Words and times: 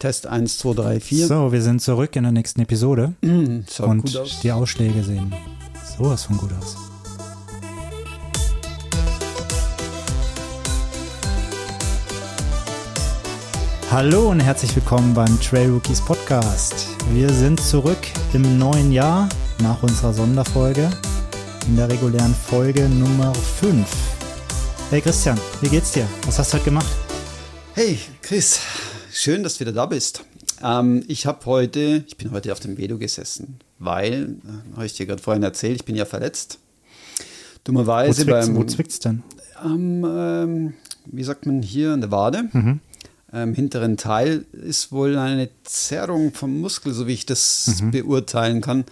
Test 0.00 0.26
1, 0.26 0.56
2, 0.56 0.74
3, 0.74 1.00
4. 1.00 1.26
So, 1.26 1.52
wir 1.52 1.60
sind 1.60 1.82
zurück 1.82 2.16
in 2.16 2.22
der 2.22 2.32
nächsten 2.32 2.62
Episode. 2.62 3.12
Mm, 3.20 3.58
und 3.80 4.00
gut 4.00 4.16
aus. 4.16 4.40
die 4.40 4.50
Ausschläge 4.50 5.04
sehen 5.04 5.30
sowas 5.98 6.24
von 6.24 6.38
gut 6.38 6.50
aus. 6.58 6.74
Hallo 13.90 14.30
und 14.30 14.40
herzlich 14.40 14.74
willkommen 14.74 15.12
beim 15.12 15.38
Trail 15.38 15.68
Rookies 15.68 16.00
Podcast. 16.00 16.86
Wir 17.12 17.28
sind 17.28 17.60
zurück 17.60 17.98
im 18.32 18.58
neuen 18.58 18.92
Jahr 18.92 19.28
nach 19.62 19.82
unserer 19.82 20.14
Sonderfolge 20.14 20.88
in 21.66 21.76
der 21.76 21.90
regulären 21.90 22.34
Folge 22.34 22.88
Nummer 22.88 23.34
5. 23.34 23.86
Hey 24.88 25.02
Christian, 25.02 25.38
wie 25.60 25.68
geht's 25.68 25.92
dir? 25.92 26.08
Was 26.24 26.38
hast 26.38 26.54
du 26.54 26.56
heute 26.56 26.64
gemacht? 26.64 26.90
Hey, 27.74 27.98
Chris, 28.22 28.60
schön, 29.20 29.42
dass 29.42 29.54
du 29.54 29.60
wieder 29.60 29.72
da 29.72 29.86
bist. 29.86 30.24
Ähm, 30.62 31.04
ich 31.06 31.26
habe 31.26 31.44
heute, 31.46 32.04
ich 32.06 32.16
bin 32.16 32.30
heute 32.30 32.52
auf 32.52 32.60
dem 32.60 32.78
Vedo 32.78 32.98
gesessen, 32.98 33.58
weil, 33.78 34.36
äh, 34.44 34.76
habe 34.76 34.86
ich 34.86 34.94
dir 34.94 35.06
gerade 35.06 35.22
vorhin 35.22 35.42
erzählt, 35.42 35.76
ich 35.76 35.84
bin 35.84 35.94
ja 35.94 36.06
verletzt. 36.06 36.58
Wo 37.18 37.24
Dummerweise 37.64 38.24
zwickt's, 38.24 38.46
beim, 38.46 38.56
wo 38.56 38.64
zwickt's 38.64 38.98
denn? 38.98 39.22
am, 39.56 40.04
ähm, 40.04 40.74
wie 41.04 41.22
sagt 41.22 41.44
man 41.44 41.62
hier, 41.62 41.92
an 41.92 42.00
der 42.00 42.10
Wade. 42.10 42.48
Mhm. 42.52 42.80
Im 43.32 43.54
hinteren 43.54 43.96
Teil 43.96 44.44
ist 44.52 44.90
wohl 44.90 45.16
eine 45.16 45.50
Zerrung 45.62 46.32
vom 46.32 46.60
Muskel, 46.60 46.92
so 46.92 47.06
wie 47.06 47.12
ich 47.12 47.26
das 47.26 47.80
beurteilen 47.92 48.60
kann. 48.60 48.84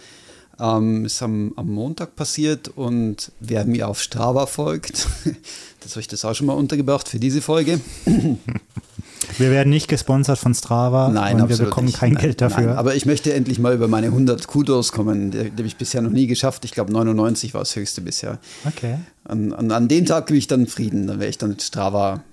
Ähm, 0.57 1.05
ist 1.05 1.21
am, 1.21 1.51
am 1.57 1.69
Montag 1.69 2.15
passiert 2.15 2.69
und 2.69 3.33
wer 3.41 3.65
mir 3.65 3.89
auf 3.89 4.01
Strava 4.01 4.45
folgt, 4.45 5.07
das 5.81 5.91
habe 5.91 6.01
ich 6.01 6.07
das 6.07 6.23
auch 6.23 6.35
schon 6.35 6.47
mal 6.47 6.53
untergebracht 6.53 7.09
für 7.09 7.19
diese 7.19 7.41
Folge. 7.41 7.81
Wir 9.37 9.51
werden 9.51 9.69
nicht 9.69 9.87
gesponsert 9.87 10.39
von 10.39 10.53
Strava 10.53 11.09
Nein, 11.09 11.41
und 11.41 11.49
wir 11.49 11.57
bekommen 11.57 11.87
nicht. 11.87 11.97
kein 11.99 12.13
Nein, 12.13 12.21
Geld 12.21 12.41
dafür. 12.41 12.67
Nein, 12.67 12.77
aber 12.77 12.95
ich 12.95 13.05
möchte 13.05 13.33
endlich 13.33 13.59
mal 13.59 13.73
über 13.73 13.87
meine 13.87 14.07
100 14.07 14.47
Kudos 14.47 14.91
kommen. 14.91 15.31
Die, 15.31 15.49
die 15.49 15.49
habe 15.49 15.67
ich 15.67 15.77
bisher 15.77 16.01
noch 16.01 16.11
nie 16.11 16.27
geschafft. 16.27 16.65
Ich 16.65 16.71
glaube, 16.71 16.91
99 16.91 17.53
war 17.53 17.61
das 17.61 17.75
höchste 17.75 18.01
bisher. 18.01 18.39
okay. 18.65 18.97
An, 19.25 19.53
an, 19.53 19.71
an 19.71 19.87
dem 19.87 20.05
Tag 20.05 20.27
gebe 20.27 20.37
ich 20.37 20.47
dann 20.47 20.65
Frieden. 20.67 21.05
Dann 21.05 21.19
werde 21.19 21.29
ich 21.29 21.37
dann 21.37 21.59
Strava 21.59 22.23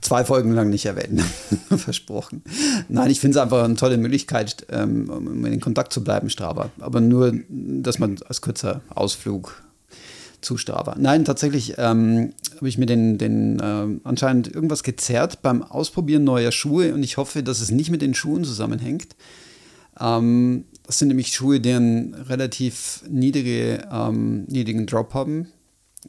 zwei 0.00 0.24
Folgen 0.24 0.52
lang 0.52 0.70
nicht 0.70 0.86
erwähnen. 0.86 1.18
Versprochen. 1.76 2.42
Nein, 2.88 3.10
ich 3.10 3.20
finde 3.20 3.38
es 3.38 3.42
einfach 3.42 3.64
eine 3.64 3.76
tolle 3.76 3.96
Möglichkeit, 3.96 4.66
ähm, 4.70 5.08
um 5.08 5.44
in 5.44 5.60
Kontakt 5.60 5.92
zu 5.92 6.02
bleiben, 6.02 6.30
Strava. 6.30 6.70
Aber 6.80 7.00
nur, 7.00 7.32
dass 7.48 7.98
man 7.98 8.16
als 8.28 8.40
kurzer 8.40 8.80
Ausflug 8.94 9.62
zu 10.46 10.56
Strava. 10.56 10.94
Nein, 10.96 11.24
tatsächlich 11.24 11.74
ähm, 11.76 12.32
habe 12.54 12.68
ich 12.68 12.78
mir 12.78 12.86
den, 12.86 13.18
den 13.18 13.60
ähm, 13.60 14.00
anscheinend 14.04 14.54
irgendwas 14.54 14.84
gezerrt 14.84 15.42
beim 15.42 15.62
Ausprobieren 15.62 16.22
neuer 16.22 16.52
Schuhe 16.52 16.94
und 16.94 17.02
ich 17.02 17.16
hoffe, 17.16 17.42
dass 17.42 17.60
es 17.60 17.72
nicht 17.72 17.90
mit 17.90 18.00
den 18.00 18.14
Schuhen 18.14 18.44
zusammenhängt. 18.44 19.16
Ähm, 20.00 20.64
das 20.86 21.00
sind 21.00 21.08
nämlich 21.08 21.34
Schuhe, 21.34 21.58
die 21.58 21.72
einen 21.72 22.14
relativ 22.14 23.02
niedrige, 23.10 23.88
ähm, 23.90 24.44
niedrigen 24.44 24.86
Drop 24.86 25.14
haben. 25.14 25.48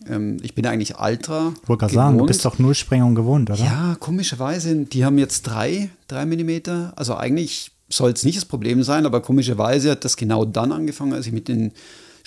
Ähm, 0.08 0.38
ich 0.44 0.54
bin 0.54 0.68
eigentlich 0.68 1.00
Ultra. 1.00 1.54
Ich 1.64 1.68
wollte 1.68 1.80
gerade 1.82 1.94
sagen, 1.96 2.18
du 2.20 2.26
bist 2.28 2.46
doch 2.46 2.60
Nullsprengung 2.60 3.16
gewohnt, 3.16 3.50
oder? 3.50 3.60
Ja, 3.60 3.98
komischerweise, 4.00 4.76
die 4.76 5.04
haben 5.04 5.18
jetzt 5.18 5.44
drei, 5.44 5.90
drei 6.08 6.28
Millimeter. 6.28 6.94
Also 6.96 7.16
eigentlich 7.16 7.72
soll 7.90 8.12
es 8.12 8.24
nicht 8.24 8.38
das 8.38 8.46
Problem 8.46 8.84
sein, 8.84 9.08
aber 9.08 9.22
komischerweise 9.22 9.92
hat 9.92 10.06
das 10.06 10.16
genau 10.16 10.46
dann 10.46 10.72
angefangen, 10.72 11.14
als 11.14 11.26
ich 11.26 11.34
mit 11.34 11.48
den 11.48 11.72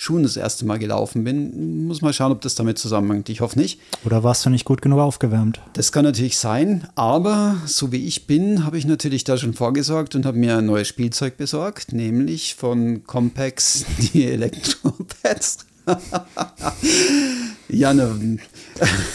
Schuhen 0.01 0.23
das 0.23 0.35
erste 0.35 0.65
Mal 0.65 0.79
gelaufen 0.79 1.23
bin. 1.23 1.85
Muss 1.85 2.01
mal 2.01 2.11
schauen, 2.11 2.31
ob 2.31 2.41
das 2.41 2.55
damit 2.55 2.79
zusammenhängt. 2.79 3.29
Ich 3.29 3.39
hoffe 3.39 3.59
nicht. 3.59 3.79
Oder 4.03 4.23
warst 4.23 4.43
du 4.43 4.49
nicht 4.49 4.65
gut 4.65 4.81
genug 4.81 4.97
aufgewärmt? 4.97 5.61
Das 5.73 5.91
kann 5.91 6.03
natürlich 6.03 6.39
sein, 6.39 6.87
aber 6.95 7.57
so 7.67 7.91
wie 7.91 8.07
ich 8.07 8.25
bin, 8.25 8.65
habe 8.65 8.79
ich 8.79 8.85
natürlich 8.85 9.25
da 9.25 9.37
schon 9.37 9.53
vorgesorgt 9.53 10.15
und 10.15 10.25
habe 10.25 10.39
mir 10.39 10.57
ein 10.57 10.65
neues 10.65 10.87
Spielzeug 10.87 11.37
besorgt, 11.37 11.93
nämlich 11.93 12.55
von 12.55 13.03
Compex 13.05 13.85
die 13.99 14.25
Elektropads. 14.31 15.67
ja, 17.69 17.93
ne, 17.93 18.37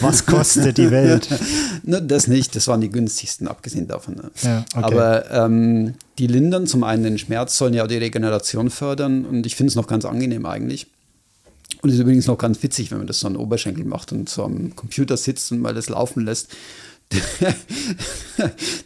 Was 0.01 0.25
kostet 0.25 0.77
die 0.77 0.91
Welt? 0.91 1.27
ne, 1.83 2.01
das 2.01 2.27
nicht, 2.27 2.55
das 2.55 2.67
waren 2.67 2.81
die 2.81 2.89
günstigsten, 2.89 3.47
abgesehen 3.47 3.87
davon. 3.87 4.15
Ne. 4.15 4.31
Ja, 4.41 4.65
okay. 4.75 4.83
Aber 4.83 5.31
ähm, 5.31 5.93
die 6.17 6.27
lindern 6.27 6.67
zum 6.67 6.83
einen 6.83 7.03
den 7.03 7.17
Schmerz, 7.17 7.57
sollen 7.57 7.73
ja 7.73 7.83
auch 7.83 7.87
die 7.87 7.97
Regeneration 7.97 8.69
fördern 8.69 9.25
und 9.25 9.45
ich 9.45 9.55
finde 9.55 9.69
es 9.69 9.75
noch 9.75 9.87
ganz 9.87 10.05
angenehm 10.05 10.45
eigentlich. 10.45 10.87
Und 11.81 11.91
ist 11.91 11.99
übrigens 11.99 12.27
noch 12.27 12.37
ganz 12.37 12.61
witzig, 12.63 12.91
wenn 12.91 12.97
man 12.99 13.07
das 13.07 13.19
so 13.19 13.27
an 13.27 13.35
Oberschenkel 13.35 13.85
macht 13.85 14.11
und 14.11 14.29
so 14.29 14.43
am 14.43 14.75
Computer 14.75 15.15
sitzt 15.15 15.51
und 15.51 15.61
mal 15.61 15.73
das 15.73 15.89
laufen 15.89 16.25
lässt. 16.25 16.49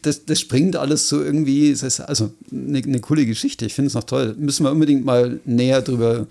Das, 0.03 0.25
das 0.25 0.40
springt 0.40 0.78
alles 0.78 1.09
so 1.09 1.22
irgendwie, 1.22 1.75
also 1.81 2.31
eine, 2.52 2.78
eine 2.80 3.00
coole 3.02 3.25
Geschichte. 3.25 3.66
Ich 3.66 3.74
finde 3.74 3.88
es 3.88 3.94
noch 3.94 4.06
toll. 4.06 4.36
Müssen 4.40 4.64
wir 4.64 4.72
unbedingt 4.72 5.06
mal 5.06 5.40
näher 5.46 5.81
drüber, 5.81 6.25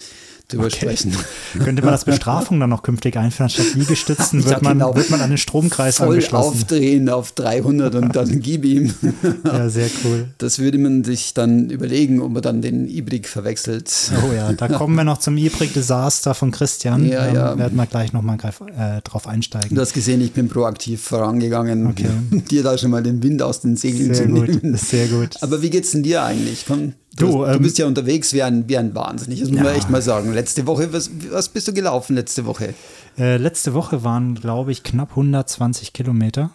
drüber 0.52 0.66
Okay. 0.66 0.76
sprechen. 0.76 1.12
Könnte 1.64 1.82
man 1.82 1.92
das 1.92 2.04
Bestrafung 2.04 2.60
dann 2.60 2.70
noch 2.70 2.82
künftig 2.82 3.16
einführen? 3.16 3.48
Statt 3.50 3.74
Liegestützen 3.74 4.44
wird, 4.44 4.62
man, 4.62 4.74
genau. 4.78 4.94
wird 4.94 5.10
man 5.10 5.20
an 5.20 5.30
den 5.30 5.38
Stromkreis 5.38 5.96
Voll 5.96 6.08
angeschlossen. 6.08 6.48
aufdrehen 6.62 7.08
auf 7.08 7.32
300 7.32 7.94
und 7.94 8.14
dann 8.16 8.40
gib 8.40 8.64
ihm. 8.64 8.92
Ja, 9.44 9.68
sehr 9.68 9.88
cool. 10.04 10.28
Das 10.38 10.58
würde 10.58 10.78
man 10.78 11.04
sich 11.04 11.34
dann 11.34 11.70
überlegen, 11.70 12.20
ob 12.20 12.32
man 12.32 12.42
dann 12.42 12.62
den 12.62 12.86
Ibrik 12.88 13.26
verwechselt. 13.28 13.90
Oh 14.28 14.32
ja, 14.34 14.52
da 14.52 14.68
kommen 14.80 14.94
wir 14.96 15.04
noch 15.04 15.18
zum 15.18 15.36
Ibrik-Desaster 15.36 16.34
von 16.34 16.50
Christian. 16.50 17.06
Ja, 17.08 17.26
Ähm, 17.28 17.34
ja. 17.34 17.58
Werden 17.58 17.76
wir 17.76 17.86
gleich 17.86 18.12
nochmal 18.12 18.38
äh, 18.76 19.00
drauf 19.02 19.26
einsteigen. 19.26 19.74
Du 19.74 19.80
hast 19.80 19.92
gesehen, 19.92 20.20
ich 20.20 20.32
bin 20.32 20.48
proaktiv 20.48 21.02
vorangegangen, 21.02 21.86
Okay. 21.88 22.06
dir 22.50 22.62
da 22.62 22.76
schon 22.78 22.90
mal 22.90 23.02
den 23.02 23.22
Wind 23.22 23.42
aus 23.42 23.60
den 23.60 23.76
Segeln 23.76 24.14
Sehr 24.14 24.26
zu 24.26 24.32
gut, 24.32 24.48
nehmen. 24.48 24.76
sehr 24.76 25.06
gut. 25.08 25.36
Aber 25.40 25.62
wie 25.62 25.70
geht's 25.70 25.92
denn 25.92 26.02
dir 26.02 26.22
eigentlich? 26.22 26.64
Komm, 26.66 26.94
du, 27.20 27.26
Du, 27.26 27.44
hast- 27.46 27.52
du 27.52 27.56
ähm, 27.56 27.62
bist 27.62 27.78
ja 27.78 27.86
unterwegs 27.86 28.32
wie 28.32 28.42
ein, 28.42 28.68
wie 28.68 28.76
ein 28.78 28.94
Wahnsinnig. 28.94 29.40
Das 29.40 29.48
muss 29.50 29.58
man 29.58 29.66
Ja. 29.72 29.72
echt 29.78 29.90
mal 29.90 30.02
sagen. 30.02 30.32
Letzte 30.32 30.66
Woche, 30.66 30.92
was, 30.92 31.10
was 31.30 31.48
bist 31.48 31.68
du 31.68 31.72
gelaufen 31.72 32.14
letzte 32.16 32.44
Woche? 32.46 32.74
Äh, 33.18 33.36
letzte 33.36 33.74
Woche 33.74 34.02
waren, 34.04 34.34
glaube 34.34 34.72
ich, 34.72 34.82
knapp 34.82 35.10
120 35.10 35.92
Kilometer. 35.92 36.50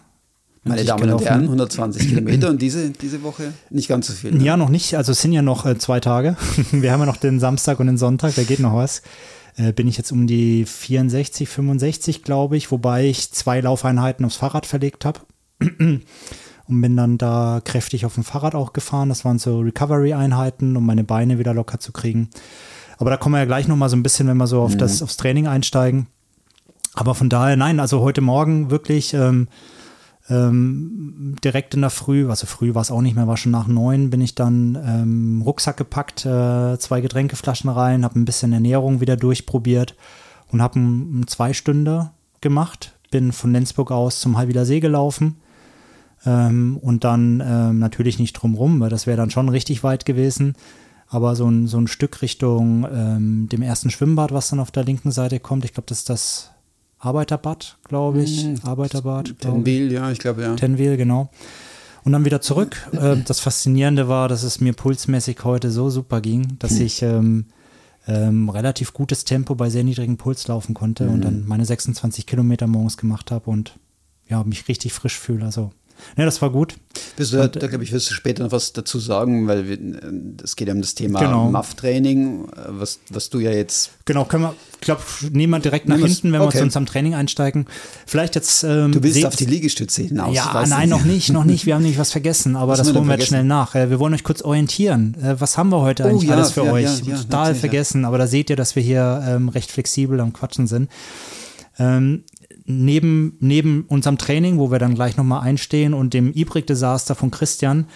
Meine 0.64 0.84
Damen 0.84 1.00
und 1.02 1.06
gelaufen 1.06 1.24
Herren, 1.26 1.40
bin. 1.42 1.46
120 1.50 2.08
Kilometer 2.08 2.48
und 2.50 2.60
diese, 2.60 2.90
diese 2.90 3.22
Woche 3.22 3.52
nicht 3.70 3.88
ganz 3.88 4.08
so 4.08 4.12
viel. 4.14 4.32
ne? 4.32 4.42
Ja, 4.42 4.56
noch 4.56 4.68
nicht. 4.68 4.96
Also 4.96 5.12
es 5.12 5.22
sind 5.22 5.32
ja 5.32 5.40
noch 5.42 5.64
äh, 5.64 5.78
zwei 5.78 6.00
Tage. 6.00 6.36
Wir 6.72 6.90
haben 6.90 6.98
ja 7.00 7.06
noch 7.06 7.18
den 7.18 7.38
Samstag 7.38 7.78
und 7.78 7.86
den 7.86 7.98
Sonntag, 7.98 8.34
da 8.34 8.42
geht 8.42 8.58
noch 8.58 8.74
was. 8.74 9.02
Äh, 9.56 9.72
bin 9.72 9.86
ich 9.86 9.96
jetzt 9.96 10.10
um 10.10 10.26
die 10.26 10.64
64, 10.64 11.48
65, 11.48 12.24
glaube 12.24 12.56
ich, 12.56 12.72
wobei 12.72 13.06
ich 13.06 13.30
zwei 13.30 13.60
Laufeinheiten 13.60 14.24
aufs 14.26 14.36
Fahrrad 14.36 14.66
verlegt 14.66 15.04
habe. 15.04 15.20
Und 16.68 16.80
bin 16.80 16.96
dann 16.96 17.16
da 17.18 17.60
kräftig 17.64 18.06
auf 18.06 18.14
dem 18.14 18.24
Fahrrad 18.24 18.54
auch 18.54 18.72
gefahren. 18.72 19.08
Das 19.08 19.24
waren 19.24 19.38
so 19.38 19.60
Recovery-Einheiten, 19.60 20.76
um 20.76 20.84
meine 20.84 21.04
Beine 21.04 21.38
wieder 21.38 21.54
locker 21.54 21.78
zu 21.78 21.92
kriegen. 21.92 22.28
Aber 22.98 23.10
da 23.10 23.16
kommen 23.16 23.34
wir 23.34 23.40
ja 23.40 23.44
gleich 23.44 23.68
noch 23.68 23.76
mal 23.76 23.88
so 23.88 23.96
ein 23.96 24.02
bisschen, 24.02 24.26
wenn 24.26 24.36
wir 24.36 24.46
so 24.46 24.62
auf 24.62 24.76
das, 24.76 25.02
aufs 25.02 25.16
Training 25.16 25.46
einsteigen. 25.46 26.06
Aber 26.94 27.14
von 27.14 27.28
daher, 27.28 27.56
nein, 27.56 27.78
also 27.78 28.00
heute 28.00 28.22
Morgen 28.22 28.70
wirklich 28.70 29.12
ähm, 29.12 29.48
ähm, 30.28 31.36
direkt 31.44 31.74
in 31.74 31.82
der 31.82 31.90
Früh, 31.90 32.28
also 32.28 32.46
früh 32.46 32.74
war 32.74 32.82
es 32.82 32.90
auch 32.90 33.02
nicht 33.02 33.14
mehr, 33.14 33.28
war 33.28 33.36
schon 33.36 33.52
nach 33.52 33.66
neun, 33.66 34.10
bin 34.10 34.22
ich 34.22 34.34
dann 34.34 34.76
ähm, 34.82 35.42
Rucksack 35.42 35.76
gepackt, 35.76 36.24
äh, 36.24 36.78
zwei 36.78 37.00
Getränkeflaschen 37.00 37.70
rein, 37.70 38.02
habe 38.02 38.18
ein 38.18 38.24
bisschen 38.24 38.52
Ernährung 38.52 39.00
wieder 39.00 39.16
durchprobiert 39.16 39.94
und 40.50 40.62
habe 40.62 40.80
zwei 41.26 41.52
Stunden 41.52 42.10
gemacht. 42.40 42.94
Bin 43.10 43.30
von 43.30 43.52
Lenzburg 43.52 43.92
aus 43.92 44.20
zum 44.20 44.36
Halbiler 44.36 44.64
See 44.64 44.80
gelaufen 44.80 45.36
ähm, 46.26 46.76
und 46.82 47.04
dann 47.04 47.42
ähm, 47.44 47.78
natürlich 47.78 48.18
nicht 48.18 48.34
drumrum, 48.34 48.80
weil 48.80 48.90
das 48.90 49.06
wäre 49.06 49.16
dann 49.16 49.30
schon 49.30 49.48
richtig 49.48 49.82
weit 49.84 50.04
gewesen. 50.04 50.54
Aber 51.08 51.36
so 51.36 51.48
ein, 51.48 51.68
so 51.68 51.78
ein 51.78 51.86
Stück 51.86 52.20
Richtung 52.20 52.86
ähm, 52.92 53.48
dem 53.50 53.62
ersten 53.62 53.90
Schwimmbad, 53.90 54.32
was 54.32 54.50
dann 54.50 54.58
auf 54.58 54.72
der 54.72 54.84
linken 54.84 55.12
Seite 55.12 55.38
kommt, 55.38 55.64
ich 55.64 55.72
glaube, 55.72 55.86
das 55.88 55.98
ist 55.98 56.10
das 56.10 56.50
Arbeiterbad, 56.98 57.78
glaube 57.84 58.22
ich. 58.22 58.44
Mhm. 58.44 58.58
Arbeiterbad. 58.64 59.38
Tenwil, 59.38 59.92
ja, 59.92 60.10
ich 60.10 60.18
glaube 60.18 60.42
ja. 60.42 60.56
Tenwil, 60.56 60.96
genau. 60.96 61.30
Und 62.02 62.12
dann 62.12 62.24
wieder 62.24 62.40
zurück. 62.40 62.76
Ähm, 63.00 63.24
das 63.26 63.40
Faszinierende 63.40 64.08
war, 64.08 64.28
dass 64.28 64.42
es 64.42 64.60
mir 64.60 64.72
pulsmäßig 64.72 65.44
heute 65.44 65.70
so 65.70 65.90
super 65.90 66.20
ging, 66.20 66.56
dass 66.58 66.78
ich 66.80 67.02
ähm, 67.02 67.46
ähm, 68.08 68.48
relativ 68.48 68.92
gutes 68.92 69.24
Tempo 69.24 69.54
bei 69.54 69.68
sehr 69.70 69.84
niedrigem 69.84 70.16
Puls 70.16 70.48
laufen 70.48 70.74
konnte 70.74 71.08
und 71.08 71.22
dann 71.22 71.46
meine 71.46 71.66
26 71.66 72.26
Kilometer 72.26 72.66
morgens 72.66 72.96
gemacht 72.96 73.30
habe 73.30 73.50
und 73.50 73.78
ja, 74.28 74.42
mich 74.44 74.66
richtig 74.68 74.92
frisch 74.92 75.18
fühle. 75.18 75.44
Also, 75.44 75.72
ne, 76.16 76.24
das 76.24 76.40
war 76.42 76.50
gut. 76.50 76.74
Du, 77.16 77.24
da 77.48 77.66
glaube 77.66 77.84
ich, 77.84 77.92
wirst 77.92 78.10
du 78.10 78.14
später 78.14 78.44
noch 78.44 78.52
was 78.52 78.72
dazu 78.72 78.98
sagen, 78.98 79.46
weil 79.48 79.68
wir- 79.68 79.78
es 80.42 80.56
geht 80.56 80.68
ja 80.68 80.74
um 80.74 80.80
das 80.80 80.94
Thema 80.94 81.20
Genau. 81.20 81.50
MAF-Training, 81.50 82.44
äh, 82.44 82.48
was, 82.68 83.00
was 83.10 83.30
du 83.30 83.38
ja 83.38 83.50
jetzt 83.50 83.90
Genau, 84.04 84.24
können 84.24 84.44
wir, 84.44 84.54
ich 84.74 84.80
glaube, 84.82 85.00
nehmen 85.32 85.50
wir 85.52 85.58
direkt 85.60 85.88
nach 85.88 85.98
hinten, 85.98 86.32
wenn 86.32 86.40
wir 86.40 86.46
okay. 86.46 86.58
zu 86.58 86.64
unserem 86.64 86.86
Training 86.86 87.14
einsteigen. 87.14 87.66
Vielleicht 88.06 88.34
jetzt. 88.34 88.62
Ähm, 88.64 88.92
Du 88.92 89.02
willst 89.02 89.24
auf 89.26 89.36
die 89.36 89.46
Liegestütze 89.46 90.02
hinaus. 90.02 90.34
Ja, 90.34 90.64
nein, 90.68 90.88
noch 90.88 91.04
nicht, 91.04 91.30
noch 91.32 91.44
nicht. 91.44 91.66
Wir 91.66 91.74
haben 91.74 91.82
nämlich 91.82 91.98
was 91.98 92.12
vergessen, 92.12 92.54
aber 92.56 92.72
Was 92.72 92.78
das 92.78 92.88
wir 92.88 92.94
holen 93.00 93.08
wir 93.08 93.16
jetzt 93.16 93.28
schnell 93.28 93.44
nach. 93.44 93.74
Äh, 93.74 93.90
Wir 93.90 93.98
wollen 93.98 94.14
euch 94.14 94.24
kurz 94.24 94.42
orientieren. 94.42 95.16
Äh, 95.22 95.40
Was 95.40 95.56
haben 95.58 95.70
wir 95.70 95.80
heute 95.80 96.04
Oh, 96.04 96.08
eigentlich 96.08 96.28
ja, 96.30 96.36
alles 96.36 96.52
für 96.52 96.64
ja, 96.64 96.72
euch? 96.72 96.84
ja, 96.84 97.14
ja, 97.14 97.16
Total 97.16 97.52
ja. 97.52 97.54
vergessen, 97.58 98.04
aber 98.04 98.18
da 98.18 98.26
seht 98.26 98.50
ihr, 98.50 98.56
dass 98.56 98.76
wir 98.76 98.82
hier 98.82 99.24
ähm, 99.26 99.48
recht 99.48 99.70
flexibel 99.72 100.20
am 100.20 100.32
Quatschen 100.32 100.66
sind. 100.66 100.88
Ähm, 101.78 102.24
neben, 102.66 103.36
neben 103.40 103.84
unserem 103.88 104.18
Training, 104.18 104.58
wo 104.58 104.70
wir 104.70 104.78
dann 104.78 104.94
gleich 104.94 105.16
nochmal 105.16 105.42
einstehen 105.42 105.94
und 105.94 106.14
dem 106.14 106.32
Ibrik-Desaster 106.32 107.14
von 107.14 107.30
Christian, 107.30 107.86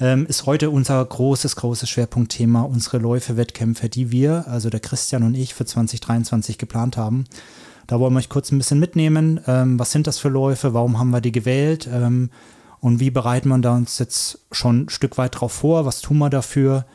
ähm, 0.00 0.26
ist 0.26 0.46
heute 0.46 0.70
unser 0.70 1.04
großes, 1.04 1.56
großes 1.56 1.88
Schwerpunktthema, 1.88 2.62
unsere 2.62 2.98
Läufe, 2.98 3.36
Wettkämpfe, 3.36 3.88
die 3.88 4.10
wir, 4.10 4.48
also 4.48 4.70
der 4.70 4.80
Christian 4.80 5.22
und 5.22 5.34
ich, 5.34 5.54
für 5.54 5.64
2023 5.64 6.58
geplant 6.58 6.96
haben. 6.96 7.24
Da 7.86 8.00
wollen 8.00 8.14
wir 8.14 8.18
euch 8.18 8.28
kurz 8.28 8.50
ein 8.50 8.58
bisschen 8.58 8.80
mitnehmen. 8.80 9.40
Ähm, 9.46 9.78
was 9.78 9.92
sind 9.92 10.06
das 10.06 10.18
für 10.18 10.30
Läufe? 10.30 10.74
Warum 10.74 10.98
haben 10.98 11.10
wir 11.10 11.20
die 11.20 11.32
gewählt? 11.32 11.88
Ähm, 11.92 12.30
und 12.80 13.00
wie 13.00 13.10
bereiten 13.10 13.48
wir 13.48 13.72
uns 13.72 13.98
jetzt 13.98 14.40
schon 14.52 14.84
ein 14.84 14.88
Stück 14.88 15.16
weit 15.16 15.40
drauf 15.40 15.52
vor? 15.52 15.86
Was 15.86 16.00
tun 16.00 16.18
wir 16.18 16.30
dafür? 16.30 16.86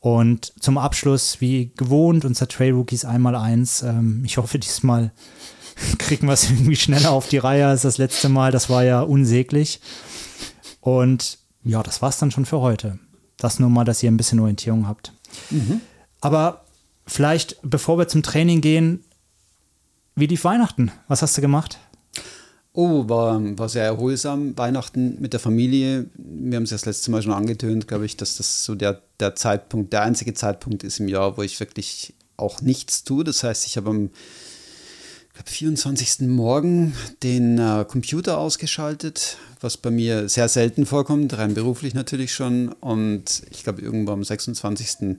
Und 0.00 0.52
zum 0.60 0.78
Abschluss, 0.78 1.40
wie 1.40 1.72
gewohnt, 1.76 2.24
unser 2.24 2.48
Trail 2.48 2.72
Rookies 2.72 3.04
einmal 3.04 3.36
eins. 3.36 3.82
Ähm, 3.82 4.22
ich 4.24 4.36
hoffe, 4.36 4.58
diesmal 4.58 5.12
kriegen 5.98 6.26
wir 6.26 6.34
es 6.34 6.50
irgendwie 6.50 6.76
schneller 6.76 7.10
auf 7.10 7.28
die 7.28 7.38
Reihe 7.38 7.66
als 7.66 7.82
das 7.82 7.98
letzte 7.98 8.28
Mal. 8.28 8.52
Das 8.52 8.70
war 8.70 8.84
ja 8.84 9.00
unsäglich. 9.00 9.80
Und 10.80 11.38
ja, 11.64 11.82
das 11.82 12.02
war 12.02 12.08
es 12.08 12.18
dann 12.18 12.30
schon 12.30 12.46
für 12.46 12.60
heute. 12.60 12.98
Das 13.36 13.58
nur 13.58 13.70
mal, 13.70 13.84
dass 13.84 14.02
ihr 14.02 14.10
ein 14.10 14.16
bisschen 14.16 14.40
Orientierung 14.40 14.86
habt. 14.86 15.12
Mhm. 15.50 15.80
Aber 16.20 16.64
vielleicht, 17.06 17.56
bevor 17.62 17.98
wir 17.98 18.08
zum 18.08 18.22
Training 18.22 18.60
gehen, 18.60 19.04
wie 20.14 20.26
lief 20.26 20.44
Weihnachten? 20.44 20.92
Was 21.08 21.22
hast 21.22 21.36
du 21.36 21.40
gemacht? 21.40 21.78
Oh, 22.74 23.08
war, 23.08 23.40
war 23.58 23.68
sehr 23.68 23.84
erholsam. 23.84 24.56
Weihnachten 24.56 25.20
mit 25.20 25.34
der 25.34 25.40
Familie. 25.40 26.06
Wir 26.14 26.56
haben 26.56 26.64
es 26.64 26.70
ja 26.70 26.76
das 26.76 26.86
letzte 26.86 27.10
Mal 27.10 27.22
schon 27.22 27.32
angetönt, 27.32 27.86
glaube 27.86 28.06
ich, 28.06 28.16
dass 28.16 28.36
das 28.36 28.64
so 28.64 28.74
der, 28.74 29.02
der 29.20 29.34
Zeitpunkt, 29.34 29.92
der 29.92 30.02
einzige 30.02 30.32
Zeitpunkt 30.32 30.82
ist 30.82 30.98
im 30.98 31.08
Jahr, 31.08 31.36
wo 31.36 31.42
ich 31.42 31.60
wirklich 31.60 32.14
auch 32.36 32.62
nichts 32.62 33.04
tue. 33.04 33.24
Das 33.24 33.44
heißt, 33.44 33.66
ich 33.66 33.76
habe 33.76 33.90
am 33.90 34.10
glaub, 35.34 35.48
24. 35.48 36.20
Morgen 36.28 36.94
den 37.22 37.58
äh, 37.58 37.84
Computer 37.88 38.38
ausgeschaltet, 38.38 39.38
was 39.60 39.76
bei 39.76 39.90
mir 39.90 40.28
sehr 40.28 40.48
selten 40.48 40.86
vorkommt, 40.86 41.36
rein 41.36 41.54
beruflich 41.54 41.94
natürlich 41.94 42.32
schon. 42.32 42.68
Und 42.80 43.42
ich 43.50 43.62
glaube, 43.64 43.82
irgendwann 43.82 44.14
am 44.14 44.24
26. 44.24 45.16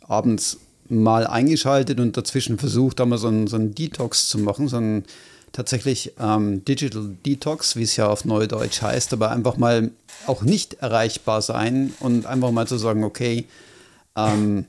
abends 0.00 0.58
mal 0.88 1.26
eingeschaltet 1.26 2.00
und 2.00 2.16
dazwischen 2.16 2.58
versucht, 2.58 3.00
da 3.00 3.06
mal 3.06 3.18
so 3.18 3.28
einen, 3.28 3.46
so 3.46 3.58
Detox 3.58 4.28
zu 4.28 4.38
machen, 4.38 4.68
so 4.68 4.76
einen 4.76 5.04
tatsächlich 5.52 6.12
ähm, 6.18 6.64
Digital 6.64 7.14
Detox, 7.24 7.76
wie 7.76 7.82
es 7.82 7.96
ja 7.96 8.08
auf 8.08 8.24
Neudeutsch 8.24 8.82
heißt, 8.82 9.12
aber 9.12 9.30
einfach 9.30 9.56
mal 9.56 9.90
auch 10.26 10.42
nicht 10.42 10.74
erreichbar 10.74 11.42
sein 11.42 11.92
und 12.00 12.26
einfach 12.26 12.50
mal 12.50 12.66
zu 12.66 12.78
sagen, 12.78 13.04
okay, 13.04 13.46
ähm, 14.16 14.64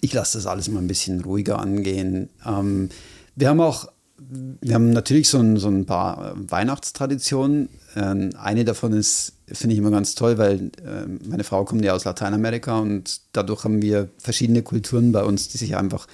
ich 0.00 0.12
lasse 0.12 0.38
das 0.38 0.46
alles 0.46 0.68
mal 0.68 0.80
ein 0.80 0.88
bisschen 0.88 1.20
ruhiger 1.22 1.58
angehen. 1.58 2.28
Ähm, 2.46 2.90
wir 3.34 3.48
haben 3.48 3.60
auch, 3.60 3.88
wir 4.18 4.74
haben 4.74 4.90
natürlich 4.90 5.28
so 5.28 5.38
ein, 5.38 5.56
so 5.56 5.68
ein 5.68 5.86
paar 5.86 6.34
Weihnachtstraditionen. 6.36 7.68
Ähm, 7.96 8.30
eine 8.38 8.64
davon 8.64 8.92
ist, 8.92 9.34
finde 9.46 9.74
ich 9.74 9.78
immer 9.78 9.90
ganz 9.90 10.14
toll, 10.14 10.38
weil 10.38 10.70
äh, 10.84 11.06
meine 11.26 11.44
Frau 11.44 11.64
kommt 11.64 11.84
ja 11.84 11.94
aus 11.94 12.04
Lateinamerika 12.04 12.78
und 12.78 13.20
dadurch 13.32 13.64
haben 13.64 13.82
wir 13.82 14.08
verschiedene 14.18 14.62
Kulturen 14.62 15.12
bei 15.12 15.24
uns, 15.24 15.48
die 15.48 15.58
sich 15.58 15.76
einfach 15.76 16.06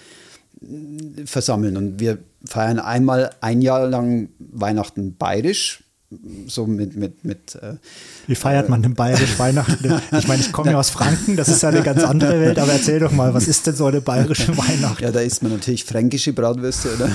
versammeln. 1.25 1.77
Und 1.77 2.01
wir 2.01 2.19
feiern 2.45 2.79
einmal 2.79 3.31
ein 3.41 3.63
Jahr 3.63 3.87
lang 3.89 4.31
Weihnachten 4.39 5.17
bayerisch. 5.17 5.85
So 6.47 6.67
mit, 6.67 6.97
mit, 6.97 7.23
mit. 7.23 7.55
Äh, 7.57 7.75
Wie 8.27 8.35
feiert 8.35 8.71
man 8.71 8.83
denn 8.83 8.95
bayerisch 8.95 9.39
Weihnachten? 9.39 10.01
Ich 10.19 10.27
meine, 10.27 10.41
ich 10.41 10.53
komme 10.53 10.71
ja 10.71 10.79
aus 10.79 10.89
Franken, 10.89 11.37
das 11.37 11.49
ist 11.49 11.63
ja 11.63 11.69
eine 11.69 11.83
ganz 11.83 12.03
andere 12.03 12.41
Welt, 12.41 12.59
aber 12.59 12.73
erzähl 12.73 12.99
doch 12.99 13.13
mal, 13.13 13.35
was 13.35 13.47
ist 13.47 13.67
denn 13.67 13.77
so 13.77 13.87
eine 13.87 14.01
bayerische 14.01 14.57
Weihnacht? 14.57 15.03
Ja, 15.03 15.11
da 15.11 15.21
isst 15.21 15.43
man 15.43 15.53
natürlich 15.53 15.85
fränkische 15.85 16.33
Bratwürste, 16.33 16.95
oder? 16.95 17.11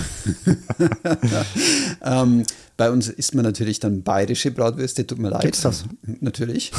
ähm, 2.21 2.43
bei 2.77 2.91
uns 2.91 3.09
isst 3.09 3.33
man 3.33 3.45
natürlich 3.45 3.79
dann 3.79 4.03
bayerische 4.03 4.51
Bratwürste, 4.51 5.07
tut 5.07 5.17
mir 5.17 5.29
leid. 5.29 5.41
Gibt's 5.41 5.61
das? 5.61 5.85
Natürlich. 6.21 6.71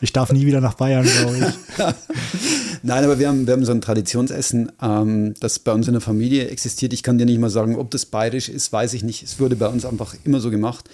ich 0.00 0.12
darf 0.12 0.32
nie 0.32 0.44
wieder 0.44 0.60
nach 0.60 0.74
Bayern, 0.74 1.04
glaube 1.04 1.38
ich. 1.38 1.84
Nein, 2.82 3.04
aber 3.04 3.18
wir 3.18 3.28
haben, 3.28 3.46
wir 3.46 3.52
haben 3.52 3.64
so 3.64 3.72
ein 3.72 3.80
Traditionsessen, 3.80 4.72
ähm, 4.82 5.34
das 5.40 5.58
bei 5.58 5.72
uns 5.72 5.86
in 5.86 5.92
der 5.92 6.00
Familie 6.00 6.48
existiert. 6.48 6.92
Ich 6.92 7.02
kann 7.02 7.16
dir 7.16 7.26
nicht 7.26 7.38
mal 7.38 7.50
sagen, 7.50 7.76
ob 7.76 7.90
das 7.90 8.06
bayerisch 8.06 8.48
ist, 8.48 8.72
weiß 8.72 8.94
ich 8.94 9.04
nicht. 9.04 9.22
Es 9.22 9.38
wurde 9.38 9.56
bei 9.56 9.68
uns 9.68 9.84
einfach 9.84 10.16
immer 10.24 10.40
so 10.40 10.50
gemacht. 10.50 10.88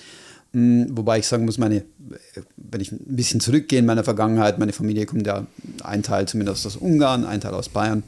Mhm, 0.53 0.97
wobei 0.97 1.19
ich 1.19 1.27
sagen 1.27 1.45
muss, 1.45 1.59
meine, 1.59 1.85
wenn 2.57 2.81
ich 2.81 2.93
ein 2.93 3.17
bisschen 3.17 3.41
zurückgehe 3.41 3.79
in 3.79 3.87
meiner 3.87 4.05
Vergangenheit, 4.05 4.59
meine 4.59 4.73
Familie 4.73 5.07
kommt 5.07 5.27
ja 5.27 5.47
ein 5.83 6.03
Teil 6.03 6.29
zumindest 6.29 6.67
aus 6.67 6.77
Ungarn, 6.77 7.25
ein 7.25 7.41
Teil 7.41 7.55
aus 7.55 7.69
Bayern. 7.69 8.03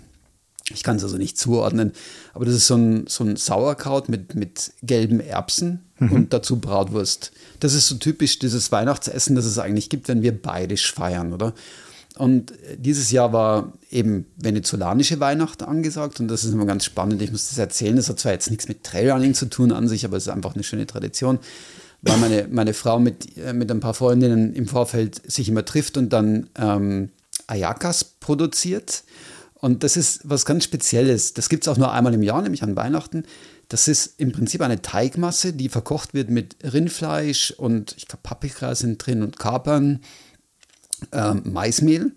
Ich 0.72 0.84
kann 0.84 0.96
es 0.96 1.02
also 1.02 1.16
nicht 1.16 1.36
zuordnen, 1.36 1.92
aber 2.32 2.44
das 2.44 2.54
ist 2.54 2.68
so 2.68 2.76
ein, 2.76 3.06
so 3.08 3.24
ein 3.24 3.36
Sauerkraut 3.36 4.08
mit, 4.08 4.36
mit 4.36 4.72
gelben 4.82 5.18
Erbsen 5.18 5.80
mhm. 5.98 6.12
und 6.12 6.32
dazu 6.32 6.60
Bratwurst. 6.60 7.32
Das 7.58 7.74
ist 7.74 7.88
so 7.88 7.96
typisch 7.96 8.38
dieses 8.38 8.70
Weihnachtsessen, 8.70 9.34
das 9.34 9.46
es 9.46 9.58
eigentlich 9.58 9.88
gibt, 9.88 10.06
wenn 10.08 10.22
wir 10.22 10.30
bayerisch 10.30 10.92
feiern, 10.92 11.32
oder? 11.32 11.54
Und 12.20 12.52
dieses 12.76 13.10
Jahr 13.10 13.32
war 13.32 13.72
eben 13.90 14.26
venezolanische 14.36 15.20
Weihnacht 15.20 15.62
angesagt 15.62 16.20
und 16.20 16.28
das 16.28 16.44
ist 16.44 16.52
immer 16.52 16.66
ganz 16.66 16.84
spannend. 16.84 17.22
Ich 17.22 17.32
muss 17.32 17.48
das 17.48 17.56
erzählen. 17.56 17.96
Das 17.96 18.10
hat 18.10 18.20
zwar 18.20 18.32
jetzt 18.32 18.50
nichts 18.50 18.68
mit 18.68 18.84
Trailrunning 18.84 19.32
zu 19.32 19.46
tun 19.46 19.72
an 19.72 19.88
sich, 19.88 20.04
aber 20.04 20.18
es 20.18 20.26
ist 20.26 20.32
einfach 20.32 20.54
eine 20.54 20.62
schöne 20.62 20.86
Tradition, 20.86 21.38
weil 22.02 22.18
meine, 22.18 22.46
meine 22.50 22.74
Frau 22.74 23.00
mit, 23.00 23.38
äh, 23.38 23.54
mit 23.54 23.70
ein 23.70 23.80
paar 23.80 23.94
Freundinnen 23.94 24.52
im 24.52 24.68
Vorfeld 24.68 25.32
sich 25.32 25.48
immer 25.48 25.64
trifft 25.64 25.96
und 25.96 26.10
dann 26.10 26.50
ähm, 26.58 27.08
Ayakas 27.46 28.04
produziert. 28.04 29.02
Und 29.54 29.82
das 29.82 29.96
ist 29.96 30.20
was 30.24 30.44
ganz 30.44 30.64
Spezielles. 30.64 31.32
Das 31.32 31.48
gibt 31.48 31.64
es 31.64 31.68
auch 31.68 31.78
nur 31.78 31.90
einmal 31.90 32.12
im 32.12 32.22
Jahr, 32.22 32.42
nämlich 32.42 32.62
an 32.62 32.76
Weihnachten. 32.76 33.24
Das 33.70 33.88
ist 33.88 34.20
im 34.20 34.32
Prinzip 34.32 34.60
eine 34.60 34.82
Teigmasse, 34.82 35.54
die 35.54 35.70
verkocht 35.70 36.12
wird 36.12 36.28
mit 36.28 36.56
Rindfleisch 36.64 37.52
und 37.52 37.94
ich 37.96 38.08
glaube 38.08 38.20
Paprika 38.24 38.74
sind 38.74 38.98
drin 38.98 39.22
und 39.22 39.38
Kapern 39.38 40.00
äh, 41.12 41.34
Maismehl. 41.34 42.12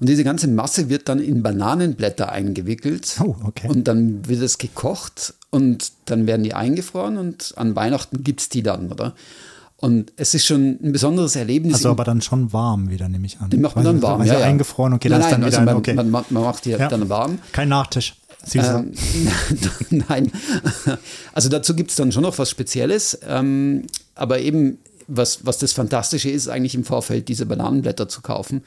Und 0.00 0.08
diese 0.08 0.24
ganze 0.24 0.48
Masse 0.48 0.88
wird 0.88 1.08
dann 1.08 1.20
in 1.20 1.42
Bananenblätter 1.42 2.32
eingewickelt. 2.32 3.16
Oh, 3.22 3.36
okay. 3.44 3.68
Und 3.68 3.86
dann 3.86 4.26
wird 4.28 4.42
es 4.42 4.58
gekocht 4.58 5.34
und 5.50 5.92
dann 6.06 6.26
werden 6.26 6.42
die 6.42 6.54
eingefroren 6.54 7.16
und 7.16 7.54
an 7.56 7.76
Weihnachten 7.76 8.24
gibt 8.24 8.40
es 8.40 8.48
die 8.48 8.62
dann, 8.62 8.90
oder? 8.90 9.14
Und 9.80 10.12
es 10.16 10.34
ist 10.34 10.44
schon 10.44 10.78
ein 10.82 10.92
besonderes 10.92 11.36
Erlebnis. 11.36 11.74
Also 11.74 11.90
aber 11.90 12.02
dann 12.02 12.20
schon 12.20 12.52
warm 12.52 12.90
wieder, 12.90 13.08
nehme 13.08 13.26
ich 13.26 13.38
an. 13.40 13.50
Die 13.50 13.58
macht 13.58 13.76
man 13.76 13.84
dann 13.84 14.02
warm, 14.02 14.20
also 14.20 14.32
ja, 14.32 14.40
ja. 14.40 14.46
eingefroren, 14.46 14.94
okay, 14.94 15.08
nein, 15.08 15.20
nein, 15.20 15.30
dann 15.30 15.44
also 15.44 15.56
wieder, 15.58 15.66
man, 15.66 15.76
okay. 15.76 15.94
man, 15.94 16.10
man, 16.10 16.24
macht 16.30 16.64
die 16.64 16.70
ja. 16.70 16.88
dann 16.88 17.08
warm. 17.08 17.38
Kein 17.52 17.68
Nachtisch. 17.68 18.16
Ähm, 18.54 18.92
nein, 20.08 20.32
also 21.32 21.48
dazu 21.48 21.74
gibt 21.76 21.90
es 21.90 21.96
dann 21.96 22.12
schon 22.12 22.22
noch 22.22 22.38
was 22.38 22.50
Spezielles, 22.50 23.18
ähm, 23.26 23.84
aber 24.14 24.40
eben 24.40 24.78
was, 25.08 25.44
was 25.44 25.58
das 25.58 25.72
Fantastische 25.72 26.30
ist, 26.30 26.48
eigentlich 26.48 26.74
im 26.74 26.84
Vorfeld 26.84 27.28
diese 27.28 27.46
Bananenblätter 27.46 28.08
zu 28.08 28.20
kaufen. 28.20 28.62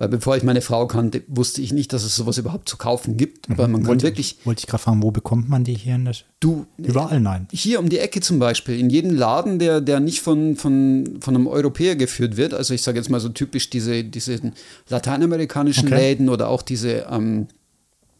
Weil 0.00 0.08
bevor 0.08 0.34
ich 0.34 0.42
meine 0.42 0.62
Frau 0.62 0.86
kannte, 0.86 1.22
wusste 1.26 1.60
ich 1.60 1.74
nicht, 1.74 1.92
dass 1.92 2.04
es 2.04 2.16
sowas 2.16 2.38
überhaupt 2.38 2.70
zu 2.70 2.78
kaufen 2.78 3.18
gibt. 3.18 3.50
Aber 3.50 3.68
man 3.68 3.84
wollte, 3.84 4.04
wirklich. 4.04 4.38
Wollte 4.44 4.60
ich 4.60 4.66
gerade 4.66 4.82
fragen, 4.82 5.02
wo 5.02 5.10
bekommt 5.10 5.50
man 5.50 5.62
die 5.62 5.74
hier 5.74 5.96
in 5.96 6.06
der 6.06 6.14
Du. 6.40 6.64
Überall 6.78 7.20
nein. 7.20 7.48
Hier 7.52 7.78
um 7.78 7.90
die 7.90 7.98
Ecke 7.98 8.22
zum 8.22 8.38
Beispiel. 8.38 8.78
In 8.78 8.88
jedem 8.88 9.14
Laden, 9.14 9.58
der, 9.58 9.82
der 9.82 10.00
nicht 10.00 10.22
von, 10.22 10.56
von, 10.56 11.18
von 11.20 11.34
einem 11.34 11.46
Europäer 11.46 11.96
geführt 11.96 12.38
wird. 12.38 12.54
Also 12.54 12.72
ich 12.72 12.80
sage 12.80 12.96
jetzt 12.96 13.10
mal 13.10 13.20
so 13.20 13.28
typisch 13.28 13.68
diese, 13.68 14.02
diese 14.02 14.40
lateinamerikanischen 14.88 15.88
okay. 15.88 15.96
Läden 15.96 16.30
oder 16.30 16.48
auch 16.48 16.62
diese. 16.62 17.06
Ähm, 17.10 17.48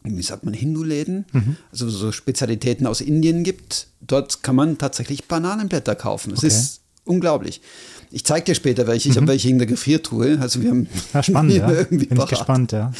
wie 0.03 0.23
sagt 0.23 0.43
man, 0.45 0.53
Hindu-Läden, 0.53 1.25
mhm. 1.31 1.57
also 1.71 1.87
so 1.89 2.11
Spezialitäten 2.11 2.87
aus 2.87 3.01
Indien 3.01 3.43
gibt. 3.43 3.87
Dort 4.01 4.41
kann 4.43 4.55
man 4.55 4.77
tatsächlich 4.77 5.25
Bananenblätter 5.27 5.95
kaufen. 5.95 6.33
Es 6.33 6.39
okay. 6.39 6.47
ist 6.47 6.80
unglaublich. 7.05 7.61
Ich 8.11 8.25
zeige 8.25 8.45
dir 8.45 8.55
später 8.55 8.87
welche. 8.87 9.09
Ich 9.09 9.15
mhm. 9.15 9.21
habe 9.21 9.29
welche 9.29 9.49
in 9.49 9.57
der 9.57 9.67
Gefriertruhe. 9.67 10.37
Also 10.41 10.61
wir 10.61 10.69
haben 10.69 10.87
ja, 11.13 11.23
spannend, 11.23 11.53
ja. 11.55 11.71
irgendwie 11.71 12.07
Bin 12.07 12.19
ich 12.19 12.27
gespannt, 12.27 12.71
ja. 12.71 12.91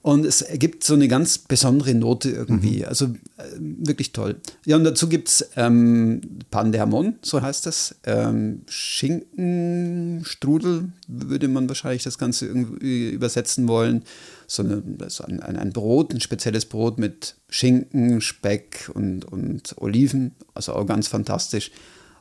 Und 0.00 0.24
es 0.24 0.42
ergibt 0.42 0.84
so 0.84 0.94
eine 0.94 1.08
ganz 1.08 1.38
besondere 1.38 1.92
Note 1.94 2.30
irgendwie. 2.30 2.78
Mhm. 2.78 2.84
Also 2.84 3.06
äh, 3.06 3.10
wirklich 3.58 4.12
toll. 4.12 4.36
Ja, 4.64 4.76
und 4.76 4.84
dazu 4.84 5.08
gibt 5.08 5.26
es 5.28 5.50
ähm, 5.56 6.20
Pandermon, 6.50 7.16
so 7.20 7.42
heißt 7.42 7.66
das. 7.66 7.96
Ähm, 8.04 8.62
Schinkenstrudel 8.68 10.92
würde 11.08 11.48
man 11.48 11.68
wahrscheinlich 11.68 12.04
das 12.04 12.16
Ganze 12.16 12.46
irgendwie 12.46 13.10
übersetzen 13.10 13.66
wollen. 13.68 14.04
So, 14.46 14.62
eine, 14.62 14.82
so 15.08 15.24
ein, 15.24 15.42
ein, 15.42 15.56
ein, 15.56 15.72
Brot, 15.72 16.14
ein 16.14 16.20
spezielles 16.20 16.64
Brot 16.64 16.98
mit 16.98 17.34
Schinken, 17.50 18.20
Speck 18.20 18.88
und, 18.94 19.24
und 19.26 19.74
Oliven. 19.78 20.36
Also 20.54 20.74
auch 20.74 20.86
ganz 20.86 21.08
fantastisch. 21.08 21.72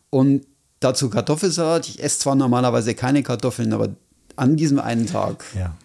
Und 0.10 0.48
Dazu 0.80 1.10
Kartoffelsalat. 1.10 1.88
Ich 1.90 2.04
esse 2.04 2.20
zwar 2.20 2.36
normalerweise 2.36 2.94
keine 2.94 3.24
Kartoffeln, 3.24 3.74
aber 3.74 3.90
an 4.36 4.56
diesem 4.56 4.80
einen 4.80 5.08
Tag. 5.08 5.44
Ja. 5.58 5.76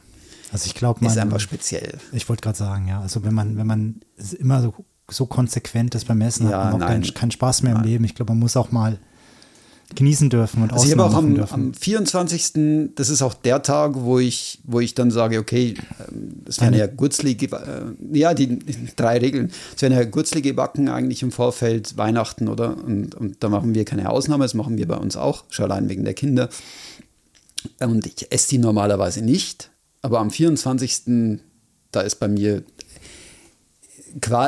Also 0.52 0.66
ich 0.66 0.75
glaube, 0.75 1.04
ist 1.06 1.16
einfach 1.16 1.40
speziell. 1.40 1.99
Ich 2.12 2.28
wollte 2.28 2.42
gerade 2.42 2.58
sagen, 2.58 2.87
ja. 2.87 3.00
Also 3.00 3.25
wenn 3.25 3.32
man, 3.32 3.56
wenn 3.56 3.66
man 3.66 4.00
immer 4.38 4.61
so, 4.61 4.75
so 5.11 5.25
konsequent 5.25 5.94
ist 5.94 6.06
beim 6.06 6.20
Essen, 6.20 6.50
ja, 6.50 6.64
hat 6.64 6.72
man 6.72 6.82
auch 6.82 6.87
keinen, 6.87 7.14
keinen 7.14 7.30
Spaß 7.30 7.62
mehr 7.62 7.72
nein. 7.72 7.84
im 7.84 7.88
Leben. 7.88 8.04
Ich 8.04 8.14
glaube, 8.14 8.32
man 8.32 8.40
muss 8.40 8.56
auch 8.56 8.70
mal 8.70 8.99
genießen 9.96 10.30
dürfen 10.30 10.62
und 10.62 10.72
also 10.72 10.84
ich 10.84 10.92
habe 10.92 11.04
auch 11.04 11.14
am, 11.14 11.38
am, 11.40 11.75
24. 11.75 12.92
Das 12.94 13.08
ist 13.08 13.22
auch 13.22 13.34
der 13.34 13.62
Tag, 13.62 13.94
wo 13.96 14.18
ich, 14.18 14.61
wo 14.64 14.80
ich 14.80 14.94
dann 14.94 15.11
sage, 15.11 15.38
okay, 15.38 15.75
es 16.46 16.58
ähm, 16.58 16.64
werden 16.64 16.78
ja 16.78 16.87
Gurzli, 16.87 17.32
äh, 17.32 18.18
ja, 18.18 18.34
die 18.34 18.58
drei 18.96 19.18
Regeln. 19.18 19.50
Es 19.75 19.82
werden 19.82 19.94
ja 19.94 20.04
Gurzli 20.04 20.42
gebacken 20.42 20.88
eigentlich 20.88 21.22
im 21.22 21.32
Vorfeld 21.32 21.96
Weihnachten, 21.96 22.49
oder? 22.49 22.76
Und, 22.76 23.14
und 23.14 23.37
da 23.42 23.49
machen 23.49 23.75
wir 23.75 23.84
keine 23.84 24.11
Ausnahme, 24.11 24.44
das 24.44 24.54
machen 24.54 24.78
wir 24.78 24.88
bei 24.88 24.96
uns 24.96 25.16
auch, 25.16 25.44
schon 25.50 25.70
allein 25.70 25.88
wegen 25.88 26.04
der 26.04 26.14
Kinder. 26.14 26.49
Und 27.80 28.06
ich 28.06 28.30
esse 28.30 28.50
die 28.50 28.58
normalerweise 28.58 29.22
nicht. 29.22 29.70
Aber 30.02 30.18
am 30.18 30.30
24. 30.30 31.38
da 31.92 32.00
ist 32.00 32.16
bei 32.16 32.28
mir 32.28 32.64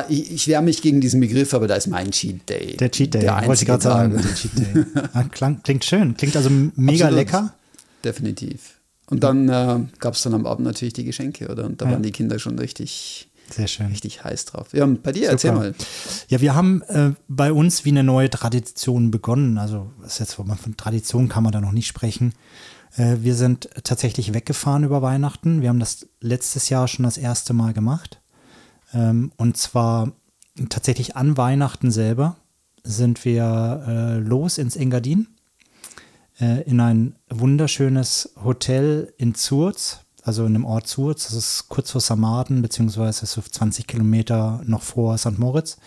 ich, 0.09 0.31
ich 0.31 0.47
wehre 0.47 0.61
mich 0.61 0.81
gegen 0.81 1.01
diesen 1.01 1.19
Begriff, 1.19 1.53
aber 1.53 1.67
da 1.67 1.75
ist 1.75 1.87
mein 1.87 2.11
Cheat 2.11 2.47
Day. 2.49 2.77
Der 2.77 2.91
Cheat 2.91 3.13
Day, 3.13 3.21
der 3.21 3.45
wollte 3.45 3.63
ich 3.63 3.67
gerade 3.67 3.83
sagen. 3.83 4.13
Der 4.13 4.35
Cheat 4.35 4.57
Day. 4.57 4.85
Ja, 5.13 5.23
klang, 5.31 5.61
klingt 5.63 5.85
schön, 5.85 6.15
klingt 6.15 6.35
also 6.35 6.49
mega 6.49 7.05
Absolut. 7.05 7.13
lecker. 7.13 7.53
Definitiv. 8.03 8.75
Und 9.09 9.23
dann 9.23 9.49
äh, 9.49 9.79
gab 9.99 10.15
es 10.15 10.23
dann 10.23 10.33
am 10.33 10.45
Abend 10.45 10.65
natürlich 10.65 10.93
die 10.93 11.03
Geschenke, 11.03 11.49
oder? 11.49 11.65
Und 11.65 11.81
da 11.81 11.85
ja. 11.85 11.91
waren 11.91 12.03
die 12.03 12.11
Kinder 12.11 12.39
schon 12.39 12.57
richtig, 12.57 13.29
Sehr 13.49 13.67
schön. 13.67 13.87
richtig 13.87 14.23
heiß 14.23 14.45
drauf. 14.45 14.73
Ja, 14.73 14.85
bei 14.85 15.11
dir, 15.11 15.21
Super. 15.21 15.31
erzähl 15.31 15.51
mal. 15.51 15.75
Ja, 16.27 16.41
wir 16.41 16.55
haben 16.55 16.81
äh, 16.83 17.11
bei 17.27 17.51
uns 17.51 17.85
wie 17.85 17.89
eine 17.89 18.03
neue 18.03 18.29
Tradition 18.29 19.11
begonnen. 19.11 19.57
Also, 19.57 19.91
was 19.99 20.19
jetzt, 20.19 20.33
von 20.33 20.77
Tradition 20.77 21.29
kann 21.29 21.43
man 21.43 21.51
da 21.51 21.61
noch 21.61 21.71
nicht 21.71 21.87
sprechen. 21.87 22.33
Äh, 22.97 23.17
wir 23.19 23.35
sind 23.35 23.69
tatsächlich 23.83 24.33
weggefahren 24.33 24.83
über 24.83 25.01
Weihnachten. 25.01 25.61
Wir 25.61 25.69
haben 25.69 25.79
das 25.79 26.07
letztes 26.21 26.69
Jahr 26.69 26.87
schon 26.87 27.03
das 27.03 27.17
erste 27.17 27.53
Mal 27.53 27.73
gemacht. 27.73 28.19
Ähm, 28.95 29.31
und 29.37 29.57
zwar 29.57 30.13
tatsächlich 30.69 31.15
an 31.15 31.37
Weihnachten 31.37 31.91
selber 31.91 32.37
sind 32.83 33.25
wir 33.25 33.83
äh, 33.87 34.17
los 34.19 34.57
ins 34.57 34.75
Engadin 34.75 35.27
äh, 36.39 36.61
in 36.63 36.79
ein 36.79 37.15
wunderschönes 37.29 38.33
Hotel 38.43 39.13
in 39.17 39.35
Zurz, 39.35 39.99
also 40.23 40.45
in 40.45 40.53
dem 40.53 40.65
Ort 40.65 40.87
Zurz. 40.87 41.25
Das 41.25 41.33
ist 41.33 41.69
kurz 41.69 41.91
vor 41.91 42.01
Samaden, 42.01 42.61
beziehungsweise 42.61 43.25
so 43.25 43.41
20 43.41 43.87
Kilometer 43.87 44.61
noch 44.65 44.81
vor 44.81 45.17
St. 45.17 45.37
Moritz. 45.37 45.77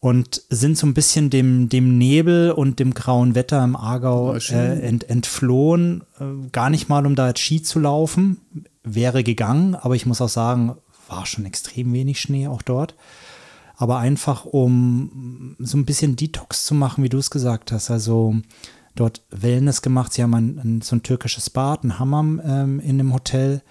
Und 0.00 0.42
sind 0.48 0.78
so 0.78 0.86
ein 0.86 0.94
bisschen 0.94 1.28
dem, 1.28 1.68
dem 1.68 1.98
Nebel 1.98 2.52
und 2.52 2.78
dem 2.78 2.94
grauen 2.94 3.34
Wetter 3.34 3.64
im 3.64 3.74
Aargau 3.74 4.34
äh, 4.36 4.80
ent, 4.80 5.10
entflohen. 5.10 6.04
Äh, 6.20 6.50
gar 6.52 6.70
nicht 6.70 6.88
mal, 6.88 7.04
um 7.04 7.16
da 7.16 7.28
jetzt 7.28 7.40
Ski 7.40 7.62
zu 7.62 7.80
laufen. 7.80 8.40
Wäre 8.84 9.24
gegangen, 9.24 9.74
aber 9.74 9.96
ich 9.96 10.06
muss 10.06 10.20
auch 10.20 10.28
sagen, 10.28 10.76
war 11.08 11.26
schon 11.26 11.46
extrem 11.46 11.92
wenig 11.92 12.20
Schnee 12.20 12.48
auch 12.48 12.62
dort. 12.62 12.94
Aber 13.76 13.98
einfach, 13.98 14.44
um 14.44 15.56
so 15.58 15.78
ein 15.78 15.84
bisschen 15.84 16.16
Detox 16.16 16.66
zu 16.66 16.74
machen, 16.74 17.04
wie 17.04 17.08
du 17.08 17.18
es 17.18 17.30
gesagt 17.30 17.70
hast. 17.70 17.90
Also 17.90 18.36
dort 18.96 19.22
Wellness 19.30 19.82
gemacht. 19.82 20.12
Sie 20.12 20.22
haben 20.22 20.34
ein, 20.34 20.58
ein 20.58 20.80
so 20.80 20.96
ein 20.96 21.02
türkisches 21.02 21.50
Bad, 21.50 21.84
ein 21.84 21.98
Hammam 21.98 22.40
ähm, 22.44 22.80
in 22.80 22.98
dem 22.98 23.14
Hotel. 23.14 23.62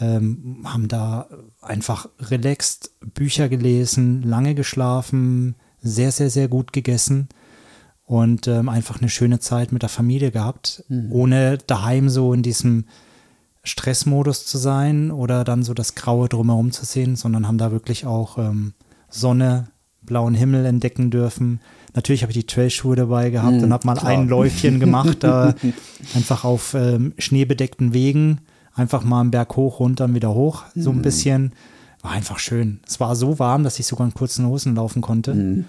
Ähm, 0.00 0.64
haben 0.64 0.88
da 0.88 1.28
einfach 1.60 2.08
relaxed 2.18 2.90
Bücher 3.14 3.48
gelesen, 3.48 4.22
lange 4.22 4.56
geschlafen, 4.56 5.54
sehr, 5.80 6.10
sehr, 6.10 6.30
sehr 6.30 6.48
gut 6.48 6.72
gegessen 6.72 7.28
und 8.04 8.48
ähm, 8.48 8.68
einfach 8.68 8.98
eine 9.00 9.08
schöne 9.08 9.38
Zeit 9.38 9.70
mit 9.70 9.82
der 9.82 9.88
Familie 9.88 10.30
gehabt, 10.30 10.84
mhm. 10.88 11.12
ohne 11.12 11.58
daheim 11.58 12.08
so 12.08 12.32
in 12.32 12.42
diesem 12.42 12.86
Stressmodus 13.64 14.46
zu 14.46 14.58
sein 14.58 15.10
oder 15.10 15.42
dann 15.42 15.62
so 15.62 15.74
das 15.74 15.94
Graue 15.94 16.28
drumherum 16.28 16.70
zu 16.70 16.84
sehen, 16.84 17.16
sondern 17.16 17.48
haben 17.48 17.58
da 17.58 17.72
wirklich 17.72 18.06
auch 18.06 18.38
ähm, 18.38 18.74
Sonne, 19.08 19.68
blauen 20.02 20.34
Himmel 20.34 20.66
entdecken 20.66 21.10
dürfen. 21.10 21.60
Natürlich 21.94 22.22
habe 22.22 22.30
ich 22.32 22.38
die 22.38 22.46
Trailschuhe 22.46 22.94
dabei 22.94 23.30
gehabt 23.30 23.56
mm, 23.56 23.64
und 23.64 23.72
habe 23.72 23.86
mal 23.86 23.94
klar. 23.94 24.12
ein 24.12 24.28
Läufchen 24.28 24.80
gemacht, 24.80 25.24
äh, 25.24 25.54
einfach 26.14 26.44
auf 26.44 26.74
ähm, 26.74 27.14
schneebedeckten 27.16 27.94
Wegen, 27.94 28.40
einfach 28.74 29.02
mal 29.02 29.22
einen 29.22 29.30
Berg 29.30 29.56
hoch, 29.56 29.80
runter 29.80 30.04
und 30.04 30.14
wieder 30.14 30.34
hoch, 30.34 30.64
so 30.74 30.90
ein 30.90 30.98
mm. 30.98 31.02
bisschen. 31.02 31.52
War 32.02 32.10
einfach 32.10 32.38
schön. 32.38 32.80
Es 32.86 33.00
war 33.00 33.16
so 33.16 33.38
warm, 33.38 33.64
dass 33.64 33.78
ich 33.78 33.86
sogar 33.86 34.06
in 34.06 34.12
kurzen 34.12 34.46
Hosen 34.46 34.74
laufen 34.74 35.00
konnte. 35.00 35.34
Mm. 35.34 35.64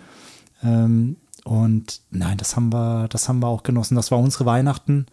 Ähm, 0.64 1.16
und 1.46 2.02
nein, 2.12 2.38
das 2.38 2.58
haben 2.58 2.74
wir, 2.74 3.08
das 3.08 3.30
haben 3.30 3.40
wir 3.40 3.48
auch 3.48 3.64
genossen. 3.64 3.96
Das 3.96 4.12
war 4.12 4.20
unsere 4.20 4.46
Weihnachten 4.46 5.06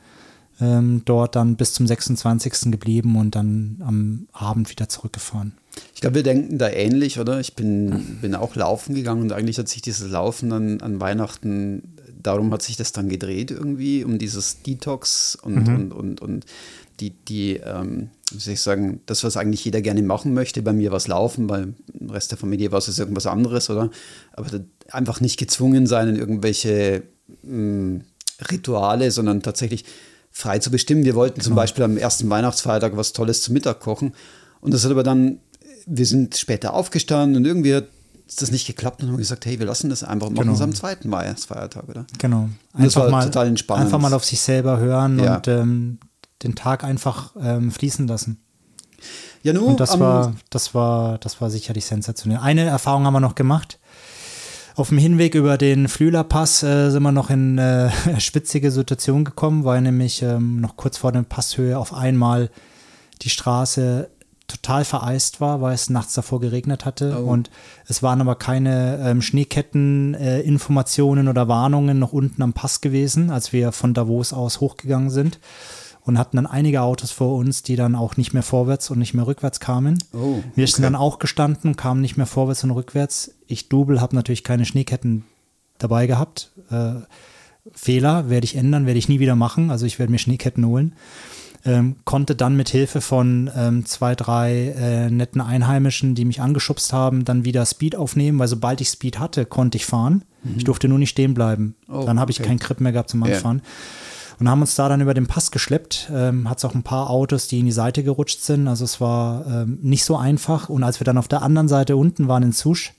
ähm, 0.62 1.02
dort 1.04 1.34
dann 1.36 1.56
bis 1.56 1.74
zum 1.74 1.86
26. 1.86 2.70
geblieben 2.70 3.16
und 3.16 3.34
dann 3.34 3.82
am 3.84 4.28
Abend 4.32 4.70
wieder 4.70 4.88
zurückgefahren. 4.88 5.52
Ich 5.94 6.00
glaube, 6.00 6.16
wir 6.16 6.22
denken 6.22 6.58
da 6.58 6.68
ähnlich, 6.68 7.18
oder? 7.18 7.40
Ich 7.40 7.54
bin, 7.54 8.18
bin 8.20 8.34
auch 8.34 8.54
laufen 8.54 8.94
gegangen 8.94 9.22
und 9.22 9.32
eigentlich 9.32 9.58
hat 9.58 9.68
sich 9.68 9.82
dieses 9.82 10.10
Laufen 10.10 10.50
dann 10.50 10.80
an 10.80 11.00
Weihnachten, 11.00 11.94
darum 12.22 12.52
hat 12.52 12.62
sich 12.62 12.76
das 12.76 12.92
dann 12.92 13.08
gedreht 13.08 13.50
irgendwie, 13.50 14.04
um 14.04 14.18
dieses 14.18 14.62
Detox 14.62 15.36
und, 15.42 15.66
mhm. 15.66 15.74
und, 15.74 15.92
und, 15.92 16.20
und 16.20 16.46
die, 17.00 17.10
die 17.10 17.56
ähm, 17.56 18.10
wie 18.30 18.38
soll 18.38 18.54
ich 18.54 18.60
sagen, 18.60 19.00
das, 19.06 19.24
was 19.24 19.36
eigentlich 19.36 19.64
jeder 19.64 19.80
gerne 19.80 20.02
machen 20.02 20.34
möchte, 20.34 20.62
bei 20.62 20.72
mir 20.72 20.92
was 20.92 21.08
laufen, 21.08 21.46
beim 21.46 21.74
Rest 22.08 22.30
der 22.30 22.38
Familie 22.38 22.72
war 22.72 22.78
es 22.78 22.98
irgendwas 22.98 23.26
anderes, 23.26 23.68
oder? 23.70 23.90
Aber 24.32 24.48
einfach 24.90 25.20
nicht 25.20 25.38
gezwungen 25.38 25.86
sein 25.86 26.08
in 26.08 26.16
irgendwelche 26.16 27.02
mh, 27.42 27.56
mm, 27.56 28.04
Rituale, 28.50 29.10
sondern 29.10 29.42
tatsächlich 29.42 29.84
frei 30.32 30.58
zu 30.58 30.70
bestimmen. 30.70 31.04
Wir 31.04 31.14
wollten 31.14 31.36
genau. 31.36 31.44
zum 31.44 31.54
Beispiel 31.54 31.84
am 31.84 31.96
ersten 31.96 32.28
Weihnachtsfeiertag 32.28 32.96
was 32.96 33.12
Tolles 33.12 33.42
zum 33.42 33.54
Mittag 33.54 33.80
kochen. 33.80 34.14
Und 34.60 34.74
das 34.74 34.84
hat 34.84 34.90
aber 34.90 35.02
dann, 35.02 35.38
wir 35.86 36.06
sind 36.06 36.36
später 36.36 36.74
aufgestanden 36.74 37.36
und 37.36 37.44
irgendwie 37.44 37.74
hat 37.74 37.86
das 38.40 38.50
nicht 38.50 38.66
geklappt 38.66 39.02
und 39.02 39.10
haben 39.10 39.18
gesagt, 39.18 39.44
hey, 39.44 39.58
wir 39.58 39.66
lassen 39.66 39.90
das 39.90 40.02
einfach 40.02 40.28
und 40.28 40.34
machen 40.34 40.44
genau. 40.44 40.54
es 40.54 40.62
am 40.62 40.74
zweiten 40.74 41.10
Weihnachtsfeiertag, 41.10 41.88
oder? 41.88 42.06
Genau. 42.18 42.48
Einfach 42.72 42.84
das 42.84 42.96
war 42.96 43.10
mal, 43.10 43.24
total 43.24 43.48
entspannt. 43.48 43.82
Einfach 43.82 43.98
mal 43.98 44.14
auf 44.14 44.24
sich 44.24 44.40
selber 44.40 44.78
hören 44.78 45.18
ja. 45.18 45.36
und 45.36 45.48
ähm, 45.48 45.98
den 46.42 46.54
Tag 46.54 46.82
einfach 46.82 47.34
ähm, 47.40 47.70
fließen 47.70 48.06
lassen. 48.08 48.42
Ja, 49.42 49.52
nur, 49.52 49.66
und 49.66 49.80
das 49.80 49.98
war, 49.98 50.34
das 50.50 50.74
war, 50.74 51.18
das 51.18 51.40
war 51.40 51.50
sicherlich 51.50 51.84
sensationell. 51.84 52.38
Eine 52.38 52.62
Erfahrung 52.62 53.04
haben 53.04 53.14
wir 53.14 53.20
noch 53.20 53.34
gemacht. 53.34 53.78
Auf 54.74 54.88
dem 54.88 54.98
Hinweg 54.98 55.34
über 55.34 55.58
den 55.58 55.88
Flühlerpass 55.88 56.62
äh, 56.62 56.90
sind 56.90 57.02
wir 57.02 57.12
noch 57.12 57.28
in 57.30 57.58
äh, 57.58 57.90
spitzige 58.20 58.70
Situation 58.70 59.24
gekommen, 59.24 59.64
weil 59.64 59.82
nämlich 59.82 60.22
ähm, 60.22 60.60
noch 60.60 60.76
kurz 60.76 60.98
vor 60.98 61.10
der 61.12 61.22
Passhöhe 61.22 61.78
auf 61.78 61.92
einmal 61.92 62.50
die 63.22 63.30
Straße 63.30 64.08
total 64.48 64.84
vereist 64.84 65.40
war, 65.40 65.60
weil 65.60 65.74
es 65.74 65.90
nachts 65.90 66.14
davor 66.14 66.40
geregnet 66.40 66.84
hatte. 66.84 67.16
Oh. 67.18 67.30
Und 67.30 67.50
es 67.86 68.02
waren 68.02 68.20
aber 68.20 68.34
keine 68.36 68.98
ähm, 69.02 69.22
Schneeketten-Informationen 69.22 71.26
äh, 71.26 71.30
oder 71.30 71.48
Warnungen 71.48 71.98
noch 71.98 72.12
unten 72.12 72.42
am 72.42 72.52
Pass 72.52 72.80
gewesen, 72.80 73.30
als 73.30 73.52
wir 73.52 73.72
von 73.72 73.94
Davos 73.94 74.32
aus 74.32 74.60
hochgegangen 74.60 75.10
sind 75.10 75.40
und 76.04 76.18
hatten 76.18 76.36
dann 76.36 76.46
einige 76.46 76.82
Autos 76.82 77.12
vor 77.12 77.36
uns, 77.36 77.62
die 77.62 77.76
dann 77.76 77.94
auch 77.94 78.16
nicht 78.16 78.32
mehr 78.32 78.42
vorwärts 78.42 78.90
und 78.90 78.98
nicht 78.98 79.14
mehr 79.14 79.26
rückwärts 79.26 79.60
kamen. 79.60 79.98
Oh, 80.12 80.38
okay. 80.38 80.42
Wir 80.56 80.66
sind 80.66 80.82
dann 80.82 80.96
auch 80.96 81.18
gestanden, 81.18 81.76
kamen 81.76 82.00
nicht 82.00 82.16
mehr 82.16 82.26
vorwärts 82.26 82.64
und 82.64 82.72
rückwärts. 82.72 83.34
Ich 83.46 83.68
Double 83.68 84.00
habe 84.00 84.16
natürlich 84.16 84.42
keine 84.42 84.64
Schneeketten 84.64 85.24
dabei 85.78 86.06
gehabt. 86.06 86.50
Äh, 86.70 86.94
Fehler 87.72 88.28
werde 88.28 88.44
ich 88.44 88.56
ändern, 88.56 88.86
werde 88.86 88.98
ich 88.98 89.08
nie 89.08 89.20
wieder 89.20 89.36
machen. 89.36 89.70
Also 89.70 89.86
ich 89.86 89.98
werde 90.00 90.10
mir 90.10 90.18
Schneeketten 90.18 90.66
holen. 90.66 90.94
Ähm, 91.64 91.94
konnte 92.04 92.34
dann 92.34 92.56
mit 92.56 92.70
Hilfe 92.70 93.00
von 93.00 93.48
ähm, 93.54 93.86
zwei, 93.86 94.16
drei 94.16 94.74
äh, 94.76 95.10
netten 95.10 95.40
Einheimischen, 95.40 96.16
die 96.16 96.24
mich 96.24 96.40
angeschubst 96.40 96.92
haben, 96.92 97.24
dann 97.24 97.44
wieder 97.44 97.64
Speed 97.64 97.94
aufnehmen, 97.94 98.40
weil 98.40 98.48
sobald 98.48 98.80
ich 98.80 98.88
Speed 98.88 99.20
hatte, 99.20 99.46
konnte 99.46 99.76
ich 99.78 99.86
fahren. 99.86 100.24
Mhm. 100.42 100.54
Ich 100.56 100.64
durfte 100.64 100.88
nur 100.88 100.98
nicht 100.98 101.10
stehen 101.10 101.34
bleiben. 101.34 101.76
Oh, 101.88 102.02
dann 102.04 102.18
habe 102.18 102.32
ich 102.32 102.40
okay. 102.40 102.48
keinen 102.48 102.58
Grip 102.58 102.80
mehr 102.80 102.90
gehabt 102.90 103.10
zum 103.10 103.22
Anfahren. 103.22 103.58
Yeah 103.58 104.01
und 104.42 104.50
haben 104.50 104.60
uns 104.60 104.74
da 104.74 104.88
dann 104.88 105.00
über 105.00 105.14
den 105.14 105.28
Pass 105.28 105.52
geschleppt. 105.52 106.10
Ähm, 106.12 106.50
Hat 106.50 106.58
es 106.58 106.64
auch 106.64 106.74
ein 106.74 106.82
paar 106.82 107.10
Autos, 107.10 107.46
die 107.46 107.60
in 107.60 107.66
die 107.66 107.70
Seite 107.70 108.02
gerutscht 108.02 108.40
sind. 108.40 108.66
Also 108.66 108.84
es 108.84 109.00
war 109.00 109.46
ähm, 109.46 109.78
nicht 109.82 110.04
so 110.04 110.16
einfach. 110.16 110.68
Und 110.68 110.82
als 110.82 110.98
wir 110.98 111.04
dann 111.04 111.16
auf 111.16 111.28
der 111.28 111.42
anderen 111.42 111.68
Seite 111.68 111.96
unten 111.96 112.26
waren 112.26 112.42
in 112.42 112.50
Susch, 112.50 112.92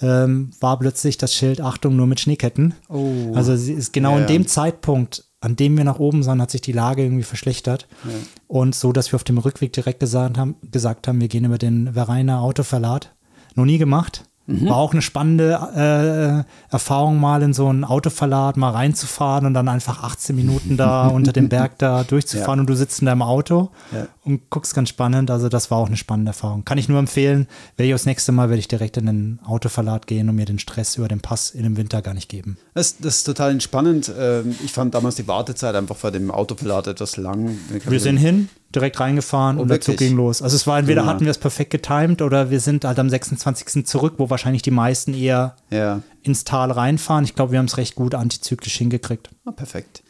ähm, 0.00 0.52
war 0.58 0.78
plötzlich 0.78 1.18
das 1.18 1.34
Schild 1.34 1.60
Achtung 1.60 1.94
nur 1.94 2.06
mit 2.06 2.20
Schneeketten. 2.20 2.72
Oh. 2.88 3.34
Also 3.34 3.52
ist 3.52 3.92
genau 3.92 4.12
ja, 4.12 4.22
in 4.22 4.26
dem 4.28 4.46
Zeitpunkt, 4.46 5.24
an 5.40 5.56
dem 5.56 5.76
wir 5.76 5.84
nach 5.84 5.98
oben 5.98 6.22
sahen, 6.22 6.40
hat 6.40 6.50
sich 6.50 6.62
die 6.62 6.72
Lage 6.72 7.02
irgendwie 7.02 7.24
verschlechtert. 7.24 7.86
Ja. 8.04 8.12
Und 8.48 8.74
so, 8.74 8.92
dass 8.94 9.12
wir 9.12 9.16
auf 9.16 9.24
dem 9.24 9.36
Rückweg 9.36 9.74
direkt 9.74 10.00
gesagt 10.00 10.38
haben, 10.38 10.54
gesagt 10.62 11.06
haben 11.06 11.20
wir 11.20 11.28
gehen 11.28 11.44
über 11.44 11.58
den 11.58 11.92
Vereiner 11.92 12.40
Autoverlad. 12.40 13.14
Noch 13.56 13.66
nie 13.66 13.76
gemacht. 13.76 14.24
Mhm. 14.46 14.68
War 14.68 14.76
auch 14.76 14.92
eine 14.92 15.02
spannende 15.02 16.44
äh, 16.46 16.72
Erfahrung, 16.72 17.18
mal 17.18 17.42
in 17.42 17.52
so 17.52 17.68
einen 17.68 17.84
Autoverlad 17.84 18.56
mal 18.56 18.70
reinzufahren 18.70 19.44
und 19.44 19.54
dann 19.54 19.68
einfach 19.68 20.04
18 20.04 20.36
Minuten 20.36 20.76
da 20.76 21.08
unter 21.16 21.32
dem 21.32 21.48
Berg 21.48 21.78
da 21.78 22.04
durchzufahren 22.04 22.58
ja. 22.58 22.60
und 22.60 22.66
du 22.68 22.76
sitzt 22.76 23.00
in 23.00 23.06
deinem 23.06 23.22
Auto 23.22 23.70
ja. 23.92 24.06
und 24.24 24.48
guckst 24.50 24.74
ganz 24.74 24.88
spannend. 24.88 25.30
Also 25.30 25.48
das 25.48 25.70
war 25.70 25.78
auch 25.78 25.88
eine 25.88 25.96
spannende 25.96 26.30
Erfahrung. 26.30 26.64
Kann 26.64 26.78
ich 26.78 26.88
nur 26.88 27.00
empfehlen, 27.00 27.48
werde 27.76 27.88
ich 27.88 27.94
das 27.94 28.06
nächste 28.06 28.30
Mal 28.30 28.48
werde 28.48 28.60
ich 28.60 28.68
direkt 28.68 28.96
in 28.96 29.06
den 29.06 29.40
Autoverlad 29.44 30.06
gehen 30.06 30.28
und 30.28 30.36
mir 30.36 30.46
den 30.46 30.60
Stress 30.60 30.96
über 30.96 31.08
den 31.08 31.20
Pass 31.20 31.50
in 31.50 31.64
dem 31.64 31.76
Winter 31.76 32.00
gar 32.00 32.14
nicht 32.14 32.28
geben. 32.28 32.56
Das, 32.74 32.98
das 32.98 33.16
ist 33.16 33.24
total 33.24 33.50
entspannend. 33.50 34.12
Ähm, 34.16 34.54
ich 34.64 34.72
fand 34.72 34.94
damals 34.94 35.16
die 35.16 35.26
Wartezeit 35.26 35.74
einfach 35.74 35.96
vor 35.96 36.12
dem 36.12 36.30
Autoverlad 36.30 36.86
etwas 36.86 37.16
lang. 37.16 37.58
Wir 37.84 38.00
sind 38.00 38.18
hin, 38.18 38.48
direkt 38.76 39.00
reingefahren 39.00 39.58
oh, 39.58 39.62
und 39.62 39.68
der 39.68 39.80
Zug 39.80 39.96
ging 39.96 40.16
los. 40.16 40.42
Also 40.42 40.54
es 40.54 40.66
war 40.66 40.78
entweder 40.78 41.02
ja. 41.02 41.08
hatten 41.08 41.24
wir 41.24 41.30
es 41.30 41.38
perfekt 41.38 41.70
getimed 41.70 42.22
oder 42.22 42.50
wir 42.50 42.60
sind 42.60 42.84
halt 42.84 42.98
am 42.98 43.10
26. 43.10 43.86
zurück, 43.86 44.14
wo 44.18 44.30
wahrscheinlich 44.30 44.62
die 44.62 44.70
meisten 44.70 45.14
eher 45.14 45.56
ja. 45.70 46.02
ins 46.22 46.44
Tal 46.44 46.70
reinfahren. 46.70 47.24
Ich 47.24 47.34
glaube, 47.34 47.52
wir 47.52 47.58
haben 47.58 47.66
es 47.66 47.76
recht 47.76 47.94
gut 47.94 48.14
antizyklisch 48.14 48.76
hingekriegt. 48.76 49.30
Oh, 49.44 49.52
perfekt. 49.52 50.02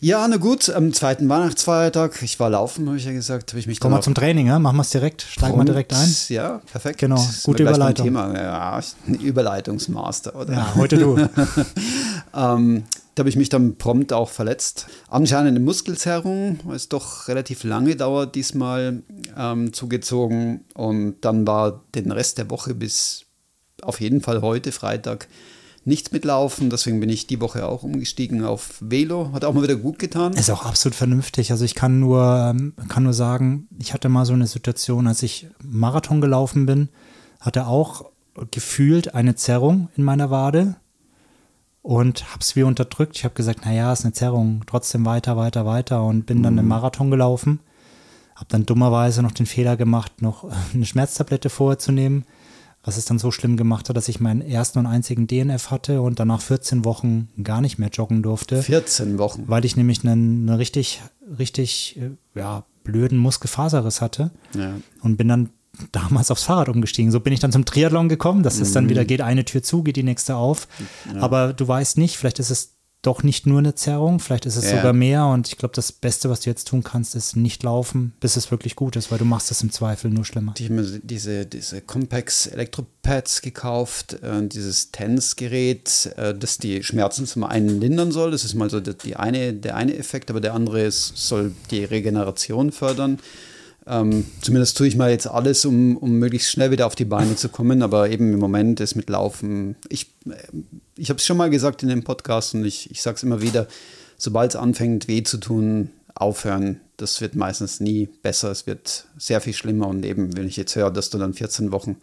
Ja, 0.00 0.26
na 0.26 0.36
gut, 0.36 0.68
am 0.68 0.92
zweiten 0.92 1.28
Weihnachtsfeiertag, 1.28 2.20
ich 2.22 2.40
war 2.40 2.50
laufen, 2.50 2.88
habe 2.88 2.96
ich 2.96 3.04
ja 3.04 3.12
gesagt, 3.12 3.52
habe 3.52 3.60
ich 3.60 3.68
mich 3.68 3.78
Kommen 3.78 3.94
wir 3.94 4.00
zum 4.00 4.16
Training, 4.16 4.48
ja? 4.48 4.58
Machen 4.58 4.76
wir 4.76 4.82
es 4.82 4.90
direkt, 4.90 5.22
steigen 5.22 5.56
wir 5.56 5.64
direkt 5.64 5.92
ein. 5.92 6.12
Ja, 6.28 6.60
perfekt. 6.70 6.98
Genau, 6.98 7.24
gute 7.44 7.62
Überleitung. 7.62 8.06
Thema. 8.06 8.34
Ja, 8.34 8.80
Überleitungsmaster, 9.06 10.34
oder? 10.34 10.54
Ja, 10.54 10.74
heute 10.74 10.98
du. 10.98 11.16
ähm, 12.36 12.82
Da 13.14 13.20
habe 13.20 13.28
ich 13.28 13.36
mich 13.36 13.50
dann 13.50 13.76
prompt 13.76 14.12
auch 14.12 14.30
verletzt. 14.30 14.86
Anscheinend 15.08 15.48
eine 15.48 15.60
Muskelzerrung, 15.60 16.60
es 16.72 16.88
doch 16.88 17.28
relativ 17.28 17.62
lange 17.62 17.94
dauert, 17.94 18.34
diesmal 18.34 19.02
ähm, 19.36 19.72
zugezogen. 19.74 20.64
Und 20.74 21.16
dann 21.20 21.46
war 21.46 21.84
den 21.94 22.10
Rest 22.10 22.38
der 22.38 22.48
Woche 22.48 22.74
bis 22.74 23.26
auf 23.82 24.00
jeden 24.00 24.22
Fall 24.22 24.40
heute, 24.40 24.72
Freitag, 24.72 25.28
nichts 25.84 26.12
mitlaufen. 26.12 26.70
Deswegen 26.70 27.00
bin 27.00 27.10
ich 27.10 27.26
die 27.26 27.40
Woche 27.40 27.66
auch 27.66 27.82
umgestiegen 27.82 28.44
auf 28.44 28.76
Velo. 28.80 29.30
Hat 29.32 29.44
auch 29.44 29.52
mal 29.52 29.62
wieder 29.62 29.76
gut 29.76 29.98
getan. 29.98 30.32
Ist 30.32 30.50
auch 30.50 30.64
absolut 30.64 30.94
vernünftig. 30.94 31.50
Also 31.50 31.66
ich 31.66 31.74
kann 31.74 32.00
nur, 32.00 32.54
ähm, 32.54 32.74
kann 32.88 33.02
nur 33.02 33.12
sagen, 33.12 33.68
ich 33.78 33.92
hatte 33.92 34.08
mal 34.08 34.24
so 34.24 34.32
eine 34.32 34.46
Situation, 34.46 35.06
als 35.06 35.22
ich 35.22 35.48
Marathon 35.62 36.22
gelaufen 36.22 36.64
bin, 36.64 36.88
hatte 37.40 37.66
auch 37.66 38.06
gefühlt 38.50 39.14
eine 39.14 39.34
Zerrung 39.34 39.90
in 39.96 40.04
meiner 40.04 40.30
Wade 40.30 40.76
und 41.82 42.30
habe 42.30 42.40
es 42.40 42.56
wie 42.56 42.62
unterdrückt. 42.62 43.16
Ich 43.16 43.24
habe 43.24 43.34
gesagt, 43.34 43.64
naja, 43.66 43.92
ist 43.92 44.04
eine 44.04 44.12
Zerrung, 44.12 44.62
trotzdem 44.66 45.04
weiter, 45.04 45.36
weiter, 45.36 45.66
weiter 45.66 46.04
und 46.04 46.26
bin 46.26 46.42
dann 46.42 46.54
mhm. 46.54 46.60
im 46.60 46.68
Marathon 46.68 47.10
gelaufen. 47.10 47.60
Habe 48.34 48.46
dann 48.48 48.66
dummerweise 48.66 49.22
noch 49.22 49.32
den 49.32 49.46
Fehler 49.46 49.76
gemacht, 49.76 50.22
noch 50.22 50.50
eine 50.74 50.86
Schmerztablette 50.86 51.50
vorzunehmen 51.50 52.24
was 52.84 52.96
es 52.96 53.04
dann 53.04 53.18
so 53.18 53.30
schlimm 53.30 53.56
gemacht 53.56 53.88
hat, 53.88 53.96
dass 53.96 54.08
ich 54.08 54.20
meinen 54.20 54.42
ersten 54.42 54.80
und 54.80 54.86
einzigen 54.86 55.26
DNF 55.26 55.70
hatte 55.70 56.02
und 56.02 56.18
danach 56.18 56.40
14 56.40 56.84
Wochen 56.84 57.28
gar 57.42 57.60
nicht 57.60 57.78
mehr 57.78 57.90
joggen 57.90 58.22
durfte. 58.22 58.62
14 58.62 59.18
Wochen. 59.18 59.44
Weil 59.46 59.64
ich 59.64 59.76
nämlich 59.76 60.04
einen, 60.04 60.48
einen 60.48 60.56
richtig, 60.56 61.00
richtig, 61.38 61.98
äh, 62.00 62.10
ja, 62.38 62.64
blöden 62.82 63.18
Muskelfaserriss 63.18 64.00
hatte. 64.00 64.32
Ja. 64.54 64.74
Und 65.00 65.16
bin 65.16 65.28
dann 65.28 65.50
damals 65.90 66.30
aufs 66.30 66.44
Fahrrad 66.44 66.68
umgestiegen. 66.68 67.10
So 67.10 67.20
bin 67.20 67.32
ich 67.32 67.40
dann 67.40 67.52
zum 67.52 67.64
Triathlon 67.64 68.08
gekommen. 68.08 68.42
Das 68.42 68.58
ist 68.58 68.76
dann 68.76 68.84
mhm. 68.84 68.90
wieder, 68.90 69.04
geht 69.04 69.20
eine 69.20 69.44
Tür 69.44 69.62
zu, 69.62 69.82
geht 69.82 69.96
die 69.96 70.02
nächste 70.02 70.36
auf. 70.36 70.68
Ja. 71.12 71.20
Aber 71.20 71.52
du 71.52 71.66
weißt 71.66 71.98
nicht, 71.98 72.16
vielleicht 72.16 72.38
ist 72.38 72.50
es 72.50 72.72
doch 73.02 73.24
nicht 73.24 73.46
nur 73.46 73.58
eine 73.58 73.74
Zerrung, 73.74 74.20
vielleicht 74.20 74.46
ist 74.46 74.54
es 74.54 74.70
ja. 74.70 74.76
sogar 74.76 74.92
mehr. 74.92 75.26
Und 75.26 75.48
ich 75.48 75.58
glaube, 75.58 75.74
das 75.74 75.90
Beste, 75.90 76.30
was 76.30 76.40
du 76.40 76.50
jetzt 76.50 76.68
tun 76.68 76.84
kannst, 76.84 77.16
ist 77.16 77.34
nicht 77.34 77.64
laufen, 77.64 78.12
bis 78.20 78.36
es 78.36 78.52
wirklich 78.52 78.76
gut 78.76 78.94
ist, 78.94 79.10
weil 79.10 79.18
du 79.18 79.24
machst 79.24 79.50
es 79.50 79.60
im 79.60 79.72
Zweifel 79.72 80.10
nur 80.10 80.24
schlimmer. 80.24 80.54
Ich 80.56 80.64
habe 80.66 80.74
mir 80.74 81.00
diese, 81.02 81.44
diese 81.44 81.80
Compax 81.80 82.46
Elektropads 82.46 83.42
gekauft, 83.42 84.22
äh, 84.22 84.46
dieses 84.46 84.92
TENS-Gerät, 84.92 86.14
äh, 86.16 86.32
das 86.32 86.58
die 86.58 86.84
Schmerzen 86.84 87.26
zum 87.26 87.42
einen 87.42 87.80
lindern 87.80 88.12
soll. 88.12 88.30
Das 88.30 88.44
ist 88.44 88.54
mal 88.54 88.70
so 88.70 88.78
die 88.78 89.16
eine, 89.16 89.52
der 89.52 89.76
eine 89.76 89.96
Effekt, 89.96 90.30
aber 90.30 90.40
der 90.40 90.54
andere 90.54 90.82
ist, 90.82 91.16
soll 91.16 91.52
die 91.72 91.84
Regeneration 91.84 92.70
fördern. 92.70 93.18
Ähm, 93.86 94.24
zumindest 94.40 94.76
tue 94.76 94.86
ich 94.86 94.96
mal 94.96 95.10
jetzt 95.10 95.26
alles, 95.26 95.64
um, 95.64 95.96
um 95.96 96.18
möglichst 96.18 96.50
schnell 96.50 96.70
wieder 96.70 96.86
auf 96.86 96.94
die 96.94 97.04
Beine 97.04 97.34
zu 97.34 97.48
kommen, 97.48 97.82
aber 97.82 98.10
eben 98.10 98.32
im 98.32 98.38
Moment 98.38 98.80
ist 98.80 98.94
mit 98.94 99.10
Laufen, 99.10 99.76
ich, 99.88 100.10
ich 100.96 101.08
habe 101.08 101.18
es 101.18 101.26
schon 101.26 101.36
mal 101.36 101.50
gesagt 101.50 101.82
in 101.82 101.88
dem 101.88 102.04
Podcast 102.04 102.54
und 102.54 102.64
ich, 102.64 102.90
ich 102.90 103.02
sage 103.02 103.16
es 103.16 103.22
immer 103.22 103.42
wieder, 103.42 103.66
sobald 104.16 104.52
es 104.52 104.56
anfängt 104.56 105.08
weh 105.08 105.24
zu 105.24 105.38
tun, 105.38 105.90
aufhören, 106.14 106.80
das 106.96 107.20
wird 107.20 107.34
meistens 107.34 107.80
nie 107.80 108.08
besser, 108.22 108.50
es 108.52 108.66
wird 108.66 109.06
sehr 109.18 109.40
viel 109.40 109.54
schlimmer 109.54 109.88
und 109.88 110.04
eben, 110.04 110.36
wenn 110.36 110.46
ich 110.46 110.56
jetzt 110.56 110.76
höre, 110.76 110.90
dass 110.90 111.10
du 111.10 111.18
dann 111.18 111.34
14 111.34 111.72
Wochen 111.72 111.96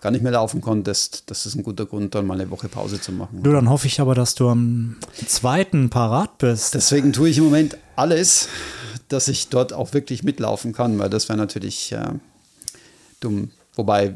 gar 0.00 0.10
nicht 0.10 0.22
mehr 0.22 0.32
laufen 0.32 0.60
konntest, 0.60 1.24
das 1.26 1.44
ist 1.44 1.56
ein 1.56 1.62
guter 1.62 1.86
Grund, 1.86 2.14
dann 2.14 2.26
mal 2.26 2.40
eine 2.40 2.50
Woche 2.50 2.68
Pause 2.68 3.00
zu 3.00 3.12
machen. 3.12 3.42
Du, 3.42 3.52
dann 3.52 3.68
hoffe 3.68 3.86
ich 3.86 4.00
aber, 4.00 4.14
dass 4.14 4.34
du 4.34 4.48
am 4.48 4.96
zweiten 5.26 5.90
parat 5.90 6.38
bist. 6.38 6.74
Deswegen 6.74 7.12
tue 7.12 7.28
ich 7.28 7.38
im 7.38 7.44
Moment 7.44 7.76
alles, 7.96 8.48
dass 9.10 9.28
ich 9.28 9.48
dort 9.48 9.72
auch 9.72 9.92
wirklich 9.92 10.22
mitlaufen 10.22 10.72
kann, 10.72 10.98
weil 10.98 11.10
das 11.10 11.28
wäre 11.28 11.36
natürlich 11.36 11.92
äh, 11.92 12.12
dumm. 13.20 13.50
Wobei, 13.74 14.14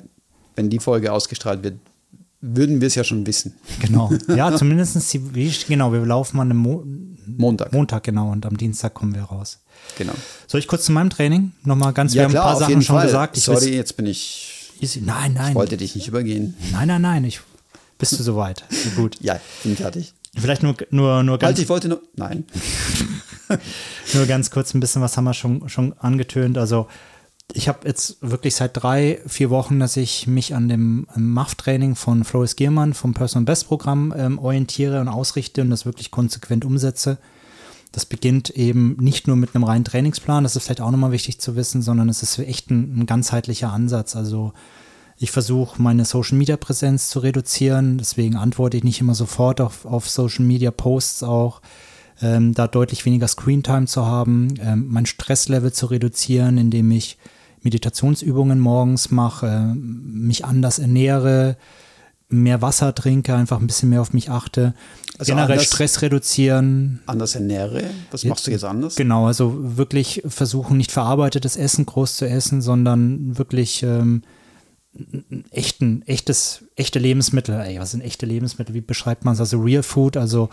wenn 0.57 0.71
die 0.71 0.79
Folge 0.79 1.13
ausgestrahlt 1.13 1.63
wird, 1.63 1.75
würden 2.41 2.81
wir 2.81 2.89
es 2.89 2.95
ja 2.95 3.05
schon 3.05 3.27
wissen. 3.27 3.55
Genau. 3.81 4.11
Ja, 4.29 4.55
zumindest 4.57 5.13
die, 5.13 5.53
genau, 5.67 5.93
wir 5.93 6.05
laufen 6.05 6.39
an 6.41 6.51
einem 6.51 6.59
Mo 6.59 6.85
Montag. 7.27 7.73
Montag, 7.73 8.05
genau, 8.05 8.31
und 8.31 8.45
am 8.45 8.57
Dienstag 8.57 8.93
kommen 8.93 9.15
wir 9.15 9.23
raus. 9.23 9.59
Genau. 9.97 10.13
Soll 10.47 10.61
ich 10.61 10.69
kurz 10.69 10.85
zu 10.85 10.93
meinem 10.93 11.09
Training 11.11 11.53
nochmal 11.65 11.93
ganz, 11.95 12.13
ja, 12.13 12.23
wir 12.23 12.29
klar, 12.29 12.45
haben 12.45 12.49
ein 12.49 12.59
paar 12.59 12.69
Sachen 12.69 12.83
schon 12.83 12.97
Fall. 12.97 13.07
gesagt. 13.07 13.37
Ich 13.37 13.45
Sorry, 13.45 13.75
jetzt 13.75 13.97
bin 13.97 14.07
ich. 14.07 14.73
Easy. 14.81 15.01
Nein, 15.01 15.33
nein. 15.33 15.51
Ich 15.51 15.55
wollte 15.55 15.77
dich 15.77 15.95
nicht 15.95 16.09
übergehen. 16.09 16.55
Nein, 16.71 16.89
nein, 16.89 17.01
nein. 17.01 17.25
Ich, 17.25 17.41
bist 17.97 18.19
du 18.19 18.23
soweit? 18.23 18.65
Gut. 18.95 19.17
ja, 19.21 19.41
bin 19.63 19.77
fertig. 19.77 20.13
Vielleicht 20.37 20.63
nur, 20.63 20.75
nur, 20.91 21.23
nur 21.23 21.39
ganz. 21.39 21.51
Halt, 21.51 21.59
ich 21.61 21.69
wollte 21.69 21.89
nur. 21.89 22.03
Nein. 22.17 22.45
Nur 24.15 24.27
ganz 24.27 24.51
kurz 24.51 24.75
ein 24.75 24.81
bisschen, 24.81 25.03
was 25.03 25.17
haben 25.17 25.25
wir 25.25 25.35
schon, 25.35 25.69
schon 25.69 25.93
angetönt. 25.99 26.57
Also 26.57 26.89
ich 27.53 27.69
habe 27.69 27.87
jetzt 27.87 28.17
wirklich 28.21 28.55
seit 28.55 28.71
drei, 28.75 29.21
vier 29.27 29.51
Wochen, 29.51 29.81
dass 29.81 29.97
ich 29.97 30.27
mich 30.27 30.55
an 30.55 30.69
dem 30.69 31.07
MAF-Training 31.15 31.95
von 31.95 32.25
Floris 32.25 32.57
Giermann 32.57 32.95
vom 32.95 33.13
Personal 33.13 33.45
Best 33.45 33.69
Programm 33.69 34.15
ähm, 34.17 34.39
orientiere 34.39 35.01
und 35.01 35.09
ausrichte 35.09 35.61
und 35.63 35.71
das 35.71 35.85
wirklich 35.85 36.11
konsequent 36.11 36.65
umsetze. 36.65 37.19
Das 37.93 38.07
beginnt 38.07 38.51
eben 38.51 38.97
nicht 38.99 39.27
nur 39.27 39.37
mit 39.37 39.55
einem 39.55 39.65
reinen 39.65 39.85
Trainingsplan, 39.85 40.43
das 40.43 40.57
ist 40.57 40.65
vielleicht 40.65 40.81
auch 40.81 40.91
nochmal 40.91 41.13
wichtig 41.13 41.39
zu 41.39 41.55
wissen, 41.55 41.81
sondern 41.83 42.09
es 42.09 42.23
ist 42.23 42.39
echt 42.39 42.71
ein, 42.71 43.01
ein 43.01 43.07
ganzheitlicher 43.07 43.73
Ansatz. 43.73 44.17
Also 44.17 44.53
ich 45.17 45.31
versuche 45.31 45.81
meine 45.81 46.05
Social 46.05 46.37
Media 46.37 46.57
Präsenz 46.57 47.09
zu 47.09 47.21
reduzieren, 47.21 47.99
deswegen 47.99 48.37
antworte 48.37 48.77
ich 48.77 48.85
nicht 48.85 49.01
immer 49.01 49.15
sofort 49.15 49.61
auf, 49.61 49.85
auf 49.85 50.09
Social 50.09 50.45
Media 50.45 50.71
Posts 50.71 51.23
auch 51.23 51.61
ähm, 52.21 52.55
da 52.55 52.67
deutlich 52.67 53.05
weniger 53.05 53.29
Screentime 53.29 53.87
zu 53.87 54.07
haben, 54.07 54.55
ähm, 54.61 54.87
mein 54.89 55.07
Stresslevel 55.07 55.73
zu 55.73 55.87
reduzieren, 55.87 56.59
indem 56.59 56.91
ich 56.91 57.19
Meditationsübungen 57.63 58.61
morgens 58.61 59.11
mache, 59.11 59.47
äh, 59.47 59.75
mich 59.75 60.45
anders 60.45 60.79
ernähre, 60.79 61.57
mehr 62.29 62.63
Wasser 62.63 62.95
trinke, 62.95 63.35
einfach 63.35 63.61
ein 63.61 63.67
bisschen 63.67 63.91
mehr 63.91 64.01
auf 64.01 64.13
mich 64.13 64.31
achte. 64.31 64.75
Also 65.19 65.33
generell 65.33 65.53
anders, 65.53 65.67
Stress 65.67 66.03
reduzieren. 66.03 67.01
Anders 67.07 67.35
ernähre? 67.35 67.85
Was 68.11 68.25
machst 68.25 68.47
du 68.47 68.51
jetzt 68.51 68.65
anders? 68.65 68.97
Genau, 68.97 69.27
also 69.27 69.77
wirklich 69.77 70.23
versuchen, 70.27 70.77
nicht 70.77 70.91
verarbeitetes 70.91 71.57
Essen 71.57 71.87
groß 71.87 72.17
zu 72.17 72.29
essen, 72.29 72.63
sondern 72.63 73.39
wirklich 73.39 73.83
ähm, 73.83 74.23
echten, 75.51 76.03
echtes, 76.03 76.65
echte 76.77 76.99
Lebensmittel. 76.99 77.61
Ey, 77.61 77.81
was 77.81 77.93
sind 77.93 78.03
echte 78.03 78.27
Lebensmittel? 78.27 78.75
Wie 78.75 78.81
beschreibt 78.81 79.25
man 79.25 79.35
es? 79.35 79.41
Also 79.41 79.61
Real 79.61 79.83
Food, 79.83 80.17
also 80.17 80.49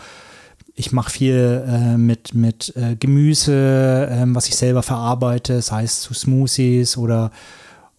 ich 0.74 0.92
mache 0.92 1.10
viel 1.10 1.64
äh, 1.66 1.96
mit, 1.96 2.34
mit 2.34 2.74
äh, 2.76 2.96
Gemüse, 2.96 4.08
äh, 4.10 4.24
was 4.28 4.48
ich 4.48 4.56
selber 4.56 4.82
verarbeite, 4.82 5.60
sei 5.60 5.84
es 5.84 6.00
zu 6.00 6.14
Smoothies 6.14 6.96
oder, 6.96 7.30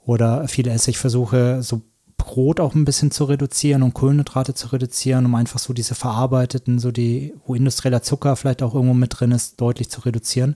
oder 0.05 0.47
viel 0.47 0.67
esse. 0.67 0.89
Ich 0.89 0.97
versuche 0.97 1.61
so 1.61 1.81
Brot 2.17 2.59
auch 2.59 2.73
ein 2.73 2.85
bisschen 2.85 3.11
zu 3.11 3.25
reduzieren 3.25 3.83
und 3.83 3.93
Kohlenhydrate 3.93 4.53
zu 4.53 4.67
reduzieren, 4.67 5.25
um 5.25 5.35
einfach 5.35 5.59
so 5.59 5.73
diese 5.73 5.93
verarbeiteten, 5.93 6.79
so 6.79 6.91
die, 6.91 7.33
wo 7.45 7.53
industrieller 7.53 8.01
Zucker 8.01 8.35
vielleicht 8.35 8.63
auch 8.63 8.73
irgendwo 8.73 8.93
mit 8.93 9.19
drin 9.19 9.31
ist, 9.31 9.59
deutlich 9.59 9.89
zu 9.89 10.01
reduzieren. 10.01 10.55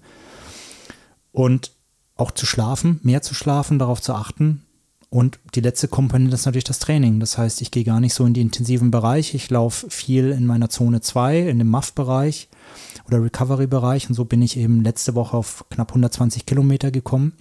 Und 1.31 1.71
auch 2.15 2.31
zu 2.31 2.45
schlafen, 2.45 2.99
mehr 3.03 3.21
zu 3.21 3.35
schlafen, 3.35 3.79
darauf 3.79 4.01
zu 4.01 4.13
achten, 4.13 4.63
und 5.09 5.39
die 5.55 5.61
letzte 5.61 5.87
Komponente 5.87 6.35
ist 6.35 6.45
natürlich 6.45 6.65
das 6.65 6.79
Training. 6.79 7.19
Das 7.19 7.37
heißt, 7.37 7.61
ich 7.61 7.71
gehe 7.71 7.85
gar 7.85 8.01
nicht 8.01 8.13
so 8.13 8.25
in 8.25 8.33
die 8.33 8.41
intensiven 8.41 8.91
Bereiche. 8.91 9.37
Ich 9.37 9.49
laufe 9.49 9.89
viel 9.89 10.31
in 10.31 10.45
meiner 10.45 10.69
Zone 10.69 10.99
2, 10.99 11.47
in 11.47 11.59
dem 11.59 11.69
MAF-Bereich 11.69 12.49
oder 13.07 13.23
Recovery-Bereich. 13.23 14.09
Und 14.09 14.15
so 14.15 14.25
bin 14.25 14.41
ich 14.41 14.57
eben 14.57 14.83
letzte 14.83 15.15
Woche 15.15 15.37
auf 15.37 15.65
knapp 15.69 15.91
120 15.91 16.45
Kilometer 16.45 16.91
gekommen. 16.91 17.33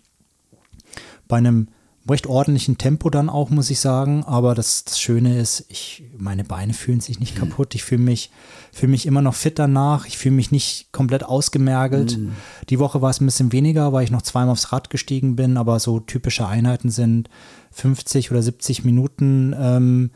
Bei 1.26 1.38
einem 1.38 1.66
recht 2.08 2.26
ordentlichen 2.26 2.78
Tempo 2.78 3.10
dann 3.10 3.28
auch, 3.28 3.50
muss 3.50 3.70
ich 3.70 3.80
sagen. 3.80 4.22
Aber 4.24 4.54
das, 4.54 4.84
das 4.84 5.00
Schöne 5.00 5.38
ist, 5.38 5.64
ich, 5.68 6.04
meine 6.16 6.44
Beine 6.44 6.72
fühlen 6.72 7.00
sich 7.00 7.18
nicht 7.18 7.34
mhm. 7.34 7.48
kaputt. 7.48 7.74
Ich 7.74 7.82
fühle 7.82 8.02
mich, 8.02 8.30
fühle 8.72 8.92
mich 8.92 9.06
immer 9.06 9.22
noch 9.22 9.34
fit 9.34 9.58
danach. 9.58 10.06
Ich 10.06 10.18
fühle 10.18 10.36
mich 10.36 10.52
nicht 10.52 10.92
komplett 10.92 11.24
ausgemergelt. 11.24 12.16
Mhm. 12.18 12.32
Die 12.68 12.78
Woche 12.78 13.02
war 13.02 13.10
es 13.10 13.20
ein 13.20 13.26
bisschen 13.26 13.52
weniger, 13.52 13.92
weil 13.92 14.04
ich 14.04 14.10
noch 14.10 14.22
zweimal 14.22 14.52
aufs 14.52 14.72
Rad 14.72 14.90
gestiegen 14.90 15.36
bin. 15.36 15.56
Aber 15.56 15.80
so 15.80 15.98
typische 15.98 16.46
Einheiten 16.46 16.90
sind 16.90 17.28
50 17.76 18.30
oder 18.30 18.42
70 18.42 18.84
Minuten 18.84 19.54
ähm, 19.58 20.10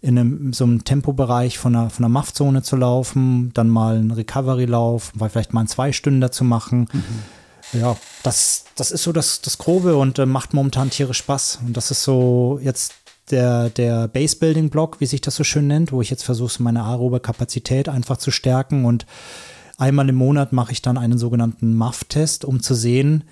in 0.00 0.18
einem, 0.18 0.52
so 0.52 0.64
einem 0.64 0.84
Tempobereich 0.84 1.58
von 1.58 1.76
einer, 1.76 1.90
von 1.90 2.04
einer 2.04 2.12
MAF-Zone 2.12 2.62
zu 2.62 2.76
laufen, 2.76 3.52
dann 3.54 3.68
mal 3.68 3.96
einen 3.96 4.10
Recovery-Lauf, 4.10 5.12
vielleicht 5.30 5.52
mal 5.52 5.60
einen 5.60 5.68
Zwei-Stunden 5.68 6.32
zu 6.32 6.44
machen. 6.44 6.88
Mhm 6.92 7.04
ja, 7.72 7.96
das, 8.22 8.64
das 8.76 8.90
ist 8.90 9.02
so 9.02 9.12
das, 9.12 9.40
das 9.40 9.58
Grobe 9.58 9.96
und 9.96 10.18
äh, 10.18 10.26
macht 10.26 10.54
momentan 10.54 10.90
Tiere 10.90 11.14
Spaß. 11.14 11.60
Und 11.66 11.76
das 11.76 11.90
ist 11.90 12.02
so 12.02 12.60
jetzt 12.62 12.94
der, 13.30 13.70
der 13.70 14.08
Base-Building-Block, 14.08 15.00
wie 15.00 15.06
sich 15.06 15.20
das 15.20 15.36
so 15.36 15.44
schön 15.44 15.66
nennt, 15.66 15.92
wo 15.92 16.02
ich 16.02 16.10
jetzt 16.10 16.24
versuche, 16.24 16.62
meine 16.62 16.84
aerobe 16.84 17.20
Kapazität 17.20 17.88
einfach 17.88 18.18
zu 18.18 18.30
stärken. 18.30 18.84
Und 18.84 19.06
einmal 19.78 20.08
im 20.08 20.16
Monat 20.16 20.52
mache 20.52 20.72
ich 20.72 20.82
dann 20.82 20.98
einen 20.98 21.18
sogenannten 21.18 21.74
MAF-Test, 21.74 22.44
um 22.44 22.62
zu 22.62 22.74
sehen, 22.74 23.24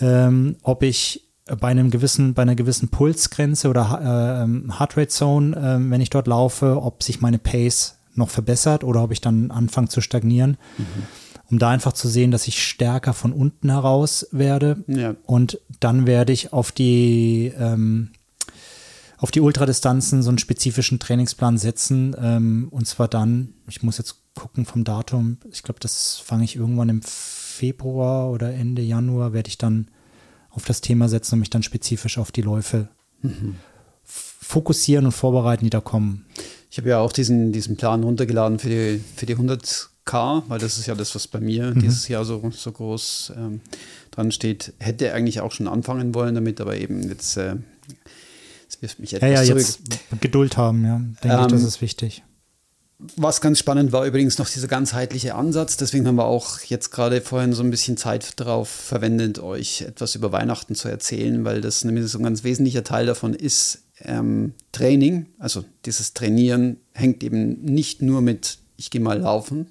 ähm, 0.00 0.56
ob 0.62 0.82
ich 0.82 1.24
bei 1.46 1.68
einem 1.68 1.90
gewissen, 1.90 2.34
bei 2.34 2.42
einer 2.42 2.54
gewissen 2.54 2.88
Pulsgrenze 2.88 3.68
oder 3.68 4.46
äh, 4.46 4.78
Heartrate 4.78 5.08
Zone, 5.08 5.56
äh, 5.56 5.90
wenn 5.90 6.00
ich 6.00 6.10
dort 6.10 6.26
laufe, 6.26 6.80
ob 6.82 7.02
sich 7.02 7.20
meine 7.20 7.38
Pace 7.38 7.98
noch 8.14 8.30
verbessert 8.30 8.84
oder 8.84 9.02
ob 9.02 9.12
ich 9.12 9.20
dann 9.20 9.50
anfange 9.50 9.88
zu 9.88 10.00
stagnieren. 10.00 10.56
Mhm 10.78 11.06
um 11.52 11.58
da 11.58 11.68
einfach 11.68 11.92
zu 11.92 12.08
sehen, 12.08 12.30
dass 12.30 12.48
ich 12.48 12.66
stärker 12.66 13.12
von 13.12 13.34
unten 13.34 13.68
heraus 13.68 14.26
werde. 14.32 14.82
Ja. 14.86 15.16
Und 15.26 15.60
dann 15.80 16.06
werde 16.06 16.32
ich 16.32 16.54
auf 16.54 16.72
die, 16.72 17.52
ähm, 17.58 18.08
auf 19.18 19.30
die 19.30 19.42
Ultradistanzen 19.42 20.22
so 20.22 20.30
einen 20.30 20.38
spezifischen 20.38 20.98
Trainingsplan 20.98 21.58
setzen. 21.58 22.16
Ähm, 22.18 22.68
und 22.70 22.86
zwar 22.86 23.06
dann, 23.06 23.52
ich 23.68 23.82
muss 23.82 23.98
jetzt 23.98 24.16
gucken 24.34 24.64
vom 24.64 24.82
Datum, 24.82 25.36
ich 25.50 25.62
glaube, 25.62 25.78
das 25.78 26.22
fange 26.24 26.44
ich 26.44 26.56
irgendwann 26.56 26.88
im 26.88 27.02
Februar 27.02 28.30
oder 28.30 28.54
Ende 28.54 28.80
Januar, 28.80 29.34
werde 29.34 29.48
ich 29.48 29.58
dann 29.58 29.88
auf 30.52 30.64
das 30.64 30.80
Thema 30.80 31.08
setzen 31.08 31.34
und 31.34 31.40
mich 31.40 31.50
dann 31.50 31.62
spezifisch 31.62 32.18
auf 32.18 32.32
die 32.32 32.42
Läufe 32.42 32.88
mhm. 33.22 33.56
fokussieren 34.04 35.06
und 35.06 35.12
vorbereiten, 35.12 35.64
die 35.64 35.70
da 35.70 35.80
kommen. 35.80 36.26
Ich 36.70 36.78
habe 36.78 36.88
ja 36.88 36.98
auch 37.00 37.12
diesen, 37.12 37.52
diesen 37.52 37.76
Plan 37.76 38.02
runtergeladen 38.02 38.58
für 38.58 38.68
die, 38.68 39.00
für 39.16 39.26
die 39.26 39.36
100k, 39.36 40.42
weil 40.48 40.58
das 40.58 40.78
ist 40.78 40.86
ja 40.86 40.94
das, 40.94 41.14
was 41.14 41.26
bei 41.26 41.40
mir 41.40 41.74
mhm. 41.74 41.80
dieses 41.80 42.08
Jahr 42.08 42.24
so, 42.24 42.50
so 42.50 42.72
groß 42.72 43.32
ähm, 43.36 43.60
dran 44.10 44.32
steht. 44.32 44.72
Hätte 44.78 45.12
eigentlich 45.12 45.40
auch 45.40 45.52
schon 45.52 45.68
anfangen 45.68 46.14
wollen 46.14 46.34
damit, 46.34 46.60
aber 46.60 46.76
eben 46.76 47.02
jetzt, 47.08 47.36
äh, 47.36 47.56
jetzt 48.62 48.80
wirft 48.80 49.00
mich 49.00 49.14
etwas 49.14 49.30
ja, 49.30 49.42
ja, 49.42 49.44
zurück. 49.44 49.60
Jetzt 49.60 50.20
Geduld 50.20 50.56
haben, 50.56 50.84
ja, 50.84 51.00
denke 51.22 51.36
ähm, 51.36 51.40
ich, 51.42 51.52
das 51.52 51.62
ist 51.62 51.80
wichtig. 51.80 52.22
Was 53.16 53.40
ganz 53.40 53.58
spannend 53.58 53.92
war 53.92 54.06
übrigens 54.06 54.38
noch 54.38 54.48
dieser 54.48 54.68
ganzheitliche 54.68 55.34
Ansatz. 55.34 55.76
Deswegen 55.76 56.06
haben 56.06 56.16
wir 56.16 56.26
auch 56.26 56.60
jetzt 56.60 56.90
gerade 56.90 57.20
vorhin 57.20 57.52
so 57.52 57.62
ein 57.62 57.70
bisschen 57.70 57.96
Zeit 57.96 58.38
darauf 58.38 58.68
verwendet, 58.68 59.40
euch 59.40 59.82
etwas 59.82 60.14
über 60.14 60.30
Weihnachten 60.30 60.74
zu 60.74 60.88
erzählen, 60.88 61.44
weil 61.44 61.60
das 61.60 61.84
nämlich 61.84 62.06
so 62.06 62.18
ein 62.18 62.24
ganz 62.24 62.44
wesentlicher 62.44 62.84
Teil 62.84 63.06
davon 63.06 63.34
ist. 63.34 63.82
Ähm, 64.04 64.54
Training, 64.72 65.26
also 65.38 65.64
dieses 65.84 66.14
Trainieren 66.14 66.76
hängt 66.92 67.22
eben 67.22 67.60
nicht 67.62 68.02
nur 68.02 68.20
mit, 68.20 68.58
ich 68.76 68.90
gehe 68.90 69.00
mal 69.00 69.18
laufen 69.18 69.66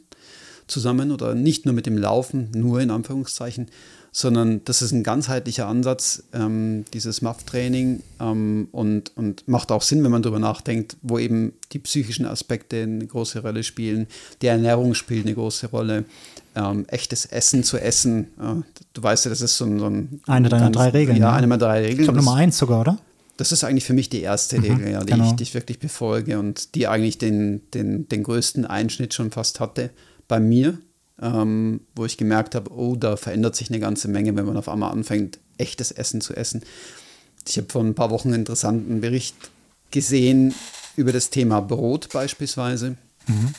zusammen 0.68 1.12
oder 1.12 1.36
nicht 1.36 1.66
nur 1.66 1.76
mit 1.76 1.86
dem 1.86 1.98
Laufen, 1.98 2.50
nur 2.56 2.80
in 2.82 2.92
Anführungszeichen, 2.92 3.68
sondern 4.14 4.64
das 4.66 4.82
ist 4.82 4.92
ein 4.92 5.04
ganzheitlicher 5.04 5.68
Ansatz, 5.68 6.24
ähm, 6.34 6.84
dieses 6.94 7.22
MAF-Training 7.22 8.04
ähm, 8.20 8.68
und, 8.74 9.12
und 9.16 9.48
macht 9.48 9.72
auch 9.72 9.82
Sinn, 9.82 10.04
wenn 10.04 10.12
man 10.12 10.22
darüber 10.22 10.40
nachdenkt, 10.40 10.98
wo 11.02 11.18
eben 11.18 11.54
die 11.72 11.80
psychischen 11.80 12.26
Aspekte 12.26 12.84
eine 12.84 13.08
große 13.08 13.42
Rolle 13.42 13.64
spielen, 13.64 14.08
die 14.42 14.48
Ernährung 14.48 14.96
spielt 14.96 15.26
eine 15.26 15.34
große 15.34 15.68
Rolle, 15.68 16.04
ähm, 16.56 16.86
echtes 16.90 17.26
Essen 17.26 17.64
zu 17.64 17.78
essen. 17.78 18.28
Äh, 18.38 18.62
du 18.94 19.02
weißt 19.04 19.26
ja, 19.26 19.30
das 19.30 19.40
ist 19.40 19.56
so 19.56 19.64
ein. 19.64 19.80
So 19.80 19.86
ein 19.86 20.20
eine 20.28 20.50
deiner 20.50 20.70
drei 20.70 20.90
Regeln. 20.90 21.18
Ja, 21.18 21.32
eine 21.32 21.48
meiner 21.48 21.60
drei 21.60 21.80
Regeln. 21.80 22.00
Ich 22.00 22.04
glaube, 22.04 22.20
Nummer 22.20 22.36
eins 22.36 22.58
sogar, 22.58 22.82
oder? 22.82 22.98
Das 23.38 23.54
ist 23.54 23.64
eigentlich 23.64 23.86
für 23.86 23.94
mich 23.94 24.10
die 24.10 24.22
erste 24.22 24.58
mhm, 24.58 24.64
Regel, 24.64 24.92
ja, 24.92 25.00
die, 25.00 25.14
genau. 25.14 25.30
ich, 25.30 25.32
die 25.34 25.44
ich 25.44 25.54
wirklich 25.54 25.80
befolge 25.80 26.38
und 26.38 26.76
die 26.76 26.88
eigentlich 26.88 27.18
den, 27.18 27.62
den, 27.74 28.10
den 28.10 28.24
größten 28.24 28.66
Einschnitt 28.66 29.14
schon 29.14 29.32
fast 29.32 29.62
hatte 29.62 29.92
bei 30.28 30.42
mir 30.42 30.78
ähm, 31.22 31.82
wo 31.96 32.06
ich 32.06 32.18
gemerkt 32.18 32.56
habe, 32.56 32.72
oh, 32.72 32.96
da 32.96 33.16
verändert 33.16 33.56
sich 33.56 33.70
eine 33.70 33.80
ganze 33.80 34.08
Menge, 34.08 34.36
wenn 34.36 34.46
man 34.46 34.58
auf 34.58 34.68
einmal 34.68 34.92
anfängt, 34.92 35.40
echtes 35.58 35.92
Essen 35.92 36.22
zu 36.22 36.36
essen. 36.36 36.64
Ich 37.48 37.58
habe 37.58 37.70
vor 37.70 37.84
ein 37.84 37.96
paar 37.96 38.10
Wochen 38.10 38.30
einen 38.30 38.42
interessanten 38.42 39.02
Bericht 39.02 39.36
gesehen 39.92 40.54
über 40.96 41.12
das 41.12 41.30
Thema 41.30 41.62
Brot 41.62 42.10
beispielsweise, 42.12 42.98
mhm. 43.28 43.54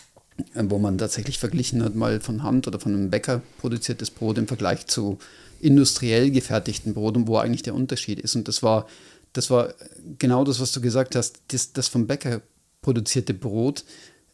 Wo 0.54 0.78
man 0.78 0.96
tatsächlich 0.96 1.38
verglichen 1.38 1.84
hat, 1.84 1.94
mal 1.94 2.18
von 2.20 2.42
Hand 2.42 2.66
oder 2.66 2.80
von 2.80 2.94
einem 2.94 3.10
Bäcker 3.10 3.42
produziertes 3.58 4.10
Brot 4.10 4.38
im 4.38 4.48
Vergleich 4.48 4.86
zu 4.86 5.18
industriell 5.60 6.30
gefertigten 6.30 6.94
Brot 6.94 7.16
und 7.16 7.28
wo 7.28 7.36
eigentlich 7.36 7.62
der 7.62 7.74
Unterschied 7.74 8.18
ist. 8.18 8.34
Und 8.34 8.48
das 8.48 8.62
war, 8.62 8.86
das 9.34 9.50
war 9.50 9.74
genau 10.18 10.42
das, 10.44 10.58
was 10.58 10.72
du 10.72 10.80
gesagt 10.80 11.16
hast. 11.16 11.42
Das, 11.48 11.74
das 11.74 11.88
vom 11.88 12.06
Bäcker 12.06 12.40
produzierte 12.80 13.34
Brot 13.34 13.84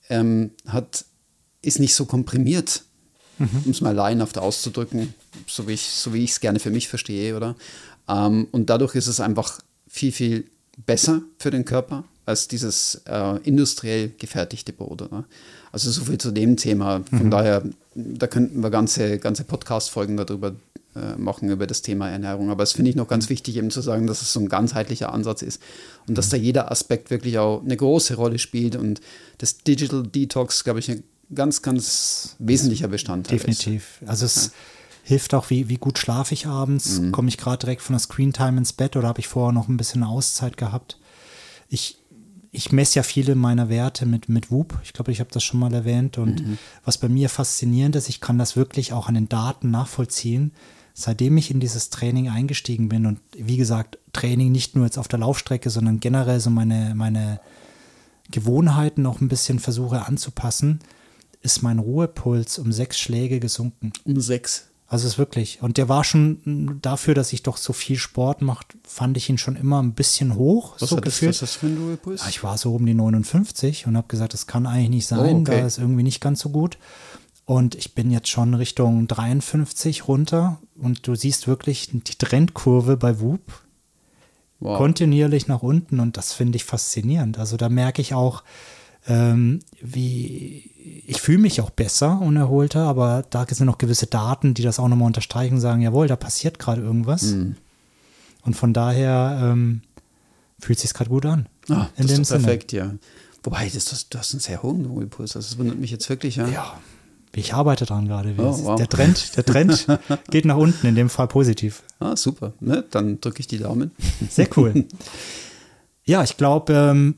ähm, 0.09 0.53
hat, 0.67 1.05
ist 1.63 1.81
nicht 1.81 1.95
so 1.95 2.07
komprimiert 2.07 2.85
mhm. 3.39 3.63
um 3.65 3.71
es 3.71 3.81
mal 3.81 3.95
laienhaft 3.95 4.39
auszudrücken, 4.39 5.15
so 5.47 5.69
wie 5.69 5.73
ich 5.73 5.89
es 5.89 6.03
so 6.03 6.11
gerne 6.41 6.59
für 6.59 6.71
mich 6.71 6.89
verstehe, 6.89 7.37
oder? 7.37 7.57
Ähm, 8.09 8.49
und 8.53 8.71
dadurch 8.71 8.95
ist 8.95 9.07
es 9.07 9.21
einfach 9.21 9.61
viel, 9.89 10.13
viel 10.13 10.45
besser 10.87 11.23
für 11.39 11.51
den 11.51 11.65
Körper 11.65 12.05
als 12.27 12.47
dieses 12.47 13.01
äh, 13.07 13.39
industriell 13.45 14.13
gefertigte 14.19 14.73
Brot. 14.73 15.03
Oder? 15.03 15.25
Also 15.73 15.91
so 15.91 16.05
viel 16.05 16.19
zu 16.19 16.31
dem 16.31 16.57
Thema. 16.57 17.03
Von 17.09 17.27
mhm. 17.27 17.31
daher, 17.31 17.63
da 17.95 18.27
könnten 18.27 18.63
wir 18.63 18.71
ganze, 18.71 19.19
ganze 19.19 19.45
Podcast-Folgen 19.45 20.17
darüber 20.17 20.53
äh, 20.95 21.17
machen, 21.17 21.51
über 21.51 21.67
das 21.67 21.81
Thema 21.81 22.11
Ernährung. 22.11 22.51
Aber 22.51 22.63
es 22.63 22.73
finde 22.73 22.91
ich 22.91 22.97
noch 22.97 23.09
ganz 23.09 23.31
wichtig, 23.31 23.57
eben 23.57 23.71
zu 23.71 23.81
sagen, 23.81 24.07
dass 24.07 24.21
es 24.21 24.33
so 24.33 24.41
ein 24.41 24.49
ganzheitlicher 24.49 25.13
Ansatz 25.13 25.43
ist 25.43 25.63
und 26.07 26.19
dass 26.19 26.29
da 26.29 26.37
jeder 26.37 26.71
Aspekt 26.71 27.11
wirklich 27.11 27.39
auch 27.39 27.63
eine 27.63 27.77
große 27.77 28.17
Rolle 28.17 28.39
spielt. 28.39 28.77
Und 28.77 29.01
das 29.39 29.59
Digital 29.59 30.03
Detox, 30.03 30.65
glaube 30.65 30.81
ich, 30.81 30.91
eine 30.91 31.03
ganz, 31.35 31.63
ganz 31.63 32.37
wesentlicher 32.39 32.89
Bestandteil 32.89 33.39
Definitiv. 33.39 33.99
Ist. 34.01 34.09
Also 34.09 34.27
es 34.27 34.47
ja. 34.47 34.53
hilft 35.05 35.35
auch, 35.35 35.51
wie, 35.51 35.69
wie 35.69 35.77
gut 35.77 35.99
schlafe 35.99 36.35
ich 36.35 36.47
abends. 36.47 37.01
Mhm. 37.01 37.13
Komme 37.13 37.29
ich 37.29 37.39
gerade 37.39 37.59
direkt 37.59 37.83
von 37.83 37.95
der 37.95 38.01
Screentime 38.01 38.59
ins 38.59 38.73
Bett 38.73 38.97
oder 38.97 39.09
habe 39.09 39.21
ich 39.21 39.29
vorher 39.29 39.53
noch 39.53 39.69
ein 39.69 39.77
bisschen 39.77 40.03
Auszeit 40.03 40.57
gehabt? 40.57 40.99
Ich, 41.69 41.99
ich 42.51 42.73
messe 42.73 42.97
ja 42.97 43.03
viele 43.03 43.35
meiner 43.35 43.69
Werte 43.69 44.07
mit, 44.07 44.29
mit 44.29 44.51
Whoop. 44.51 44.79
Ich 44.83 44.93
glaube, 44.93 45.13
ich 45.13 45.21
habe 45.21 45.31
das 45.33 45.45
schon 45.45 45.61
mal 45.61 45.73
erwähnt. 45.73 46.19
Und 46.19 46.47
mhm. 46.47 46.59
was 46.85 46.99
bei 46.99 47.09
mir 47.09 47.29
faszinierend 47.29 47.97
ist, 47.97 48.09
ich 48.09 48.21
kann 48.21 48.39
das 48.39 48.57
wirklich 48.57 48.93
auch 48.93 49.09
an 49.09 49.15
den 49.15 49.29
Daten 49.29 49.71
nachvollziehen. 49.71 50.53
Seitdem 50.95 51.37
ich 51.37 51.53
in 51.53 51.61
dieses 51.61 51.91
Training 51.91 52.29
eingestiegen 52.29 52.89
bin 52.89 53.07
und 53.07 53.21
wie 53.37 53.57
gesagt, 53.57 53.99
Training 54.13 54.51
nicht 54.51 54.75
nur 54.75 54.85
jetzt 54.85 54.99
auf 54.99 55.07
der 55.07 55.21
Laufstrecke, 55.21 55.71
sondern 55.71 56.01
generell 56.01 56.41
so 56.41 56.51
meine, 56.51 56.95
meine 56.97 57.39
Gewohnheiten 58.33 59.03
noch 59.03 59.21
ein 59.21 59.29
bisschen 59.29 59.61
versuche 59.61 60.07
anzupassen, 60.07 60.81
ist 61.57 61.63
mein 61.63 61.79
Ruhepuls 61.79 62.59
um 62.59 62.73
sechs 62.73 62.99
Schläge 62.99 63.41
gesunken. 63.41 63.93
Um 64.05 64.21
sechs. 64.21 64.67
Also 64.87 65.07
es 65.07 65.15
ist 65.15 65.19
wirklich. 65.19 65.63
Und 65.63 65.77
der 65.77 65.89
war 65.89 66.03
schon 66.03 66.79
dafür, 66.81 67.15
dass 67.15 67.33
ich 67.33 67.43
doch 67.43 67.59
so 67.59 67.73
viel 67.73 67.97
Sport 67.97 68.41
mache, 68.41 68.65
fand 68.85 69.17
ich 69.17 69.29
ihn 69.29 69.37
schon 69.37 69.57
immer 69.57 69.83
ein 69.83 69.93
bisschen 69.93 70.35
hoch. 70.35 70.77
Was, 70.79 70.91
so 70.91 70.97
hat 70.97 71.07
das, 71.07 71.23
was 71.23 71.29
ist 71.29 71.43
das 71.43 71.57
für 71.57 71.67
ein 71.67 71.77
Ruhepuls? 71.77 72.23
Ja, 72.23 72.29
ich 72.29 72.43
war 72.43 72.57
so 72.57 72.75
um 72.75 72.87
die 72.87 72.95
59 72.95 73.87
und 73.87 73.97
habe 73.97 74.09
gesagt, 74.09 74.33
das 74.33 74.47
kann 74.47 74.67
eigentlich 74.67 74.89
nicht 74.91 75.07
sein. 75.07 75.37
Oh, 75.37 75.41
okay. 75.41 75.61
Da 75.61 75.67
ist 75.67 75.79
irgendwie 75.79 76.03
nicht 76.03 76.21
ganz 76.21 76.41
so 76.41 76.49
gut. 76.49 76.79
Und 77.45 77.75
ich 77.75 77.95
bin 77.95 78.11
jetzt 78.11 78.29
schon 78.29 78.55
Richtung 78.55 79.07
53 79.09 80.09
runter 80.09 80.59
und 80.77 81.07
du 81.07 81.15
siehst 81.15 81.49
wirklich 81.49 81.91
die 81.91 82.19
Trendkurve 82.19 82.97
bei 82.97 83.21
Whoop 83.21 83.41
wow. 84.61 84.79
kontinuierlich 84.79 85.49
nach 85.49 85.63
unten 85.63 86.01
und 86.01 86.17
das 86.17 86.33
finde 86.33 86.57
ich 86.57 86.65
faszinierend. 86.65 87.39
Also 87.39 87.57
da 87.57 87.69
merke 87.69 88.03
ich 88.03 88.15
auch, 88.15 88.43
ähm, 89.09 89.61
wie 89.81 90.71
ich 91.07 91.21
fühle 91.21 91.39
mich 91.39 91.61
auch 91.61 91.71
besser 91.71 92.21
und 92.21 92.37
erholter, 92.37 92.81
aber 92.81 93.25
da 93.31 93.47
sind 93.49 93.67
noch 93.67 93.79
gewisse 93.79 94.07
Daten, 94.07 94.55
die 94.55 94.63
das 94.63 94.79
auch 94.79 94.89
nochmal 94.89 95.07
unterstreichen 95.07 95.59
sagen, 95.59 95.81
jawohl, 95.81 96.07
da 96.07 96.17
passiert 96.17 96.59
gerade 96.59 96.83
irgendwas. 96.83 97.23
Mhm. 97.23 97.57
Und 98.43 98.55
von 98.55 98.73
daher 98.73 99.41
ähm, 99.43 99.83
fühlt 100.59 100.79
sich 100.79 100.93
gerade 100.93 101.11
gut 101.11 101.27
an. 101.27 101.49
Ah, 101.69 101.89
in 101.97 102.07
das 102.07 102.15
dem 102.15 102.23
ist 102.23 102.29
perfekt, 102.29 102.73
ja. 102.73 102.95
Wobei, 103.43 103.71
das, 103.73 103.87
das, 103.87 104.09
du 104.09 104.19
hast 104.19 104.35
einen 104.35 104.41
sehr 104.41 104.63
hohen 104.63 104.85
Ruhepuls. 104.85 105.33
Das 105.33 105.59
wundert 105.59 105.79
mich 105.79 105.91
jetzt 105.91 106.09
wirklich, 106.11 106.37
ja. 106.37 106.47
Ja, 106.49 106.79
ich 107.35 107.55
arbeite 107.55 107.87
dran 107.87 108.07
gerade. 108.07 108.35
Oh, 108.37 108.65
wow. 108.65 108.77
Der 108.77 108.89
Trend, 108.89 109.37
der 109.37 109.45
Trend 109.45 109.87
geht 110.31 110.45
nach 110.45 110.57
unten, 110.57 110.87
in 110.87 110.95
dem 110.95 111.09
Fall 111.09 111.29
positiv. 111.29 111.83
Ah, 112.01 112.17
super. 112.17 112.53
Ne? 112.61 112.85
Dann 112.91 113.21
drücke 113.21 113.41
ich 113.41 113.47
die 113.47 113.59
Daumen. 113.59 113.93
Sehr 114.29 114.49
cool. 114.57 114.87
Ja, 116.05 116.25
ich 116.25 116.39
glaube, 116.39 116.73
ähm, 116.73 117.17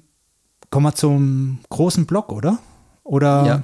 Kommen 0.70 0.86
wir 0.86 0.94
zum 0.94 1.58
großen 1.68 2.06
Block, 2.06 2.30
oder? 2.30 2.58
Oder 3.02 3.44
ja. 3.44 3.62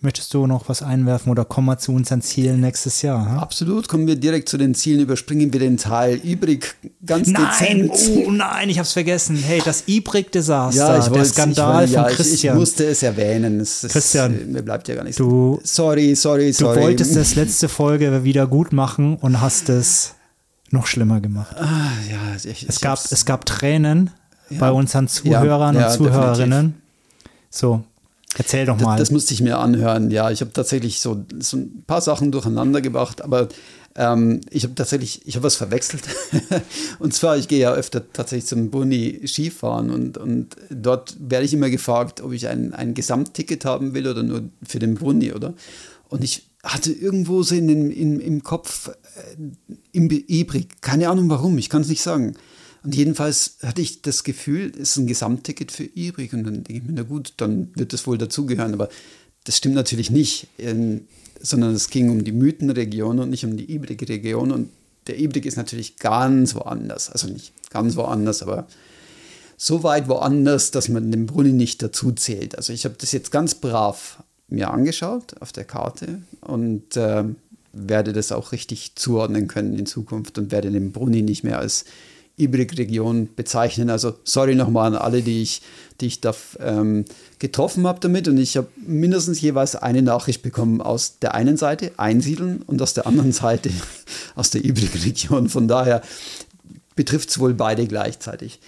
möchtest 0.00 0.32
du 0.32 0.46
noch 0.46 0.66
was 0.70 0.82
einwerfen 0.82 1.30
oder 1.30 1.44
kommen 1.44 1.66
wir 1.66 1.76
zu 1.76 1.92
unseren 1.92 2.22
Zielen 2.22 2.62
nächstes 2.62 3.02
Jahr? 3.02 3.32
Hm? 3.32 3.38
Absolut, 3.38 3.86
kommen 3.86 4.06
wir 4.06 4.16
direkt 4.16 4.48
zu 4.48 4.56
den 4.56 4.74
Zielen, 4.74 5.00
überspringen 5.00 5.52
wir 5.52 5.60
den 5.60 5.76
Teil 5.76 6.14
übrig, 6.16 6.74
ganz 7.04 7.28
nein, 7.28 7.90
dezent. 7.90 8.26
Oh 8.26 8.30
nein, 8.30 8.70
ich 8.70 8.78
hab's 8.78 8.94
vergessen. 8.94 9.36
Hey, 9.36 9.60
das 9.62 9.84
Ibrik-Desaster, 9.88 10.98
ja, 10.98 11.06
der 11.06 11.24
Skandal 11.26 11.80
wollte, 11.80 11.92
ja, 11.92 12.04
von 12.04 12.12
Christian. 12.14 12.34
Ich, 12.34 12.44
ich, 12.44 12.54
musste 12.54 12.86
es 12.86 13.02
erwähnen. 13.02 13.60
Es, 13.60 13.86
Christian, 13.86 14.34
es, 14.34 14.46
mir 14.46 14.62
bleibt 14.62 14.88
ja 14.88 14.94
gar 14.94 15.04
nichts. 15.04 15.18
Du, 15.18 15.60
sorry, 15.64 16.14
sorry, 16.16 16.54
sorry. 16.54 16.76
Du 16.76 16.82
wolltest 16.82 17.14
das 17.14 17.34
letzte 17.34 17.68
Folge 17.68 18.24
wieder 18.24 18.46
gut 18.46 18.72
machen 18.72 19.16
und 19.16 19.42
hast 19.42 19.68
es 19.68 20.14
noch 20.70 20.86
schlimmer 20.86 21.20
gemacht. 21.20 21.54
Ah, 21.58 21.90
ja, 22.10 22.50
ich, 22.50 22.66
es, 22.66 22.80
gab, 22.80 22.98
es 22.98 23.26
gab 23.26 23.44
Tränen 23.44 24.10
bei 24.58 24.70
unseren 24.70 25.08
Zuhörern 25.08 25.74
ja, 25.74 25.86
und 25.86 25.92
Zuhörerinnen. 25.92 26.66
Definitiv. 26.66 26.80
So, 27.50 27.84
erzähl 28.36 28.66
doch 28.66 28.78
mal. 28.78 28.96
Das, 28.96 29.08
das, 29.08 29.10
musste 29.10 29.34
ich 29.34 29.42
mir 29.42 29.58
anhören. 29.58 30.10
Ja, 30.10 30.30
ich 30.30 30.40
habe 30.40 30.52
tatsächlich 30.52 31.00
so, 31.00 31.24
so 31.38 31.56
ein 31.56 31.84
paar 31.86 32.00
Sachen 32.00 32.32
durcheinander 32.32 32.80
gebracht, 32.80 33.22
aber 33.22 33.48
ähm, 33.96 34.40
ich 34.50 34.62
habe 34.62 34.74
tatsächlich, 34.74 35.26
ich 35.26 35.34
habe 35.34 35.44
was 35.44 35.56
verwechselt. 35.56 36.02
und 36.98 37.12
zwar, 37.12 37.36
ich 37.36 37.48
gehe 37.48 37.58
ja 37.58 37.72
öfter 37.72 38.12
tatsächlich 38.12 38.46
zum 38.46 38.70
Buni 38.70 39.22
Skifahren 39.26 39.90
und, 39.90 40.16
und 40.16 40.56
dort 40.70 41.16
werde 41.18 41.44
ich 41.44 41.52
immer 41.52 41.70
gefragt, 41.70 42.20
ob 42.20 42.32
ich 42.32 42.46
ein, 42.46 42.72
ein 42.72 42.94
Gesamtticket 42.94 43.64
haben 43.64 43.94
will 43.94 44.06
oder 44.06 44.22
nur 44.22 44.42
für 44.62 44.78
den 44.78 44.94
Buni, 44.94 45.32
oder? 45.32 45.54
Und 46.08 46.22
ich 46.22 46.46
hatte 46.62 46.92
irgendwo 46.92 47.42
so 47.42 47.54
in 47.54 47.68
in, 47.68 48.20
im 48.20 48.42
Kopf 48.42 48.88
äh, 48.88 48.92
im 49.92 50.08
übrig, 50.08 50.80
keine 50.80 51.08
Ahnung 51.08 51.28
warum, 51.28 51.58
ich 51.58 51.68
kann 51.68 51.82
es 51.82 51.88
nicht 51.88 52.02
sagen. 52.02 52.34
Und 52.82 52.94
jedenfalls 52.94 53.58
hatte 53.62 53.82
ich 53.82 54.02
das 54.02 54.24
Gefühl, 54.24 54.72
es 54.74 54.90
ist 54.90 54.96
ein 54.96 55.06
Gesamtticket 55.06 55.70
für 55.70 55.84
übrig. 55.84 56.32
Und 56.32 56.44
dann 56.44 56.64
denke 56.64 56.72
ich 56.74 56.82
mir, 56.82 56.92
na 56.94 57.02
gut, 57.02 57.34
dann 57.36 57.70
wird 57.74 57.92
das 57.92 58.06
wohl 58.06 58.18
dazugehören. 58.18 58.72
Aber 58.72 58.88
das 59.44 59.56
stimmt 59.56 59.74
natürlich 59.74 60.10
nicht, 60.10 60.48
ähm, 60.58 61.02
sondern 61.40 61.74
es 61.74 61.90
ging 61.90 62.10
um 62.10 62.24
die 62.24 62.32
Mythenregion 62.32 63.18
und 63.18 63.30
nicht 63.30 63.44
um 63.44 63.56
die 63.56 63.70
Ibrik-Region. 63.74 64.50
Und 64.50 64.70
der 65.06 65.18
Ibrik 65.18 65.44
ist 65.44 65.56
natürlich 65.56 65.96
ganz 65.98 66.54
woanders. 66.54 67.10
Also 67.10 67.28
nicht 67.28 67.52
ganz 67.70 67.96
woanders, 67.96 68.42
aber 68.42 68.66
so 69.56 69.82
weit 69.82 70.08
woanders, 70.08 70.70
dass 70.70 70.88
man 70.88 71.10
den 71.10 71.26
Brunnen 71.26 71.56
nicht 71.56 71.82
dazu 71.82 72.12
zählt. 72.12 72.56
Also 72.56 72.72
ich 72.72 72.86
habe 72.86 72.94
das 72.98 73.12
jetzt 73.12 73.30
ganz 73.30 73.54
brav 73.54 74.22
mir 74.48 74.70
angeschaut 74.70 75.40
auf 75.40 75.52
der 75.52 75.64
Karte 75.64 76.22
und 76.40 76.96
äh, 76.96 77.24
werde 77.72 78.12
das 78.12 78.32
auch 78.32 78.52
richtig 78.52 78.96
zuordnen 78.96 79.48
können 79.48 79.78
in 79.78 79.86
Zukunft 79.86 80.38
und 80.38 80.50
werde 80.50 80.70
den 80.70 80.92
Brunni 80.92 81.22
nicht 81.22 81.44
mehr 81.44 81.58
als 81.58 81.84
Ibrik-Region 82.40 83.28
bezeichnen. 83.34 83.90
Also 83.90 84.14
sorry 84.24 84.54
nochmal 84.54 84.88
an 84.88 84.96
alle, 84.96 85.22
die 85.22 85.42
ich, 85.42 85.62
die 86.00 86.06
ich 86.06 86.20
da 86.20 86.34
ähm, 86.58 87.04
getroffen 87.38 87.86
habe 87.86 88.00
damit. 88.00 88.28
Und 88.28 88.38
ich 88.38 88.56
habe 88.56 88.68
mindestens 88.76 89.40
jeweils 89.40 89.76
eine 89.76 90.02
Nachricht 90.02 90.42
bekommen 90.42 90.80
aus 90.80 91.18
der 91.18 91.34
einen 91.34 91.56
Seite, 91.56 91.92
einsiedeln, 91.96 92.62
und 92.66 92.80
aus 92.82 92.94
der 92.94 93.06
anderen 93.06 93.32
Seite, 93.32 93.70
aus 94.34 94.50
der 94.50 94.64
Ibrik-Region. 94.64 95.48
Von 95.48 95.68
daher 95.68 96.02
betrifft 96.96 97.30
es 97.30 97.38
wohl 97.38 97.54
beide 97.54 97.86
gleichzeitig. 97.86 98.60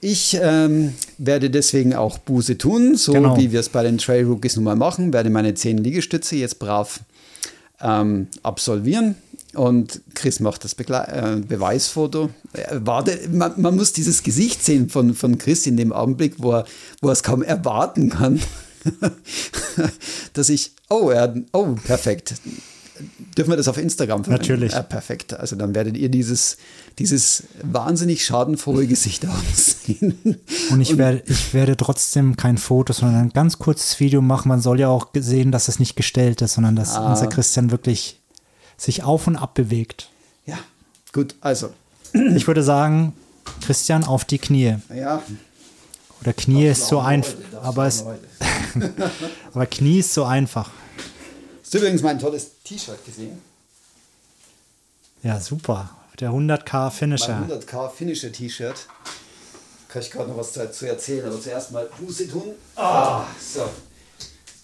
Ich 0.00 0.38
ähm, 0.40 0.94
werde 1.18 1.50
deswegen 1.50 1.94
auch 1.94 2.18
Buße 2.18 2.56
tun, 2.56 2.96
so 2.96 3.12
genau. 3.12 3.36
wie 3.36 3.50
wir 3.50 3.58
es 3.58 3.68
bei 3.68 3.82
den 3.82 3.98
Trail 3.98 4.24
Rookies 4.26 4.54
nun 4.54 4.64
mal 4.64 4.76
machen, 4.76 5.12
werde 5.12 5.28
meine 5.28 5.54
zehn 5.54 5.78
Liegestütze 5.78 6.36
jetzt 6.36 6.60
brav 6.60 7.00
ähm, 7.80 8.28
absolvieren. 8.42 9.16
Und 9.54 10.02
Chris 10.14 10.40
macht 10.40 10.64
das 10.64 10.74
Begle 10.74 11.06
äh, 11.08 11.40
Beweisfoto. 11.40 12.30
Äh, 12.52 12.66
warte, 12.72 13.18
man, 13.30 13.60
man, 13.60 13.76
muss 13.76 13.92
dieses 13.92 14.22
Gesicht 14.22 14.62
sehen 14.62 14.90
von, 14.90 15.14
von 15.14 15.38
Chris 15.38 15.66
in 15.66 15.76
dem 15.76 15.92
Augenblick, 15.92 16.34
wo 16.38 16.52
er, 16.52 16.64
wo 17.00 17.08
er 17.08 17.12
es 17.12 17.22
kaum 17.22 17.42
erwarten 17.42 18.10
kann, 18.10 18.40
dass 20.34 20.50
ich, 20.50 20.72
oh, 20.90 21.10
er, 21.10 21.34
oh, 21.52 21.74
perfekt. 21.82 22.34
Dürfen 23.36 23.50
wir 23.50 23.56
das 23.56 23.68
auf 23.68 23.78
Instagram 23.78 24.24
verwenden? 24.24 24.42
Natürlich. 24.42 24.72
Ja, 24.72 24.82
perfekt. 24.82 25.32
Also 25.32 25.56
dann 25.56 25.74
werdet 25.74 25.96
ihr 25.96 26.08
dieses, 26.08 26.58
dieses 26.98 27.44
wahnsinnig 27.62 28.26
schadenfrohe 28.26 28.86
Gesicht 28.86 29.26
aussehen. 29.28 30.38
Und 30.70 30.80
ich, 30.80 30.98
werde, 30.98 31.22
ich 31.26 31.54
werde 31.54 31.76
trotzdem 31.76 32.36
kein 32.36 32.58
Foto, 32.58 32.92
sondern 32.92 33.22
ein 33.22 33.30
ganz 33.30 33.58
kurzes 33.58 33.98
Video 34.00 34.20
machen. 34.20 34.48
Man 34.48 34.60
soll 34.60 34.80
ja 34.80 34.88
auch 34.88 35.08
sehen, 35.14 35.52
dass 35.52 35.68
es 35.68 35.78
nicht 35.78 35.96
gestellt 35.96 36.42
ist, 36.42 36.54
sondern 36.54 36.76
dass 36.76 36.96
ah. 36.96 37.08
unser 37.08 37.28
Christian 37.28 37.70
wirklich 37.70 38.17
sich 38.78 39.02
auf 39.02 39.26
und 39.26 39.36
ab 39.36 39.52
bewegt. 39.52 40.08
Ja, 40.46 40.58
gut, 41.12 41.34
also. 41.42 41.74
Ich 42.14 42.46
würde 42.46 42.62
sagen, 42.62 43.12
Christian, 43.60 44.04
auf 44.04 44.24
die 44.24 44.38
Knie. 44.38 44.76
Ja. 44.94 45.22
Oder 46.22 46.32
Knie 46.32 46.68
ist 46.68 46.86
so 46.86 47.00
einfach, 47.00 47.34
aber, 47.62 47.86
es, 47.86 48.04
aber 49.52 49.66
Knie 49.66 49.98
ist 49.98 50.14
so 50.14 50.24
einfach. 50.24 50.70
Hast 51.62 51.74
du 51.74 51.78
übrigens 51.78 52.02
mein 52.02 52.18
tolles 52.18 52.62
T-Shirt 52.64 53.04
gesehen? 53.04 53.42
Ja, 55.22 55.38
super. 55.38 55.90
Der 56.18 56.30
100k 56.30 56.90
Finisher. 56.90 57.40
Mein 57.40 57.50
100k 57.50 57.90
Finisher 57.90 58.32
T-Shirt. 58.32 58.86
Kann 59.88 60.02
ich 60.02 60.10
gerade 60.10 60.30
noch 60.30 60.38
was 60.38 60.52
dazu 60.52 60.86
erzählen, 60.86 61.26
aber 61.26 61.40
zuerst 61.40 61.72
mal 61.72 61.88
Buße 62.00 62.28
tun. 62.28 62.54
Ah, 62.76 63.24
so. 63.40 63.68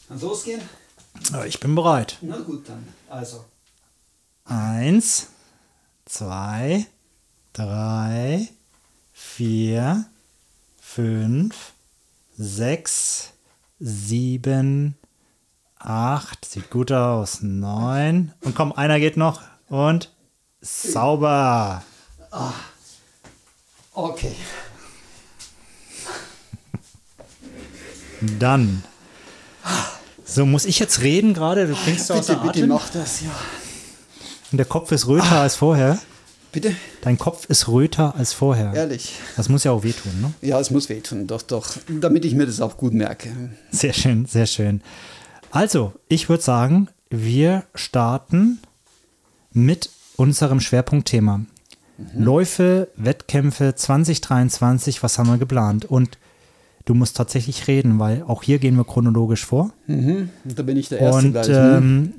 Kann 0.08 0.20
losgehen? 0.20 0.60
Ich 1.46 1.60
bin 1.60 1.74
bereit. 1.74 2.18
Na 2.22 2.38
gut, 2.38 2.68
dann. 2.68 2.86
Also. 3.08 3.44
Eins, 4.44 5.28
zwei, 6.04 6.86
drei, 7.52 8.48
vier, 9.12 10.04
fünf, 10.80 11.72
sechs, 12.36 13.32
sieben, 13.80 14.96
acht. 15.78 16.44
Sieht 16.44 16.70
gut 16.70 16.92
aus. 16.92 17.40
Neun. 17.42 18.32
Und 18.42 18.54
komm, 18.54 18.72
einer 18.72 19.00
geht 19.00 19.16
noch. 19.16 19.42
Und 19.68 20.12
sauber. 20.60 21.82
Ah. 22.30 22.52
Okay. 23.92 24.34
Dann. 28.38 28.84
So, 30.24 30.46
muss 30.46 30.64
ich 30.64 30.78
jetzt 30.78 31.00
reden 31.02 31.34
gerade? 31.34 31.66
Du 31.66 31.74
klingst 31.74 32.08
bitte, 32.08 32.18
aus 32.18 32.26
der 32.26 32.34
Bitte 32.36 32.66
mach 32.66 32.88
das, 32.90 33.20
ja. 33.20 33.30
Und 34.54 34.58
der 34.58 34.66
Kopf 34.66 34.92
ist 34.92 35.08
röter 35.08 35.32
ah. 35.32 35.42
als 35.42 35.56
vorher. 35.56 35.98
Bitte? 36.52 36.76
Dein 37.00 37.18
Kopf 37.18 37.46
ist 37.50 37.66
röter 37.66 38.14
als 38.14 38.32
vorher. 38.32 38.72
Ehrlich. 38.72 39.14
Das 39.36 39.48
muss 39.48 39.64
ja 39.64 39.72
auch 39.72 39.82
wehtun, 39.82 40.12
ne? 40.20 40.32
Ja, 40.42 40.60
es 40.60 40.70
muss 40.70 40.88
wehtun, 40.88 41.26
doch, 41.26 41.42
doch. 41.42 41.76
Damit 41.88 42.24
ich 42.24 42.36
mir 42.36 42.46
das 42.46 42.60
auch 42.60 42.76
gut 42.76 42.94
merke. 42.94 43.30
Sehr 43.72 43.92
schön, 43.92 44.26
sehr 44.26 44.46
schön. 44.46 44.80
Also, 45.50 45.92
ich 46.06 46.28
würde 46.28 46.44
sagen, 46.44 46.86
wir 47.10 47.64
starten 47.74 48.60
mit 49.52 49.90
unserem 50.14 50.60
Schwerpunktthema. 50.60 51.38
Mhm. 51.38 51.46
Läufe, 52.14 52.86
Wettkämpfe 52.94 53.74
2023, 53.74 55.02
was 55.02 55.18
haben 55.18 55.30
wir 55.30 55.38
geplant? 55.38 55.84
Und 55.84 56.16
du 56.84 56.94
musst 56.94 57.16
tatsächlich 57.16 57.66
reden, 57.66 57.98
weil 57.98 58.22
auch 58.22 58.44
hier 58.44 58.60
gehen 58.60 58.76
wir 58.76 58.84
chronologisch 58.84 59.44
vor. 59.44 59.72
Mhm. 59.88 60.28
Da 60.44 60.62
bin 60.62 60.76
ich 60.76 60.90
der 60.90 61.00
Erste 61.00 61.26
Und 61.26 61.32
gleich, 61.32 61.48
ne? 61.48 61.74
ähm, 61.76 62.12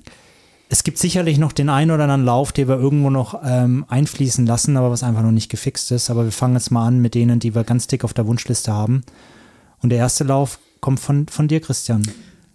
es 0.76 0.84
gibt 0.84 0.98
sicherlich 0.98 1.38
noch 1.38 1.54
den 1.54 1.70
einen 1.70 1.90
oder 1.90 2.04
anderen 2.04 2.26
Lauf, 2.26 2.52
den 2.52 2.68
wir 2.68 2.78
irgendwo 2.78 3.10
noch 3.10 3.40
ähm, 3.46 3.86
einfließen 3.88 4.46
lassen, 4.46 4.76
aber 4.76 4.92
was 4.92 5.04
einfach 5.04 5.22
noch 5.22 5.32
nicht 5.32 5.50
gefixt 5.50 5.90
ist. 5.92 6.10
Aber 6.10 6.26
wir 6.26 6.34
fangen 6.34 6.56
jetzt 6.56 6.70
mal 6.70 6.86
an 6.86 7.00
mit 7.00 7.16
denen, 7.16 7.40
die 7.40 7.56
wir 7.56 7.64
ganz 7.64 7.88
dick 7.88 8.04
auf 8.04 8.14
der 8.14 8.28
Wunschliste 8.28 8.74
haben. 8.74 9.04
Und 9.82 9.92
der 9.92 10.00
erste 10.00 10.26
Lauf 10.26 10.60
kommt 10.82 11.00
von, 11.00 11.30
von 11.30 11.48
dir, 11.48 11.62
Christian. 11.62 12.04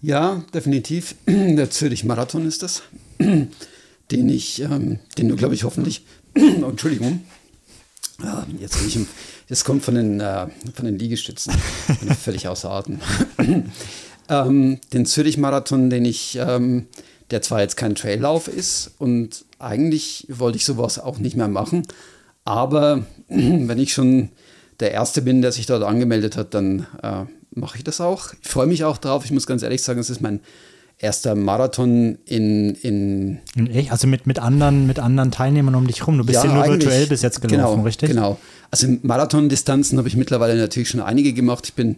Ja, 0.03 0.45
definitiv. 0.53 1.15
Der 1.27 1.71
Zürich-Marathon 1.71 2.47
ist 2.47 2.63
das, 2.63 2.83
den 3.19 4.29
ich, 4.29 4.61
ähm, 4.61 4.99
den 5.17 5.29
du, 5.29 5.37
glaube 5.37 5.55
ich, 5.55 5.65
hoffentlich, 5.65 6.05
oh, 6.37 6.69
Entschuldigung, 6.69 7.23
ja, 8.23 8.47
jetzt, 8.59 8.85
ich, 8.87 8.99
jetzt 9.49 9.65
kommt 9.65 9.83
von 9.83 9.95
den, 9.95 10.21
äh, 10.21 10.47
von 10.75 10.85
den 10.85 10.99
Liegestützen, 10.99 11.55
bin 12.01 12.15
völlig 12.15 12.49
außer 12.49 12.71
Atem. 12.71 13.01
ähm, 14.29 14.79
den 14.93 15.07
Zürich-Marathon, 15.07 15.89
den 15.89 16.05
ich 16.05 16.39
ähm, 16.39 16.87
der 17.31 17.43
zwar 17.43 17.61
jetzt 17.61 17.77
kein 17.77 17.95
Traillauf 17.95 18.49
ist 18.49 18.93
und 18.99 19.45
eigentlich 19.59 20.27
wollte 20.29 20.57
ich 20.57 20.65
sowas 20.65 20.99
auch 20.99 21.19
nicht 21.19 21.37
mehr 21.37 21.49
machen, 21.49 21.83
aber 22.45 23.05
wenn 23.29 23.79
ich 23.79 23.93
schon 23.93 24.31
der 24.81 24.93
Erste 24.93 25.23
bin, 25.23 25.43
der 25.43 25.53
sich 25.53 25.67
dort 25.67 25.83
angemeldet 25.83 26.37
hat, 26.37 26.55
dann 26.55 26.87
äh, 27.03 27.25
mache 27.55 27.79
ich 27.79 27.85
das 27.85 28.01
auch. 28.01 28.33
Ich 28.41 28.49
freue 28.49 28.67
mich 28.67 28.85
auch 28.85 28.99
drauf. 28.99 29.25
Ich 29.25 29.31
muss 29.31 29.47
ganz 29.47 29.63
ehrlich 29.63 29.83
sagen, 29.83 30.01
es 30.01 30.11
ist 30.11 30.21
mein 30.21 30.41
erster 30.99 31.35
Marathon 31.35 32.19
in. 32.25 32.75
in 32.77 33.41
Echt? 33.73 33.91
Also 33.91 34.07
mit, 34.07 34.27
mit, 34.27 34.39
anderen, 34.39 34.87
mit 34.87 34.99
anderen 34.99 35.31
Teilnehmern 35.31 35.75
um 35.75 35.87
dich 35.87 36.07
rum. 36.07 36.19
Du 36.19 36.25
bist 36.25 36.43
ja, 36.43 36.51
ja 36.51 36.55
nur 36.55 36.67
virtuell 36.67 37.07
bis 37.07 37.23
jetzt 37.23 37.41
gelaufen, 37.43 37.77
genau, 37.77 37.85
richtig? 37.85 38.11
Genau. 38.11 38.39
Also 38.71 38.87
Marathondistanzen 39.03 39.99
habe 39.99 40.09
ich 40.09 40.17
mittlerweile 40.17 40.57
natürlich 40.57 40.89
schon 40.89 41.01
einige 41.01 41.33
gemacht. 41.33 41.67
Ich 41.67 41.75
bin 41.75 41.97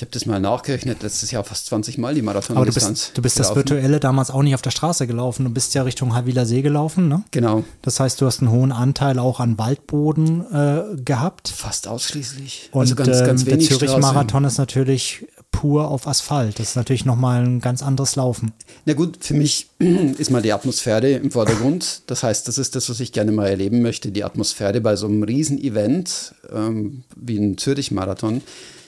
ich 0.00 0.02
habe 0.02 0.12
das 0.12 0.24
mal 0.24 0.40
nachgerechnet, 0.40 1.02
letztes 1.02 1.30
Jahr 1.30 1.44
fast 1.44 1.66
20 1.66 1.98
Mal 1.98 2.14
die 2.14 2.22
Marathon. 2.22 2.56
Aber 2.56 2.64
du 2.64 2.72
bist, 2.72 3.12
du 3.12 3.20
bist 3.20 3.38
das 3.38 3.54
Virtuelle 3.54 4.00
damals 4.00 4.30
auch 4.30 4.42
nicht 4.42 4.54
auf 4.54 4.62
der 4.62 4.70
Straße 4.70 5.06
gelaufen. 5.06 5.44
Du 5.44 5.50
bist 5.50 5.74
ja 5.74 5.82
Richtung 5.82 6.14
Havila 6.14 6.46
See 6.46 6.62
gelaufen, 6.62 7.06
ne? 7.06 7.22
Genau. 7.32 7.64
Das 7.82 8.00
heißt, 8.00 8.18
du 8.18 8.24
hast 8.24 8.40
einen 8.40 8.50
hohen 8.50 8.72
Anteil 8.72 9.18
auch 9.18 9.40
an 9.40 9.58
Waldboden 9.58 10.46
äh, 10.54 11.02
gehabt. 11.02 11.48
Fast 11.48 11.86
ausschließlich. 11.86 12.70
Und 12.72 12.80
also 12.80 12.94
ganz, 12.94 13.18
ganz 13.18 13.42
ähm, 13.42 13.48
der 13.50 13.58
Zürich-Marathon 13.60 14.44
ist 14.44 14.56
natürlich 14.56 15.26
pur 15.52 15.88
auf 15.88 16.06
Asphalt. 16.06 16.58
Das 16.58 16.70
ist 16.70 16.76
natürlich 16.76 17.04
nochmal 17.04 17.44
ein 17.44 17.60
ganz 17.60 17.82
anderes 17.82 18.16
Laufen. 18.16 18.52
Na 18.86 18.94
gut, 18.94 19.18
für 19.20 19.34
mich 19.34 19.68
ist 20.16 20.30
mal 20.30 20.40
die 20.40 20.54
Atmosphäre 20.54 21.10
im 21.10 21.30
Vordergrund. 21.30 22.04
Das 22.06 22.22
heißt, 22.22 22.48
das 22.48 22.56
ist 22.56 22.74
das, 22.74 22.88
was 22.88 23.00
ich 23.00 23.12
gerne 23.12 23.32
mal 23.32 23.48
erleben 23.48 23.82
möchte, 23.82 24.12
die 24.12 24.24
Atmosphäre 24.24 24.80
bei 24.80 24.96
so 24.96 25.06
einem 25.08 25.24
Riesen-Event 25.24 26.34
ähm, 26.50 27.02
wie 27.16 27.36
ein 27.36 27.58
Zürich-Marathon 27.58 28.40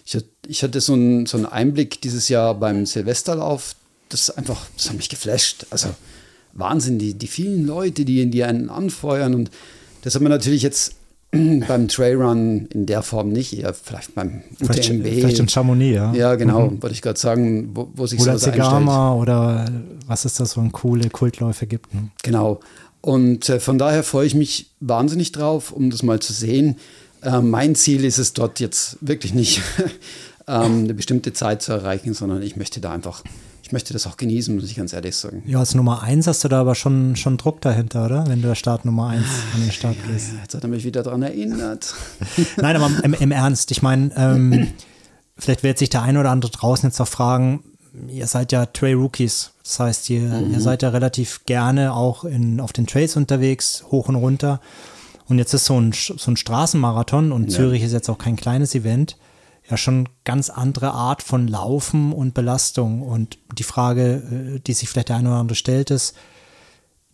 ich, 0.04 0.18
ich 0.46 0.62
hatte 0.62 0.80
so 0.80 0.94
einen, 0.94 1.26
so 1.26 1.36
einen 1.36 1.46
Einblick 1.46 2.00
dieses 2.00 2.28
Jahr 2.28 2.54
beim 2.54 2.86
Silvesterlauf, 2.86 3.76
das 4.08 4.30
einfach, 4.30 4.66
das 4.76 4.88
hat 4.88 4.96
mich 4.96 5.08
geflasht. 5.08 5.66
Also 5.70 5.88
Wahnsinn, 6.52 6.98
die, 6.98 7.14
die 7.14 7.26
vielen 7.26 7.66
Leute, 7.66 8.04
die, 8.04 8.28
die 8.30 8.44
einen 8.44 8.68
anfeuern 8.68 9.34
und 9.34 9.50
das 10.02 10.14
hat 10.14 10.22
man 10.22 10.30
natürlich 10.30 10.62
jetzt 10.62 10.96
beim 11.30 11.88
Trailrun 11.88 12.66
in 12.66 12.86
der 12.86 13.02
Form 13.02 13.30
nicht, 13.30 13.56
eher 13.56 13.72
vielleicht 13.72 14.14
beim 14.14 14.42
UTMB. 14.60 15.04
Vielleicht 15.04 15.38
in 15.38 15.48
Chamonix, 15.48 15.94
ja. 15.94 16.12
Ja, 16.12 16.34
genau, 16.34 16.70
mhm. 16.70 16.82
wollte 16.82 16.94
ich 16.94 17.00
gerade 17.02 17.18
sagen, 17.18 17.70
wo, 17.74 17.88
wo 17.94 18.06
sich 18.06 18.20
oder 18.20 18.38
sowas 18.38 18.54
Zegama 18.54 19.14
oder 19.14 19.66
was 20.06 20.24
ist 20.26 20.40
das, 20.40 20.52
so 20.52 20.60
ein 20.60 20.72
coole 20.72 21.08
Kultläufe 21.08 21.66
gibt. 21.66 21.94
Ne? 21.94 22.10
Genau. 22.22 22.60
Und 23.00 23.48
äh, 23.48 23.60
von 23.60 23.78
daher 23.78 24.04
freue 24.04 24.26
ich 24.26 24.34
mich 24.34 24.70
wahnsinnig 24.80 25.32
drauf, 25.32 25.72
um 25.72 25.90
das 25.90 26.02
mal 26.02 26.20
zu 26.20 26.32
sehen. 26.32 26.76
Äh, 27.22 27.40
mein 27.40 27.74
Ziel 27.74 28.04
ist 28.04 28.18
es 28.18 28.32
dort 28.32 28.60
jetzt 28.60 28.98
wirklich 29.00 29.34
nicht, 29.34 29.62
ähm, 30.48 30.84
eine 30.84 30.94
bestimmte 30.94 31.32
Zeit 31.32 31.62
zu 31.62 31.72
erreichen, 31.72 32.14
sondern 32.14 32.42
ich 32.42 32.56
möchte 32.56 32.80
da 32.80 32.92
einfach, 32.92 33.22
ich 33.62 33.72
möchte 33.72 33.92
das 33.92 34.06
auch 34.06 34.16
genießen, 34.16 34.54
muss 34.54 34.64
ich 34.64 34.76
ganz 34.76 34.92
ehrlich 34.92 35.16
sagen. 35.16 35.42
Ja, 35.46 35.60
als 35.60 35.74
Nummer 35.74 36.02
eins 36.02 36.26
hast 36.26 36.44
du 36.44 36.48
da 36.48 36.60
aber 36.60 36.74
schon, 36.74 37.16
schon 37.16 37.36
Druck 37.36 37.60
dahinter, 37.60 38.06
oder? 38.06 38.26
Wenn 38.26 38.42
du 38.42 38.48
der 38.48 38.54
Start 38.54 38.84
Nummer 38.84 39.08
eins 39.08 39.26
an 39.54 39.60
den 39.62 39.72
Start 39.72 39.96
ja, 40.04 40.12
gehst. 40.12 40.32
Ja, 40.32 40.42
jetzt 40.42 40.54
hat 40.54 40.62
er 40.62 40.68
mich 40.68 40.84
wieder 40.84 41.02
daran 41.02 41.22
erinnert. 41.22 41.94
Nein, 42.56 42.76
aber 42.76 42.90
im, 43.04 43.14
im 43.14 43.30
Ernst, 43.30 43.70
ich 43.70 43.82
meine, 43.82 44.10
ähm, 44.16 44.68
vielleicht 45.38 45.62
wird 45.62 45.78
sich 45.78 45.90
der 45.90 46.02
eine 46.02 46.20
oder 46.20 46.30
andere 46.30 46.50
draußen 46.50 46.88
jetzt 46.88 47.00
auch 47.00 47.08
fragen, 47.08 47.62
ihr 48.08 48.26
seid 48.26 48.52
ja 48.52 48.66
Trail 48.66 48.96
Rookies. 48.96 49.52
Das 49.62 49.78
heißt, 49.78 50.10
ihr, 50.10 50.22
mhm. 50.22 50.52
ihr 50.52 50.60
seid 50.60 50.82
ja 50.82 50.88
relativ 50.88 51.44
gerne 51.46 51.94
auch 51.94 52.24
in, 52.24 52.60
auf 52.60 52.72
den 52.72 52.86
Trails 52.86 53.16
unterwegs, 53.16 53.84
hoch 53.90 54.08
und 54.08 54.16
runter. 54.16 54.60
Und 55.28 55.38
jetzt 55.38 55.54
ist 55.54 55.64
so 55.64 55.80
ein, 55.80 55.92
so 55.92 56.30
ein 56.30 56.36
Straßenmarathon 56.36 57.32
und 57.32 57.50
ja. 57.50 57.56
Zürich 57.56 57.82
ist 57.82 57.92
jetzt 57.92 58.08
auch 58.08 58.18
kein 58.18 58.36
kleines 58.36 58.74
Event. 58.74 59.16
ja 59.68 59.76
schon 59.76 60.08
ganz 60.24 60.50
andere 60.50 60.92
Art 60.92 61.22
von 61.22 61.48
Laufen 61.48 62.12
und 62.12 62.34
Belastung. 62.34 63.02
Und 63.02 63.38
die 63.56 63.62
Frage, 63.62 64.56
äh, 64.56 64.60
die 64.60 64.72
sich 64.72 64.88
vielleicht 64.88 65.08
der 65.08 65.16
eine 65.16 65.30
oder 65.30 65.38
andere 65.38 65.56
stellt, 65.56 65.90
ist, 65.90 66.16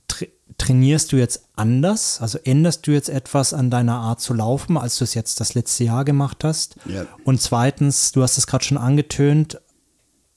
tra 0.09 0.27
trainierst 0.57 1.13
du 1.13 1.17
jetzt 1.17 1.45
anders? 1.55 2.21
Also 2.21 2.39
änderst 2.39 2.87
du 2.87 2.91
jetzt 2.91 3.11
etwas 3.11 3.53
an 3.53 3.71
deiner 3.71 3.97
Art 3.97 4.21
zu 4.21 4.35
laufen, 4.35 4.77
als 4.77 4.99
du 4.99 5.05
es 5.05 5.15
jetzt 5.15 5.39
das 5.41 5.55
letzte 5.55 5.85
Jahr 5.85 6.05
gemacht 6.05 6.43
hast? 6.43 6.77
Ja. 6.87 7.07
Und 7.23 7.41
zweitens, 7.41 8.11
du 8.11 8.23
hast 8.23 8.39
es 8.39 8.47
gerade 8.49 8.65
schon 8.65 8.79
angetönt, 8.79 9.61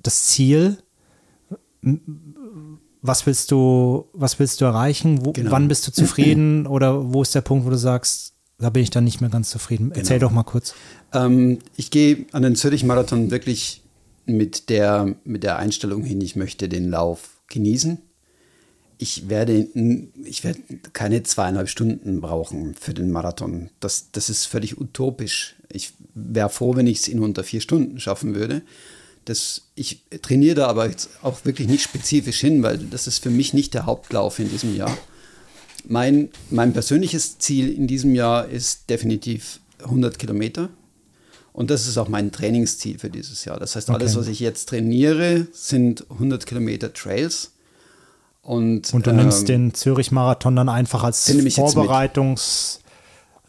das 0.04 0.28
Ziel, 0.28 0.78
was 3.02 3.26
willst 3.26 3.52
du, 3.52 4.08
was 4.14 4.38
willst 4.40 4.62
du 4.62 4.66
erreichen? 4.66 5.26
Wo, 5.26 5.32
Genau. 5.32 5.52
Wann 5.52 5.68
bist 5.68 5.88
du 5.88 5.92
zufrieden? 5.92 6.68
Oder 6.76 7.14
wo 7.14 7.22
ist 7.22 7.34
der 7.34 7.42
Punkt, 7.42 7.66
wo 7.66 7.70
du 7.70 7.78
sagst, 7.78 8.34
da 8.60 8.70
bin 8.70 8.84
ich 8.84 8.92
dann 8.92 9.04
nicht 9.04 9.22
mehr 9.22 9.30
ganz 9.30 9.50
zufrieden? 9.50 9.92
Erzähl 9.94 10.20
Genau. 10.20 10.30
doch 10.30 10.36
mal 10.36 10.44
kurz. 10.44 10.76
Ähm, 11.14 11.60
ich 11.78 11.90
gehe 11.92 12.26
an 12.32 12.44
den 12.44 12.56
Zürich-Marathon 12.56 13.32
wirklich 13.32 13.82
mit 14.26 14.70
der, 14.70 15.16
mit 15.24 15.44
der 15.44 15.58
Einstellung 15.58 16.04
hin, 16.04 16.22
ich 16.22 16.36
möchte 16.36 16.70
den 16.70 16.90
Lauf 16.90 17.42
genießen. 17.48 17.98
Ich 19.00 19.30
werde, 19.30 19.68
ich 20.24 20.44
werde 20.44 20.60
keine 20.94 21.24
zweieinhalb 21.24 21.70
Stunden 21.70 22.22
brauchen 22.22 22.76
für 22.80 22.94
den 22.94 23.10
Marathon. 23.10 23.72
Das, 23.80 24.12
das 24.12 24.30
ist 24.30 24.46
völlig 24.46 24.80
utopisch. 24.80 25.56
Ich 25.72 25.94
wäre 26.14 26.50
froh, 26.50 26.76
wenn 26.76 26.86
ich 26.86 27.00
es 27.00 27.08
in 27.08 27.20
unter 27.20 27.44
vier 27.44 27.62
Stunden 27.62 28.00
schaffen 28.00 28.36
würde. 28.36 28.62
Das, 29.26 29.62
ich 29.76 30.02
trainiere 30.22 30.56
da 30.56 30.68
aber 30.68 30.90
jetzt 30.90 31.10
auch 31.22 31.46
wirklich 31.46 31.68
nicht 31.68 31.84
spezifisch 31.84 32.40
hin, 32.40 32.64
weil 32.64 32.78
das 32.78 33.08
ist 33.08 33.20
für 33.22 33.30
mich 33.30 33.54
nicht 33.54 33.74
der 33.74 33.86
Hauptlauf 33.86 34.40
in 34.40 34.50
diesem 34.50 34.76
Jahr. 34.76 34.96
Mein, 35.88 36.30
mein 36.50 36.74
persönliches 36.74 37.38
Ziel 37.40 37.72
in 37.72 37.88
diesem 37.88 38.16
Jahr 38.16 38.48
ist 38.48 38.90
definitiv 38.90 39.60
100 39.84 40.18
Kilometer. 40.20 40.70
Und 41.54 41.70
das 41.70 41.88
ist 41.88 41.98
auch 41.98 42.08
mein 42.08 42.32
Trainingsziel 42.32 42.98
für 42.98 43.10
dieses 43.10 43.46
Jahr. 43.46 43.60
Das 43.60 43.76
heißt, 43.76 43.90
alles, 43.90 44.12
Okay. 44.14 44.22
was 44.22 44.28
ich 44.28 44.40
jetzt 44.40 44.70
trainiere, 44.70 45.48
sind 45.52 46.06
100 46.10 46.46
Kilometer 46.46 46.94
Trails. 46.94 47.52
Und, 48.42 48.92
Und 48.94 49.06
du 49.06 49.14
nimmst 49.14 49.42
ähm, 49.42 49.46
den 49.48 49.74
Zürich-Marathon 49.74 50.56
dann 50.56 50.70
einfach 50.70 51.04
als 51.04 51.26
den 51.26 51.46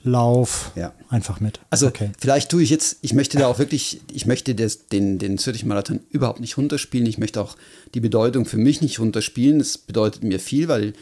Vorbereitungslauf 0.03 0.73
Ja. 0.75 0.93
einfach 1.09 1.41
mit. 1.41 1.61
Also 1.71 1.87
okay. 1.88 2.11
vielleicht 2.19 2.51
tue 2.51 2.62
ich 2.62 2.71
jetzt, 2.71 2.99
ich 3.03 3.15
möchte 3.15 3.38
da 3.38 3.47
auch 3.47 3.59
wirklich, 3.59 4.01
ich 4.12 4.27
möchte 4.27 4.55
das, 4.55 4.88
den, 4.88 5.19
den 5.19 5.38
Zürich-Marathon 5.38 6.01
überhaupt 6.11 6.41
nicht 6.41 6.57
runterspielen. 6.57 7.07
Ich 7.07 7.19
möchte 7.19 7.41
auch 7.41 7.57
die 7.95 8.01
Bedeutung 8.01 8.45
für 8.45 8.57
mich 8.57 8.81
nicht 8.81 8.99
runterspielen. 8.99 9.59
Das 9.59 9.79
bedeutet 9.79 10.23
mir 10.25 10.41
viel, 10.41 10.69
weil 10.69 10.93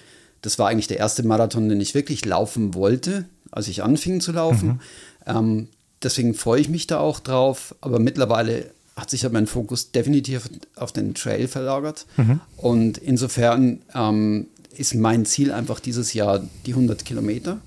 das 0.43 0.59
war 0.59 0.69
eigentlich 0.69 0.87
der 0.89 0.99
erste 0.99 1.23
Marathon, 1.23 1.69
den 1.69 1.81
ich 1.81 1.95
wirklich 1.95 2.25
laufen 2.25 2.75
wollte, 2.75 3.27
als 3.51 3.69
ich 3.69 3.83
anfing 3.83 4.21
zu 4.21 4.33
laufen. 4.33 4.81
Ähm, 5.27 5.69
deswegen 6.03 6.35
freue 6.35 6.61
ich 6.61 6.69
mich 6.69 6.87
da 6.87 6.99
auch 7.01 7.21
drauf. 7.21 7.75
Aber 7.81 7.99
mittlerweile 7.99 8.71
hat 8.97 9.11
sich 9.11 9.23
ja 9.23 9.29
mein 9.31 9.47
Fokus 9.47 9.93
definitiv 9.93 10.49
auf 10.77 10.93
den 10.93 11.15
Trail 11.15 11.49
verlagert. 11.49 12.07
Und 12.57 12.99
insofern 12.99 13.81
ähm, 13.95 14.47
ist 14.77 14.95
mein 14.95 15.27
Ziel 15.27 15.53
einfach 15.53 15.81
dieses 15.81 16.13
Jahr 16.15 16.43
die 16.67 16.73
100 16.73 17.05
Kilometer. 17.05 17.59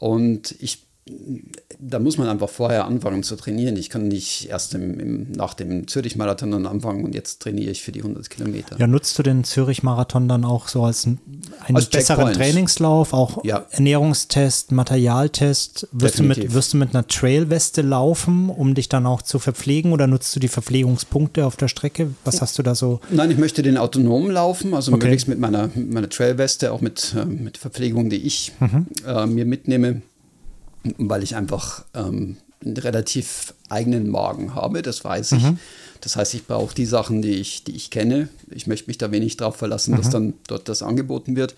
Und 0.00 0.56
ich, 0.60 0.86
da 1.78 1.98
muss 1.98 2.18
man 2.18 2.28
einfach 2.28 2.48
vorher 2.48 2.84
anfangen 2.84 3.22
zu 3.22 3.36
trainieren. 3.36 3.76
Ich 3.76 3.88
kann 3.90 4.08
nicht 4.08 4.48
erst 4.50 4.74
im, 4.74 5.00
im, 5.00 5.32
nach 5.32 5.54
dem 5.54 5.88
Zürich-Marathon 5.88 6.50
dann 6.50 6.66
anfangen 6.66 7.04
und 7.04 7.14
jetzt 7.14 7.40
trainiere 7.40 7.70
ich 7.70 7.82
für 7.82 7.92
die 7.92 8.00
100 8.02 8.28
Kilometer. 8.28 8.78
Ja, 8.78 8.86
nutzt 8.86 9.18
du 9.18 9.22
den 9.22 9.44
Zürich-Marathon 9.44 10.28
dann 10.28 10.44
auch 10.44 10.68
so 10.68 10.84
als 10.84 11.06
ein- 11.06 11.18
einen 11.66 11.76
Als 11.76 11.86
besseren 11.86 12.26
Checkpoint. 12.26 12.36
Trainingslauf, 12.36 13.12
auch 13.12 13.44
Ja. 13.44 13.64
Ernährungstest, 13.70 14.72
Materialtest? 14.72 15.88
Wirst 15.92 16.18
du, 16.18 16.22
mit, 16.22 16.52
wirst 16.54 16.72
du 16.72 16.76
mit 16.76 16.94
einer 16.94 17.06
Trailweste 17.06 17.82
laufen, 17.82 18.48
um 18.50 18.74
dich 18.74 18.88
dann 18.88 19.06
auch 19.06 19.22
zu 19.22 19.38
verpflegen 19.38 19.92
oder 19.92 20.06
nutzt 20.06 20.34
du 20.36 20.40
die 20.40 20.48
Verpflegungspunkte 20.48 21.46
auf 21.46 21.56
der 21.56 21.68
Strecke? 21.68 22.08
Was 22.24 22.40
hast 22.42 22.58
du 22.58 22.62
da 22.62 22.74
so? 22.74 23.00
Nein, 23.10 23.30
ich 23.30 23.38
möchte 23.38 23.62
den 23.62 23.76
autonom 23.76 24.30
laufen, 24.30 24.74
also 24.74 24.92
Okay. 24.92 25.04
möglichst 25.04 25.28
mit 25.28 25.38
meiner, 25.38 25.68
mit 25.74 25.92
meiner 25.92 26.08
Trailweste, 26.08 26.72
auch 26.72 26.80
mit, 26.80 27.14
äh, 27.18 27.24
mit 27.24 27.56
Verpflegung, 27.58 28.10
die 28.10 28.16
ich 28.18 28.52
Mhm. 28.60 28.86
äh, 29.06 29.26
mir 29.26 29.44
mitnehme, 29.46 30.02
weil 30.98 31.22
ich 31.22 31.36
einfach 31.36 31.84
ähm, 31.94 32.36
einen 32.64 32.76
relativ 32.76 33.54
eigenen 33.68 34.10
Magen 34.10 34.54
habe, 34.54 34.82
das 34.82 35.04
weiß 35.04 35.32
ich. 35.32 35.42
Mhm. 35.42 35.58
Das 36.02 36.16
heißt, 36.16 36.34
ich 36.34 36.46
brauche 36.46 36.74
die 36.74 36.86
Sachen, 36.86 37.22
die 37.22 37.34
ich, 37.34 37.64
die 37.64 37.76
ich 37.76 37.90
kenne. 37.90 38.28
Ich 38.50 38.66
möchte 38.66 38.88
mich 38.88 38.98
da 38.98 39.10
wenig 39.10 39.36
darauf 39.36 39.56
verlassen, 39.56 39.92
Mhm. 39.92 39.96
dass 39.96 40.10
dann 40.10 40.34
dort 40.46 40.68
das 40.68 40.82
angeboten 40.82 41.36
wird. 41.36 41.54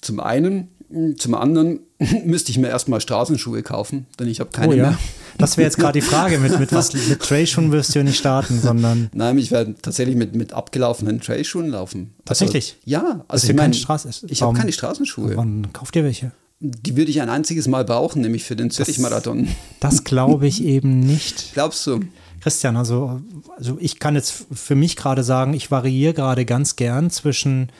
Zum 0.00 0.18
einen, 0.20 0.68
zum 1.16 1.34
anderen 1.34 1.80
müsste 2.24 2.50
ich 2.50 2.58
mir 2.58 2.68
erstmal 2.68 3.00
Straßenschuhe 3.00 3.62
kaufen, 3.62 4.06
denn 4.18 4.28
ich 4.28 4.40
habe 4.40 4.50
keine 4.50 4.68
oh 4.68 4.76
ja, 4.76 4.82
mehr. 4.90 4.98
das 5.38 5.56
wäre 5.56 5.66
jetzt 5.66 5.78
gerade 5.78 5.98
die 5.98 6.04
Frage. 6.04 6.38
Mit, 6.38 6.58
mit 6.58 6.72
was 6.72 6.92
mit 7.08 7.20
Trailschuhen 7.20 7.70
wirst 7.72 7.94
du 7.94 8.00
ja 8.00 8.04
nicht 8.04 8.18
starten, 8.18 8.60
sondern 8.60 9.08
Nein, 9.14 9.38
ich 9.38 9.50
werde 9.50 9.74
tatsächlich 9.80 10.16
mit, 10.16 10.34
mit 10.34 10.52
abgelaufenen 10.52 11.20
Trailschuhen 11.20 11.68
laufen. 11.68 12.12
Tatsächlich? 12.24 12.76
Also, 12.80 12.90
ja, 12.90 13.24
also 13.28 13.46
du 13.46 13.52
ich 13.52 13.56
meine, 13.56 13.74
ich 13.74 14.42
habe 14.42 14.58
keine 14.58 14.72
Straßenschuhe. 14.72 15.36
wann 15.36 15.72
kauft 15.72 15.94
ihr 15.96 16.04
welche? 16.04 16.32
Die 16.64 16.96
würde 16.96 17.10
ich 17.10 17.20
ein 17.20 17.28
einziges 17.28 17.66
Mal 17.66 17.84
brauchen, 17.84 18.22
nämlich 18.22 18.44
für 18.44 18.54
den 18.54 18.70
Zürich-Marathon. 18.70 19.48
Das 19.80 20.04
glaube 20.04 20.46
ich 20.46 20.62
eben 20.62 21.00
nicht. 21.00 21.50
Glaubst 21.54 21.84
du? 21.88 22.00
Christian, 22.40 22.76
also, 22.76 23.20
also 23.56 23.76
ich 23.80 23.98
kann 23.98 24.14
jetzt 24.14 24.46
für 24.52 24.76
mich 24.76 24.94
gerade 24.96 25.24
sagen, 25.24 25.54
ich 25.54 25.70
variiere 25.72 26.14
gerade 26.14 26.44
ganz 26.44 26.76
gern 26.76 27.10
zwischen, 27.10 27.70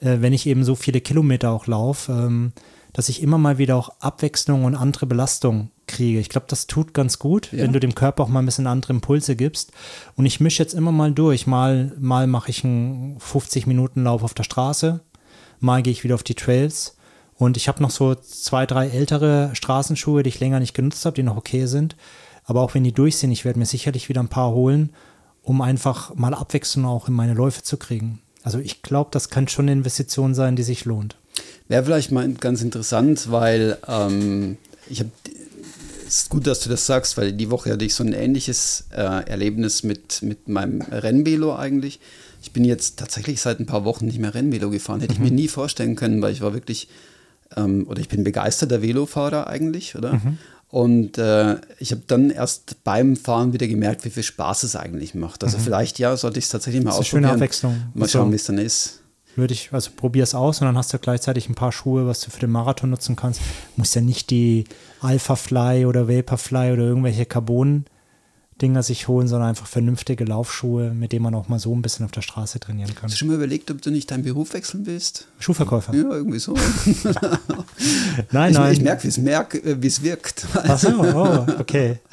äh, 0.00 0.16
wenn 0.20 0.32
ich 0.32 0.46
eben 0.46 0.64
so 0.64 0.74
viele 0.74 1.00
Kilometer 1.02 1.50
auch 1.50 1.66
laufe, 1.66 2.10
ähm, 2.12 2.52
dass 2.94 3.10
ich 3.10 3.22
immer 3.22 3.36
mal 3.36 3.58
wieder 3.58 3.76
auch 3.76 3.90
Abwechslung 4.00 4.64
und 4.64 4.74
andere 4.74 5.04
Belastung 5.04 5.70
kriege. 5.86 6.18
Ich 6.18 6.30
glaube, 6.30 6.46
das 6.48 6.66
tut 6.66 6.94
ganz 6.94 7.18
gut, 7.18 7.52
Ja. 7.52 7.58
wenn 7.58 7.74
du 7.74 7.80
dem 7.80 7.94
Körper 7.94 8.22
auch 8.22 8.28
mal 8.28 8.38
ein 8.40 8.46
bisschen 8.46 8.66
andere 8.66 8.94
Impulse 8.94 9.36
gibst. 9.36 9.72
Und 10.16 10.24
ich 10.24 10.40
mische 10.40 10.62
jetzt 10.62 10.72
immer 10.72 10.92
mal 10.92 11.12
durch. 11.12 11.46
Mal, 11.46 11.92
mal 12.00 12.26
mache 12.26 12.50
ich 12.50 12.64
einen 12.64 13.18
50-Minuten-Lauf 13.18 14.22
auf 14.22 14.32
der 14.32 14.44
Straße, 14.44 15.00
mal 15.60 15.82
gehe 15.82 15.92
ich 15.92 16.04
wieder 16.04 16.14
auf 16.14 16.22
die 16.22 16.34
Trails. 16.34 16.95
Und 17.38 17.56
ich 17.56 17.68
habe 17.68 17.82
noch 17.82 17.90
so 17.90 18.14
zwei, 18.14 18.66
drei 18.66 18.88
ältere 18.88 19.50
Straßenschuhe, 19.54 20.22
die 20.22 20.28
ich 20.28 20.40
länger 20.40 20.60
nicht 20.60 20.74
genutzt 20.74 21.04
habe, 21.04 21.16
die 21.16 21.22
noch 21.22 21.36
okay 21.36 21.66
sind. 21.66 21.96
Aber 22.44 22.62
auch 22.62 22.74
wenn 22.74 22.84
die 22.84 22.92
durch 22.92 23.16
sind, 23.16 23.32
ich 23.32 23.44
werde 23.44 23.58
mir 23.58 23.66
sicherlich 23.66 24.08
wieder 24.08 24.22
ein 24.22 24.28
paar 24.28 24.52
holen, 24.52 24.90
um 25.42 25.60
einfach 25.60 26.14
mal 26.14 26.32
Abwechslung 26.32 26.86
auch 26.86 27.08
in 27.08 27.14
meine 27.14 27.34
Läufe 27.34 27.62
zu 27.62 27.76
kriegen. 27.76 28.20
Also 28.42 28.58
ich 28.58 28.82
glaube, 28.82 29.10
das 29.12 29.28
kann 29.28 29.48
schon 29.48 29.64
eine 29.64 29.72
Investition 29.72 30.34
sein, 30.34 30.56
die 30.56 30.62
sich 30.62 30.84
lohnt. 30.84 31.16
Wäre 31.68 31.84
vielleicht 31.84 32.12
mal 32.12 32.32
ganz 32.34 32.62
interessant, 32.62 33.30
weil 33.30 33.76
ähm, 33.88 34.56
ich 34.88 35.00
habe. 35.00 35.10
Es 36.06 36.18
ist 36.18 36.30
gut, 36.30 36.46
dass 36.46 36.60
du 36.60 36.68
das 36.68 36.86
sagst, 36.86 37.16
weil 37.16 37.32
die 37.32 37.50
Woche 37.50 37.72
hatte 37.72 37.84
ich 37.84 37.92
so 37.92 38.04
ein 38.04 38.12
ähnliches 38.12 38.84
äh, 38.92 39.28
Erlebnis 39.28 39.82
mit, 39.82 40.22
mit 40.22 40.46
meinem 40.46 40.80
Rennvelo 40.80 41.56
eigentlich. 41.56 41.98
Ich 42.40 42.52
bin 42.52 42.64
jetzt 42.64 43.00
tatsächlich 43.00 43.40
seit 43.40 43.58
ein 43.58 43.66
paar 43.66 43.84
Wochen 43.84 44.06
nicht 44.06 44.20
mehr 44.20 44.32
Rennvelo 44.32 44.70
gefahren. 44.70 45.00
Hätte 45.00 45.14
ich 45.14 45.18
mir 45.18 45.32
nie 45.32 45.48
vorstellen 45.48 45.96
können, 45.96 46.22
weil 46.22 46.32
ich 46.32 46.42
war 46.42 46.54
wirklich, 46.54 46.86
ähm, 47.56 47.86
oder 47.88 48.00
ich 48.00 48.08
bin 48.08 48.24
begeisterter 48.24 48.82
Velofahrer 48.82 49.46
eigentlich, 49.46 49.94
oder? 49.96 50.20
Und 50.68 51.16
äh, 51.18 51.56
ich 51.78 51.92
habe 51.92 52.02
dann 52.06 52.30
erst 52.30 52.82
beim 52.82 53.16
Fahren 53.16 53.52
wieder 53.52 53.68
gemerkt, 53.68 54.04
wie 54.04 54.10
viel 54.10 54.22
Spaß 54.24 54.64
es 54.64 54.74
eigentlich 54.74 55.14
macht. 55.14 55.44
Also 55.44 55.58
vielleicht, 55.58 55.98
ja, 55.98 56.16
sollte 56.16 56.38
ich 56.38 56.46
es 56.46 56.50
tatsächlich 56.50 56.82
mal 56.82 56.90
Das 56.90 56.96
ist 56.96 57.00
eine 57.00 57.06
schöne 57.06 57.26
ausprobieren. 57.28 57.42
Abwechslung. 57.42 57.82
Mal 57.94 58.02
Also- 58.02 58.18
schauen, 58.18 58.32
wie 58.32 58.36
es 58.36 58.44
dann 58.44 58.58
ist. 58.58 59.00
Würde 59.36 59.52
ich, 59.52 59.68
also 59.72 59.90
probier 59.94 60.22
es 60.22 60.34
aus 60.34 60.62
und 60.62 60.66
dann 60.66 60.78
hast 60.78 60.94
du 60.94 60.98
gleichzeitig 60.98 61.48
ein 61.50 61.54
paar 61.54 61.70
Schuhe, 61.70 62.06
was 62.06 62.20
du 62.22 62.30
für 62.30 62.40
den 62.40 62.50
Marathon 62.50 62.88
nutzen 62.88 63.16
kannst. 63.16 63.42
Muss 63.76 63.94
ja 63.94 64.00
nicht 64.00 64.30
die 64.30 64.64
Alpha 65.02 65.36
Fly 65.36 65.84
oder 65.84 66.08
Vaporfly 66.08 66.72
oder 66.72 66.84
irgendwelche 66.84 67.26
Carbon-Dinger 68.56 68.82
sich 68.82 69.08
holen, 69.08 69.28
sondern 69.28 69.50
einfach 69.50 69.66
vernünftige 69.66 70.24
Laufschuhe, 70.24 70.90
mit 70.90 71.12
denen 71.12 71.22
man 71.22 71.34
auch 71.34 71.48
mal 71.48 71.58
so 71.58 71.74
ein 71.74 71.82
bisschen 71.82 72.04
auf 72.04 72.12
der 72.12 72.22
Straße 72.22 72.58
trainieren 72.58 72.94
kann. 72.94 73.04
Hast 73.04 73.14
du 73.14 73.18
schon 73.18 73.28
mal 73.28 73.34
überlegt, 73.34 73.70
ob 73.70 73.82
du 73.82 73.90
nicht 73.90 74.10
deinen 74.10 74.22
Beruf 74.22 74.54
wechseln 74.54 74.86
willst? 74.86 75.28
Schuhverkäufer. 75.38 75.94
Ja, 75.94 76.10
irgendwie 76.10 76.38
so. 76.38 76.54
Nein, 78.32 78.52
ich, 78.52 78.58
nein. 78.58 78.72
ich 78.72 78.80
merke, 78.80 79.02
wie 79.04 79.08
es 79.08 79.18
merk, 79.18 79.54
äh, 79.54 80.02
wirkt. 80.02 80.46
Ach 80.54 80.78
so, 80.78 80.88
oh, 80.88 81.46
okay. 81.58 81.98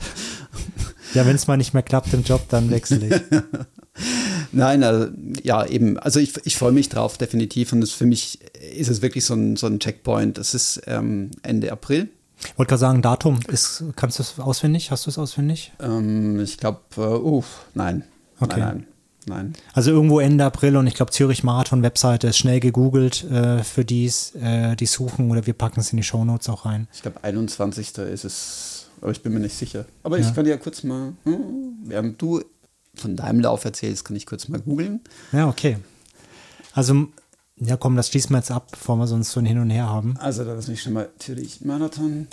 Ja, 1.14 1.28
wenn 1.28 1.36
es 1.36 1.46
mal 1.46 1.58
nicht 1.58 1.76
mehr 1.76 1.84
klappt 1.84 2.12
im 2.16 2.24
Job, 2.24 2.50
dann 2.50 2.72
wechsle 2.72 3.06
ich. 3.06 3.22
Nein, 4.52 4.84
also, 4.84 5.14
ja, 5.44 5.64
eben. 5.64 6.00
Also 6.00 6.20
ich, 6.20 6.34
ich 6.44 6.58
freue 6.58 6.72
mich 6.72 6.89
drauf, 6.89 7.20
definitiv. 7.20 7.72
Und 7.72 7.82
das, 7.82 7.91
für 7.91 8.08
mich 8.08 8.39
ist 8.76 8.89
es 8.89 9.04
wirklich 9.04 9.24
so 9.24 9.36
ein, 9.36 9.56
so 9.56 9.68
ein 9.68 9.80
Checkpoint. 9.80 10.39
Das 10.39 10.56
ist 10.56 10.82
ähm, 10.88 11.30
Ende 11.44 11.72
April. 11.72 12.10
Wollte 12.56 12.70
gerade 12.70 12.80
sagen, 12.80 13.02
Datum, 13.02 13.39
ist, 13.48 13.84
kannst 13.96 14.20
du 14.20 14.24
es 14.24 14.39
auswendig? 14.39 14.91
Hast 14.91 15.06
du 15.06 15.10
es 15.10 15.18
auswendig? 15.18 15.72
Ähm, 15.80 16.39
ich 16.39 16.58
glaube, 16.58 16.80
äh, 16.98 17.00
uh, 17.02 17.44
nein. 17.74 18.04
Okay. 18.39 18.60
Nein, 18.60 18.70
nein. 18.70 18.88
Nein. 19.26 19.54
Also 19.74 19.91
irgendwo 19.91 20.20
Ende 20.20 20.44
April 20.44 20.76
und 20.76 20.86
ich 20.86 20.96
glaube 20.96 21.12
Zürich 21.12 21.44
Marathon 21.44 21.82
Webseite 21.82 22.28
ist 22.28 22.38
schnell 22.38 22.60
gegoogelt 22.60 23.24
äh, 23.32 23.64
für 23.64 23.86
dies, 23.86 24.36
äh, 24.36 24.76
die 24.76 24.86
suchen 24.86 25.32
oder 25.32 25.46
wir 25.46 25.54
packen 25.54 25.80
es 25.80 25.94
in 25.94 25.98
die 25.98 26.04
Shownotes 26.04 26.50
auch 26.50 26.66
rein. 26.66 26.89
Ich 26.94 27.02
glaube, 27.04 27.24
21. 27.24 27.98
ist 28.00 28.26
es, 28.26 28.88
aber 29.00 29.12
ich 29.12 29.24
bin 29.24 29.34
mir 29.34 29.39
nicht 29.39 29.56
sicher. 29.58 29.86
Aber 30.04 30.20
Ja. 30.20 30.28
ich 30.28 30.36
kann 30.36 30.46
ja 30.46 30.58
kurz 30.58 30.84
mal, 30.84 31.14
hm, 31.24 31.78
während 31.86 32.22
du 32.22 32.44
von 32.96 33.16
deinem 33.16 33.39
Lauf 33.39 33.64
erzählst, 33.64 34.04
kann 34.04 34.18
ich 34.18 34.26
kurz 34.26 34.50
mal 34.50 34.60
googeln. 34.60 35.00
Ja, 35.32 35.48
okay. 35.48 35.78
Also, 36.74 37.08
ja 37.58 37.78
komm, 37.78 37.95
das 37.95 38.10
schließen 38.10 38.32
wir 38.32 38.38
jetzt 38.38 38.51
ab, 38.51 38.70
bevor 38.72 38.95
wir 38.97 39.08
sonst 39.08 39.32
so 39.32 39.39
ein 39.39 39.45
Hin 39.45 39.60
und 39.60 39.70
Her 39.70 39.88
haben. 39.88 40.16
Also, 40.18 40.43
da 40.43 40.56
ist 40.56 40.68
nicht 40.68 40.82
schon 40.82 40.93
mal 40.93 41.10
natürlich 41.18 41.62
Marathon 41.62 42.28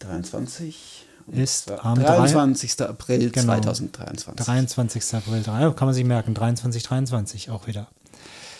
23 0.00 1.06
ist 1.30 1.70
am 1.70 2.02
23. 2.02 2.76
Drei, 2.76 2.86
April 2.86 3.30
genau, 3.30 3.54
2023. 3.54 4.44
23. 4.44 5.14
April, 5.14 5.42
kann 5.42 5.86
man 5.86 5.94
sich 5.94 6.04
merken, 6.04 6.34
23, 6.34 6.82
23 6.82 7.50
auch 7.50 7.66
wieder. 7.66 7.88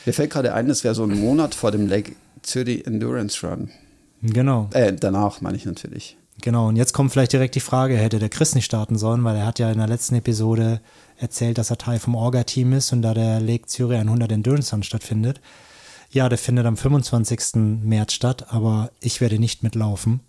Mir 0.06 0.12
fällt 0.12 0.30
gerade 0.30 0.54
ein, 0.54 0.68
das 0.68 0.84
wäre 0.84 0.94
so 0.94 1.04
ein 1.04 1.18
Monat 1.18 1.54
vor 1.54 1.70
dem 1.70 1.86
Lake 1.86 2.12
Zürich 2.42 2.86
Endurance 2.86 3.46
Run. 3.46 3.70
Genau. 4.22 4.68
Äh, 4.72 4.92
danach 4.92 5.40
meine 5.40 5.56
ich 5.56 5.64
natürlich. 5.64 6.16
Genau, 6.40 6.68
und 6.68 6.76
jetzt 6.76 6.92
kommt 6.92 7.12
vielleicht 7.12 7.32
direkt 7.32 7.54
die 7.54 7.60
Frage, 7.60 7.96
hätte 7.96 8.18
der 8.18 8.28
Chris 8.28 8.54
nicht 8.54 8.64
starten 8.64 8.96
sollen, 8.96 9.22
weil 9.22 9.36
er 9.36 9.46
hat 9.46 9.58
ja 9.58 9.70
in 9.70 9.78
der 9.78 9.86
letzten 9.86 10.16
Episode 10.16 10.80
erzählt, 11.22 11.58
dass 11.58 11.70
er 11.70 11.78
Teil 11.78 11.98
vom 11.98 12.14
Orga-Team 12.14 12.72
ist 12.72 12.92
und 12.92 13.02
da 13.02 13.14
der 13.14 13.40
Lake 13.40 13.66
Zürich 13.66 13.98
100 13.98 14.30
Endurance 14.32 14.74
Run 14.74 14.82
stattfindet. 14.82 15.40
Ja, 16.10 16.28
der 16.28 16.38
findet 16.38 16.66
am 16.66 16.76
25. 16.76 17.54
März 17.82 18.12
statt, 18.12 18.52
aber 18.52 18.90
ich 19.00 19.20
werde 19.20 19.38
nicht 19.38 19.62
mitlaufen, 19.62 20.20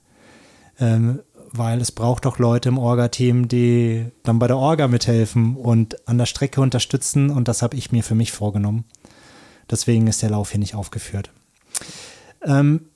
ähm, 0.79 1.19
weil 1.51 1.81
es 1.81 1.91
braucht 1.91 2.25
doch 2.25 2.39
Leute 2.39 2.69
im 2.69 2.77
Orga-Team, 2.77 3.47
die 3.47 4.05
dann 4.23 4.39
bei 4.39 4.47
der 4.47 4.57
Orga 4.57 4.87
mithelfen 4.87 5.57
und 5.57 6.07
an 6.07 6.17
der 6.17 6.25
Strecke 6.25 6.61
unterstützen 6.61 7.29
und 7.29 7.47
das 7.47 7.61
habe 7.61 7.75
ich 7.75 7.91
mir 7.91 8.03
für 8.03 8.15
mich 8.15 8.31
vorgenommen. 8.31 8.85
Deswegen 9.69 10.07
ist 10.07 10.21
der 10.21 10.29
Lauf 10.29 10.51
hier 10.51 10.59
nicht 10.59 10.75
aufgeführt. 10.75 11.31
Ähm, 12.43 12.89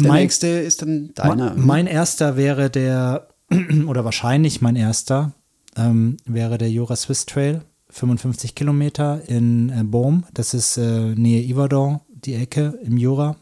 der 0.00 0.08
mein, 0.08 0.22
nächste 0.22 0.48
ist 0.48 0.82
dann 0.82 1.14
deiner. 1.14 1.54
Mein 1.54 1.86
erster 1.86 2.36
wäre 2.36 2.70
der, 2.70 3.28
oder 3.86 4.04
wahrscheinlich 4.04 4.60
mein 4.60 4.76
erster, 4.76 5.32
ähm, 5.76 6.16
wäre 6.24 6.58
der 6.58 6.70
Jura 6.70 6.96
Swiss 6.96 7.26
Trail, 7.26 7.62
55 7.90 8.54
Kilometer 8.54 9.22
in 9.28 9.70
äh, 9.70 9.84
Bohm. 9.84 10.24
Das 10.32 10.54
ist 10.54 10.76
äh, 10.76 11.14
Nähe 11.14 11.52
Yverdon, 11.52 12.00
die 12.08 12.34
Ecke 12.34 12.78
im 12.82 12.96
Jura. 12.96 13.36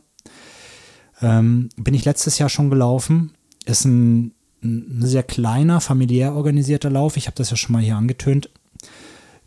Ähm, 1.20 1.68
bin 1.76 1.95
ich 1.95 2.05
letztes 2.05 2.39
Jahr 2.39 2.49
schon 2.49 2.70
gelaufen. 2.70 3.33
Ist 3.64 3.85
ein, 3.85 4.35
ein 4.62 5.03
sehr 5.03 5.22
kleiner, 5.22 5.80
familiär 5.80 6.35
organisierter 6.35 6.91
Lauf. 6.91 7.16
Ich 7.16 7.26
habe 7.26 7.37
das 7.37 7.51
ja 7.51 7.57
schon 7.57 7.72
mal 7.72 7.83
hier 7.83 7.97
angetönt. 7.97 8.51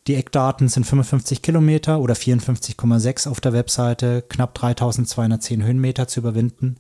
Die 0.08 0.16
Eckdaten 0.16 0.68
sind 0.68 0.86
55 0.86 1.42
Kilometer 1.42 2.00
oder 2.00 2.14
54,6 2.14 3.28
auf 3.28 3.42
der 3.42 3.54
Webseite, 3.54 4.24
knapp 4.28 4.54
3210 4.54 5.64
Höhenmeter 5.64 6.08
zu 6.08 6.20
überwinden. 6.20 6.76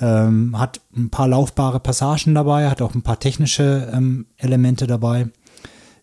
Ähm, 0.00 0.58
hat 0.58 0.80
ein 0.94 1.10
paar 1.10 1.28
laufbare 1.28 1.80
Passagen 1.80 2.34
dabei, 2.34 2.68
hat 2.68 2.82
auch 2.82 2.94
ein 2.94 3.02
paar 3.02 3.18
technische 3.18 3.90
ähm, 3.92 4.26
Elemente 4.36 4.86
dabei. 4.86 5.28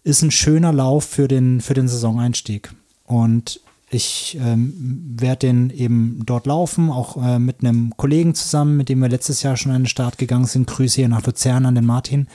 Ist 0.03 0.21
ein 0.21 0.31
schöner 0.31 0.73
Lauf 0.73 1.05
für 1.05 1.27
den, 1.27 1.61
für 1.61 1.73
den 1.73 1.87
Saisoneinstieg. 1.87 2.73
Und 3.05 3.61
ich 3.89 4.37
ähm, 4.41 4.73
werde 5.19 5.47
den 5.47 5.69
eben 5.69 6.23
dort 6.25 6.47
laufen, 6.47 6.89
auch 6.89 7.23
äh, 7.23 7.37
mit 7.37 7.59
einem 7.59 7.95
Kollegen 7.95 8.33
zusammen, 8.33 8.75
mit 8.75 8.89
dem 8.89 8.99
wir 8.99 9.09
letztes 9.09 9.43
Jahr 9.43 9.55
schon 9.55 9.71
den 9.71 9.85
Start 9.85 10.17
gegangen 10.17 10.45
sind. 10.45 10.67
Grüße 10.67 10.95
hier 10.95 11.09
nach 11.09 11.25
Luzern 11.25 11.65
an 11.67 11.75
den 11.75 11.85
Martin. 11.85 12.27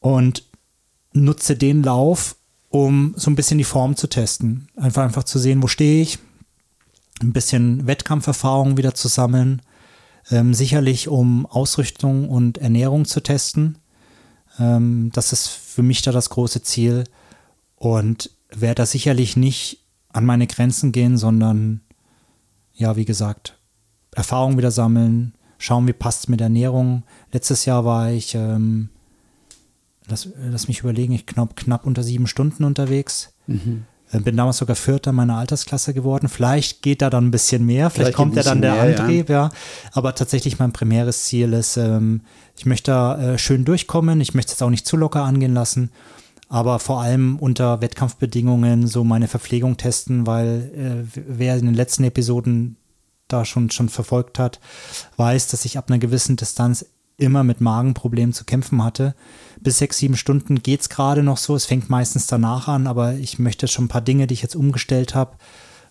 Und 0.00 0.42
nutze 1.12 1.56
den 1.56 1.82
Lauf, 1.82 2.36
um 2.68 3.14
so 3.16 3.30
ein 3.30 3.36
bisschen 3.36 3.58
die 3.58 3.64
Form 3.64 3.96
zu 3.96 4.08
testen. 4.08 4.68
Einfach, 4.76 5.04
einfach 5.04 5.22
zu 5.22 5.38
sehen, 5.38 5.62
wo 5.62 5.68
stehe 5.68 6.02
ich, 6.02 6.18
ein 7.22 7.32
bisschen 7.32 7.86
Wettkampferfahrung 7.86 8.76
wieder 8.76 8.94
zu 8.94 9.06
sammeln, 9.06 9.62
ähm, 10.30 10.54
sicherlich 10.54 11.08
um 11.08 11.46
Ausrüstung 11.46 12.28
und 12.28 12.58
Ernährung 12.58 13.04
zu 13.04 13.20
testen. 13.20 13.78
Ähm, 14.58 15.10
das 15.12 15.32
ist 15.32 15.48
für 15.48 15.82
mich 15.82 16.02
da 16.02 16.12
das 16.12 16.30
große 16.30 16.62
Ziel 16.62 17.04
und 17.76 18.30
werde 18.50 18.76
da 18.76 18.86
sicherlich 18.86 19.36
nicht 19.36 19.84
an 20.12 20.24
meine 20.24 20.46
Grenzen 20.46 20.92
gehen, 20.92 21.18
sondern 21.18 21.80
ja, 22.72 22.96
wie 22.96 23.04
gesagt, 23.04 23.58
Erfahrung 24.14 24.56
wieder 24.56 24.70
sammeln, 24.70 25.34
schauen, 25.58 25.86
wie 25.86 25.92
passt 25.92 26.24
es 26.24 26.28
mit 26.28 26.40
Ernährung. 26.40 27.02
Letztes 27.32 27.64
Jahr 27.64 27.84
war 27.84 28.10
ich 28.10 28.34
ähm, 28.34 28.90
lass, 30.06 30.28
lass 30.38 30.68
mich 30.68 30.80
überlegen, 30.80 31.12
ich 31.12 31.26
knapp, 31.26 31.56
knapp 31.56 31.86
unter 31.86 32.02
sieben 32.02 32.26
Stunden 32.26 32.64
unterwegs. 32.64 33.34
Mhm. 33.46 33.84
Bin 34.12 34.36
damals 34.36 34.58
sogar 34.58 34.76
Vierter 34.76 35.12
meiner 35.12 35.38
Altersklasse 35.38 35.92
geworden. 35.92 36.28
Vielleicht 36.28 36.82
geht 36.82 37.02
da 37.02 37.10
dann 37.10 37.26
ein 37.26 37.30
bisschen 37.32 37.66
mehr, 37.66 37.90
vielleicht, 37.90 37.94
vielleicht 37.94 38.16
kommt 38.16 38.36
ja 38.36 38.42
dann 38.42 38.62
der 38.62 38.74
mehr, 38.74 39.00
Antrieb, 39.00 39.28
ja. 39.28 39.46
ja. 39.46 39.50
Aber 39.92 40.14
tatsächlich 40.14 40.58
mein 40.58 40.72
primäres 40.72 41.24
Ziel 41.24 41.52
ist, 41.52 41.76
ähm, 41.76 42.20
ich 42.56 42.64
möchte 42.64 42.92
da 42.92 43.32
äh, 43.32 43.38
schön 43.38 43.64
durchkommen. 43.64 44.20
Ich 44.20 44.34
möchte 44.34 44.52
es 44.52 44.62
auch 44.62 44.70
nicht 44.70 44.86
zu 44.86 44.96
locker 44.96 45.24
angehen 45.24 45.54
lassen, 45.54 45.90
aber 46.48 46.78
vor 46.78 47.02
allem 47.02 47.38
unter 47.38 47.80
Wettkampfbedingungen 47.80 48.86
so 48.86 49.02
meine 49.02 49.26
Verpflegung 49.26 49.76
testen, 49.76 50.26
weil 50.26 50.70
äh, 50.76 51.20
wer 51.26 51.56
in 51.56 51.66
den 51.66 51.74
letzten 51.74 52.04
Episoden 52.04 52.76
da 53.26 53.44
schon, 53.44 53.70
schon 53.70 53.88
verfolgt 53.88 54.38
hat, 54.38 54.60
weiß, 55.16 55.48
dass 55.48 55.64
ich 55.64 55.76
ab 55.76 55.86
einer 55.88 55.98
gewissen 55.98 56.36
Distanz 56.36 56.86
immer 57.16 57.42
mit 57.42 57.60
Magenproblemen 57.60 58.32
zu 58.32 58.44
kämpfen 58.44 58.84
hatte 58.84 59.14
bis 59.64 59.78
sechs, 59.78 59.98
sieben 59.98 60.16
Stunden 60.16 60.62
geht 60.62 60.82
es 60.82 60.88
gerade 60.88 61.24
noch 61.24 61.38
so. 61.38 61.56
Es 61.56 61.66
fängt 61.66 61.90
meistens 61.90 62.28
danach 62.28 62.68
an, 62.68 62.86
aber 62.86 63.14
ich 63.14 63.40
möchte 63.40 63.66
schon 63.66 63.86
ein 63.86 63.88
paar 63.88 64.00
Dinge, 64.00 64.28
die 64.28 64.34
ich 64.34 64.42
jetzt 64.42 64.54
umgestellt 64.54 65.16
habe, 65.16 65.32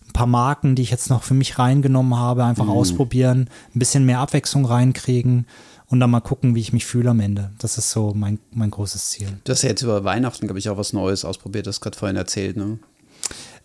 ein 0.06 0.12
paar 0.12 0.26
Marken, 0.26 0.74
die 0.74 0.82
ich 0.82 0.90
jetzt 0.90 1.10
noch 1.10 1.22
für 1.22 1.34
mich 1.34 1.58
reingenommen 1.58 2.16
habe, 2.16 2.44
einfach 2.44 2.64
mhm. 2.64 2.70
ausprobieren, 2.70 3.50
ein 3.74 3.78
bisschen 3.78 4.06
mehr 4.06 4.20
Abwechslung 4.20 4.64
reinkriegen 4.64 5.46
und 5.88 6.00
dann 6.00 6.10
mal 6.10 6.20
gucken, 6.20 6.54
wie 6.54 6.60
ich 6.60 6.72
mich 6.72 6.86
fühle 6.86 7.10
am 7.10 7.20
Ende. 7.20 7.50
Das 7.58 7.76
ist 7.76 7.90
so 7.90 8.12
mein, 8.14 8.38
mein 8.52 8.70
großes 8.70 9.10
Ziel. 9.10 9.28
Du 9.44 9.52
hast 9.52 9.62
ja 9.62 9.68
jetzt 9.68 9.82
über 9.82 10.04
Weihnachten, 10.04 10.46
glaube 10.46 10.58
ich, 10.58 10.68
auch 10.70 10.78
was 10.78 10.92
Neues 10.92 11.24
ausprobiert, 11.24 11.66
das 11.66 11.80
gerade 11.80 11.98
vorhin 11.98 12.16
erzählt, 12.16 12.56
ne? 12.56 12.78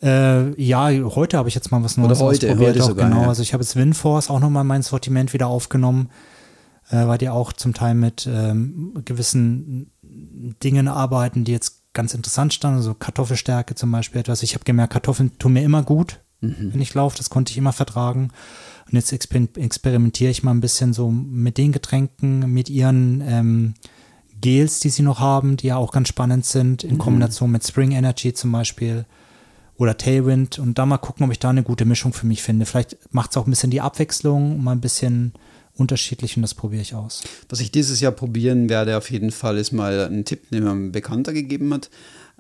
Äh, 0.02 0.62
ja, 0.62 0.90
heute 0.90 1.38
habe 1.38 1.50
ich 1.50 1.56
jetzt 1.56 1.72
mal 1.72 1.84
was 1.84 1.98
Neues 1.98 2.20
Oder 2.20 2.28
heute, 2.28 2.48
ausprobiert. 2.48 2.76
Heute 2.76 2.84
sogar, 2.84 3.10
genau, 3.10 3.24
ja. 3.24 3.28
also 3.28 3.42
ich 3.42 3.54
habe 3.54 3.64
jetzt 3.64 3.76
Winforce 3.76 4.30
auch 4.30 4.40
nochmal 4.40 4.64
mein 4.64 4.82
Sortiment 4.82 5.34
wieder 5.34 5.48
aufgenommen, 5.48 6.10
äh, 6.90 7.06
weil 7.06 7.18
die 7.18 7.30
auch 7.30 7.52
zum 7.52 7.74
Teil 7.74 7.96
mit 7.96 8.28
ähm, 8.32 8.94
gewissen 9.04 9.92
Dingen 10.10 10.88
arbeiten, 10.88 11.44
die 11.44 11.52
jetzt 11.52 11.94
ganz 11.94 12.14
interessant 12.14 12.54
standen, 12.54 12.78
also 12.78 12.94
Kartoffelstärke 12.94 13.76
zum 13.76 13.92
Beispiel 13.92 14.22
etwas. 14.22 14.44
Ich 14.44 14.54
habe 14.54 14.64
gemerkt, 14.64 14.94
Kartoffeln 14.94 15.38
tun 15.38 15.54
mir 15.54 15.64
immer 15.64 15.84
gut, 15.84 16.20
mhm. 16.42 16.74
wenn 16.74 16.82
ich 16.82 16.94
laufe, 16.94 17.18
das 17.18 17.30
konnte 17.30 17.52
ich 17.52 17.58
immer 17.58 17.74
vertragen. 17.74 18.32
Und 18.86 18.94
jetzt 18.94 19.12
exper 19.12 19.42
experimentiere 19.56 20.32
ich 20.32 20.44
mal 20.44 20.52
ein 20.52 20.62
bisschen 20.62 20.94
so 20.94 21.12
mit 21.12 21.58
den 21.58 21.72
Getränken, 21.72 22.52
mit 22.52 22.70
ihren 22.70 23.22
ähm, 23.22 23.74
Gels, 24.42 24.80
die 24.80 24.90
sie 24.90 25.04
noch 25.04 25.20
haben, 25.20 25.58
die 25.58 25.68
ja 25.68 25.76
auch 25.76 25.92
ganz 25.92 26.08
spannend 26.08 26.46
sind, 26.46 26.84
in 26.84 26.96
mhm. 26.96 27.00
Kombination 27.00 27.52
mit 27.52 27.66
Spring 27.66 27.92
Energy 27.92 28.34
zum 28.34 28.52
Beispiel 28.52 29.06
oder 29.78 29.98
Tailwind 29.98 30.60
und 30.60 30.78
da 30.78 30.86
mal 30.86 30.98
gucken, 30.98 31.26
ob 31.26 31.32
ich 31.32 31.40
da 31.40 31.50
eine 31.50 31.64
gute 31.64 31.86
Mischung 31.86 32.14
für 32.14 32.26
mich 32.26 32.44
finde. 32.44 32.66
Vielleicht 32.66 32.98
macht 33.12 33.32
es 33.32 33.38
auch 33.38 33.48
ein 33.48 33.50
bisschen 33.50 33.72
die 33.72 33.82
Abwechslung, 33.82 34.62
mal 34.62 34.74
ein 34.74 34.82
bisschen 34.82 35.34
unterschiedlich 35.80 36.36
und 36.36 36.42
das 36.42 36.54
probiere 36.54 36.82
ich 36.82 36.96
aus. 36.96 37.24
Was 37.50 37.60
ich 37.60 37.72
dieses 37.72 38.00
Jahr 38.00 38.12
probieren 38.12 38.70
werde, 38.70 38.98
auf 38.98 39.10
jeden 39.12 39.32
Fall, 39.32 39.58
ist 39.58 39.72
mal 39.72 40.08
ein 40.08 40.26
Tipp, 40.26 40.50
den 40.50 40.64
mir 40.64 40.72
ein 40.72 40.92
Bekannter 40.92 41.34
gegeben 41.34 41.74
hat 41.74 41.90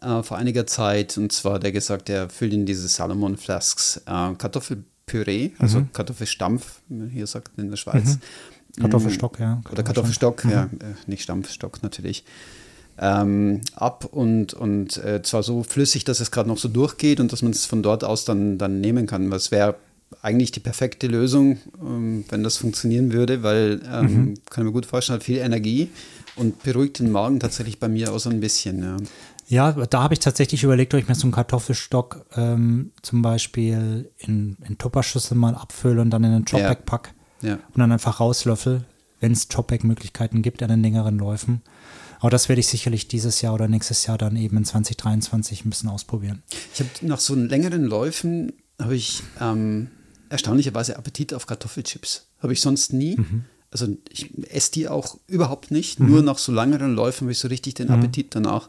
äh, 0.01 0.23
vor 0.23 0.37
einiger 0.37 0.67
Zeit. 0.67 1.17
Und 1.17 1.31
zwar 1.31 1.59
der 1.59 1.71
gesagt, 1.71 2.09
er 2.09 2.29
füllt 2.29 2.53
in 2.53 2.65
diese 2.65 2.87
Salomon 2.87 3.37
Flasks 3.37 4.01
äh, 4.05 4.33
Kartoffelpüree, 4.37 5.51
also 5.59 5.81
mhm. 5.81 5.93
Kartoffelstampf, 5.93 6.81
wie 6.87 6.95
man 6.95 7.09
hier 7.09 7.27
sagt 7.27 7.57
in 7.57 7.69
der 7.69 7.77
Schweiz. 7.77 8.17
Mhm. 8.77 8.81
Kartoffelstock, 8.81 9.39
ja. 9.39 9.61
Oder 9.71 9.83
Kartoffelstock, 9.83 10.45
mhm. 10.45 10.51
ja, 10.51 10.63
äh, 10.63 10.95
nicht 11.07 11.23
Stampfstock 11.23 11.83
natürlich. 11.83 12.23
Ähm, 13.01 13.61
ab 13.75 14.05
und, 14.05 14.53
und 14.53 14.97
äh, 14.97 15.21
zwar 15.21 15.41
so 15.41 15.63
flüssig, 15.63 16.03
dass 16.03 16.19
es 16.19 16.31
gerade 16.31 16.49
noch 16.49 16.57
so 16.57 16.67
durchgeht 16.67 17.21
und 17.21 17.31
dass 17.31 17.41
man 17.41 17.51
es 17.51 17.65
von 17.65 17.81
dort 17.81 18.03
aus 18.03 18.25
dann, 18.25 18.57
dann 18.57 18.81
nehmen 18.81 19.07
kann. 19.07 19.31
Was 19.31 19.51
wäre 19.51 19.75
eigentlich 20.21 20.51
die 20.51 20.59
perfekte 20.59 21.07
Lösung, 21.07 21.57
ähm, 21.81 22.25
wenn 22.29 22.43
das 22.43 22.57
funktionieren 22.57 23.13
würde, 23.13 23.43
weil 23.43 23.81
ähm, 23.91 24.05
mhm. 24.05 24.33
kann 24.49 24.65
mir 24.65 24.71
gut 24.71 24.85
vorstellen, 24.85 25.19
hat 25.19 25.23
viel 25.23 25.37
Energie 25.37 25.89
und 26.35 26.63
beruhigt 26.63 26.99
den 26.99 27.11
Magen 27.11 27.39
tatsächlich 27.39 27.79
bei 27.79 27.87
mir 27.87 28.11
auch 28.13 28.19
so 28.19 28.29
ein 28.29 28.39
bisschen. 28.39 28.83
Ja. 28.83 28.97
Ja, 29.49 29.71
da 29.71 30.03
habe 30.03 30.13
ich 30.13 30.19
tatsächlich 30.19 30.63
überlegt, 30.63 30.93
ob 30.93 30.99
ich 30.99 31.07
mir 31.07 31.15
so 31.15 31.23
einen 31.23 31.31
Kartoffelstock 31.31 32.23
ähm, 32.35 32.91
zum 33.01 33.23
Beispiel 33.23 34.11
in, 34.19 34.57
in 34.67 34.77
Tupperschüssel 34.77 35.35
mal 35.35 35.55
abfülle 35.55 36.01
und 36.01 36.11
dann 36.11 36.23
in 36.23 36.31
einen 36.31 36.45
Chopback 36.45 36.77
ja. 36.77 36.83
pack 36.85 37.13
ja. 37.41 37.53
und 37.53 37.77
dann 37.79 37.91
einfach 37.91 38.19
rauslöffel, 38.19 38.85
wenn 39.19 39.31
es 39.31 39.49
Chopback-Möglichkeiten 39.49 40.43
gibt 40.43 40.61
an 40.61 40.69
den 40.69 40.83
längeren 40.83 41.17
Läufen. 41.17 41.63
Aber 42.19 42.29
das 42.29 42.47
werde 42.47 42.59
ich 42.59 42.67
sicherlich 42.67 43.07
dieses 43.07 43.41
Jahr 43.41 43.55
oder 43.55 43.67
nächstes 43.67 44.05
Jahr 44.05 44.19
dann 44.19 44.35
eben 44.35 44.55
in 44.55 44.65
2023 44.65 45.65
ein 45.65 45.71
bisschen 45.71 45.89
ausprobieren. 45.89 46.43
Ich 46.75 46.81
habe 46.81 46.89
nach 47.01 47.19
so 47.19 47.33
längeren 47.33 47.85
Läufen 47.85 48.53
habe 48.79 48.95
ich 48.95 49.23
ähm, 49.41 49.89
erstaunlicherweise 50.29 50.97
Appetit 50.97 51.33
auf 51.33 51.45
Kartoffelchips. 51.45 52.27
Habe 52.41 52.53
ich 52.53 52.61
sonst 52.61 52.93
nie. 52.93 53.17
Mhm. 53.17 53.45
Also 53.71 53.87
ich 54.09 54.31
esse 54.49 54.71
die 54.71 54.87
auch 54.87 55.17
überhaupt 55.27 55.71
nicht. 55.71 55.99
Mhm. 55.99 56.09
Nur 56.09 56.23
nach 56.23 56.37
so 56.37 56.51
langeren 56.51 56.95
Läufen 56.95 57.25
habe 57.25 57.31
ich 57.31 57.39
so 57.39 57.47
richtig 57.47 57.75
den 57.75 57.87
mhm. 57.87 57.93
Appetit 57.93 58.35
danach. 58.35 58.67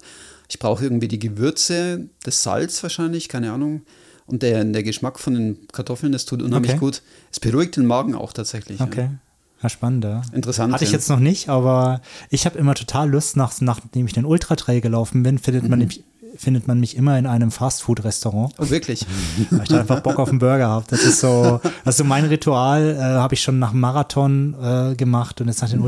Ich 0.49 0.59
brauche 0.59 0.85
irgendwie 0.85 1.09
die 1.09 1.19
Gewürze, 1.19 2.09
das 2.25 2.43
Salz 2.43 2.83
wahrscheinlich, 2.83 3.29
keine 3.29 3.53
Ahnung. 3.53 3.83
Und 4.27 4.43
der, 4.43 4.65
der 4.65 4.83
Geschmack 4.83 5.19
von 5.19 5.35
den 5.35 5.69
Kartoffeln, 5.73 6.13
das 6.13 6.25
tut 6.25 6.43
unheimlich 6.43 6.73
okay. 6.73 6.81
gut. 6.81 7.03
Es 7.33 7.41
beruhigt 7.41 7.77
den 7.77 7.87
Magen 7.87 8.15
auch 8.15 8.33
tatsächlich. 8.33 8.81
Okay. 8.81 9.03
Ja. 9.03 9.19
Ja, 9.63 9.69
spannend. 9.69 10.07
Interessant. 10.33 10.73
Hatte 10.73 10.85
ich 10.85 10.93
jetzt 10.93 11.11
noch 11.11 11.19
nicht, 11.19 11.51
aber 11.51 12.01
ich 12.31 12.47
habe 12.47 12.59
immer 12.59 12.75
total 12.75 13.11
Lust, 13.11 13.37
nach, 13.37 13.53
nachdem 13.61 14.07
ich 14.07 14.15
den 14.15 14.25
Ultra 14.25 14.57
Trail 14.57 14.81
gelaufen 14.81 15.23
bin, 15.23 15.39
findet 15.39 15.65
man 15.65 15.73
mhm. 15.73 15.79
nämlich 15.81 16.05
findet 16.37 16.67
man 16.67 16.81
mich 16.81 16.97
immer 16.97 17.19
in 17.19 17.27
einem 17.27 17.51
Fastfood-Restaurant. 17.51 18.55
Oh, 18.59 18.71
wirklich? 18.71 19.07
Weil 19.51 19.63
ich 19.63 19.69
da 19.69 19.81
einfach 19.81 20.01
Bock 20.01 20.19
auf 20.19 20.31
einen 20.31 20.39
Burger 20.39 20.69
habe. 20.69 20.87
Das 20.89 21.05
ist 21.05 21.21
so, 21.21 21.61
also 21.85 22.05
mein 22.05 22.25
Ritual 22.25 22.97
äh, 22.97 23.01
habe 23.01 23.35
ich 23.35 23.43
schon 23.43 23.59
nach 23.59 23.71
dem 23.71 23.81
Marathon 23.81 24.55
äh, 24.63 24.95
gemacht 24.95 25.41
und 25.41 25.49
jetzt 25.49 25.63
nach 25.63 25.71
den 25.71 25.81
mhm. 25.81 25.85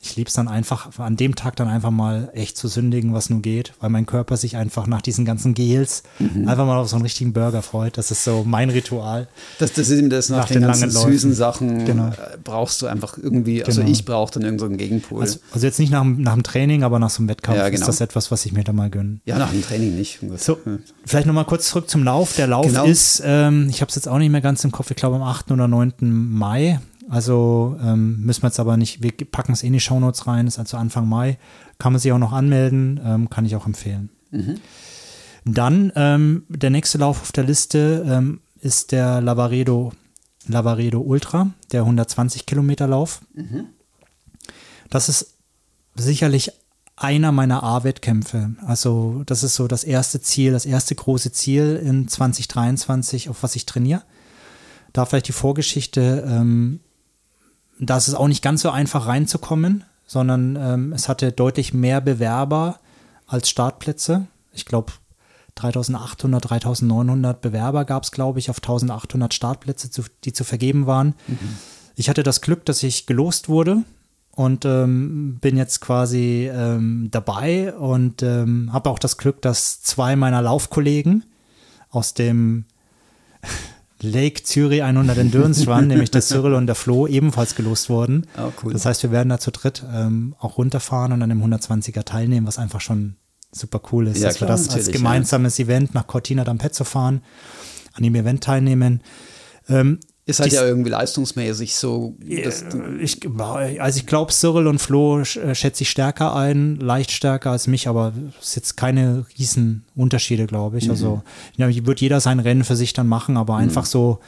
Ich 0.00 0.14
liebe 0.14 0.28
es 0.28 0.34
dann 0.34 0.46
einfach, 0.46 0.96
an 0.98 1.16
dem 1.16 1.34
Tag 1.34 1.56
dann 1.56 1.66
einfach 1.66 1.90
mal 1.90 2.30
echt 2.32 2.56
zu 2.56 2.68
sündigen, 2.68 3.14
was 3.14 3.30
nur 3.30 3.42
geht, 3.42 3.72
weil 3.80 3.90
mein 3.90 4.06
Körper 4.06 4.36
sich 4.36 4.56
einfach 4.56 4.86
nach 4.86 5.02
diesen 5.02 5.24
ganzen 5.24 5.54
Gels 5.54 6.04
mhm. 6.20 6.46
einfach 6.48 6.66
mal 6.66 6.78
auf 6.78 6.88
so 6.88 6.96
einen 6.96 7.02
richtigen 7.02 7.32
Burger 7.32 7.62
freut. 7.62 7.98
Das 7.98 8.12
ist 8.12 8.22
so 8.22 8.44
mein 8.46 8.70
Ritual. 8.70 9.26
Das, 9.58 9.72
das 9.72 9.88
ist 9.88 9.98
eben 9.98 10.08
das, 10.08 10.28
nach, 10.28 10.38
nach 10.38 10.48
den, 10.48 10.62
den 10.62 10.68
ganzen 10.68 10.90
süßen 10.90 11.34
Sachen 11.34 11.84
genau. 11.84 12.08
Äh, 12.08 12.38
brauchst 12.44 12.80
du 12.80 12.86
einfach 12.86 13.18
irgendwie, 13.18 13.64
also 13.64 13.80
genau. 13.80 13.92
ich 13.92 14.04
brauche 14.04 14.32
dann 14.32 14.44
irgendeinen 14.44 14.72
so 14.72 14.76
Gegenpol. 14.76 15.20
Also, 15.20 15.40
also, 15.52 15.66
jetzt 15.66 15.80
nicht 15.80 15.90
nach, 15.90 16.04
nach 16.04 16.34
dem 16.34 16.44
Training, 16.44 16.84
aber 16.84 17.00
nach 17.00 17.10
so 17.10 17.18
einem 17.18 17.28
Wettkampf 17.28 17.58
ja, 17.58 17.68
genau. 17.68 17.80
ist 17.80 17.88
das 17.88 18.00
etwas, 18.00 18.30
was 18.30 18.46
ich 18.46 18.52
mir 18.52 18.62
da 18.62 18.72
mal 18.72 18.90
gönne. 18.90 19.18
Ja, 19.24 19.36
nach 19.36 19.50
dem 19.50 19.62
Training 19.62 19.96
nicht. 19.96 20.20
So, 20.36 20.58
vielleicht 21.04 21.26
nochmal 21.26 21.44
kurz 21.44 21.70
zurück 21.70 21.90
zum 21.90 22.04
Lauf. 22.04 22.36
Der 22.36 22.46
Lauf 22.46 22.66
genau. 22.66 22.84
ist, 22.84 23.20
ähm, 23.24 23.66
ich 23.68 23.80
habe 23.80 23.88
es 23.88 23.96
jetzt 23.96 24.06
auch 24.06 24.18
nicht 24.18 24.30
mehr 24.30 24.40
ganz 24.40 24.62
im 24.62 24.70
Kopf, 24.70 24.90
ich 24.90 24.96
glaube 24.96 25.16
am 25.16 25.22
8. 25.22 25.50
oder 25.50 25.66
9. 25.66 25.94
Mai 26.00 26.80
also 27.08 27.76
ähm, 27.82 28.20
müssen 28.20 28.42
wir 28.42 28.48
jetzt 28.48 28.60
aber 28.60 28.76
nicht, 28.76 29.02
wir 29.02 29.12
packen 29.12 29.52
es 29.52 29.62
in 29.62 29.72
die 29.72 29.80
Shownotes 29.80 30.26
rein, 30.26 30.46
ist 30.46 30.58
also 30.58 30.76
Anfang 30.76 31.08
Mai. 31.08 31.38
Kann 31.78 31.92
man 31.92 32.00
sich 32.00 32.12
auch 32.12 32.18
noch 32.18 32.32
anmelden, 32.32 33.00
ähm, 33.04 33.30
kann 33.30 33.46
ich 33.46 33.56
auch 33.56 33.66
empfehlen. 33.66 34.10
Mhm. 34.30 34.56
Dann 35.44 35.92
ähm, 35.94 36.44
der 36.48 36.70
nächste 36.70 36.98
Lauf 36.98 37.22
auf 37.22 37.32
der 37.32 37.44
Liste 37.44 38.04
ähm, 38.06 38.40
ist 38.60 38.92
der 38.92 39.20
Lavaredo, 39.20 39.92
Lavaredo 40.46 41.00
Ultra, 41.00 41.50
der 41.72 41.82
120 41.82 42.44
Kilometer 42.44 42.86
Lauf. 42.86 43.22
Mhm. 43.34 43.66
Das 44.90 45.08
ist 45.08 45.36
sicherlich 45.94 46.52
einer 46.96 47.32
meiner 47.32 47.62
A-Wettkämpfe. 47.62 48.50
Also 48.66 49.22
das 49.24 49.42
ist 49.42 49.54
so 49.54 49.68
das 49.68 49.84
erste 49.84 50.20
Ziel, 50.20 50.52
das 50.52 50.66
erste 50.66 50.94
große 50.94 51.32
Ziel 51.32 51.80
in 51.82 52.08
2023, 52.08 53.28
auf 53.28 53.42
was 53.42 53.56
ich 53.56 53.66
trainiere. 53.66 54.02
Da 54.92 55.06
vielleicht 55.06 55.28
die 55.28 55.32
Vorgeschichte. 55.32 56.24
Ähm, 56.26 56.80
da 57.80 57.96
ist 57.96 58.08
es 58.08 58.14
auch 58.14 58.28
nicht 58.28 58.42
ganz 58.42 58.62
so 58.62 58.70
einfach 58.70 59.06
reinzukommen, 59.06 59.84
sondern 60.06 60.56
ähm, 60.56 60.92
es 60.92 61.08
hatte 61.08 61.32
deutlich 61.32 61.74
mehr 61.74 62.00
Bewerber 62.00 62.80
als 63.26 63.48
Startplätze. 63.48 64.26
Ich 64.52 64.64
glaube, 64.64 64.92
3800, 65.56 66.50
3900 66.50 67.40
Bewerber 67.40 67.84
gab 67.84 68.04
es, 68.04 68.12
glaube 68.12 68.38
ich, 68.38 68.50
auf 68.50 68.58
1800 68.58 69.34
Startplätze, 69.34 69.90
zu, 69.90 70.02
die 70.24 70.32
zu 70.32 70.44
vergeben 70.44 70.86
waren. 70.86 71.14
Mhm. 71.26 71.38
Ich 71.94 72.08
hatte 72.08 72.22
das 72.22 72.40
Glück, 72.40 72.64
dass 72.64 72.82
ich 72.82 73.06
gelost 73.06 73.48
wurde 73.48 73.82
und 74.30 74.64
ähm, 74.64 75.38
bin 75.40 75.56
jetzt 75.56 75.80
quasi 75.80 76.48
ähm, 76.52 77.08
dabei 77.10 77.74
und 77.74 78.22
ähm, 78.22 78.72
habe 78.72 78.88
auch 78.88 79.00
das 79.00 79.16
Glück, 79.16 79.42
dass 79.42 79.82
zwei 79.82 80.14
meiner 80.14 80.40
Laufkollegen 80.40 81.24
aus 81.90 82.14
dem 82.14 82.64
Lake 84.00 84.42
Zürich 84.44 84.82
100 84.82 85.18
Endurance 85.18 85.66
Run, 85.66 85.88
nämlich 85.88 86.10
der 86.10 86.22
Cyril 86.22 86.54
und 86.54 86.66
der 86.66 86.74
Flo, 86.74 87.06
ebenfalls 87.06 87.54
gelost 87.54 87.90
wurden. 87.90 88.26
Oh, 88.36 88.52
cool. 88.62 88.72
Das 88.72 88.86
heißt, 88.86 89.02
wir 89.02 89.10
werden 89.10 89.28
da 89.28 89.38
zu 89.38 89.50
dritt 89.50 89.84
ähm, 89.92 90.34
auch 90.38 90.58
runterfahren 90.58 91.12
und 91.12 91.22
an 91.22 91.28
dem 91.28 91.42
120er 91.42 92.04
teilnehmen, 92.04 92.46
was 92.46 92.58
einfach 92.58 92.80
schon 92.80 93.16
super 93.50 93.80
cool 93.92 94.06
ist, 94.06 94.18
ja, 94.18 94.28
dass 94.28 94.36
klar, 94.36 94.50
wir 94.50 94.52
das 94.52 94.68
als 94.70 94.90
gemeinsames 94.90 95.58
ja. 95.58 95.64
Event 95.64 95.94
nach 95.94 96.06
Cortina 96.06 96.42
d'Ampezzo 96.44 96.84
fahren, 96.84 97.22
an 97.94 98.02
dem 98.02 98.14
Event 98.14 98.44
teilnehmen. 98.44 99.02
Ähm, 99.68 99.98
ist 100.28 100.40
halt 100.40 100.52
ja 100.52 100.66
irgendwie 100.66 100.90
leistungsmäßig 100.90 101.74
so. 101.74 102.14
ich, 103.00 103.16
also 103.80 103.98
ich 103.98 104.06
glaube, 104.06 104.30
Cyril 104.30 104.66
und 104.66 104.78
Flo 104.78 105.20
äh, 105.20 105.54
schätze 105.54 105.84
ich 105.84 105.90
stärker 105.90 106.36
ein, 106.36 106.76
leicht 106.76 107.12
stärker 107.12 107.50
als 107.50 107.66
mich, 107.66 107.88
aber 107.88 108.12
es 108.38 108.48
ist 108.48 108.56
jetzt 108.56 108.76
keine 108.76 109.24
riesen 109.38 109.84
Unterschiede, 109.96 110.46
glaube 110.46 110.76
ich. 110.76 110.84
Mhm. 110.84 110.90
Also 110.90 111.22
ja, 111.56 111.68
wird 111.86 112.02
jeder 112.02 112.20
sein 112.20 112.40
Rennen 112.40 112.64
für 112.64 112.76
sich 112.76 112.92
dann 112.92 113.06
machen, 113.06 113.38
aber 113.38 113.54
mhm. 113.54 113.60
einfach 113.60 113.86
so 113.86 114.18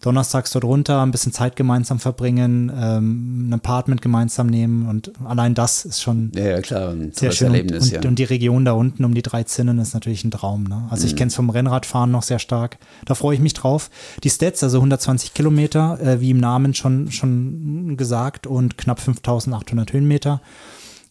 donnerstags 0.00 0.50
dort 0.50 0.64
runter, 0.64 1.02
ein 1.02 1.10
bisschen 1.10 1.32
Zeit 1.32 1.56
gemeinsam 1.56 1.98
verbringen, 1.98 2.72
ähm, 2.74 3.48
ein 3.48 3.54
Apartment 3.54 4.00
gemeinsam 4.00 4.46
nehmen 4.46 4.88
und 4.88 5.12
allein 5.24 5.54
das 5.54 5.84
ist 5.84 6.00
schon 6.00 6.32
ja, 6.34 6.44
ja 6.44 6.60
klar, 6.60 6.90
ein 6.90 7.12
sehr 7.12 7.32
schön. 7.32 7.48
Erlebnis, 7.48 7.84
und, 7.84 8.04
ja. 8.04 8.08
und, 8.08 8.18
die 8.18 8.24
Region 8.24 8.64
da 8.64 8.72
unten 8.72 9.04
um 9.04 9.14
die 9.14 9.22
drei 9.22 9.44
Zinnen 9.44 9.78
ist 9.78 9.92
natürlich 9.92 10.24
ein 10.24 10.30
Traum. 10.30 10.64
Ne? 10.64 10.86
Also 10.90 11.04
mhm. 11.04 11.08
ich 11.08 11.16
kenne 11.16 11.28
es 11.28 11.34
vom 11.34 11.50
Rennradfahren 11.50 12.10
noch 12.10 12.22
sehr 12.22 12.38
stark. 12.38 12.78
Da 13.04 13.14
freue 13.14 13.34
ich 13.34 13.40
mich 13.40 13.54
drauf. 13.54 13.90
Die 14.24 14.30
Stats, 14.30 14.62
also 14.62 14.78
120 14.78 15.34
Kilometer, 15.34 15.98
äh, 16.00 16.20
wie 16.20 16.30
im 16.30 16.38
Namen 16.38 16.74
schon, 16.74 17.10
schon 17.10 17.96
gesagt 17.96 18.46
und 18.46 18.78
knapp 18.78 19.00
5800 19.00 19.92
Höhenmeter. 19.92 20.40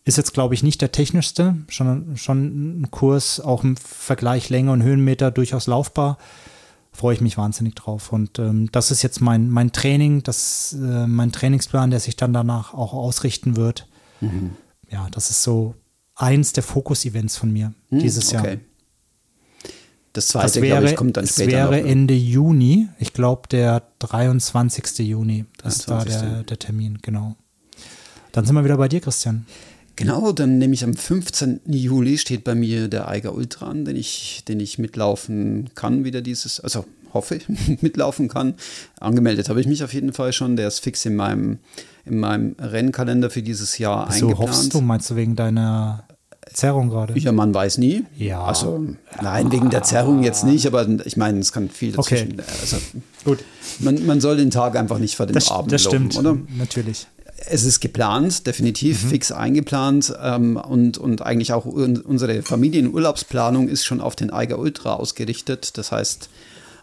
Ist 0.05 0.17
jetzt, 0.17 0.33
glaube 0.33 0.55
ich, 0.55 0.63
nicht 0.63 0.81
der 0.81 0.91
technischste, 0.91 1.57
schon, 1.67 2.17
schon 2.17 2.81
ein 2.81 2.87
Kurs, 2.89 3.39
auch 3.39 3.63
im 3.63 3.77
Vergleich 3.77 4.49
Länge 4.49 4.71
und 4.71 4.81
Höhenmeter 4.81 5.29
durchaus 5.29 5.67
laufbar 5.67 6.17
freue 6.99 7.13
ich 7.13 7.21
mich 7.21 7.37
wahnsinnig 7.37 7.75
drauf. 7.75 8.11
Und 8.11 8.39
ähm, 8.39 8.69
das 8.71 8.91
ist 8.91 9.03
jetzt 9.03 9.21
mein, 9.21 9.49
mein 9.49 9.71
Training, 9.71 10.21
das, 10.21 10.73
äh, 10.73 11.07
mein 11.07 11.31
Trainingsplan, 11.31 11.91
der 11.91 12.01
sich 12.01 12.17
dann 12.17 12.33
danach 12.33 12.73
auch 12.73 12.93
ausrichten 12.93 13.55
wird. 13.55 13.87
Mhm. 14.19 14.51
Ja, 14.89 15.07
das 15.11 15.29
ist 15.29 15.43
so 15.43 15.75
eins 16.15 16.51
der 16.51 16.63
Fokus-Events 16.63 17.37
von 17.37 17.51
mir 17.53 17.73
mhm, 17.89 17.99
dieses 17.99 18.31
Jahr. 18.31 18.43
Okay. 18.43 18.59
Das 20.11 20.27
zweite, 20.27 20.45
das 20.47 20.61
wäre, 20.61 20.89
ich, 20.89 20.95
kommt 20.97 21.15
dann 21.15 21.25
später. 21.25 21.51
Das 21.51 21.53
wäre 21.53 21.77
noch, 21.77 21.85
ne? 21.85 21.89
Ende 21.89 22.15
Juni, 22.15 22.89
ich 22.97 23.13
glaube 23.13 23.47
der 23.47 23.83
23. 23.99 24.99
Juni. 25.07 25.45
Das 25.63 25.85
23. 25.85 26.13
ist 26.13 26.21
da 26.21 26.29
der, 26.29 26.43
der 26.43 26.59
Termin, 26.59 26.97
genau. 27.01 27.35
Dann 28.33 28.45
sind 28.45 28.55
wir 28.55 28.63
wieder 28.65 28.77
bei 28.77 28.89
dir, 28.89 28.99
Christian. 28.99 29.45
Genau, 29.99 30.31
dann 30.31 30.59
nehme 30.59 30.73
ich 30.73 30.85
am 30.85 30.93
15. 30.93 31.59
Juli 31.65 32.17
steht 32.17 32.45
bei 32.45 32.55
mir 32.55 32.87
der 32.87 33.09
Eiger 33.09 33.33
Ultra 33.33 33.67
an, 33.67 33.83
den 33.83 33.97
ich, 33.97 34.45
den 34.47 34.61
ich 34.61 34.79
mitlaufen 34.79 35.71
kann, 35.75 36.05
wieder 36.05 36.21
dieses, 36.21 36.61
also 36.61 36.85
hoffe 37.13 37.35
ich, 37.35 37.49
mitlaufen 37.81 38.29
kann. 38.29 38.53
Angemeldet 39.01 39.49
habe 39.49 39.59
ich 39.59 39.67
mich 39.67 39.83
auf 39.83 39.93
jeden 39.93 40.13
Fall 40.13 40.31
schon, 40.31 40.55
der 40.55 40.69
ist 40.69 40.79
fix 40.79 41.05
in 41.05 41.17
meinem, 41.17 41.59
in 42.05 42.17
meinem 42.17 42.55
Rennkalender 42.57 43.29
für 43.29 43.41
dieses 43.41 43.77
Jahr 43.77 44.07
Wieso 44.09 44.27
eingeplant. 44.27 44.49
hoffst 44.49 44.73
du, 44.73 44.79
meinst 44.79 45.09
du 45.09 45.17
wegen 45.17 45.35
deiner 45.35 46.05
Zerrung 46.53 46.87
gerade? 46.87 47.19
Ja, 47.19 47.33
man 47.33 47.53
weiß 47.53 47.77
nie. 47.77 48.05
Ja. 48.15 48.41
Also, 48.45 48.81
nein, 49.21 49.51
wegen 49.51 49.69
der 49.69 49.83
Zerrung 49.83 50.23
jetzt 50.23 50.45
nicht, 50.45 50.65
aber 50.65 50.87
ich 51.03 51.17
meine, 51.17 51.39
es 51.39 51.51
kann 51.51 51.69
viel 51.69 51.91
dazwischen. 51.91 52.39
Okay. 52.39 52.43
Also, 52.61 52.77
Gut. 53.25 53.39
Man, 53.79 54.05
man 54.05 54.21
soll 54.21 54.37
den 54.37 54.49
Tag 54.49 54.77
einfach 54.77 54.97
nicht 54.97 55.17
vor 55.17 55.25
dem 55.25 55.33
das, 55.33 55.51
Abend 55.51 55.73
Das 55.73 55.83
stimmt, 55.83 56.15
oder? 56.15 56.37
natürlich 56.57 57.07
es 57.47 57.63
ist 57.63 57.79
geplant, 57.79 58.47
definitiv 58.47 59.03
mhm. 59.03 59.09
fix 59.09 59.31
eingeplant 59.31 60.13
ähm, 60.21 60.57
und, 60.57 60.97
und 60.97 61.21
eigentlich 61.21 61.53
auch 61.53 61.65
unsere 61.65 62.41
Familienurlaubsplanung 62.41 63.67
ist 63.67 63.85
schon 63.85 64.01
auf 64.01 64.15
den 64.15 64.31
Eiger 64.31 64.59
Ultra 64.59 64.95
ausgerichtet. 64.95 65.77
Das 65.77 65.91
heißt, 65.91 66.29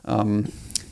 ähm, 0.06 0.46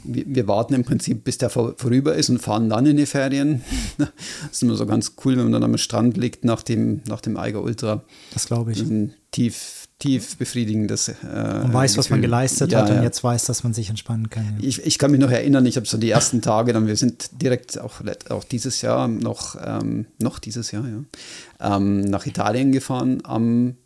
wir, 0.04 0.24
wir, 0.26 0.48
warten 0.48 0.74
im 0.74 0.84
Prinzip, 0.84 1.24
bis 1.24 1.38
der 1.38 1.50
vor, 1.50 1.74
vorüber 1.76 2.14
ist 2.14 2.28
und 2.28 2.38
fahren 2.38 2.68
dann 2.68 2.86
in 2.86 2.96
die 2.96 3.06
Ferien. 3.06 3.62
das 3.98 4.08
ist 4.52 4.62
immer 4.62 4.74
so 4.74 4.86
ganz 4.86 5.14
cool, 5.24 5.36
wenn 5.36 5.44
man 5.44 5.52
dann 5.52 5.64
am 5.64 5.78
Strand 5.78 6.16
liegt 6.16 6.44
nach 6.44 6.62
dem, 6.62 7.00
nach 7.08 7.20
dem 7.20 7.36
Eiger 7.36 7.62
Ultra. 7.62 8.02
Das 8.32 8.46
glaube 8.46 8.72
ich. 8.72 8.84
Tief, 9.30 9.83
tief 10.04 10.36
befriedigendes. 10.36 11.08
Äh, 11.08 11.14
man 11.22 11.72
weiß, 11.72 11.92
Gefühl. 11.92 11.98
was 11.98 12.10
man 12.10 12.20
geleistet 12.20 12.72
ja, 12.72 12.80
hat 12.80 12.90
und 12.90 12.96
ja. 12.96 13.02
jetzt 13.02 13.24
weiß, 13.24 13.46
dass 13.46 13.64
man 13.64 13.72
sich 13.72 13.88
entspannen 13.88 14.28
kann. 14.28 14.58
Ja. 14.60 14.68
Ich, 14.68 14.84
ich 14.84 14.98
kann 14.98 15.10
mich 15.10 15.20
noch 15.20 15.30
erinnern, 15.30 15.64
ich 15.64 15.76
habe 15.76 15.86
so 15.86 15.96
die 15.96 16.10
ersten 16.10 16.42
Tage, 16.42 16.74
dann 16.74 16.86
wir 16.86 16.96
sind 16.96 17.40
direkt 17.40 17.80
auch, 17.80 18.02
auch 18.28 18.44
dieses 18.44 18.82
Jahr 18.82 19.08
noch, 19.08 19.56
ähm, 19.64 20.04
noch 20.20 20.38
dieses 20.38 20.72
Jahr, 20.72 20.84
ja, 20.86 21.76
ähm, 21.76 22.02
nach 22.02 22.26
Italien 22.26 22.70
gefahren 22.72 23.22
am 23.24 23.76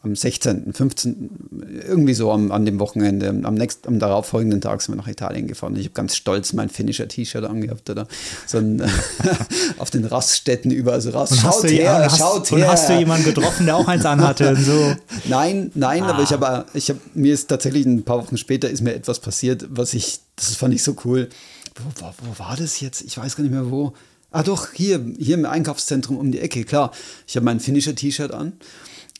am 0.00 0.14
16., 0.14 0.72
15., 0.72 1.30
irgendwie 1.88 2.14
so 2.14 2.30
am, 2.30 2.52
an 2.52 2.64
dem 2.64 2.78
Wochenende, 2.78 3.28
am, 3.28 3.54
nächsten, 3.54 3.88
am 3.88 3.98
darauffolgenden 3.98 4.60
Tag 4.60 4.80
sind 4.80 4.94
wir 4.94 5.02
nach 5.02 5.08
Italien 5.08 5.48
gefahren. 5.48 5.74
Ich 5.74 5.86
habe 5.86 5.94
ganz 5.94 6.14
stolz 6.14 6.52
mein 6.52 6.68
finnischer 6.68 7.08
T-Shirt 7.08 7.44
angehabt 7.44 7.90
oder 7.90 8.06
so 8.46 8.58
ein, 8.58 8.80
auf 9.78 9.90
den 9.90 10.04
Raststätten 10.04 10.70
überall 10.70 11.00
so 11.00 11.10
Rast. 11.10 11.36
Schaut 11.40 11.68
her, 11.68 12.04
hast, 12.04 12.18
schaut 12.18 12.48
her. 12.52 12.58
Und 12.58 12.68
hast 12.68 12.88
du 12.88 12.98
jemanden 12.98 13.24
getroffen, 13.24 13.66
der 13.66 13.76
auch 13.76 13.88
eins 13.88 14.04
anhatte? 14.06 14.50
Und 14.50 14.62
so? 14.62 14.94
Nein, 15.24 15.72
nein, 15.74 16.04
ah. 16.04 16.10
aber 16.10 16.22
ich 16.22 16.32
habe, 16.32 16.66
ich 16.74 16.90
habe, 16.90 17.00
mir 17.14 17.34
ist 17.34 17.48
tatsächlich 17.48 17.84
ein 17.84 18.04
paar 18.04 18.18
Wochen 18.18 18.36
später 18.36 18.70
ist 18.70 18.82
mir 18.82 18.94
etwas 18.94 19.18
passiert, 19.18 19.66
was 19.68 19.94
ich, 19.94 20.20
das 20.36 20.54
fand 20.54 20.74
ich 20.74 20.82
so 20.84 20.94
cool. 21.04 21.28
Wo, 21.74 22.06
wo, 22.06 22.12
wo 22.22 22.38
war 22.38 22.56
das 22.56 22.80
jetzt? 22.80 23.02
Ich 23.02 23.18
weiß 23.18 23.34
gar 23.34 23.42
nicht 23.42 23.52
mehr 23.52 23.70
wo. 23.70 23.94
Ah 24.30 24.42
doch, 24.42 24.72
hier, 24.72 25.04
hier 25.18 25.34
im 25.34 25.46
Einkaufszentrum 25.46 26.18
um 26.18 26.30
die 26.30 26.40
Ecke, 26.40 26.64
klar. 26.64 26.92
Ich 27.26 27.36
habe 27.36 27.44
mein 27.44 27.60
finnischer 27.60 27.94
T-Shirt 27.94 28.32
an 28.32 28.52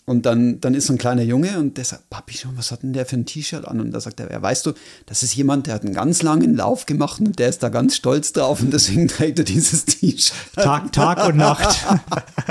und 0.08 0.24
dann, 0.24 0.58
dann 0.62 0.72
ist 0.72 0.86
so 0.86 0.94
ein 0.94 0.98
kleiner 0.98 1.22
Junge 1.22 1.58
und 1.58 1.76
der 1.76 1.84
sagt, 1.84 2.08
Papi, 2.08 2.34
schon, 2.34 2.56
was 2.56 2.70
hat 2.70 2.82
denn 2.82 2.94
der 2.94 3.04
für 3.04 3.16
ein 3.16 3.26
T-Shirt 3.26 3.68
an? 3.68 3.78
Und 3.78 3.90
da 3.90 4.00
sagt 4.00 4.18
er, 4.20 4.30
ja, 4.30 4.40
weißt 4.40 4.64
du, 4.64 4.72
das 5.04 5.22
ist 5.22 5.36
jemand, 5.36 5.66
der 5.66 5.74
hat 5.74 5.84
einen 5.84 5.92
ganz 5.92 6.22
langen 6.22 6.56
Lauf 6.56 6.86
gemacht 6.86 7.20
und 7.20 7.38
der 7.38 7.50
ist 7.50 7.62
da 7.62 7.68
ganz 7.68 7.94
stolz 7.94 8.32
drauf 8.32 8.62
und 8.62 8.72
deswegen 8.72 9.06
trägt 9.08 9.38
er 9.38 9.44
dieses 9.44 9.84
T-Shirt. 9.84 10.32
Tag, 10.54 10.92
Tag 10.92 11.28
und 11.28 11.36
Nacht. 11.36 11.84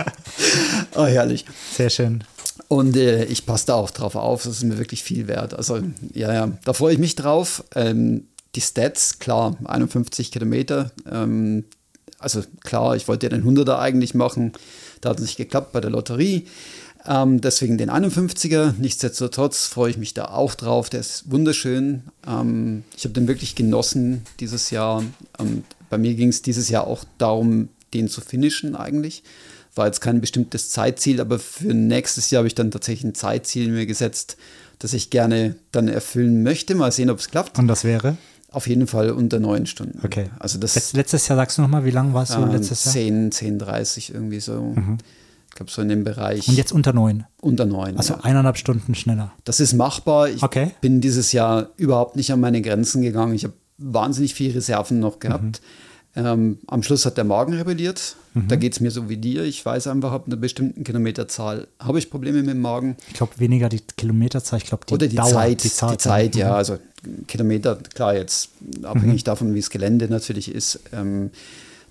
oh, 0.95 1.05
herrlich. 1.05 1.45
Sehr 1.75 1.89
schön. 1.89 2.23
Und 2.67 2.95
äh, 2.95 3.25
ich 3.25 3.47
passe 3.47 3.65
da 3.65 3.73
auch 3.73 3.89
drauf 3.89 4.15
auf, 4.15 4.43
das 4.43 4.57
ist 4.57 4.63
mir 4.63 4.77
wirklich 4.77 5.01
viel 5.01 5.27
wert. 5.27 5.55
Also, 5.55 5.79
ja, 6.13 6.31
ja, 6.31 6.51
da 6.63 6.73
freue 6.73 6.93
ich 6.93 6.99
mich 6.99 7.15
drauf. 7.15 7.63
Ähm, 7.73 8.27
die 8.53 8.61
Stats, 8.61 9.17
klar, 9.17 9.57
51 9.65 10.31
Kilometer. 10.31 10.91
Ähm, 11.11 11.63
also 12.19 12.43
klar, 12.63 12.95
ich 12.95 13.07
wollte 13.07 13.25
ja 13.25 13.29
den 13.31 13.43
100er 13.43 13.79
eigentlich 13.79 14.13
machen. 14.13 14.53
Da 15.01 15.09
hat 15.09 15.17
es 15.17 15.23
nicht 15.23 15.37
geklappt 15.37 15.71
bei 15.71 15.81
der 15.81 15.89
Lotterie. 15.89 16.45
Ähm, 17.07 17.39
deswegen 17.39 17.77
den 17.77 17.89
51er. 17.89 18.73
Nichtsdestotrotz 18.77 19.67
freue 19.67 19.91
ich 19.91 19.97
mich 19.97 20.13
da 20.13 20.25
auch 20.25 20.55
drauf. 20.55 20.89
Der 20.89 20.99
ist 20.99 21.31
wunderschön. 21.31 22.03
Ähm, 22.27 22.83
ich 22.95 23.05
habe 23.05 23.13
den 23.13 23.27
wirklich 23.27 23.55
genossen 23.55 24.23
dieses 24.39 24.69
Jahr. 24.69 25.03
Und 25.37 25.63
bei 25.89 25.97
mir 25.97 26.13
ging 26.15 26.29
es 26.29 26.41
dieses 26.41 26.69
Jahr 26.69 26.85
auch 26.85 27.05
darum, 27.17 27.69
den 27.93 28.09
zu 28.09 28.21
finishen 28.21 28.75
eigentlich. 28.75 29.23
war 29.75 29.85
jetzt 29.85 30.01
kein 30.01 30.19
bestimmtes 30.19 30.69
Zeitziel, 30.69 31.21
aber 31.21 31.39
für 31.39 31.73
nächstes 31.73 32.29
Jahr 32.29 32.39
habe 32.39 32.47
ich 32.47 32.55
dann 32.55 32.71
tatsächlich 32.71 33.05
ein 33.05 33.15
Zeitziel 33.15 33.71
mir 33.71 33.85
gesetzt, 33.85 34.35
das 34.79 34.93
ich 34.93 35.09
gerne 35.09 35.55
dann 35.71 35.87
erfüllen 35.87 36.43
möchte. 36.43 36.75
Mal 36.75 36.91
sehen, 36.91 37.09
ob 37.09 37.19
es 37.19 37.29
klappt. 37.29 37.57
Und 37.57 37.67
das 37.67 37.83
wäre? 37.83 38.17
Auf 38.49 38.67
jeden 38.67 38.87
Fall 38.87 39.11
unter 39.11 39.39
neun 39.39 39.65
Stunden. 39.65 39.99
Okay. 40.03 40.29
Also 40.39 40.57
das 40.57 40.93
letztes 40.93 41.27
Jahr 41.27 41.37
sagst 41.37 41.57
du 41.57 41.61
nochmal, 41.61 41.85
wie 41.85 41.91
lang 41.91 42.13
warst 42.13 42.33
du 42.33 42.41
äh, 42.41 42.51
letztes 42.51 42.85
Jahr? 42.85 42.93
10, 42.93 43.31
10, 43.31 43.59
30 43.59 44.13
irgendwie 44.13 44.39
so. 44.39 44.61
Mhm. 44.61 44.97
Ich 45.57 45.59
glaube, 45.59 45.71
so 45.71 45.81
in 45.81 45.89
dem 45.89 46.03
Bereich. 46.03 46.47
Und 46.47 46.55
jetzt 46.55 46.71
unter 46.71 46.93
neun? 46.93 47.23
Unter 47.41 47.65
neun. 47.65 47.97
Also 47.97 48.13
ja. 48.13 48.19
eineinhalb 48.19 48.57
Stunden 48.59 48.93
schneller. 48.93 49.33
Das 49.43 49.59
ist 49.59 49.73
machbar. 49.73 50.29
Ich 50.29 50.43
Okay. 50.43 50.69
bin 50.81 51.01
dieses 51.01 51.31
Jahr 51.31 51.69
überhaupt 51.77 52.15
nicht 52.15 52.31
an 52.31 52.39
meine 52.39 52.61
Grenzen 52.61 53.01
gegangen. 53.01 53.33
Ich 53.33 53.43
habe 53.43 53.55
wahnsinnig 53.79 54.35
viele 54.35 54.53
Reserven 54.53 54.99
noch 54.99 55.17
gehabt. 55.19 55.61
Ähm, 56.15 56.59
am 56.67 56.83
Schluss 56.83 57.07
hat 57.07 57.17
der 57.17 57.23
Magen 57.23 57.53
rebelliert. 57.53 58.15
Da 58.47 58.55
geht 58.55 58.73
es 58.73 58.79
mir 58.81 58.91
so 58.91 59.09
wie 59.09 59.17
dir. 59.17 59.45
Ich 59.45 59.65
weiß 59.65 59.87
einfach, 59.87 60.11
ab 60.11 60.25
einer 60.27 60.35
bestimmten 60.35 60.83
Kilometerzahl 60.83 61.65
habe 61.79 61.97
ich 61.97 62.11
Probleme 62.11 62.37
mit 62.43 62.51
dem 62.51 62.61
Magen. 62.61 62.95
Ich 63.07 63.15
glaube, 63.15 63.31
weniger 63.39 63.67
die 63.67 63.81
Kilometerzahl, 63.97 64.59
ich 64.59 64.65
glaube, 64.65 64.85
die 64.87 64.93
Oder 64.93 65.07
die 65.07 65.15
Dauer. 65.15 65.25
Zeit, 65.27 65.63
die 65.63 65.71
Zahl. 65.71 65.91
die 65.93 65.97
Zeit, 65.97 66.35
ja. 66.35 66.49
Mhm. 66.49 66.53
Also 66.53 66.77
Kilometer, 67.25 67.77
klar, 67.95 68.13
jetzt 68.15 68.49
abhängig 68.83 69.23
davon, 69.23 69.55
wie 69.55 69.59
das 69.59 69.71
Gelände 69.71 70.07
natürlich 70.07 70.53
ist. 70.53 70.81
Ähm, 70.93 71.31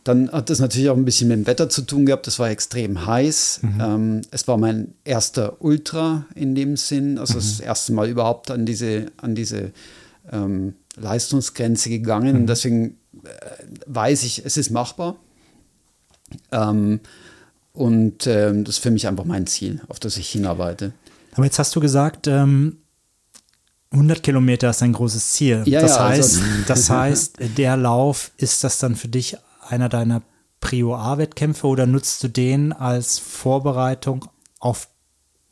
dann 0.06 0.30
hat 0.30 0.50
das 0.50 0.60
natürlich 0.60 0.88
auch 0.88 0.96
ein 0.96 1.04
bisschen 1.04 1.28
mit 1.28 1.38
dem 1.38 1.46
Wetter 1.46 1.68
zu 1.68 1.82
tun 1.82 2.06
gehabt. 2.06 2.26
Das 2.28 2.38
war 2.38 2.48
extrem 2.48 3.06
heiß. 3.06 3.60
Ähm, 3.80 4.20
es 4.30 4.46
war 4.46 4.56
mein 4.56 4.94
erster 5.04 5.56
Ultra 5.60 6.26
in 6.34 6.54
dem 6.54 6.76
Sinn. 6.76 7.18
Also 7.18 7.34
das 7.34 7.58
erste 7.58 7.92
Mal 7.92 8.08
überhaupt 8.08 8.50
an 8.52 8.66
diese, 8.66 9.06
an 9.16 9.34
diese 9.34 9.72
ähm, 10.30 10.74
Leistungsgrenze 10.96 11.90
gegangen. 11.90 12.36
Und 12.36 12.46
deswegen 12.46 12.98
äh, 13.24 13.28
weiß 13.86 14.22
ich, 14.22 14.44
es 14.44 14.56
ist 14.56 14.70
machbar. 14.70 15.16
Ähm, 16.52 17.00
und 17.72 18.26
ähm, 18.26 18.64
das 18.64 18.76
ist 18.76 18.82
für 18.82 18.90
mich 18.92 19.06
einfach 19.08 19.24
mein 19.24 19.46
Ziel, 19.46 19.82
auf 19.88 19.98
das 19.98 20.16
ich 20.16 20.28
hinarbeite. 20.30 20.92
Aber 21.34 21.44
jetzt 21.44 21.58
hast 21.58 21.74
du 21.74 21.80
gesagt, 21.80 22.26
ähm, 22.28 22.78
100 23.90 24.22
Kilometer 24.22 24.70
ist 24.70 24.82
ein 24.82 24.92
großes 24.92 25.32
Ziel. 25.32 25.62
Ja, 25.66 25.80
das, 25.80 25.96
ja, 25.96 26.08
heißt, 26.08 26.36
also- 26.36 26.40
das 26.68 26.90
heißt, 26.90 27.36
der 27.56 27.76
Lauf, 27.76 28.30
ist 28.36 28.62
das 28.64 28.78
dann 28.78 28.94
für 28.96 29.08
dich 29.08 29.36
einer 29.68 29.88
deiner 29.88 30.22
Prio 30.60 30.94
A-Wettkämpfe 30.94 31.66
oder 31.66 31.86
nutzt 31.86 32.22
du 32.24 32.28
den 32.28 32.72
als 32.72 33.18
Vorbereitung 33.18 34.26
auf 34.58 34.88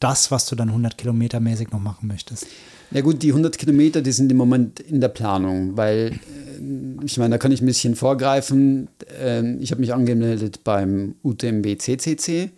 das, 0.00 0.30
was 0.30 0.46
du 0.46 0.56
dann 0.56 0.68
100 0.68 0.98
Kilometer 0.98 1.40
mäßig 1.40 1.70
noch 1.70 1.80
machen 1.80 2.08
möchtest? 2.08 2.46
Ja 2.90 3.00
gut, 3.00 3.22
die 3.22 3.30
100 3.30 3.58
Kilometer, 3.58 4.02
die 4.02 4.12
sind 4.12 4.30
im 4.30 4.36
Moment 4.36 4.80
in 4.80 5.00
der 5.00 5.08
Planung, 5.08 5.76
weil 5.76 6.12
äh, 6.12 7.04
ich 7.04 7.18
meine, 7.18 7.30
da 7.30 7.38
kann 7.38 7.52
ich 7.52 7.60
ein 7.60 7.66
bisschen 7.66 7.96
vorgreifen. 7.96 8.88
Ähm, 9.18 9.58
ich 9.60 9.70
habe 9.70 9.80
mich 9.80 9.92
angemeldet 9.92 10.62
beim 10.64 11.16
UTMB 11.22 11.78
CCC. 11.78 12.50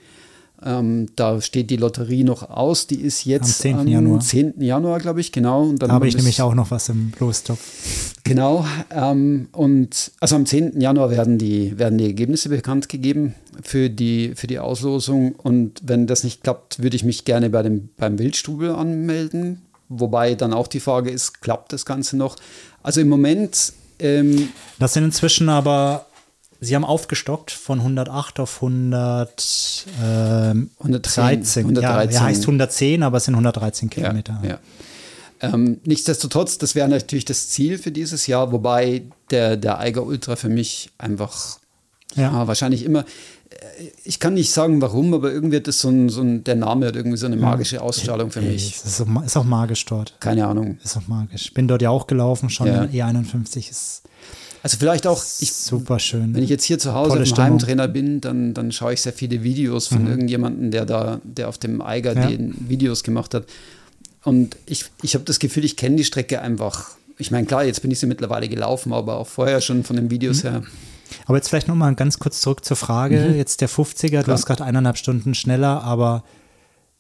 Ähm, 0.65 1.09
da 1.17 1.41
steht 1.41 1.71
die 1.71 1.77
Lotterie 1.77 2.25
noch 2.25 2.49
aus. 2.49 2.87
Die 2.87 3.01
ist 3.01 3.25
jetzt 3.25 3.65
Am 3.67 3.79
10. 3.85 3.89
Januar. 3.89 4.21
10. 4.21 4.55
Januar, 4.61 5.01
glaube 5.01 5.21
ich, 5.21 5.31
genau. 5.33 5.63
Und 5.63 5.83
dann 5.83 5.91
Da 5.91 5.95
habe 5.95 6.09
ich 6.09 6.17
nämlich 6.17 6.41
auch 6.41 6.55
noch 6.55 6.71
was 6.71 6.89
im 6.89 7.13
Lostopf. 7.21 7.61
Genau. 8.25 8.67
Ähm, 8.91 9.49
und 9.53 10.13
also 10.21 10.37
am 10.37 10.47
10. 10.47 10.81
Januar 10.81 11.11
werden 11.11 11.39
die, 11.39 11.79
werden 11.79 11.99
die 11.99 12.07
Ergebnisse 12.07 12.49
bekannt 12.49 12.89
gegeben 12.89 13.35
für 13.63 13.91
die, 13.91 14.33
für 14.35 14.47
die 14.47 14.59
Auslosung. 14.59 15.35
Und 15.35 15.81
wenn 15.85 16.07
das 16.07 16.25
nicht 16.25 16.43
klappt, 16.43 16.83
würde 16.83 16.97
ich 16.97 17.05
mich 17.05 17.25
gerne 17.25 17.51
bei 17.51 17.63
dem, 17.63 17.91
beim 17.97 18.19
Wildstubel 18.19 18.71
anmelden. 18.71 19.63
Wobei 19.89 20.35
dann 20.35 20.53
auch 20.53 20.67
die 20.67 20.81
Frage 20.81 21.11
ist, 21.11 21.43
klappt 21.43 21.73
das 21.73 21.85
Ganze 21.85 22.17
noch? 22.17 22.37
Also 22.83 23.01
im 23.01 23.09
Moment, 23.09 23.73
ähm, 23.99 24.49
Das 24.79 24.95
sind 24.95 25.05
inzwischen 25.05 25.49
aber, 25.49 26.06
sie 26.61 26.75
haben 26.75 26.85
aufgestockt 26.85 27.51
von 27.51 27.79
108 27.81 28.41
auf 28.41 28.57
100, 28.63 29.87
ähm, 30.03 30.71
113, 30.79 31.25
13. 31.25 31.63
Ja, 31.63 31.91
113. 31.91 32.15
er 32.17 32.21
heißt 32.25 32.43
110, 32.43 33.03
aber 33.03 33.17
es 33.19 33.25
sind 33.25 33.35
113 33.35 33.91
Kilometer. 33.91 34.41
Ja, 34.43 34.49
ja. 34.49 34.59
Ähm, 35.43 35.81
nichtsdestotrotz, 35.85 36.57
das 36.59 36.75
wäre 36.75 36.89
natürlich 36.89 37.27
das 37.27 37.51
Ziel 37.51 37.77
für 37.79 37.91
dieses 37.93 38.27
Jahr, 38.27 38.53
wobei 38.53 39.03
der, 39.31 39.57
der 39.59 39.79
Eiger 39.79 40.05
Ultra 40.05 40.35
für 40.37 40.49
mich 40.49 40.91
einfach 40.97 41.59
Ja. 42.15 42.33
ja. 42.33 42.47
wahrscheinlich 42.49 42.85
immer, 42.85 43.01
äh, 43.01 43.05
ich 44.05 44.19
kann 44.19 44.33
nicht 44.33 44.51
sagen 44.51 44.81
warum, 44.81 45.13
aber 45.13 45.31
irgendwie 45.31 45.57
hat 45.57 45.69
das 45.69 45.81
so 45.81 45.91
ein, 45.91 46.09
so 46.09 46.23
ein, 46.23 46.43
der 46.45 46.55
Name 46.57 46.87
hat 46.87 46.97
irgendwie 46.97 47.19
so 47.19 47.27
eine 47.27 47.37
magische 47.37 47.83
Ausstrahlung 47.83 48.31
für 48.31 48.41
mich. 48.41 48.77
Es 48.77 48.99
ist, 48.99 49.01
auch, 49.03 49.23
ist 49.25 49.37
auch 49.37 49.45
magisch 49.45 49.85
dort. 49.85 50.15
Keine 50.21 50.47
Ahnung. 50.47 50.79
Ist 50.83 50.97
auch 50.97 51.07
magisch. 51.07 51.53
Bin 51.53 51.69
dort 51.69 51.83
ja 51.83 51.91
auch 51.91 52.07
gelaufen, 52.07 52.49
schon 52.49 52.69
Ja. 52.69 52.85
in 52.85 52.93
E51 52.93 53.71
ist 53.71 54.03
Also 54.67 54.79
vielleicht 54.79 55.07
auch, 55.07 55.23
ich, 55.39 55.53
super 55.53 56.01
schön. 56.01 56.35
wenn 56.35 56.43
ich 56.43 56.51
jetzt 56.51 56.65
hier 56.65 56.81
zu 56.81 56.93
Hause 56.93 57.25
Stimmung. 57.25 57.53
Heimtrainer 57.53 57.87
bin, 57.87 58.21
dann, 58.21 58.53
dann 58.53 58.73
schaue 58.73 58.95
ich 58.95 59.01
sehr 59.01 59.13
viele 59.13 59.45
Videos 59.45 59.87
von 59.87 60.09
irgendjemandem, 60.09 60.73
der 60.73 60.85
da, 60.85 61.21
der 61.23 61.49
auf 61.49 61.57
dem 61.57 61.81
Eiger 61.81 62.15
Ja. 62.17 62.27
die 62.27 62.53
Videos 62.69 63.05
gemacht 63.05 63.33
hat. 63.33 63.45
Und 64.25 64.57
ich, 64.67 64.87
ich 65.03 65.15
habe 65.15 65.25
das 65.25 65.39
Gefühl, 65.39 65.65
ich 65.65 65.77
kenne 65.77 65.95
die 65.95 66.05
Strecke 66.05 66.43
einfach. 66.43 66.91
Ich 67.17 67.31
meine, 67.31 67.47
klar, 67.47 67.63
jetzt 67.65 67.81
bin 67.81 67.93
ich 67.93 68.01
sie 68.01 68.07
mittlerweile 68.07 68.49
gelaufen, 68.49 68.93
aber 68.93 69.19
auch 69.19 69.29
vorher 69.29 69.61
schon 69.61 69.85
von 69.85 69.95
den 69.95 70.11
Videos 70.11 70.43
Mhm. 70.43 70.49
her. 70.49 70.63
Aber 71.27 71.37
jetzt 71.39 71.49
vielleicht 71.49 71.69
nochmal 71.69 71.95
ganz 71.95 72.19
kurz 72.19 72.41
zurück 72.41 72.65
zur 72.65 72.77
Frage. 72.77 73.35
Jetzt 73.37 73.61
der 73.61 73.69
50er, 73.69 74.11
du 74.11 74.17
Mhm. 74.19 74.23
Klar. 74.25 74.37
hast 74.37 74.47
gerade 74.47 74.65
eineinhalb 74.65 74.99
Stunden 74.99 75.35
schneller, 75.37 75.85
aber 75.85 76.25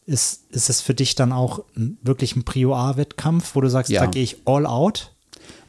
ist, 0.07 0.43
ist 0.53 0.71
es 0.71 0.81
für 0.81 0.95
dich 0.95 1.17
dann 1.17 1.33
auch 1.33 1.65
wirklich 1.75 2.37
ein 2.37 2.45
Prio 2.45 2.77
A-Wettkampf, 2.77 3.57
wo 3.57 3.61
du 3.61 3.69
sagst, 3.69 3.91
Ja. 3.91 4.03
da 4.03 4.07
gehe 4.07 4.23
ich 4.23 4.37
all 4.45 4.67
out 4.67 5.13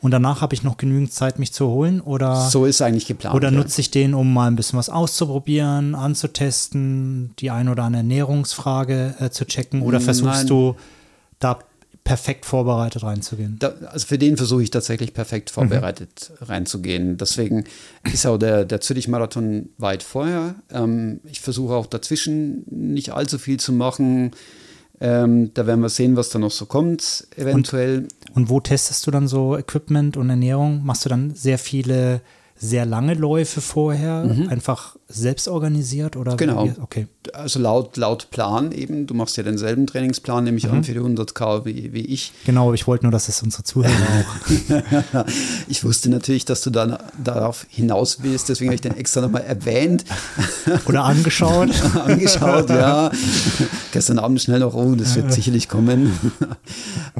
und 0.07 0.11
danach 0.11 0.39
habe 0.39 0.55
ich 0.55 0.63
noch 0.63 0.77
genügend 0.77 1.11
Zeit, 1.11 1.37
mich 1.37 1.51
zu 1.51 1.67
holen? 1.67 1.99
Oder, 1.99 2.49
So 2.49 2.65
ist 2.65 2.81
eigentlich 2.81 3.07
geplant. 3.07 3.35
oder 3.35 3.51
nutze 3.51 3.81
ich 3.81 3.91
den, 3.91 4.13
um 4.13 4.31
mal 4.31 4.47
ein 4.47 4.55
bisschen 4.55 4.79
was 4.79 4.87
auszuprobieren, 4.89 5.95
anzutesten, 5.95 7.33
die 7.39 7.51
ein 7.51 7.67
oder 7.67 7.83
andere 7.83 8.03
Ernährungsfrage 8.03 9.15
äh, 9.19 9.29
zu 9.31 9.43
checken? 9.43 9.81
Oder 9.81 9.99
versuchst 9.99 10.33
Nein. 10.33 10.47
du 10.47 10.75
da 11.39 11.59
perfekt 12.05 12.45
vorbereitet 12.45 13.03
reinzugehen? 13.03 13.57
Da, 13.59 13.73
also 13.87 14.07
für 14.07 14.17
den 14.17 14.37
versuche 14.37 14.63
ich 14.63 14.71
tatsächlich 14.71 15.13
perfekt 15.13 15.49
vorbereitet 15.49 16.31
reinzugehen. 16.39 17.17
Deswegen 17.17 17.65
ist 18.05 18.25
auch 18.25 18.37
der, 18.37 18.63
der 18.63 18.79
Zürich-Marathon 18.79 19.67
weit 19.77 20.03
vorher. 20.03 20.55
Ähm, 20.71 21.19
ich 21.25 21.41
versuche 21.41 21.73
auch 21.73 21.85
dazwischen 21.85 22.63
nicht 22.69 23.11
allzu 23.11 23.37
viel 23.39 23.59
zu 23.59 23.73
machen. 23.73 24.31
Ähm, 24.99 25.51
da 25.53 25.67
werden 25.67 25.81
wir 25.81 25.89
sehen, 25.89 26.15
was 26.15 26.29
da 26.29 26.39
noch 26.39 26.51
so 26.51 26.65
kommt, 26.65 27.27
eventuell. 27.35 28.07
Und 28.33 28.49
wo 28.49 28.59
testest 28.59 29.05
du 29.05 29.11
dann 29.11 29.27
so 29.27 29.57
Equipment 29.57 30.17
und 30.17 30.29
Ernährung? 30.29 30.83
Machst 30.83 31.05
du 31.05 31.09
dann 31.09 31.35
sehr 31.35 31.59
viele, 31.59 32.21
sehr 32.59 32.85
lange 32.85 33.13
Läufe 33.13 33.61
vorher, 33.61 34.29
einfach 34.49 34.95
selbst 35.09 35.47
organisiert 35.47 36.15
oder? 36.15 36.33
Mhm. 36.33 36.37
Genau. 36.37 36.65
Wie, 36.65 36.73
okay. 36.81 37.07
Also 37.33 37.59
laut, 37.59 37.97
laut 37.97 38.29
Plan 38.31 38.71
eben. 38.71 39.07
Du 39.07 39.13
machst 39.13 39.37
ja 39.37 39.43
denselben 39.43 39.87
Trainingsplan, 39.87 40.43
nehme 40.43 40.57
ich 40.57 40.69
an, 40.69 40.83
für 40.83 40.93
die 40.93 40.99
100k 40.99 41.65
wie, 41.65 41.93
wie 41.93 42.01
ich. 42.01 42.33
Genau, 42.45 42.65
aber 42.65 42.73
ich 42.73 42.87
wollte 42.87 43.05
nur, 43.05 43.11
dass 43.11 43.29
es 43.29 43.41
unsere 43.41 43.63
Zuhörer 43.63 43.93
auch. 45.13 45.25
Ich 45.67 45.83
wusste 45.83 46.09
natürlich, 46.09 46.45
dass 46.45 46.61
du 46.61 46.69
dann 46.69 46.97
darauf 47.23 47.65
hinaus 47.69 48.19
willst, 48.21 48.49
deswegen 48.49 48.69
habe 48.69 48.75
ich 48.75 48.81
den 48.81 48.97
extra 48.97 49.21
nochmal 49.21 49.43
erwähnt. 49.43 50.03
Oder 50.85 51.03
angeschaut. 51.03 51.69
angeschaut, 52.05 52.69
ja. 52.69 53.11
Gestern 53.91 54.19
Abend 54.19 54.41
schnell 54.41 54.59
noch, 54.59 54.73
oh, 54.73 54.95
das 54.95 55.15
wird 55.15 55.31
sicherlich 55.31 55.69
kommen. 55.69 56.11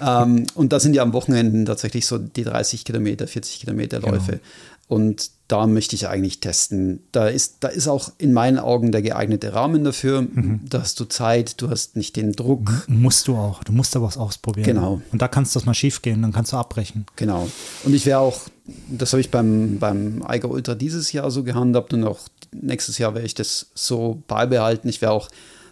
ähm, 0.01 0.45
und 0.55 0.73
da 0.73 0.79
sind 0.79 0.93
ja 0.93 1.03
am 1.03 1.13
Wochenende 1.13 1.63
tatsächlich 1.65 2.05
so 2.05 2.17
die 2.17 2.43
30 2.43 2.85
Kilometer, 2.85 3.27
40 3.27 3.59
Kilometer 3.59 3.99
Läufe. 3.99 4.39
Und 4.87 5.31
da 5.49 5.67
möchte 5.67 5.95
ich 5.95 6.07
eigentlich 6.07 6.39
testen. 6.39 7.01
Da 7.11 7.27
ist, 7.27 7.57
da 7.59 7.67
ist 7.67 7.87
auch 7.87 8.11
in 8.17 8.31
meinen 8.33 8.57
Augen 8.57 8.91
der 8.91 9.01
geeignete 9.01 9.53
Rahmen 9.53 9.83
dafür. 9.83 10.25
Da 10.69 10.81
hast 10.81 10.99
du 10.99 11.05
Zeit, 11.05 11.61
du 11.61 11.69
hast 11.69 11.95
nicht 11.95 12.15
den 12.15 12.33
Druck. 12.33 12.85
musst 12.87 13.27
du 13.27 13.35
auch. 13.35 13.63
Du 13.63 13.71
musst 13.73 13.95
aber 13.95 14.07
was 14.07 14.17
ausprobieren. 14.17 14.65
Genau. 14.65 15.01
Und 15.11 15.21
da 15.21 15.27
kannst 15.27 15.55
du 15.55 15.59
das 15.59 15.65
mal 15.65 15.73
schief 15.73 16.01
gehen, 16.01 16.21
dann 16.21 16.31
kannst 16.31 16.53
du 16.53 16.57
abbrechen. 16.57 17.05
Genau. 17.15 17.47
Und 17.83 17.93
ich 17.93 18.05
wäre 18.05 18.19
auch, 18.19 18.41
das 18.89 19.13
habe 19.13 19.21
ich 19.21 19.31
beim, 19.31 19.77
beim 19.79 20.23
Eiger 20.25 20.49
Ultra 20.49 20.75
dieses 20.75 21.11
Jahr 21.11 21.31
so 21.31 21.43
gehandhabt 21.43 21.93
und 21.93 22.03
auch 22.05 22.19
nächstes 22.53 22.97
Jahr 22.97 23.13
werde 23.13 23.27
ich 23.27 23.35
das 23.35 23.67
so 23.73 24.21
beibehalten. 24.27 24.87
Ich 24.89 25.01
werde 25.01 25.13
auch 25.13 25.29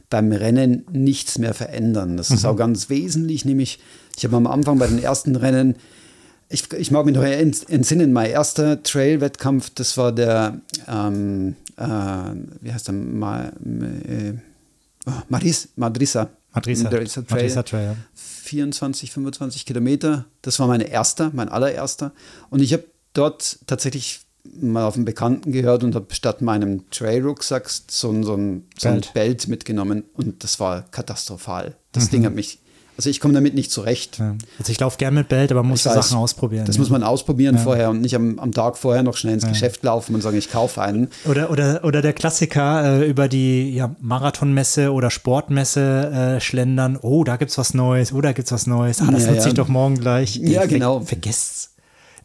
beim 0.10 0.32
Rennen 0.32 0.86
nichts 0.92 1.38
mehr 1.38 1.54
verändern. 1.54 2.18
Das 2.18 2.32
ist 2.32 2.46
auch 2.46 2.56
ganz 2.56 2.90
wesentlich, 2.90 3.44
nämlich 3.46 3.80
ich 4.18 4.24
habe 4.24 4.38
am 4.38 4.48
Anfang 4.48 4.78
bei 4.78 4.88
den 4.88 5.00
ersten 5.00 5.36
Rennen, 5.36 5.76
ich, 6.50 6.72
ich 6.74 6.92
mag 6.92 7.06
mich 7.06 7.16
noch 7.16 7.24
ent- 7.24 7.70
entsinnen, 7.70 8.14
mein 8.14 8.30
erster 8.32 8.82
Trail-Wettkampf, 8.84 9.72
das 9.72 9.98
war 9.98 10.12
der, 10.12 10.60
ähm, 10.88 11.56
äh, 11.78 11.84
wie 12.62 12.72
heißt 12.74 12.88
der, 12.88 12.94
Ma, 12.94 13.46
äh, 13.46 14.34
oh, 15.08 15.12
Maris, 15.30 15.70
Madrisa. 15.76 16.30
Madrisa. 16.54 16.84
Madrisa 16.86 17.22
Trail. 17.22 17.36
Madrisa 17.38 17.64
Trail, 17.64 17.84
ja. 17.86 17.96
24, 18.14 19.12
25 19.12 19.66
Kilometer. 19.66 20.26
Das 20.42 20.60
war 20.60 20.68
mein 20.68 20.82
erster, 20.82 21.32
mein 21.34 21.50
allererster. 21.50 22.12
Und 22.50 22.62
ich 22.62 22.72
habe 22.74 22.86
dort 23.14 23.58
tatsächlich 23.68 24.22
mal 24.62 24.86
auf 24.86 24.96
einen 24.96 25.06
Bekannten 25.06 25.52
gehört 25.52 25.84
und 25.84 25.96
habe 25.96 26.14
statt 26.14 26.42
meinem 26.42 26.90
Trail-Rucksack 26.92 27.68
so, 27.88 28.12
ein- 28.12 28.24
so, 28.24 28.30
so 28.30 28.34
ein 28.36 28.64
Belt. 29.02 29.14
Belt 29.14 29.48
mitgenommen. 29.48 30.04
Und 30.14 30.44
das 30.44 30.60
war 30.60 30.84
katastrophal. 30.84 31.76
Das 31.92 32.10
Ding 32.10 32.26
hat 32.26 32.36
mich 32.36 32.60
Also 32.98 33.10
ich 33.10 33.20
komme 33.20 33.34
damit 33.34 33.56
nicht 33.56 33.72
zurecht. 33.72 34.20
Ja. 34.20 34.36
Also 34.58 34.72
ich 34.72 34.80
laufe 34.80 34.98
gern 34.98 35.14
mit 35.14 35.28
Belt, 35.28 35.52
aber 35.52 35.64
man 35.64 35.72
muss 35.72 35.84
Sachen 35.84 36.18
ausprobieren. 36.18 36.66
Das 36.66 36.76
ja. 36.76 36.80
muss 36.80 36.90
man 36.90 37.04
ausprobieren 37.04 37.56
ja. 37.56 37.62
vorher 37.62 37.90
und 37.90 38.02
nicht 38.02 38.16
am, 38.16 38.40
am 38.40 38.52
Tag 38.52 38.78
vorher 38.78 39.04
noch 39.04 39.18
schnell 39.18 39.34
ins 39.34 39.48
Geschäft 39.48 39.84
laufen 39.84 40.16
und 40.16 40.22
sagen, 40.22 40.38
ich 40.38 40.50
kaufe 40.50 40.82
einen. 40.82 41.10
Oder, 41.26 41.52
oder, 41.52 41.84
oder 41.84 42.02
der 42.02 42.14
Klassiker 42.14 43.02
äh, 43.02 43.10
über 43.10 43.28
die 43.28 43.84
Marathonmesse 44.00 44.94
oder 44.94 45.12
Sportmesse 45.12 46.38
äh, 46.38 46.42
schlendern. 46.42 46.98
Oh, 47.02 47.24
da 47.24 47.36
gibt's 47.36 47.58
was 47.58 47.74
Neues. 47.74 48.14
Oh, 48.14 48.22
da 48.22 48.32
gibt's 48.32 48.52
was 48.52 48.66
Neues. 48.66 49.02
Ah, 49.02 49.12
das 49.12 49.28
nutze 49.28 49.50
ich 49.50 49.54
doch 49.54 49.68
morgen 49.68 50.00
gleich. 50.00 50.38
Ja, 50.38 50.62
Ver 50.62 50.68
genau. 50.68 51.00
Vergesst's. 51.02 51.72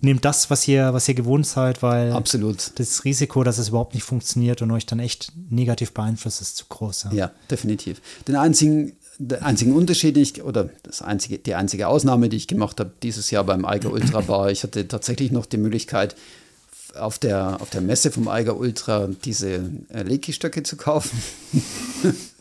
Nehmt 0.02 0.24
das, 0.24 0.48
was 0.48 0.66
ihr, 0.66 0.94
was 0.94 1.06
ihr 1.08 1.14
gewohnt 1.14 1.46
seid, 1.46 1.82
weil 1.82 2.12
Absolut. 2.12 2.78
das 2.78 3.04
Risiko, 3.04 3.44
dass 3.44 3.58
es 3.58 3.68
überhaupt 3.68 3.92
nicht 3.94 4.04
funktioniert 4.04 4.62
und 4.62 4.70
euch 4.70 4.86
dann 4.86 4.98
echt 4.98 5.32
negativ 5.50 5.92
beeinflusst, 5.92 6.40
ist 6.40 6.56
zu 6.56 6.64
groß. 6.66 7.08
Ja, 7.12 7.32
definitiv. 7.50 8.00
Den 8.26 8.36
einzigen 8.36 8.94
der 9.22 9.44
einzige 9.44 9.72
Unterschied, 9.74 10.16
ich, 10.16 10.42
oder 10.42 10.70
das 10.82 11.02
einzige, 11.02 11.38
die 11.38 11.54
einzige 11.54 11.88
Ausnahme, 11.88 12.30
die 12.30 12.38
ich 12.38 12.48
gemacht 12.48 12.80
habe 12.80 12.92
dieses 13.02 13.30
Jahr 13.30 13.44
beim 13.44 13.66
Eiger 13.66 13.92
Ultra 13.92 14.26
war, 14.28 14.50
ich 14.50 14.62
hatte 14.62 14.88
tatsächlich 14.88 15.30
noch 15.30 15.44
die 15.44 15.58
Möglichkeit, 15.58 16.16
auf 16.98 17.18
der, 17.18 17.58
auf 17.60 17.70
der 17.70 17.82
Messe 17.82 18.10
vom 18.10 18.26
Eiger 18.28 18.56
Ultra 18.56 19.08
diese 19.24 19.62
äh, 19.92 20.02
Leki-Stöcke 20.02 20.62
zu 20.64 20.76
kaufen. 20.76 21.22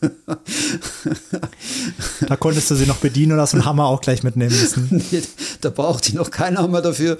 da 2.26 2.36
konntest 2.36 2.70
du 2.70 2.74
sie 2.74 2.86
noch 2.86 2.96
bedienen 2.96 3.32
oder 3.32 3.42
hast 3.42 3.54
einen 3.54 3.66
Hammer 3.66 3.84
auch 3.84 4.00
gleich 4.00 4.24
mitnehmen 4.24 4.58
müssen. 4.58 5.04
da 5.60 5.70
braucht 5.70 6.08
ich 6.08 6.14
noch 6.14 6.32
keinen 6.32 6.58
Hammer 6.58 6.82
dafür. 6.82 7.16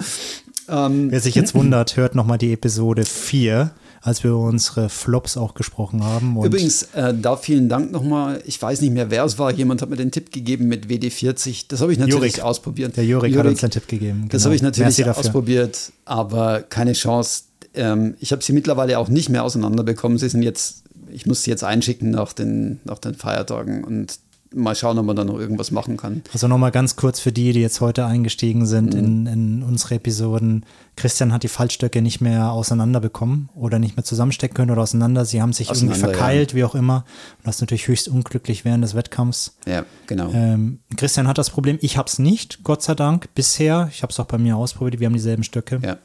Ähm, 0.67 1.11
Wer 1.11 1.21
sich 1.21 1.35
jetzt 1.35 1.53
wundert, 1.55 1.95
hört 1.95 2.15
nochmal 2.15 2.37
die 2.37 2.51
Episode 2.51 3.05
4 3.05 3.71
als 4.01 4.23
wir 4.23 4.31
über 4.31 4.39
unsere 4.39 4.89
Flops 4.89 5.37
auch 5.37 5.53
gesprochen 5.53 6.03
haben. 6.03 6.35
Übrigens, 6.43 6.83
äh, 6.93 7.13
da 7.13 7.37
vielen 7.37 7.69
Dank 7.69 7.91
nochmal. 7.91 8.41
Ich 8.45 8.59
weiß 8.59 8.81
nicht 8.81 8.91
mehr, 8.91 9.11
wer 9.11 9.23
es 9.23 9.37
war. 9.37 9.51
Jemand 9.51 9.81
hat 9.81 9.89
mir 9.89 9.95
den 9.95 10.11
Tipp 10.11 10.31
gegeben 10.31 10.67
mit 10.67 10.87
WD40. 10.87 11.65
Das 11.67 11.81
habe 11.81 11.93
ich 11.93 11.99
natürlich 11.99 12.37
Jurik. 12.37 12.43
ausprobiert. 12.43 12.97
Der 12.97 13.05
Jurik, 13.05 13.37
hat 13.37 13.45
uns 13.45 13.61
den 13.61 13.69
Tipp 13.69 13.87
gegeben. 13.87 14.21
Genau. 14.21 14.31
Das 14.31 14.45
habe 14.45 14.55
ich 14.55 14.63
natürlich 14.63 15.05
ausprobiert, 15.07 15.91
aber 16.05 16.63
keine 16.63 16.93
Chance. 16.93 17.43
Ähm, 17.75 18.15
ich 18.19 18.31
habe 18.31 18.43
sie 18.43 18.53
mittlerweile 18.53 18.97
auch 18.97 19.07
nicht 19.07 19.29
mehr 19.29 19.43
auseinanderbekommen. 19.43 20.17
Sie 20.17 20.29
sind 20.29 20.41
jetzt, 20.41 20.83
ich 21.11 21.27
muss 21.27 21.43
sie 21.43 21.51
jetzt 21.51 21.63
einschicken 21.63 22.09
nach 22.09 22.33
den, 22.33 22.79
nach 22.85 22.97
den 22.97 23.13
Feiertagen 23.13 23.83
und 23.83 24.17
mal 24.53 24.75
schauen, 24.75 24.97
ob 24.99 25.05
man 25.05 25.15
da 25.15 25.23
noch 25.23 25.39
irgendwas 25.39 25.71
machen 25.71 25.97
kann. 25.97 26.23
Also 26.33 26.47
nochmal 26.47 26.71
ganz 26.71 26.95
kurz 26.95 27.19
für 27.19 27.31
die, 27.31 27.53
die 27.53 27.61
jetzt 27.61 27.81
heute 27.81 28.05
eingestiegen 28.05 28.65
sind 28.65 28.93
mhm. 28.93 28.99
in, 28.99 29.25
in 29.27 29.63
unsere 29.63 29.95
Episoden. 29.95 30.65
Christian 30.95 31.31
hat 31.31 31.43
die 31.43 31.47
Fallstöcke 31.47 32.01
nicht 32.01 32.21
mehr 32.21 32.51
auseinanderbekommen 32.51 33.49
oder 33.55 33.79
nicht 33.79 33.95
mehr 33.95 34.03
zusammenstecken 34.03 34.55
können 34.55 34.71
oder 34.71 34.81
auseinander. 34.81 35.25
Sie 35.25 35.41
haben 35.41 35.53
sich 35.53 35.69
irgendwie 35.69 35.97
verkeilt, 35.97 36.51
ja. 36.51 36.57
wie 36.57 36.63
auch 36.65 36.75
immer. 36.75 37.05
Und 37.37 37.47
das 37.47 37.55
ist 37.55 37.61
natürlich 37.61 37.87
höchst 37.87 38.07
unglücklich 38.07 38.65
während 38.65 38.83
des 38.83 38.93
Wettkampfs. 38.95 39.55
Ja, 39.65 39.85
genau. 40.07 40.31
Ähm, 40.33 40.79
Christian 40.97 41.27
hat 41.27 41.37
das 41.37 41.49
Problem. 41.49 41.77
Ich 41.81 41.97
habe 41.97 42.07
es 42.07 42.19
nicht, 42.19 42.63
Gott 42.63 42.83
sei 42.83 42.95
Dank, 42.95 43.33
bisher. 43.33 43.89
Ich 43.91 44.03
habe 44.03 44.11
es 44.11 44.19
auch 44.19 44.25
bei 44.25 44.37
mir 44.37 44.57
ausprobiert. 44.57 44.99
Wir 44.99 45.05
haben 45.05 45.13
dieselben 45.13 45.43
Stöcke. 45.43 45.79
Ja. 45.83 45.97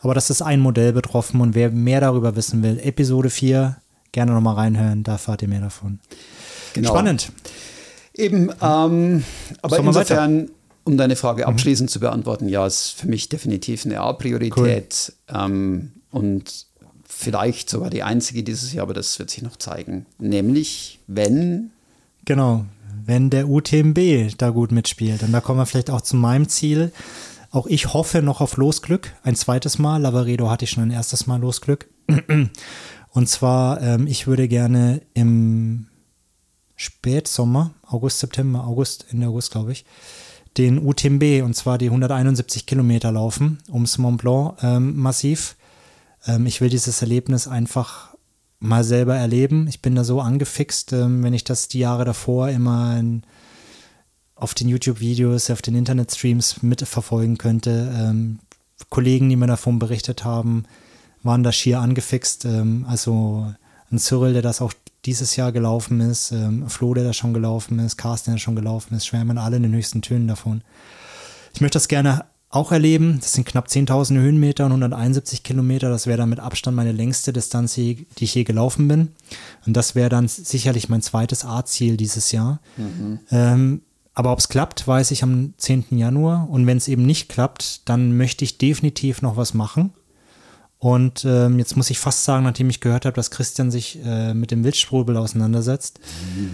Aber 0.00 0.14
das 0.14 0.30
ist 0.30 0.42
ein 0.42 0.60
Modell 0.60 0.92
betroffen 0.92 1.40
und 1.40 1.54
wer 1.54 1.70
mehr 1.70 2.00
darüber 2.00 2.34
wissen 2.34 2.62
will, 2.62 2.80
Episode 2.82 3.30
4, 3.30 3.76
gerne 4.10 4.32
nochmal 4.32 4.56
reinhören, 4.56 5.04
da 5.04 5.12
erfahrt 5.12 5.42
ihr 5.42 5.48
mehr 5.48 5.60
davon. 5.60 6.00
Genau. 6.74 6.90
Spannend. 6.90 7.32
Eben, 8.14 8.50
ähm, 8.60 9.24
aber 9.62 9.78
insofern, 9.78 10.50
um 10.84 10.96
deine 10.96 11.16
Frage 11.16 11.42
mhm. 11.42 11.48
abschließend 11.48 11.90
mhm. 11.90 11.92
zu 11.92 12.00
beantworten, 12.00 12.48
ja, 12.48 12.66
ist 12.66 12.90
für 12.90 13.08
mich 13.08 13.28
definitiv 13.28 13.86
eine 13.86 14.00
A-Priorität 14.00 15.12
cool. 15.30 15.36
ähm, 15.38 15.92
und 16.10 16.66
vielleicht 17.04 17.70
sogar 17.70 17.90
die 17.90 18.02
einzige 18.02 18.42
dieses 18.42 18.72
Jahr, 18.72 18.84
aber 18.84 18.94
das 18.94 19.18
wird 19.18 19.30
sich 19.30 19.42
noch 19.42 19.56
zeigen. 19.56 20.06
Nämlich, 20.18 20.98
wenn. 21.06 21.70
Genau, 22.24 22.66
wenn 23.04 23.30
der 23.30 23.48
UTMB 23.48 24.36
da 24.36 24.50
gut 24.50 24.72
mitspielt. 24.72 25.22
Und 25.22 25.32
da 25.32 25.40
kommen 25.40 25.58
wir 25.58 25.66
vielleicht 25.66 25.90
auch 25.90 26.00
zu 26.00 26.16
meinem 26.16 26.48
Ziel. 26.48 26.92
Auch 27.50 27.66
ich 27.66 27.92
hoffe 27.92 28.22
noch 28.22 28.40
auf 28.40 28.56
Losglück. 28.56 29.12
Ein 29.22 29.36
zweites 29.36 29.78
Mal. 29.78 30.00
Lavaredo 30.02 30.50
hatte 30.50 30.64
ich 30.64 30.70
schon 30.70 30.84
ein 30.84 30.90
erstes 30.90 31.26
Mal 31.26 31.40
Losglück. 31.40 31.88
Und 33.10 33.28
zwar, 33.28 33.80
ähm, 33.82 34.06
ich 34.06 34.26
würde 34.26 34.48
gerne 34.48 35.02
im 35.14 35.86
Spätsommer, 36.76 37.72
August, 37.86 38.20
September, 38.20 38.66
August, 38.66 39.06
Ende 39.10 39.28
August, 39.28 39.52
glaube 39.52 39.72
ich, 39.72 39.84
den 40.56 40.84
UTMB 40.84 41.42
und 41.44 41.54
zwar 41.54 41.78
die 41.78 41.86
171 41.86 42.66
Kilometer 42.66 43.12
laufen 43.12 43.58
ums 43.72 43.98
Mont 43.98 44.20
Blanc 44.20 44.56
ähm, 44.62 44.96
Massiv. 44.96 45.56
Ähm, 46.26 46.46
ich 46.46 46.60
will 46.60 46.68
dieses 46.68 47.00
Erlebnis 47.00 47.48
einfach 47.48 48.14
mal 48.58 48.84
selber 48.84 49.16
erleben. 49.16 49.66
Ich 49.68 49.82
bin 49.82 49.94
da 49.94 50.04
so 50.04 50.20
angefixt, 50.20 50.92
ähm, 50.92 51.22
wenn 51.22 51.34
ich 51.34 51.44
das 51.44 51.68
die 51.68 51.80
Jahre 51.80 52.04
davor 52.04 52.48
immer 52.48 52.96
in, 52.98 53.22
auf 54.34 54.54
den 54.54 54.68
YouTube-Videos, 54.68 55.50
auf 55.50 55.62
den 55.62 55.74
Internetstreams 55.74 56.62
mitverfolgen 56.62 57.38
könnte. 57.38 57.92
Ähm, 57.96 58.38
Kollegen, 58.88 59.28
die 59.28 59.36
mir 59.36 59.46
davon 59.46 59.78
berichtet 59.78 60.24
haben, 60.24 60.64
waren 61.22 61.42
da 61.42 61.52
schier 61.52 61.80
angefixt. 61.80 62.44
Ähm, 62.44 62.84
also 62.88 63.52
ein 63.90 63.98
Cyril, 63.98 64.34
der 64.34 64.42
das 64.42 64.60
auch 64.60 64.72
dieses 65.04 65.36
Jahr 65.36 65.52
gelaufen 65.52 66.00
ist, 66.00 66.32
ähm, 66.32 66.68
Flo, 66.68 66.94
der 66.94 67.04
da 67.04 67.12
schon 67.12 67.34
gelaufen 67.34 67.78
ist, 67.78 67.96
Carsten, 67.96 68.32
der 68.32 68.38
schon 68.38 68.56
gelaufen 68.56 68.94
ist, 68.94 69.06
schwärmen 69.06 69.38
alle 69.38 69.56
in 69.56 69.64
den 69.64 69.74
höchsten 69.74 70.02
Tönen 70.02 70.28
davon. 70.28 70.62
Ich 71.54 71.60
möchte 71.60 71.76
das 71.76 71.88
gerne 71.88 72.24
auch 72.52 72.70
erleben. 72.70 73.18
Das 73.20 73.32
sind 73.32 73.46
knapp 73.46 73.66
10.000 73.66 74.20
Höhenmeter 74.20 74.66
und 74.66 74.72
171 74.72 75.42
Kilometer. 75.42 75.88
Das 75.90 76.06
wäre 76.06 76.18
dann 76.18 76.28
mit 76.28 76.38
Abstand 76.38 76.76
meine 76.76 76.92
längste 76.92 77.32
Distanz, 77.32 77.74
die 77.74 78.06
ich 78.18 78.34
je 78.34 78.44
gelaufen 78.44 78.88
bin. 78.88 79.08
Und 79.66 79.74
das 79.76 79.94
wäre 79.94 80.10
dann 80.10 80.28
sicherlich 80.28 80.88
mein 80.88 81.02
zweites 81.02 81.44
A-Ziel 81.44 81.96
dieses 81.96 82.30
Jahr. 82.30 82.60
Mhm. 82.76 83.20
Ähm, 83.30 83.82
aber 84.14 84.32
ob 84.32 84.38
es 84.38 84.50
klappt, 84.50 84.86
weiß 84.86 85.10
ich 85.12 85.22
am 85.22 85.54
10. 85.56 85.86
Januar. 85.96 86.48
Und 86.50 86.66
wenn 86.66 86.76
es 86.76 86.88
eben 86.88 87.06
nicht 87.06 87.30
klappt, 87.30 87.88
dann 87.88 88.16
möchte 88.18 88.44
ich 88.44 88.58
definitiv 88.58 89.22
noch 89.22 89.38
was 89.38 89.54
machen. 89.54 89.94
Und 90.82 91.24
ähm, 91.24 91.60
jetzt 91.60 91.76
muss 91.76 91.90
ich 91.90 92.00
fast 92.00 92.24
sagen, 92.24 92.42
nachdem 92.42 92.68
ich 92.68 92.80
gehört 92.80 93.04
habe, 93.04 93.14
dass 93.14 93.30
Christian 93.30 93.70
sich 93.70 94.00
äh, 94.04 94.34
mit 94.34 94.50
dem 94.50 94.64
Wildstrubel 94.64 95.16
auseinandersetzt, 95.16 96.00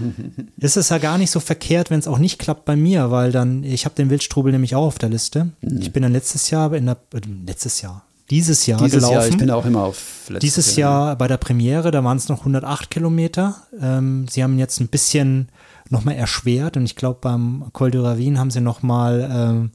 ist 0.59 0.77
es 0.77 0.91
ja 0.91 0.99
gar 0.99 1.17
nicht 1.17 1.31
so 1.31 1.41
verkehrt, 1.41 1.89
wenn 1.89 1.99
es 1.99 2.07
auch 2.07 2.19
nicht 2.19 2.39
klappt 2.39 2.67
bei 2.67 2.77
mir, 2.77 3.11
weil 3.11 3.33
dann, 3.33 3.65
ich 3.65 3.87
habe 3.87 3.95
den 3.95 4.11
Wildstrubel 4.11 4.53
nämlich 4.53 4.75
auch 4.75 4.85
auf 4.85 4.99
der 4.99 5.09
Liste. 5.09 5.47
Mhm. 5.63 5.81
Ich 5.81 5.95
bin 5.95 6.03
dann 6.03 6.13
letztes 6.13 6.51
Jahr 6.51 6.75
in 6.75 6.85
der, 6.85 6.99
äh, 7.15 7.21
letztes 7.47 7.81
Jahr, 7.81 8.05
dieses 8.29 8.67
Jahr 8.67 8.79
dieses 8.81 8.99
gelaufen. 8.99 9.15
Jahr, 9.15 9.29
ich 9.29 9.39
bin 9.39 9.51
auch 9.51 9.65
immer 9.65 9.85
auf 9.85 10.31
Dieses 10.43 10.77
Jahr, 10.77 11.07
Jahr 11.07 11.17
bei 11.17 11.27
der 11.27 11.39
Premiere, 11.39 11.91
da 11.91 12.05
waren 12.05 12.19
es 12.19 12.29
noch 12.29 12.41
108 12.41 12.91
Kilometer. 12.91 13.57
Ähm, 13.81 14.27
sie 14.29 14.43
haben 14.43 14.59
jetzt 14.59 14.79
ein 14.81 14.89
bisschen 14.89 15.49
nochmal 15.89 16.17
erschwert 16.17 16.77
und 16.77 16.85
ich 16.85 16.97
glaube 16.97 17.21
beim 17.23 17.65
Col 17.73 17.91
de 17.91 18.03
Ravine 18.03 18.39
haben 18.39 18.51
sie 18.51 18.61
nochmal 18.61 19.27
ähm, 19.33 19.71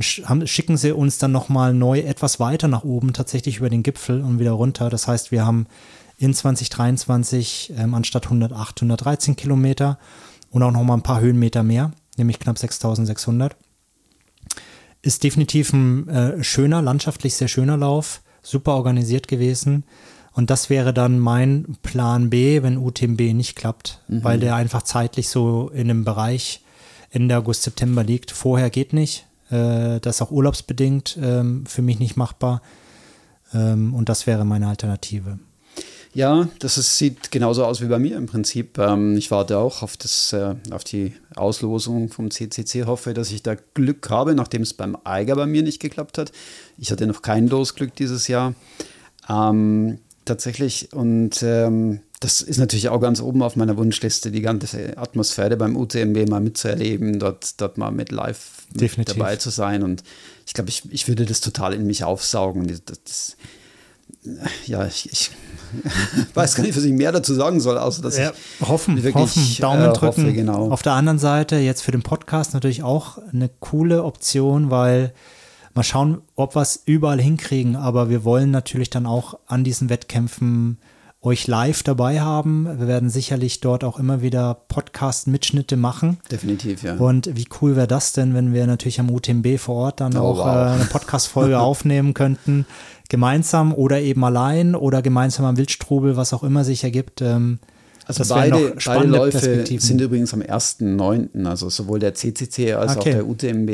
schicken 0.00 0.76
sie 0.76 0.92
uns 0.92 1.18
dann 1.18 1.32
nochmal 1.32 1.74
neu 1.74 2.00
etwas 2.00 2.40
weiter 2.40 2.68
nach 2.68 2.84
oben, 2.84 3.12
tatsächlich 3.12 3.58
über 3.58 3.70
den 3.70 3.82
Gipfel 3.82 4.22
und 4.22 4.38
wieder 4.38 4.52
runter. 4.52 4.90
Das 4.90 5.06
heißt, 5.06 5.30
wir 5.30 5.44
haben 5.44 5.66
in 6.18 6.34
2023 6.34 7.72
ähm, 7.76 7.94
anstatt 7.94 8.26
108, 8.26 8.82
113 8.82 9.36
Kilometer 9.36 9.98
und 10.50 10.62
auch 10.62 10.70
nochmal 10.70 10.98
ein 10.98 11.02
paar 11.02 11.20
Höhenmeter 11.20 11.62
mehr, 11.62 11.92
nämlich 12.16 12.38
knapp 12.38 12.58
6600. 12.58 13.56
Ist 15.02 15.24
definitiv 15.24 15.72
ein 15.72 16.08
äh, 16.08 16.44
schöner, 16.44 16.82
landschaftlich 16.82 17.34
sehr 17.34 17.48
schöner 17.48 17.76
Lauf, 17.76 18.20
super 18.42 18.74
organisiert 18.74 19.28
gewesen. 19.28 19.84
Und 20.32 20.50
das 20.50 20.70
wäre 20.70 20.92
dann 20.92 21.18
mein 21.18 21.76
Plan 21.82 22.30
B, 22.30 22.62
wenn 22.62 22.76
UTMB 22.76 23.20
nicht 23.32 23.56
klappt, 23.56 24.02
mhm. 24.08 24.22
weil 24.22 24.38
der 24.38 24.54
einfach 24.54 24.82
zeitlich 24.82 25.28
so 25.28 25.70
in 25.70 25.90
einem 25.90 26.04
Bereich 26.04 26.62
Ende 27.10 27.36
August, 27.36 27.62
September 27.62 28.04
liegt. 28.04 28.30
Vorher 28.30 28.70
geht 28.70 28.92
nicht. 28.92 29.26
Äh, 29.50 30.00
das 30.00 30.16
ist 30.16 30.22
auch 30.22 30.30
urlaubsbedingt 30.30 31.18
ähm, 31.20 31.64
für 31.66 31.82
mich 31.82 31.98
nicht 31.98 32.16
machbar. 32.16 32.62
Ähm, 33.52 33.94
und 33.94 34.08
das 34.08 34.26
wäre 34.26 34.44
meine 34.44 34.68
Alternative. 34.68 35.38
Ja, 36.12 36.48
das 36.58 36.76
ist, 36.76 36.98
sieht 36.98 37.30
genauso 37.30 37.64
aus 37.64 37.80
wie 37.80 37.86
bei 37.86 38.00
mir 38.00 38.16
im 38.16 38.26
Prinzip. 38.26 38.78
Ähm, 38.78 39.16
ich 39.16 39.30
warte 39.30 39.58
auch 39.58 39.82
auf, 39.82 39.96
das, 39.96 40.32
äh, 40.32 40.56
auf 40.72 40.82
die 40.82 41.14
Auslosung 41.36 42.08
vom 42.08 42.32
CCC, 42.32 42.84
hoffe, 42.86 43.14
dass 43.14 43.30
ich 43.30 43.44
da 43.44 43.54
Glück 43.74 44.10
habe, 44.10 44.34
nachdem 44.34 44.62
es 44.62 44.74
beim 44.74 44.96
Eiger 45.04 45.36
bei 45.36 45.46
mir 45.46 45.62
nicht 45.62 45.80
geklappt 45.80 46.18
hat. 46.18 46.32
Ich 46.78 46.90
hatte 46.90 47.06
noch 47.06 47.22
kein 47.22 47.46
Losglück 47.46 47.94
dieses 47.94 48.26
Jahr. 48.26 48.54
Ähm, 49.28 49.98
tatsächlich. 50.24 50.92
Und 50.92 51.44
ähm, 51.44 52.00
das 52.20 52.42
ist 52.42 52.58
natürlich 52.58 52.90
auch 52.90 53.00
ganz 53.00 53.22
oben 53.22 53.42
auf 53.42 53.56
meiner 53.56 53.78
Wunschliste, 53.78 54.30
die 54.30 54.42
ganze 54.42 54.98
Atmosphäre 54.98 55.56
beim 55.56 55.74
UTMB 55.74 56.28
mal 56.28 56.40
mitzuerleben, 56.40 57.18
dort, 57.18 57.58
dort 57.62 57.78
mal 57.78 57.90
mit 57.90 58.12
live 58.12 58.66
mit 58.74 59.08
dabei 59.08 59.36
zu 59.36 59.48
sein. 59.48 59.82
Und 59.82 60.02
ich 60.46 60.52
glaube, 60.52 60.68
ich, 60.68 60.82
ich 60.90 61.08
würde 61.08 61.24
das 61.24 61.40
total 61.40 61.72
in 61.72 61.86
mich 61.86 62.04
aufsaugen. 62.04 62.68
Das, 62.68 62.82
das, 62.84 63.36
ja, 64.66 64.86
ich, 64.86 65.10
ich 65.10 65.30
weiß 66.34 66.56
gar 66.56 66.64
nicht, 66.64 66.76
was 66.76 66.84
ich 66.84 66.92
mehr 66.92 67.10
dazu 67.10 67.32
sagen 67.32 67.58
soll, 67.58 67.78
außer 67.78 68.02
dass 68.02 68.18
ja, 68.18 68.32
ich 68.60 68.68
hoffen, 68.68 69.02
wirklich, 69.02 69.14
hoffen, 69.14 69.56
Daumen 69.58 69.90
äh, 69.90 69.92
drücken. 69.94 70.24
Hoffe, 70.24 70.32
genau. 70.34 70.70
Auf 70.70 70.82
der 70.82 70.92
anderen 70.92 71.18
Seite 71.18 71.56
jetzt 71.56 71.80
für 71.80 71.92
den 71.92 72.02
Podcast 72.02 72.52
natürlich 72.52 72.82
auch 72.82 73.16
eine 73.32 73.48
coole 73.60 74.04
Option, 74.04 74.70
weil 74.70 75.14
mal 75.72 75.84
schauen, 75.84 76.20
ob 76.36 76.54
wir 76.54 76.60
es 76.60 76.82
überall 76.84 77.20
hinkriegen, 77.20 77.76
aber 77.76 78.10
wir 78.10 78.24
wollen 78.24 78.50
natürlich 78.50 78.90
dann 78.90 79.06
auch 79.06 79.38
an 79.46 79.64
diesen 79.64 79.88
Wettkämpfen 79.88 80.76
euch 81.22 81.46
live 81.46 81.82
dabei 81.82 82.20
haben. 82.20 82.66
Wir 82.78 82.88
werden 82.88 83.10
sicherlich 83.10 83.60
dort 83.60 83.84
auch 83.84 83.98
immer 83.98 84.22
wieder 84.22 84.54
Podcast-Mitschnitte 84.68 85.76
machen. 85.76 86.18
Definitiv, 86.30 86.82
ja. 86.82 86.94
Und 86.96 87.36
wie 87.36 87.46
cool 87.60 87.76
wäre 87.76 87.86
das 87.86 88.12
denn, 88.12 88.32
wenn 88.34 88.54
wir 88.54 88.66
natürlich 88.66 89.00
am 89.00 89.10
UTMB 89.10 89.58
vor 89.58 89.74
Ort 89.76 90.00
dann 90.00 90.16
Oh, 90.16 90.20
auch 90.20 90.38
wow. 90.38 90.46
äh, 90.46 90.74
eine 90.76 90.84
Podcast-Folge 90.86 91.58
aufnehmen 91.60 92.14
könnten. 92.14 92.64
Gemeinsam 93.10 93.74
oder 93.74 94.00
eben 94.00 94.24
allein 94.24 94.74
oder 94.74 95.02
gemeinsam 95.02 95.44
am 95.44 95.56
Wildstrubel, 95.58 96.16
was 96.16 96.32
auch 96.32 96.42
immer 96.42 96.64
sich 96.64 96.84
ergibt. 96.84 97.20
Ähm, 97.20 97.58
Also 98.06 98.20
das 98.20 98.28
beide, 98.28 98.76
beide 98.84 99.06
Läufe 99.06 99.64
sind 99.78 100.00
übrigens 100.00 100.32
am 100.32 100.40
1.9., 100.40 101.44
also 101.46 101.68
sowohl 101.68 101.98
der 101.98 102.14
CCC 102.14 102.72
als 102.74 102.96
Okay. 102.96 102.98
auch 102.98 103.04
der 103.16 103.28
UTMB 103.28 103.70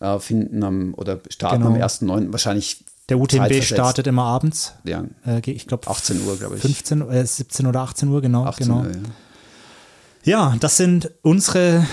äh, 0.00 0.18
finden 0.18 0.62
am 0.62 0.94
oder 0.94 1.18
starten 1.28 1.62
Genau. 1.62 1.74
am 1.74 1.80
1.9. 1.82 2.32
wahrscheinlich 2.32 2.84
der 3.08 3.18
UTMB 3.18 3.62
startet 3.62 4.06
immer 4.06 4.24
abends. 4.24 4.74
ja, 4.84 5.04
Äh, 5.26 5.40
ich 5.50 5.66
glaube 5.66 5.88
18 5.88 6.26
Uhr, 6.26 6.36
glaube 6.38 6.56
ich. 6.56 6.62
15, 6.62 7.08
äh, 7.10 7.26
17 7.26 7.66
oder 7.66 7.80
18 7.80 8.08
Uhr, 8.08 8.20
genau. 8.20 8.44
18 8.44 8.66
genau. 8.66 8.80
Uhr, 8.80 8.86
ja. 8.90 8.96
Ja, 10.24 10.56
das 10.60 10.76
sind 10.76 11.10
unsere 11.22 11.86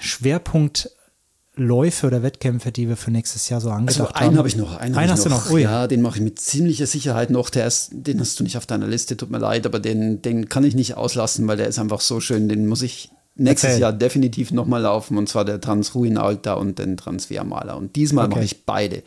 Schwerpunktläufe 0.00 2.06
oder 2.06 2.22
Wettkämpfe, 2.22 2.72
die 2.72 2.88
wir 2.88 2.96
für 2.96 3.10
nächstes 3.10 3.48
Jahr 3.48 3.60
so 3.60 3.70
angedacht 3.70 4.00
Also 4.00 4.14
haben. 4.14 4.28
einen 4.28 4.38
habe 4.38 4.48
ich 4.48 4.56
noch. 4.56 4.76
Einen, 4.76 4.94
Einen 4.94 5.06
ich 5.06 5.12
hast 5.12 5.24
du 5.26 5.30
noch? 5.30 5.50
Ui. 5.50 5.62
Ja, 5.62 5.86
den 5.86 6.02
mache 6.02 6.18
ich 6.18 6.22
mit 6.24 6.38
ziemlicher 6.40 6.86
Sicherheit 6.86 7.30
noch. 7.30 7.50
Der 7.50 7.66
ist, 7.66 7.90
den 7.92 8.20
hast 8.20 8.38
du 8.40 8.44
nicht 8.44 8.56
auf 8.56 8.66
deiner 8.66 8.86
Liste, 8.86 9.16
tut 9.16 9.30
mir 9.30 9.38
leid, 9.38 9.66
aber 9.66 9.78
den, 9.80 10.22
den 10.22 10.48
kann 10.48 10.64
ich 10.64 10.74
nicht 10.74 10.96
auslassen, 10.96 11.46
weil 11.48 11.56
der 11.56 11.66
ist 11.68 11.78
einfach 11.78 12.00
so 12.00 12.20
schön. 12.20 12.48
Den 12.48 12.66
muss 12.66 12.82
ich 12.82 13.10
nächstes 13.34 13.70
Erzähl. 13.70 13.82
Jahr 13.82 13.92
definitiv 13.92 14.52
nochmal 14.52 14.82
laufen 14.82 15.18
und 15.18 15.28
zwar 15.28 15.44
der 15.44 15.60
Transruin 15.60 16.18
Alta 16.18 16.54
und 16.54 16.78
den 16.78 16.96
Transfermaler. 16.96 17.76
Und 17.76 17.96
diesmal 17.96 18.26
Okay. 18.26 18.34
mache 18.36 18.44
ich 18.44 18.64
beide. 18.64 19.02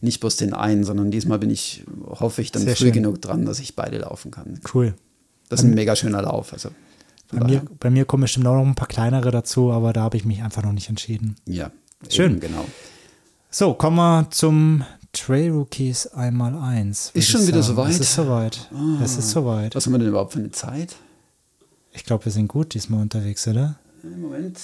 Nicht 0.00 0.20
bloß 0.20 0.36
den 0.36 0.54
einen, 0.54 0.84
sondern 0.84 1.10
diesmal 1.10 1.38
bin 1.38 1.50
ich, 1.50 1.84
hoffe 2.06 2.40
ich, 2.42 2.52
dann 2.52 2.62
Sehr 2.62 2.76
früh 2.76 2.86
schön. 2.86 2.92
genug 2.92 3.20
dran, 3.22 3.44
dass 3.44 3.58
ich 3.60 3.74
beide 3.76 3.98
laufen 3.98 4.30
kann. 4.30 4.60
Cool. 4.72 4.94
Das 5.48 5.60
ist 5.60 5.66
ein 5.66 5.74
mega 5.74 5.96
schöner 5.96 6.22
Lauf. 6.22 6.52
Also, 6.52 6.70
Bei 7.32 7.44
mir, 7.44 7.62
bei 7.80 7.90
mir 7.90 8.04
kommen 8.04 8.22
bestimmt 8.22 8.46
auch 8.46 8.54
noch 8.54 8.66
ein 8.66 8.74
paar 8.74 8.86
kleinere 8.88 9.30
dazu, 9.30 9.72
aber 9.72 9.92
da 9.92 10.02
habe 10.02 10.16
ich 10.16 10.24
mich 10.24 10.42
einfach 10.42 10.62
noch 10.62 10.72
nicht 10.72 10.88
entschieden. 10.88 11.36
ja, 11.46 11.70
Schön. 12.08 12.32
Eben, 12.32 12.40
genau. 12.40 12.64
So, 13.50 13.74
kommen 13.74 13.96
wir 13.96 14.28
zum 14.30 14.84
Trail 15.12 15.50
Rookies 15.50 16.06
einmal 16.08 16.54
eins. 16.54 17.10
Ist 17.14 17.28
schon 17.28 17.46
wieder 17.46 17.62
soweit? 17.62 17.90
Es 17.90 17.98
ist 18.00 18.14
soweit. 18.14 18.70
Es 19.02 19.16
ist 19.16 19.30
soweit. 19.30 19.74
Was 19.74 19.86
haben 19.86 19.94
wir 19.94 19.98
denn 19.98 20.08
überhaupt 20.08 20.34
für 20.34 20.38
eine 20.38 20.50
Zeit? 20.52 20.94
Ich 21.92 22.04
glaube, 22.04 22.26
wir 22.26 22.32
sind 22.32 22.46
gut 22.46 22.74
diesmal 22.74 23.00
unterwegs, 23.00 23.48
oder? 23.48 23.76
Moment. 24.04 24.60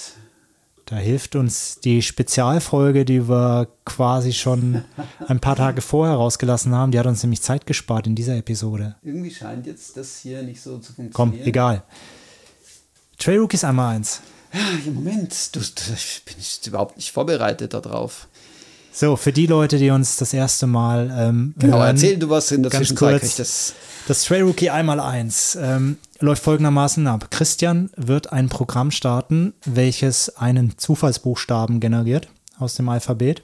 Da 0.86 0.96
hilft 0.96 1.34
uns 1.34 1.80
die 1.80 2.02
Spezialfolge, 2.02 3.06
die 3.06 3.28
wir 3.28 3.68
quasi 3.86 4.32
schon 4.32 4.84
ein 5.28 5.40
paar 5.40 5.56
Tage 5.56 5.80
vorher 5.80 6.16
rausgelassen 6.16 6.74
haben. 6.74 6.92
Die 6.92 6.98
hat 6.98 7.06
uns 7.06 7.22
nämlich 7.22 7.40
Zeit 7.40 7.66
gespart 7.66 8.06
in 8.06 8.14
dieser 8.14 8.36
Episode. 8.36 8.96
Irgendwie 9.02 9.30
scheint 9.30 9.66
jetzt 9.66 9.96
das 9.96 10.18
hier 10.18 10.42
nicht 10.42 10.60
so 10.60 10.78
zu 10.78 10.92
funktionieren. 10.92 11.12
Komm, 11.12 11.46
egal. 11.46 11.82
Trail 13.18 13.38
Rookies 13.38 13.64
einmal 13.64 13.96
eins. 13.96 14.20
Ja, 14.52 14.92
Moment, 14.92 15.56
du, 15.56 15.60
du, 15.60 15.92
ich 15.94 16.22
bin 16.24 16.36
ich 16.38 16.60
überhaupt 16.66 16.96
nicht 16.96 17.10
vorbereitet 17.10 17.74
darauf. 17.74 18.28
So, 18.96 19.16
für 19.16 19.32
die 19.32 19.46
Leute, 19.46 19.78
die 19.78 19.90
uns 19.90 20.18
das 20.18 20.32
erste 20.32 20.68
Mal 20.68 21.12
ähm, 21.18 21.54
Genau, 21.58 21.78
hören, 21.78 21.96
erzähl 21.96 22.16
du 22.16 22.30
was 22.30 22.52
in 22.52 22.62
der 22.62 22.70
ganz 22.70 22.86
Zwischenzeit. 22.86 23.20
kurz. 23.22 23.36
das, 23.36 23.74
Das 24.06 24.22
Trail 24.22 24.42
Rookie 24.42 24.70
einmal 24.70 25.00
eins 25.00 25.58
ähm, 25.60 25.96
läuft 26.20 26.44
folgendermaßen 26.44 27.04
ab. 27.08 27.28
Christian 27.32 27.90
wird 27.96 28.32
ein 28.32 28.48
Programm 28.48 28.92
starten, 28.92 29.52
welches 29.64 30.36
einen 30.36 30.78
Zufallsbuchstaben 30.78 31.80
generiert 31.80 32.28
aus 32.60 32.76
dem 32.76 32.88
Alphabet. 32.88 33.42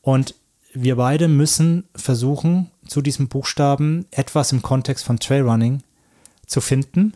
Und 0.00 0.36
wir 0.72 0.94
beide 0.94 1.26
müssen 1.26 1.88
versuchen, 1.96 2.70
zu 2.86 3.02
diesem 3.02 3.26
Buchstaben 3.26 4.06
etwas 4.12 4.52
im 4.52 4.62
Kontext 4.62 5.04
von 5.04 5.18
Trailrunning 5.18 5.82
zu 6.46 6.60
finden. 6.60 7.14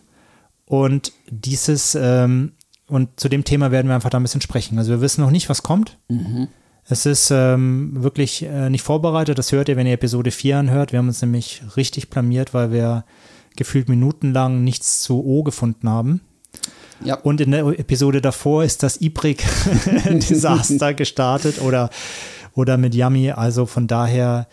Und 0.64 1.12
dieses, 1.30 1.94
ähm, 1.94 2.55
und 2.88 3.20
zu 3.20 3.28
dem 3.28 3.44
Thema 3.44 3.70
werden 3.70 3.86
wir 3.86 3.94
einfach 3.94 4.11
da 4.11 4.18
ein 4.18 4.22
bisschen 4.24 4.40
sprechen. 4.40 4.78
Also 4.78 4.90
wir 4.90 5.01
wissen 5.01 5.20
noch 5.20 5.30
nicht, 5.30 5.49
was 5.49 5.62
kommt. 5.62 5.97
Es 6.89 7.05
ist 7.05 7.30
ähm, 7.32 7.91
wirklich 8.03 8.43
äh, 8.45 8.70
nicht 8.70 8.82
vorbereitet. 8.82 9.39
Das 9.39 9.51
hört 9.53 9.68
ihr, 9.68 9.76
wenn 9.76 9.87
ihr 9.87 9.95
Episode 9.95 10.30
4 10.30 10.59
anhört. 10.59 10.93
Wir 10.93 10.99
haben 11.01 11.09
uns 11.09 11.20
nämlich 11.20 11.62
richtig 11.76 12.11
blamiert, 12.11 12.55
weil 12.55 12.70
wir 12.70 13.05
gefühlt 13.57 13.89
minutenlang 13.89 14.62
nichts 14.62 15.03
zu 15.03 15.24
O 15.24 15.43
gefunden 15.43 15.89
haben. 15.89 16.20
ja, 17.05 17.16
Und 17.16 17.41
in 17.41 17.51
der 17.51 17.66
Episode 17.78 18.20
davor 18.20 18.62
ist 18.62 18.82
das 18.84 19.01
Ibrik-Desaster 19.01 20.95
gestartet 20.95 21.61
oder, 21.61 21.91
oder 22.55 22.76
mit 22.76 22.95
Yummy. 22.95 23.32
Also 23.32 23.66
von 23.66 23.89
daher 23.89 24.47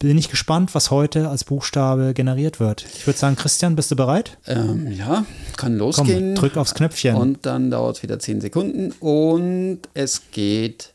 bin 0.00 0.18
ich 0.18 0.30
gespannt, 0.30 0.74
was 0.74 0.90
heute 0.90 1.28
als 1.28 1.44
Buchstabe 1.44 2.12
generiert 2.14 2.58
wird. 2.58 2.84
Ich 2.96 3.06
würde 3.06 3.18
sagen, 3.18 3.36
Christian, 3.36 3.76
bist 3.76 3.90
du 3.92 3.96
bereit? 3.96 4.38
ähm, 4.46 4.90
ja, 4.90 5.24
kann 5.56 5.72
Komm, 5.72 5.78
losgehen. 5.78 6.34
drück 6.34 6.56
aufs 6.56 6.74
Knöpfchen. 6.74 7.14
Und 7.14 7.46
dann 7.46 7.70
dauert 7.70 7.96
es 7.98 8.02
wieder 8.02 8.18
10 8.18 8.40
Sekunden 8.40 8.92
und 9.00 9.80
es 9.94 10.22
geht 10.32 10.94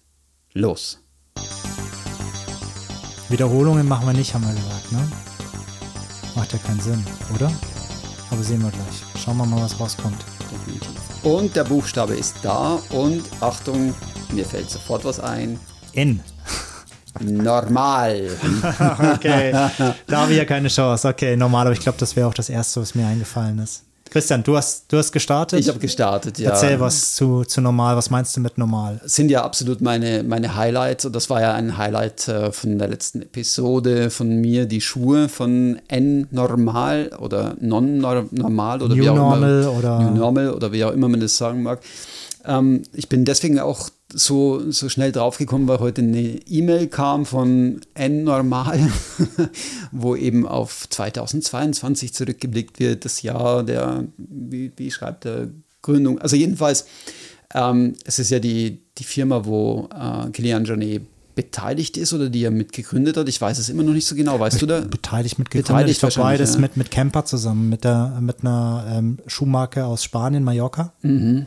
los. 0.53 0.99
Wiederholungen 3.29 3.87
machen 3.87 4.07
wir 4.07 4.13
nicht, 4.13 4.33
haben 4.33 4.45
wir 4.45 4.53
gesagt, 4.53 4.91
ne? 4.91 5.11
Macht 6.35 6.53
ja 6.53 6.59
keinen 6.59 6.79
Sinn, 6.79 7.03
oder? 7.33 7.51
Aber 8.29 8.43
sehen 8.43 8.61
wir 8.61 8.69
gleich. 8.69 9.23
Schauen 9.23 9.37
wir 9.37 9.45
mal, 9.45 9.61
was 9.61 9.79
rauskommt. 9.79 10.23
Definitiv. 10.51 10.91
Und 11.23 11.55
der 11.55 11.63
Buchstabe 11.63 12.15
ist 12.15 12.35
da 12.43 12.79
und 12.89 13.23
Achtung, 13.39 13.93
mir 14.31 14.45
fällt 14.45 14.69
sofort 14.69 15.05
was 15.05 15.19
ein. 15.19 15.59
N. 15.93 16.19
Normal. 17.19 18.31
Okay, 19.15 19.51
da 20.07 20.21
habe 20.21 20.31
ich 20.31 20.37
ja 20.37 20.45
keine 20.45 20.67
Chance. 20.67 21.07
Okay, 21.07 21.35
normal, 21.35 21.67
aber 21.67 21.73
ich 21.73 21.79
glaube, 21.79 21.97
das 21.97 22.15
wäre 22.15 22.27
auch 22.27 22.33
das 22.33 22.49
Erste, 22.49 22.81
was 22.81 22.95
mir 22.95 23.05
eingefallen 23.07 23.59
ist. 23.59 23.83
Christian, 24.13 24.43
du 24.43 24.55
hast, 24.55 24.91
du 24.93 24.97
hast 24.97 25.11
gestartet. 25.11 25.59
Ich 25.59 25.67
habe 25.67 25.79
gestartet, 25.79 26.37
ja. 26.37 26.51
Erzähl 26.51 26.79
was 26.79 27.15
zu, 27.15 27.43
zu 27.45 27.61
normal. 27.61 27.95
Was 27.97 28.11
meinst 28.11 28.37
du 28.37 28.41
mit 28.41 28.59
normal? 28.59 29.01
sind 29.05 29.31
ja 29.31 29.43
absolut 29.43 29.81
meine, 29.81 30.21
meine 30.21 30.55
Highlights. 30.55 31.05
Und 31.05 31.15
das 31.15 31.31
war 31.31 31.41
ja 31.41 31.53
ein 31.55 31.77
Highlight 31.79 32.27
äh, 32.27 32.51
von 32.51 32.77
der 32.77 32.89
letzten 32.89 33.23
Episode 33.23 34.11
von 34.11 34.29
mir, 34.39 34.67
die 34.67 34.81
Schuhe 34.81 35.29
von 35.29 35.79
N 35.87 36.27
normal 36.29 37.09
oder 37.19 37.55
non 37.59 37.97
normal 37.97 38.81
oder 38.83 38.95
New 38.95 39.03
wie 39.03 39.09
auch 39.09 39.15
Normal 39.15 39.61
immer. 39.61 39.71
oder- 39.77 39.99
New 40.01 40.11
Normal 40.15 40.53
oder 40.53 40.71
wie 40.71 40.83
auch 40.85 40.91
immer 40.91 41.07
man 41.09 41.19
das 41.19 41.35
sagen 41.35 41.63
mag. 41.63 41.79
Ähm, 42.45 42.83
ich 42.93 43.09
bin 43.09 43.25
deswegen 43.25 43.59
auch 43.59 43.89
so, 44.13 44.71
so 44.71 44.89
schnell 44.89 45.11
draufgekommen, 45.11 45.67
weil 45.67 45.79
heute 45.79 46.01
eine 46.01 46.21
E-Mail 46.21 46.87
kam 46.87 47.25
von 47.25 47.81
N 47.93 48.23
normal, 48.23 48.79
wo 49.91 50.15
eben 50.15 50.47
auf 50.47 50.87
2022 50.89 52.13
zurückgeblickt 52.13 52.79
wird, 52.79 53.05
das 53.05 53.21
Jahr 53.21 53.63
der, 53.63 54.05
wie, 54.17 54.71
wie 54.77 54.91
schreibt 54.91 55.25
der 55.25 55.49
Gründung, 55.81 56.19
also 56.19 56.35
jedenfalls 56.35 56.85
ähm, 57.53 57.93
es 58.03 58.19
ist 58.19 58.31
ja 58.31 58.39
die, 58.39 58.81
die 58.97 59.03
Firma, 59.03 59.45
wo 59.45 59.87
äh, 59.93 60.29
Kilian 60.31 60.65
Jornet 60.65 61.03
beteiligt 61.35 61.97
ist 61.97 62.13
oder 62.13 62.29
die 62.29 62.43
er 62.43 62.51
mitgegründet 62.51 63.17
hat. 63.17 63.27
Ich 63.27 63.41
weiß 63.41 63.57
es 63.57 63.69
immer 63.69 63.83
noch 63.83 63.93
nicht 63.93 64.05
so 64.05 64.15
genau. 64.15 64.39
Weißt 64.39 64.61
du 64.61 64.65
da? 64.65 64.81
Beteiligt 64.81 65.39
mit 65.39 65.49
gegründet. 65.49 65.67
Beteiligt 65.67 65.95
ich 65.95 65.99
glaube 65.99 66.27
beides 66.29 66.55
ja. 66.55 66.59
mit, 66.59 66.77
mit 66.77 66.91
Camper 66.91 67.25
zusammen, 67.25 67.69
mit, 67.69 67.83
der, 67.83 68.19
mit 68.21 68.41
einer 68.41 68.85
ähm, 68.89 69.17
Schuhmarke 69.25 69.85
aus 69.85 70.03
Spanien, 70.03 70.43
Mallorca. 70.43 70.93
Äh, 71.03 71.45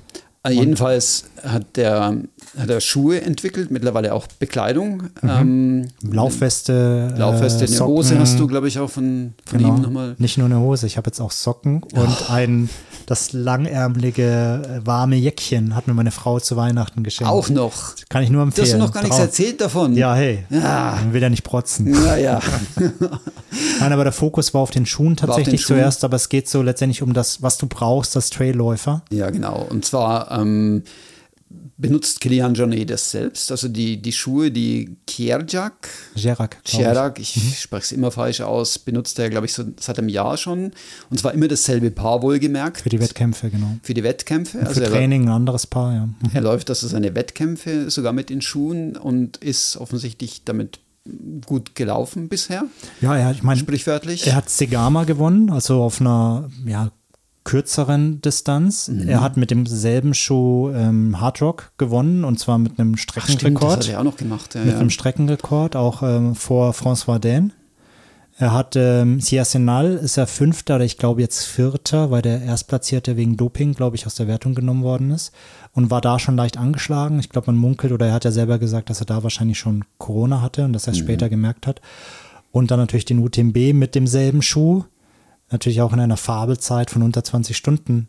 jedenfalls 0.51 1.25
hat 1.43 1.77
der, 1.77 2.17
hat 2.59 2.71
er 2.71 2.81
Schuhe 2.81 3.21
entwickelt, 3.21 3.71
mittlerweile 3.71 4.13
auch 4.15 4.27
Bekleidung. 4.39 5.05
Ähm, 5.23 5.89
Laufweste. 6.03 7.15
Laufweste, 7.17 7.65
äh, 7.65 7.69
eine 7.69 7.77
Socken, 7.77 7.95
Hose 7.95 8.19
hast 8.19 8.39
du, 8.39 8.47
glaube 8.47 8.69
ich, 8.69 8.79
auch 8.79 8.91
von, 8.91 9.35
von 9.45 9.59
Genau. 9.59 9.77
ihm 9.77 9.83
nochmal. 9.83 10.15
Nicht 10.19 10.39
nur 10.39 10.47
eine 10.47 10.59
Hose, 10.61 10.87
ich 10.87 10.97
habe 10.97 11.09
jetzt 11.09 11.21
auch 11.21 11.31
Socken 11.31 11.83
und 11.83 12.31
ein 12.31 12.69
das 13.07 13.33
langärmelige 13.33 14.63
äh, 14.83 14.87
warme 14.87 15.17
Jäckchen 15.17 15.75
hat 15.77 15.87
mir 15.87 15.95
meine 15.95 16.11
Frau 16.11 16.41
zu 16.41 16.57
Weihnachten 16.57 17.03
geschenkt. 17.05 17.33
Auch 17.33 17.49
noch. 17.49 17.95
Kann 18.09 18.23
ich 18.23 18.31
nur 18.31 18.43
Du 18.43 18.49
empfehlen. 18.49 18.67
hast 18.67 18.75
du 18.75 18.79
noch 18.79 18.93
gar 18.93 19.03
nichts 19.03 19.19
erzählt 19.19 19.61
davon. 19.61 19.95
Ja, 19.95 20.15
hey. 20.15 20.45
Ja. 20.51 20.99
Man 21.01 21.13
will 21.13 21.23
ja 21.23 21.31
nicht 21.31 21.45
protzen. 21.45 21.91
Naja. 21.91 22.41
Nein, 23.81 23.93
aber 23.93 24.05
der 24.05 24.13
Fokus 24.13 24.53
war 24.55 24.61
auf 24.61 24.71
den 24.71 24.87
Schuhen 24.87 25.17
tatsächlich 25.17 25.63
Schuhen. 25.63 25.79
zuerst, 25.79 26.05
aber 26.05 26.17
es 26.17 26.29
geht 26.29 26.49
so 26.49 26.63
letztendlich 26.63 27.03
um 27.03 27.13
das, 27.15 27.43
was 27.43 27.59
du 27.59 27.67
brauchst 27.67 28.17
als 28.17 28.31
Trailläufer. 28.31 29.03
Ja, 29.11 29.31
genau. 29.31 29.67
Und 29.71 29.85
zwar 29.85 30.31
ähm, 30.33 30.83
benutzt 31.79 32.21
Kilian 32.21 32.55
Jornet 32.55 32.89
das 32.91 33.11
selbst. 33.11 33.51
Also 33.51 33.69
die, 33.69 34.01
die 34.01 34.13
Schuhe, 34.13 34.51
die 34.51 34.97
Kierjak, 35.07 35.89
Gerak. 36.15 36.65
glaub 36.65 37.19
ich. 37.19 37.37
Ich 37.37 37.61
spreche 37.61 37.85
es 37.85 37.93
immer 37.93 38.11
falsch 38.11 38.41
aus, 38.41 38.79
benutzt 38.79 39.19
er, 39.19 39.29
glaube 39.31 39.47
ich, 39.47 39.53
so 39.53 39.65
seit 39.79 39.99
einem 39.99 40.09
Jahr 40.09 40.37
schon. 40.37 40.73
Und 41.11 41.19
zwar 41.19 41.35
immer 41.35 41.49
dasselbe 41.49 41.91
Paar 41.91 42.23
wohlgemerkt. 42.23 42.81
Für 42.81 42.89
die 42.89 43.01
Wettkämpfe, 43.01 43.51
genau. 43.51 43.77
Für 43.83 43.95
die 43.95 44.03
Wettkämpfe. 44.03 44.59
Für 44.61 44.67
Also 44.67 44.81
er, 44.81 44.91
Training 44.91 45.25
ein 45.25 45.33
anderes 45.33 45.67
Paar, 45.67 45.95
ja. 45.95 46.09
er 46.33 46.41
läuft 46.41 46.71
also 46.71 46.89
seine 46.89 47.15
Wettkämpfe 47.15 47.91
sogar 47.91 48.13
mit 48.13 48.31
den 48.31 48.41
Schuhen 48.41 48.97
und 48.97 49.37
ist 49.39 49.77
offensichtlich 49.77 50.45
damit 50.45 50.81
gut 51.47 51.75
gelaufen 51.77 52.29
bisher, 52.29 52.65
Ja, 53.01 53.17
er, 53.17 53.31
ich 53.31 53.43
meine, 53.45 53.61
sprichwörtlich. 53.61 54.27
er 54.27 54.35
hat 54.35 54.51
Segama 54.51 55.05
gewonnen, 55.05 55.51
also 55.51 55.83
auf 55.83 56.01
einer 56.01 56.51
ja, 56.67 56.91
kürzeren 57.47 58.21
Distanz. 58.21 58.89
Mhm. 58.89 59.09
Er 59.09 59.21
hat 59.23 59.37
mit 59.37 59.53
demselben 59.53 60.15
Schuh 60.15 60.71
ähm, 60.75 61.21
Hard 61.21 61.41
Rock 61.41 61.73
gewonnen 61.79 62.25
und 62.25 62.39
zwar 62.41 62.59
mit 62.59 62.79
einem 62.79 62.95
Ach, 62.97 62.99
stimmt, 62.99 63.17
das 63.17 63.33
Streckenrekord. 63.33 63.77
hat 63.77 63.89
er 63.89 64.01
auch 64.01 64.05
noch 64.05 64.17
gemacht. 64.17 64.55
Ja, 64.57 64.65
mit 64.65 64.75
ja. 64.75 64.81
einem 64.81 64.91
Streckenrekord, 64.91 65.77
auch 65.77 66.03
ähm, 66.03 66.35
vor 66.35 66.73
François 66.73 67.21
Dain. 67.21 67.53
Er 68.39 68.53
hat 68.53 68.75
ähm, 68.77 69.21
Siasenal 69.21 69.95
ist 69.95 70.19
er 70.19 70.27
Fünfter 70.27 70.75
oder 70.75 70.85
ich 70.85 70.99
glaube 70.99 71.23
jetzt 71.23 71.45
Vierter, 71.45 72.11
weil 72.11 72.21
der 72.21 72.43
Erstplatzierte 72.43 73.17
wegen 73.17 73.37
Doping, 73.37 73.75
glaube 73.75 73.97
ich, 73.97 74.07
aus 74.07 74.17
der 74.17 74.27
Wertung 74.27 74.55
genommen 74.55 74.83
worden 74.83 75.13
ist 75.13 75.33
und 75.73 75.91
war 75.91 76.01
da 76.01 76.19
schon 76.19 76.37
leicht 76.37 76.59
angeschlagen. 76.59 77.21
Ich 77.21 77.31
glaube, 77.31 77.47
man 77.47 77.57
munkelt 77.57 77.93
oder 77.93 78.09
er 78.09 78.13
hat 78.13 78.25
ja 78.25 78.33
selber 78.33 78.59
gesagt, 78.59 78.91
dass 78.91 79.01
er 79.01 79.07
da 79.07 79.23
wahrscheinlich 79.23 79.59
schon 79.59 79.85
Corona 79.99 80.43
hatte 80.43 80.65
und 80.65 80.73
dass 80.73 80.89
er 80.89 80.93
es 80.93 80.99
mhm. 80.99 81.05
später 81.05 81.29
gemerkt 81.29 81.67
hat. 81.67 81.81
Und 82.51 82.73
dann 82.73 82.81
natürlich 82.81 83.05
den 83.05 83.21
UTMB 83.21 83.73
mit 83.73 83.95
demselben 83.95 84.43
Schuh, 84.43 84.85
natürlich 85.51 85.81
auch 85.81 85.93
in 85.93 86.01
einer 86.01 86.17
Fabelzeit 86.17 86.91
von 86.91 87.03
unter 87.03 87.25
20 87.25 87.57
Stunden 87.57 88.09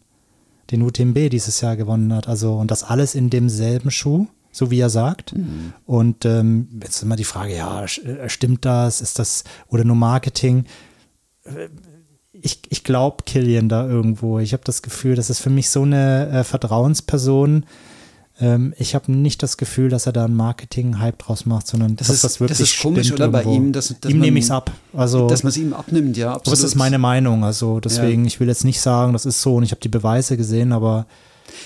den 0.71 0.81
UTMB 0.81 1.29
dieses 1.29 1.61
Jahr 1.61 1.75
gewonnen 1.77 2.13
hat. 2.13 2.27
Also 2.27 2.55
und 2.55 2.71
das 2.71 2.83
alles 2.83 3.15
in 3.15 3.29
demselben 3.29 3.91
Schuh 3.91 4.27
so 4.57 4.71
wie 4.71 4.79
er 4.79 4.89
sagt. 4.89 5.35
Mhm. 5.35 5.73
Und 5.85 6.25
ähm, 6.25 6.67
jetzt 6.81 6.97
ist 6.97 7.03
immer 7.03 7.15
die 7.15 7.23
Frage, 7.23 7.55
ja, 7.55 7.83
äh, 7.83 8.29
stimmt 8.29 8.65
das? 8.65 9.01
Ist 9.01 9.19
das 9.19 9.43
oder 9.67 9.83
nur 9.83 9.95
Marketing? 9.95 10.65
Äh, 11.43 11.69
ich, 12.33 12.61
ich 12.69 12.83
glaube 12.83 13.23
Killian 13.25 13.69
da 13.69 13.87
irgendwo. 13.87 14.39
Ich 14.39 14.53
habe 14.53 14.63
das 14.65 14.81
Gefühl, 14.81 15.15
das 15.15 15.29
ist 15.29 15.39
für 15.39 15.49
mich 15.49 15.69
so 15.69 15.83
eine 15.83 16.29
äh, 16.29 16.43
Vertrauensperson. 16.43 17.65
Ähm, 18.39 18.73
ich 18.77 18.93
habe 18.93 19.11
nicht 19.11 19.41
das 19.41 19.57
Gefühl, 19.57 19.89
dass 19.89 20.05
er 20.05 20.13
da 20.13 20.25
einen 20.25 20.35
Marketing-Hype 20.35 21.17
draus 21.17 21.45
macht, 21.45 21.67
sondern 21.67 21.95
das 21.95 22.07
dass 22.07 22.17
ist, 22.17 22.23
das 22.23 22.39
wirklich 22.39 22.57
Das 22.59 22.69
ist 22.69 22.79
komisch, 22.81 23.11
oder 23.11 23.25
irgendwo. 23.25 23.49
bei 23.49 23.55
ihm? 23.55 23.73
Dass, 23.73 23.95
dass 23.99 24.11
ihm 24.11 24.19
nehme 24.19 24.39
ich 24.39 24.45
es 24.45 24.51
ab. 24.51 24.71
Also, 24.93 25.27
dass 25.27 25.43
man 25.43 25.49
es 25.49 25.57
ihm 25.57 25.73
abnimmt, 25.73 26.17
ja. 26.17 26.33
Absolut. 26.33 26.57
Das 26.57 26.63
ist 26.63 26.75
meine 26.75 26.99
Meinung. 26.99 27.43
Also 27.43 27.79
deswegen, 27.79 28.23
ja. 28.23 28.27
ich 28.27 28.39
will 28.39 28.47
jetzt 28.47 28.63
nicht 28.63 28.79
sagen, 28.79 29.13
das 29.13 29.25
ist 29.25 29.41
so 29.41 29.55
und 29.55 29.63
ich 29.63 29.71
habe 29.71 29.81
die 29.81 29.89
Beweise 29.89 30.37
gesehen, 30.37 30.71
aber 30.71 31.07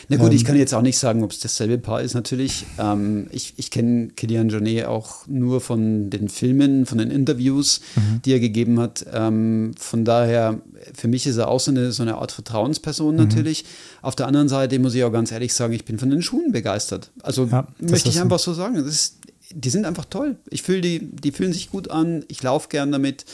na 0.09 0.17
gut, 0.17 0.31
ähm, 0.31 0.35
ich 0.35 0.45
kann 0.45 0.55
jetzt 0.55 0.73
auch 0.73 0.81
nicht 0.81 0.97
sagen, 0.97 1.23
ob 1.23 1.31
es 1.31 1.39
dasselbe 1.39 1.77
Paar 1.77 2.01
ist 2.01 2.13
natürlich. 2.13 2.65
Ähm, 2.77 3.27
ich 3.31 3.53
ich 3.57 3.71
kenne 3.71 4.09
Kilian 4.09 4.49
Jornet 4.49 4.85
auch 4.85 5.27
nur 5.27 5.61
von 5.61 6.09
den 6.09 6.29
Filmen, 6.29 6.85
von 6.85 6.97
den 6.97 7.11
Interviews, 7.11 7.81
mhm. 7.95 8.21
die 8.23 8.33
er 8.33 8.39
gegeben 8.39 8.79
hat. 8.79 9.05
Ähm, 9.11 9.73
von 9.77 10.05
daher, 10.05 10.61
für 10.93 11.07
mich 11.07 11.27
ist 11.27 11.37
er 11.37 11.47
auch 11.47 11.59
so 11.59 11.71
eine, 11.71 11.91
so 11.91 12.03
eine 12.03 12.15
Art 12.15 12.31
Vertrauensperson 12.31 13.15
mhm. 13.15 13.21
natürlich. 13.21 13.65
Auf 14.01 14.15
der 14.15 14.27
anderen 14.27 14.49
Seite 14.49 14.77
muss 14.79 14.95
ich 14.95 15.03
auch 15.03 15.11
ganz 15.11 15.31
ehrlich 15.31 15.53
sagen, 15.53 15.73
ich 15.73 15.85
bin 15.85 15.99
von 15.99 16.09
den 16.09 16.21
Schuhen 16.21 16.51
begeistert. 16.51 17.11
Also 17.21 17.45
ja, 17.45 17.67
möchte 17.79 18.09
ich 18.09 18.19
einfach 18.21 18.39
so 18.39 18.53
sagen. 18.53 18.75
Ist, 18.75 19.17
die 19.53 19.69
sind 19.69 19.85
einfach 19.85 20.05
toll. 20.05 20.37
Ich 20.49 20.61
fühle 20.61 20.81
die, 20.81 20.99
die 20.99 21.31
fühlen 21.31 21.53
sich 21.53 21.69
gut 21.71 21.89
an. 21.89 22.23
Ich 22.27 22.41
laufe 22.43 22.69
gern 22.69 22.91
damit. 22.91 23.25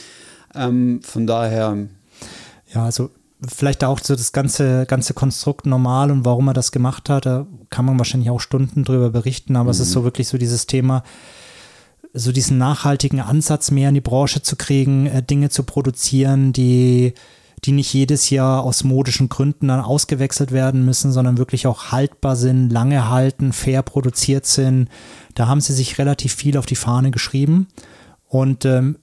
Ähm, 0.54 1.00
von 1.02 1.26
daher. 1.26 1.76
Ja, 2.74 2.84
also 2.84 3.10
vielleicht 3.46 3.84
auch 3.84 4.00
so 4.00 4.16
das 4.16 4.32
ganze, 4.32 4.86
ganze 4.86 5.14
Konstrukt 5.14 5.66
normal 5.66 6.10
und 6.10 6.24
warum 6.24 6.48
er 6.48 6.54
das 6.54 6.72
gemacht 6.72 7.08
hat, 7.08 7.26
da 7.26 7.46
kann 7.70 7.84
man 7.84 7.98
wahrscheinlich 7.98 8.30
auch 8.30 8.40
Stunden 8.40 8.84
drüber 8.84 9.10
berichten, 9.10 9.56
aber 9.56 9.64
mhm. 9.64 9.70
es 9.70 9.80
ist 9.80 9.92
so 9.92 10.00
mhm. 10.00 10.04
wirklich 10.04 10.28
so 10.28 10.38
dieses 10.38 10.66
Thema, 10.66 11.02
so 12.12 12.32
diesen 12.32 12.58
nachhaltigen 12.58 13.20
Ansatz 13.20 13.70
mehr 13.70 13.90
in 13.90 13.94
die 13.94 14.00
Branche 14.00 14.42
zu 14.42 14.56
kriegen, 14.56 15.06
äh, 15.06 15.22
Dinge 15.22 15.50
zu 15.50 15.62
produzieren, 15.62 16.52
die, 16.52 17.14
die 17.64 17.72
nicht 17.72 17.92
jedes 17.92 18.30
Jahr 18.30 18.64
aus 18.64 18.82
modischen 18.82 19.28
Gründen 19.28 19.68
dann 19.68 19.80
ausgewechselt 19.80 20.50
werden 20.50 20.84
müssen, 20.84 21.12
sondern 21.12 21.38
wirklich 21.38 21.66
auch 21.66 21.92
haltbar 21.92 22.34
sind, 22.34 22.70
lange 22.70 23.08
halten, 23.08 23.52
fair 23.52 23.82
produziert 23.82 24.46
sind. 24.46 24.88
Da 25.34 25.46
haben 25.46 25.60
sie 25.60 25.74
sich 25.74 25.98
relativ 25.98 26.34
viel 26.34 26.56
auf 26.56 26.66
die 26.66 26.76
Fahne 26.76 27.10
geschrieben. 27.10 27.68
Und 28.26 28.64
ähm, 28.64 28.98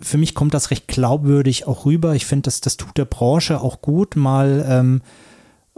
für 0.00 0.18
mich 0.18 0.34
kommt 0.34 0.54
das 0.54 0.70
recht 0.70 0.88
glaubwürdig 0.88 1.66
auch 1.66 1.84
rüber. 1.84 2.14
Ich 2.14 2.26
finde, 2.26 2.42
das, 2.42 2.60
das 2.60 2.76
tut 2.76 2.96
der 2.96 3.04
Branche 3.04 3.60
auch 3.60 3.80
gut, 3.82 4.16
mal 4.16 4.64
ähm, 4.68 5.02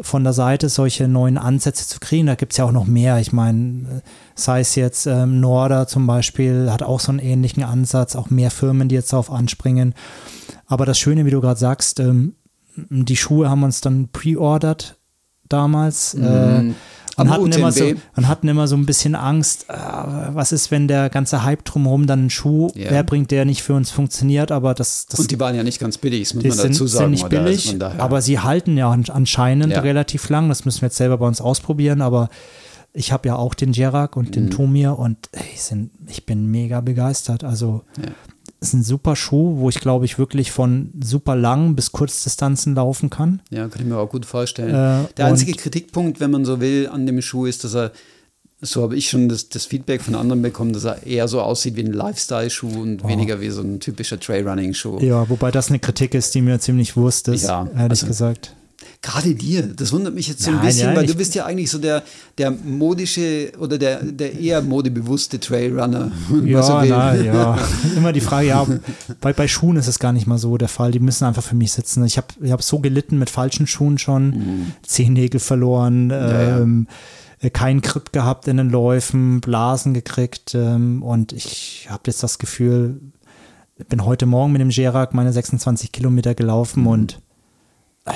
von 0.01 0.23
der 0.23 0.33
Seite 0.33 0.69
solche 0.69 1.09
neuen 1.09 1.39
Ansätze 1.39 1.87
zu 1.87 1.99
kriegen. 2.01 2.27
Da 2.27 2.35
gibt 2.35 2.53
es 2.53 2.59
ja 2.59 2.65
auch 2.65 2.73
noch 2.73 2.87
mehr. 2.87 3.19
Ich 3.19 3.33
meine, 3.33 4.03
sei 4.35 4.61
es 4.61 4.75
jetzt 4.77 5.07
ähm, 5.07 5.41
Norder 5.41 5.87
zum 5.89 6.07
Beispiel, 6.07 6.71
hat 6.71 6.83
auch 6.83 7.01
so 7.01 7.11
einen 7.11 7.19
ähnlichen 7.19 7.65
Ansatz, 7.65 8.15
auch 8.15 8.31
mehr 8.31 8.51
Firmen, 8.51 8.89
die 8.89 8.95
jetzt 8.95 9.13
darauf 9.13 9.31
anspringen. 9.31 9.95
Aber 10.67 10.87
das 10.87 10.99
Schöne, 10.99 11.25
wie 11.25 11.31
du 11.31 11.41
gerade 11.41 11.59
sagst, 11.59 11.99
ähm, 11.99 12.35
die 12.77 13.17
Schuhe 13.17 13.51
haben 13.51 13.65
uns 13.65 13.81
dann 13.81 14.09
pre-ordered 14.13 14.97
damals. 15.49 16.15
Mhm. 16.15 16.25
Äh, 16.25 16.75
und 17.19 17.31
hatten, 17.31 17.53
immer 17.53 17.73
so, 17.73 17.85
und 18.17 18.29
hatten 18.29 18.49
immer 18.49 18.69
so 18.69 18.77
ein 18.77 18.87
bisschen 18.87 19.15
Angst, 19.15 19.67
äh, 19.69 19.75
was 19.75 20.53
ist, 20.53 20.71
wenn 20.71 20.89
der 20.89 21.11
ganze 21.11 21.45
Hype 21.45 21.65
drumherum 21.65 22.07
dann 22.07 22.21
einen 22.21 22.31
Schuh 22.31 22.71
yeah. 22.77 22.91
herbringt, 22.91 23.31
der 23.31 23.45
nicht 23.45 23.63
für 23.63 23.75
uns 23.75 23.91
funktioniert, 23.91 24.53
aber 24.53 24.75
das, 24.75 25.07
das 25.07 25.21
Und 25.21 25.31
die 25.31 25.41
waren 25.41 25.55
ja 25.55 25.63
nicht 25.63 25.81
ganz 25.81 25.99
billig, 25.99 26.29
das 26.29 26.35
muss 26.35 26.45
man 26.45 26.69
dazu 26.69 26.87
sagen. 26.87 27.05
Sind 27.05 27.11
nicht 27.11 27.29
billig, 27.29 27.77
aber 27.99 28.23
sie 28.23 28.39
halten 28.39 28.77
ja 28.77 28.91
anscheinend 28.91 29.73
ja. 29.73 29.81
relativ 29.81 30.29
lang, 30.29 30.49
das 30.49 30.65
müssen 30.65 30.83
wir 30.83 30.87
jetzt 30.87 30.97
selber 30.97 31.19
bei 31.19 31.27
uns 31.27 31.41
ausprobieren, 31.41 32.01
aber 32.01 32.29
ich 32.93 33.13
habe 33.13 33.29
ja 33.29 33.37
auch 33.37 33.55
den 33.55 33.73
Jerak 33.73 34.17
und 34.17 34.35
den 34.35 34.47
mhm. 34.47 34.51
Tomir 34.51 34.99
und 34.99 35.19
ey, 35.33 35.43
sind, 35.57 35.91
ich 36.09 36.25
bin 36.25 36.47
mega 36.51 36.81
begeistert. 36.81 37.45
Also 37.45 37.83
ja 37.97 38.11
ist 38.61 38.75
ein 38.75 38.83
super 38.83 39.15
Schuh, 39.17 39.59
wo 39.59 39.69
ich 39.69 39.81
glaube 39.81 40.05
ich 40.05 40.19
wirklich 40.19 40.51
von 40.51 40.91
super 41.01 41.37
lang 41.37 41.77
bis 41.77 41.93
Kurzdistanzen 41.93 42.75
laufen 42.75 43.11
kann. 43.11 43.41
Ja, 43.51 43.69
kann 43.69 43.83
ich 43.83 43.89
mir 43.89 43.99
auch 43.99 44.11
gut 44.11 44.27
vorstellen. 44.27 44.71
Äh, 44.71 45.09
Der 45.17 45.27
einzige 45.27 45.53
Kritikpunkt, 45.53 46.21
wenn 46.21 46.31
man 46.31 46.45
so 46.45 46.61
will, 46.61 46.89
an 46.89 47.07
dem 47.07 47.23
Schuh 47.23 47.47
ist, 47.47 47.63
dass 47.65 47.75
er, 47.75 47.93
so 48.61 48.83
habe 48.83 48.97
ich 48.97 49.09
schon 49.09 49.29
das, 49.29 49.49
das, 49.49 49.67
Feedback 49.67 50.03
von 50.03 50.17
anderen 50.17 50.43
bekommen, 50.43 50.73
dass 50.73 50.85
er 50.85 51.07
eher 51.07 51.29
so 51.29 51.41
aussieht 51.41 51.77
wie 51.77 51.85
ein 51.85 51.93
Lifestyle-Schuh 51.93 52.83
und 52.83 53.05
oh. 53.05 53.09
weniger 53.09 53.41
wie 53.41 53.51
so 53.51 53.63
ein 53.63 53.79
typischer 53.79 54.19
Trailrunning-Schuh. 54.19 54.99
Ja, 55.01 55.29
wobei 55.29 55.53
das 55.53 55.69
eine 55.69 55.79
Kritik 55.79 56.15
ist, 56.15 56.35
die 56.35 56.41
mir 56.41 56.59
ziemlich 56.59 56.97
wurscht 56.97 57.29
ist, 57.29 57.47
ja, 57.47 57.69
ehrlich 57.77 58.03
also, 58.03 58.07
gesagt. 58.09 58.57
Gerade 59.03 59.35
dir, 59.35 59.63
das 59.63 59.93
wundert 59.93 60.15
mich 60.15 60.29
jetzt 60.29 60.43
so 60.43 60.53
ein 60.53 60.61
bisschen, 60.61 60.91
ja, 60.91 60.97
weil 60.97 61.07
du 61.07 61.15
bist 61.15 61.35
ja 61.35 61.45
eigentlich 61.45 61.71
so 61.71 61.79
der, 61.79 62.05
der 62.37 62.51
modische 62.53 63.53
oder 63.59 63.77
der, 63.77 64.03
der 64.05 64.39
eher 64.39 64.63
modebewusste 64.63 65.41
Trailrunner. 65.41 66.13
Ja, 66.45 66.63
so 66.63 66.81
na, 66.81 67.15
ja. 67.15 67.59
Immer 67.97 68.13
die 68.13 68.21
Frage, 68.21 68.49
ja, 68.49 68.67
bei, 69.21 69.33
bei 69.33 69.49
Schuhen 69.49 69.77
ist 69.77 69.89
es 69.89 69.99
gar 69.99 70.13
nicht 70.13 70.27
mal 70.27 70.39
so 70.39 70.57
der 70.57 70.69
Fall. 70.69 70.93
Die 70.93 71.01
müssen 71.01 71.25
einfach 71.25 71.43
für 71.43 71.57
mich 71.57 71.73
sitzen. 71.73 72.05
Ich 72.05 72.17
habe 72.17 72.29
ich 72.41 72.53
hab 72.53 72.63
so 72.63 72.79
gelitten 72.79 73.19
mit 73.19 73.31
falschen 73.31 73.67
Schuhen 73.67 73.99
schon, 73.99 74.31
mhm. 74.31 74.73
Zehennägel 74.83 75.41
verloren, 75.41 76.11
ja, 76.11 76.59
ähm, 76.59 76.87
äh, 77.41 77.51
keinen 77.51 77.83
Grip 77.83 78.13
gehabt 78.13 78.47
in 78.49 78.57
den 78.57 78.71
Läufen, 78.71 79.41
Blasen 79.41 79.95
gekriegt 79.95 80.55
ähm, 80.55 81.03
und 81.03 81.33
ich 81.33 81.87
habe 81.89 82.03
jetzt 82.07 82.23
das 82.23 82.39
Gefühl, 82.39 83.01
bin 83.89 84.05
heute 84.05 84.27
Morgen 84.27 84.53
mit 84.53 84.61
dem 84.61 84.71
Gerak 84.71 85.15
meine 85.15 85.33
26 85.33 85.93
Kilometer 85.93 86.35
gelaufen 86.35 86.83
mhm. 86.83 86.89
und 86.89 87.21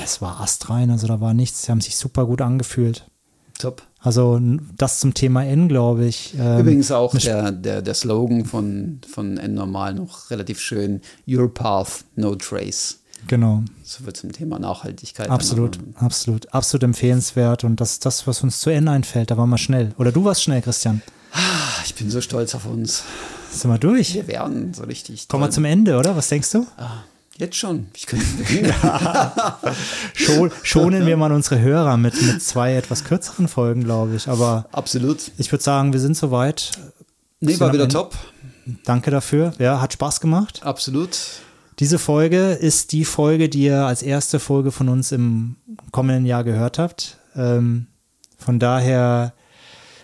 es 0.03 0.21
war 0.21 0.39
astrein, 0.41 0.91
also 0.91 1.07
da 1.07 1.19
war 1.19 1.33
nichts. 1.33 1.63
Sie 1.63 1.71
haben 1.71 1.81
sich 1.81 1.97
super 1.97 2.25
gut 2.25 2.41
angefühlt. 2.41 3.05
Top. 3.59 3.83
Also 3.99 4.39
das 4.77 4.99
zum 4.99 5.13
Thema 5.13 5.45
N, 5.45 5.69
glaube 5.69 6.05
ich. 6.05 6.33
Ähm, 6.37 6.59
Übrigens 6.59 6.91
auch 6.91 7.15
der, 7.15 7.51
der, 7.51 7.81
der 7.81 7.93
Slogan 7.93 8.45
von, 8.45 8.99
von 9.09 9.37
N 9.37 9.53
normal 9.53 9.93
noch 9.93 10.29
relativ 10.29 10.59
schön. 10.59 11.01
Your 11.27 11.53
path, 11.53 12.03
no 12.15 12.35
trace. 12.35 12.99
Genau. 13.27 13.63
So 13.83 14.05
wird 14.05 14.17
zum 14.17 14.33
Thema 14.33 14.59
Nachhaltigkeit. 14.59 15.29
Absolut, 15.29 15.79
absolut, 15.95 16.53
absolut 16.53 16.83
empfehlenswert. 16.83 17.63
Und 17.63 17.79
das 17.79 17.93
ist 17.93 18.05
das, 18.05 18.27
was 18.27 18.43
uns 18.43 18.59
zu 18.59 18.69
N 18.69 18.89
einfällt. 18.89 19.31
Da 19.31 19.37
waren 19.37 19.49
wir 19.49 19.57
schnell. 19.57 19.93
Oder 19.97 20.11
du 20.11 20.25
warst 20.25 20.43
schnell, 20.43 20.61
Christian. 20.61 21.01
Ah, 21.31 21.81
ich 21.85 21.95
bin 21.95 22.09
so 22.09 22.19
stolz 22.19 22.53
auf 22.55 22.65
uns. 22.65 23.03
Sind 23.51 23.71
wir 23.71 23.77
durch? 23.77 24.15
Wir 24.15 24.27
werden 24.27 24.73
so 24.73 24.83
richtig. 24.83 25.29
Kommen 25.29 25.43
wir 25.43 25.51
zum 25.51 25.63
Ende, 25.63 25.97
oder? 25.97 26.17
Was 26.17 26.27
denkst 26.27 26.51
du? 26.51 26.65
Ah. 26.75 27.03
Jetzt 27.37 27.55
schon. 27.55 27.87
Ich 27.95 28.05
könnte 28.05 28.25
Schon, 30.13 30.51
schonen 30.61 31.07
wir 31.07 31.17
mal 31.17 31.31
unsere 31.31 31.59
Hörer 31.59 31.97
mit, 31.97 32.21
mit 32.21 32.43
zwei 32.43 32.75
etwas 32.75 33.03
kürzeren 33.03 33.47
Folgen, 33.47 33.83
glaube 33.83 34.15
ich. 34.15 34.27
Aber 34.27 34.67
absolut. 34.71 35.31
Ich 35.37 35.51
würde 35.51 35.63
sagen, 35.63 35.93
wir 35.93 35.99
sind 35.99 36.15
soweit. 36.15 36.71
Nee, 37.39 37.59
war 37.59 37.73
wieder 37.73 37.89
top. 37.89 38.15
Danke 38.85 39.09
dafür. 39.09 39.53
Ja, 39.57 39.81
hat 39.81 39.93
Spaß 39.93 40.21
gemacht. 40.21 40.61
Absolut. 40.63 41.17
Diese 41.79 41.97
Folge 41.97 42.51
ist 42.51 42.91
die 42.91 43.03
Folge, 43.03 43.49
die 43.49 43.63
ihr 43.63 43.85
als 43.85 44.03
erste 44.03 44.39
Folge 44.39 44.71
von 44.71 44.87
uns 44.89 45.11
im 45.11 45.55
kommenden 45.91 46.25
Jahr 46.25 46.43
gehört 46.43 46.77
habt. 46.77 47.17
Ähm, 47.35 47.87
von 48.37 48.59
daher, 48.59 49.33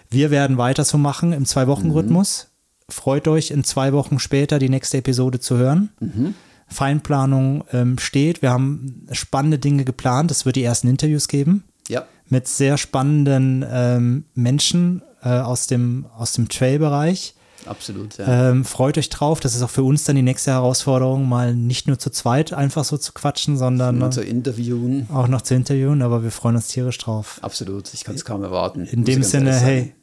wir 0.09 0.32
werden 0.32 0.57
weiter 0.57 0.84
so 0.84 0.97
machen 0.97 1.32
im 1.32 1.45
Zwei-Wochen-Rhythmus. 1.45 2.47
Mhm. 2.47 2.91
Freut 2.91 3.27
euch, 3.27 3.51
in 3.51 3.63
zwei 3.63 3.93
Wochen 3.93 4.17
später 4.17 4.57
die 4.57 4.69
nächste 4.69 4.97
Episode 4.97 5.39
zu 5.39 5.57
hören. 5.57 5.89
Mhm. 5.99 6.34
Feinplanung 6.70 7.63
ähm, 7.72 7.97
steht. 7.97 8.41
Wir 8.41 8.51
haben 8.51 9.07
spannende 9.11 9.59
Dinge 9.59 9.86
geplant. 9.86 10.32
Es 10.32 10.45
wird 10.45 10.55
die 10.55 10.63
ersten 10.63 10.88
Interviews 10.88 11.28
geben. 11.28 11.63
Ja. 11.88 12.05
Mit 12.28 12.47
sehr 12.47 12.78
spannenden 12.78 13.65
ähm, 13.70 14.26
Menschen 14.36 15.01
äh, 15.24 15.30
aus 15.30 15.67
dem, 15.67 16.05
aus 16.17 16.34
dem 16.34 16.47
Trail-Bereich. 16.47 17.36
Absolut, 17.65 18.17
ja. 18.17 18.51
Ähm, 18.51 18.63
freut 18.65 18.97
euch 18.97 19.09
drauf. 19.09 19.39
Das 19.39 19.55
ist 19.55 19.61
auch 19.61 19.70
für 19.70 19.84
uns 19.84 20.03
dann 20.03 20.15
die 20.15 20.22
nächste 20.22 20.51
Herausforderung, 20.51 21.28
mal 21.28 21.53
nicht 21.53 21.88
nur 21.88 21.99
zu 21.99 22.09
zweit 22.09 22.53
einfach 22.53 22.84
so 22.84 22.97
zu 22.97 23.11
quatschen, 23.13 23.57
sondern 23.57 23.97
noch 23.97 24.11
zu 24.11 24.22
interviewen. 24.22 25.07
Auch 25.11 25.28
noch 25.28 25.41
zu 25.41 25.55
interviewen, 25.55 26.01
aber 26.01 26.24
wir 26.24 26.32
freuen 26.32 26.55
uns 26.55 26.67
tierisch 26.67 26.97
drauf. 26.97 27.39
Absolut, 27.41 27.93
ich 27.93 28.03
kann 28.03 28.15
es 28.15 28.26
kaum 28.26 28.43
erwarten. 28.43 28.86
In 28.86 29.03
dem 29.03 29.24
Sinne, 29.24 29.53
hey, 29.53 29.93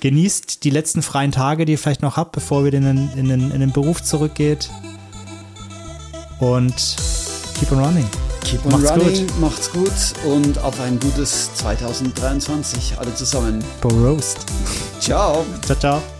genießt 0.00 0.64
die 0.64 0.70
letzten 0.70 1.02
freien 1.02 1.32
Tage, 1.32 1.64
die 1.64 1.72
ihr 1.72 1.78
vielleicht 1.78 2.02
noch 2.02 2.16
habt, 2.16 2.32
bevor 2.32 2.64
ihr 2.66 2.74
in 2.74 2.84
den, 2.84 3.10
in 3.16 3.28
den, 3.28 3.50
in 3.50 3.60
den 3.60 3.72
Beruf 3.72 4.02
zurückgeht. 4.02 4.70
Und 6.38 6.96
keep 7.58 7.72
on 7.72 7.78
running. 7.78 8.08
Keep 8.42 8.66
on 8.66 8.72
macht's 8.72 8.90
running, 8.90 9.26
gut. 9.26 9.40
macht's 9.40 9.72
gut 9.72 10.24
und 10.26 10.58
auf 10.58 10.78
ein 10.80 11.00
gutes 11.00 11.54
2023 11.54 12.98
alle 12.98 13.14
zusammen. 13.14 13.64
Roast. 13.84 14.38
Ciao. 15.00 15.44
Ciao, 15.62 15.78
ciao. 15.78 16.13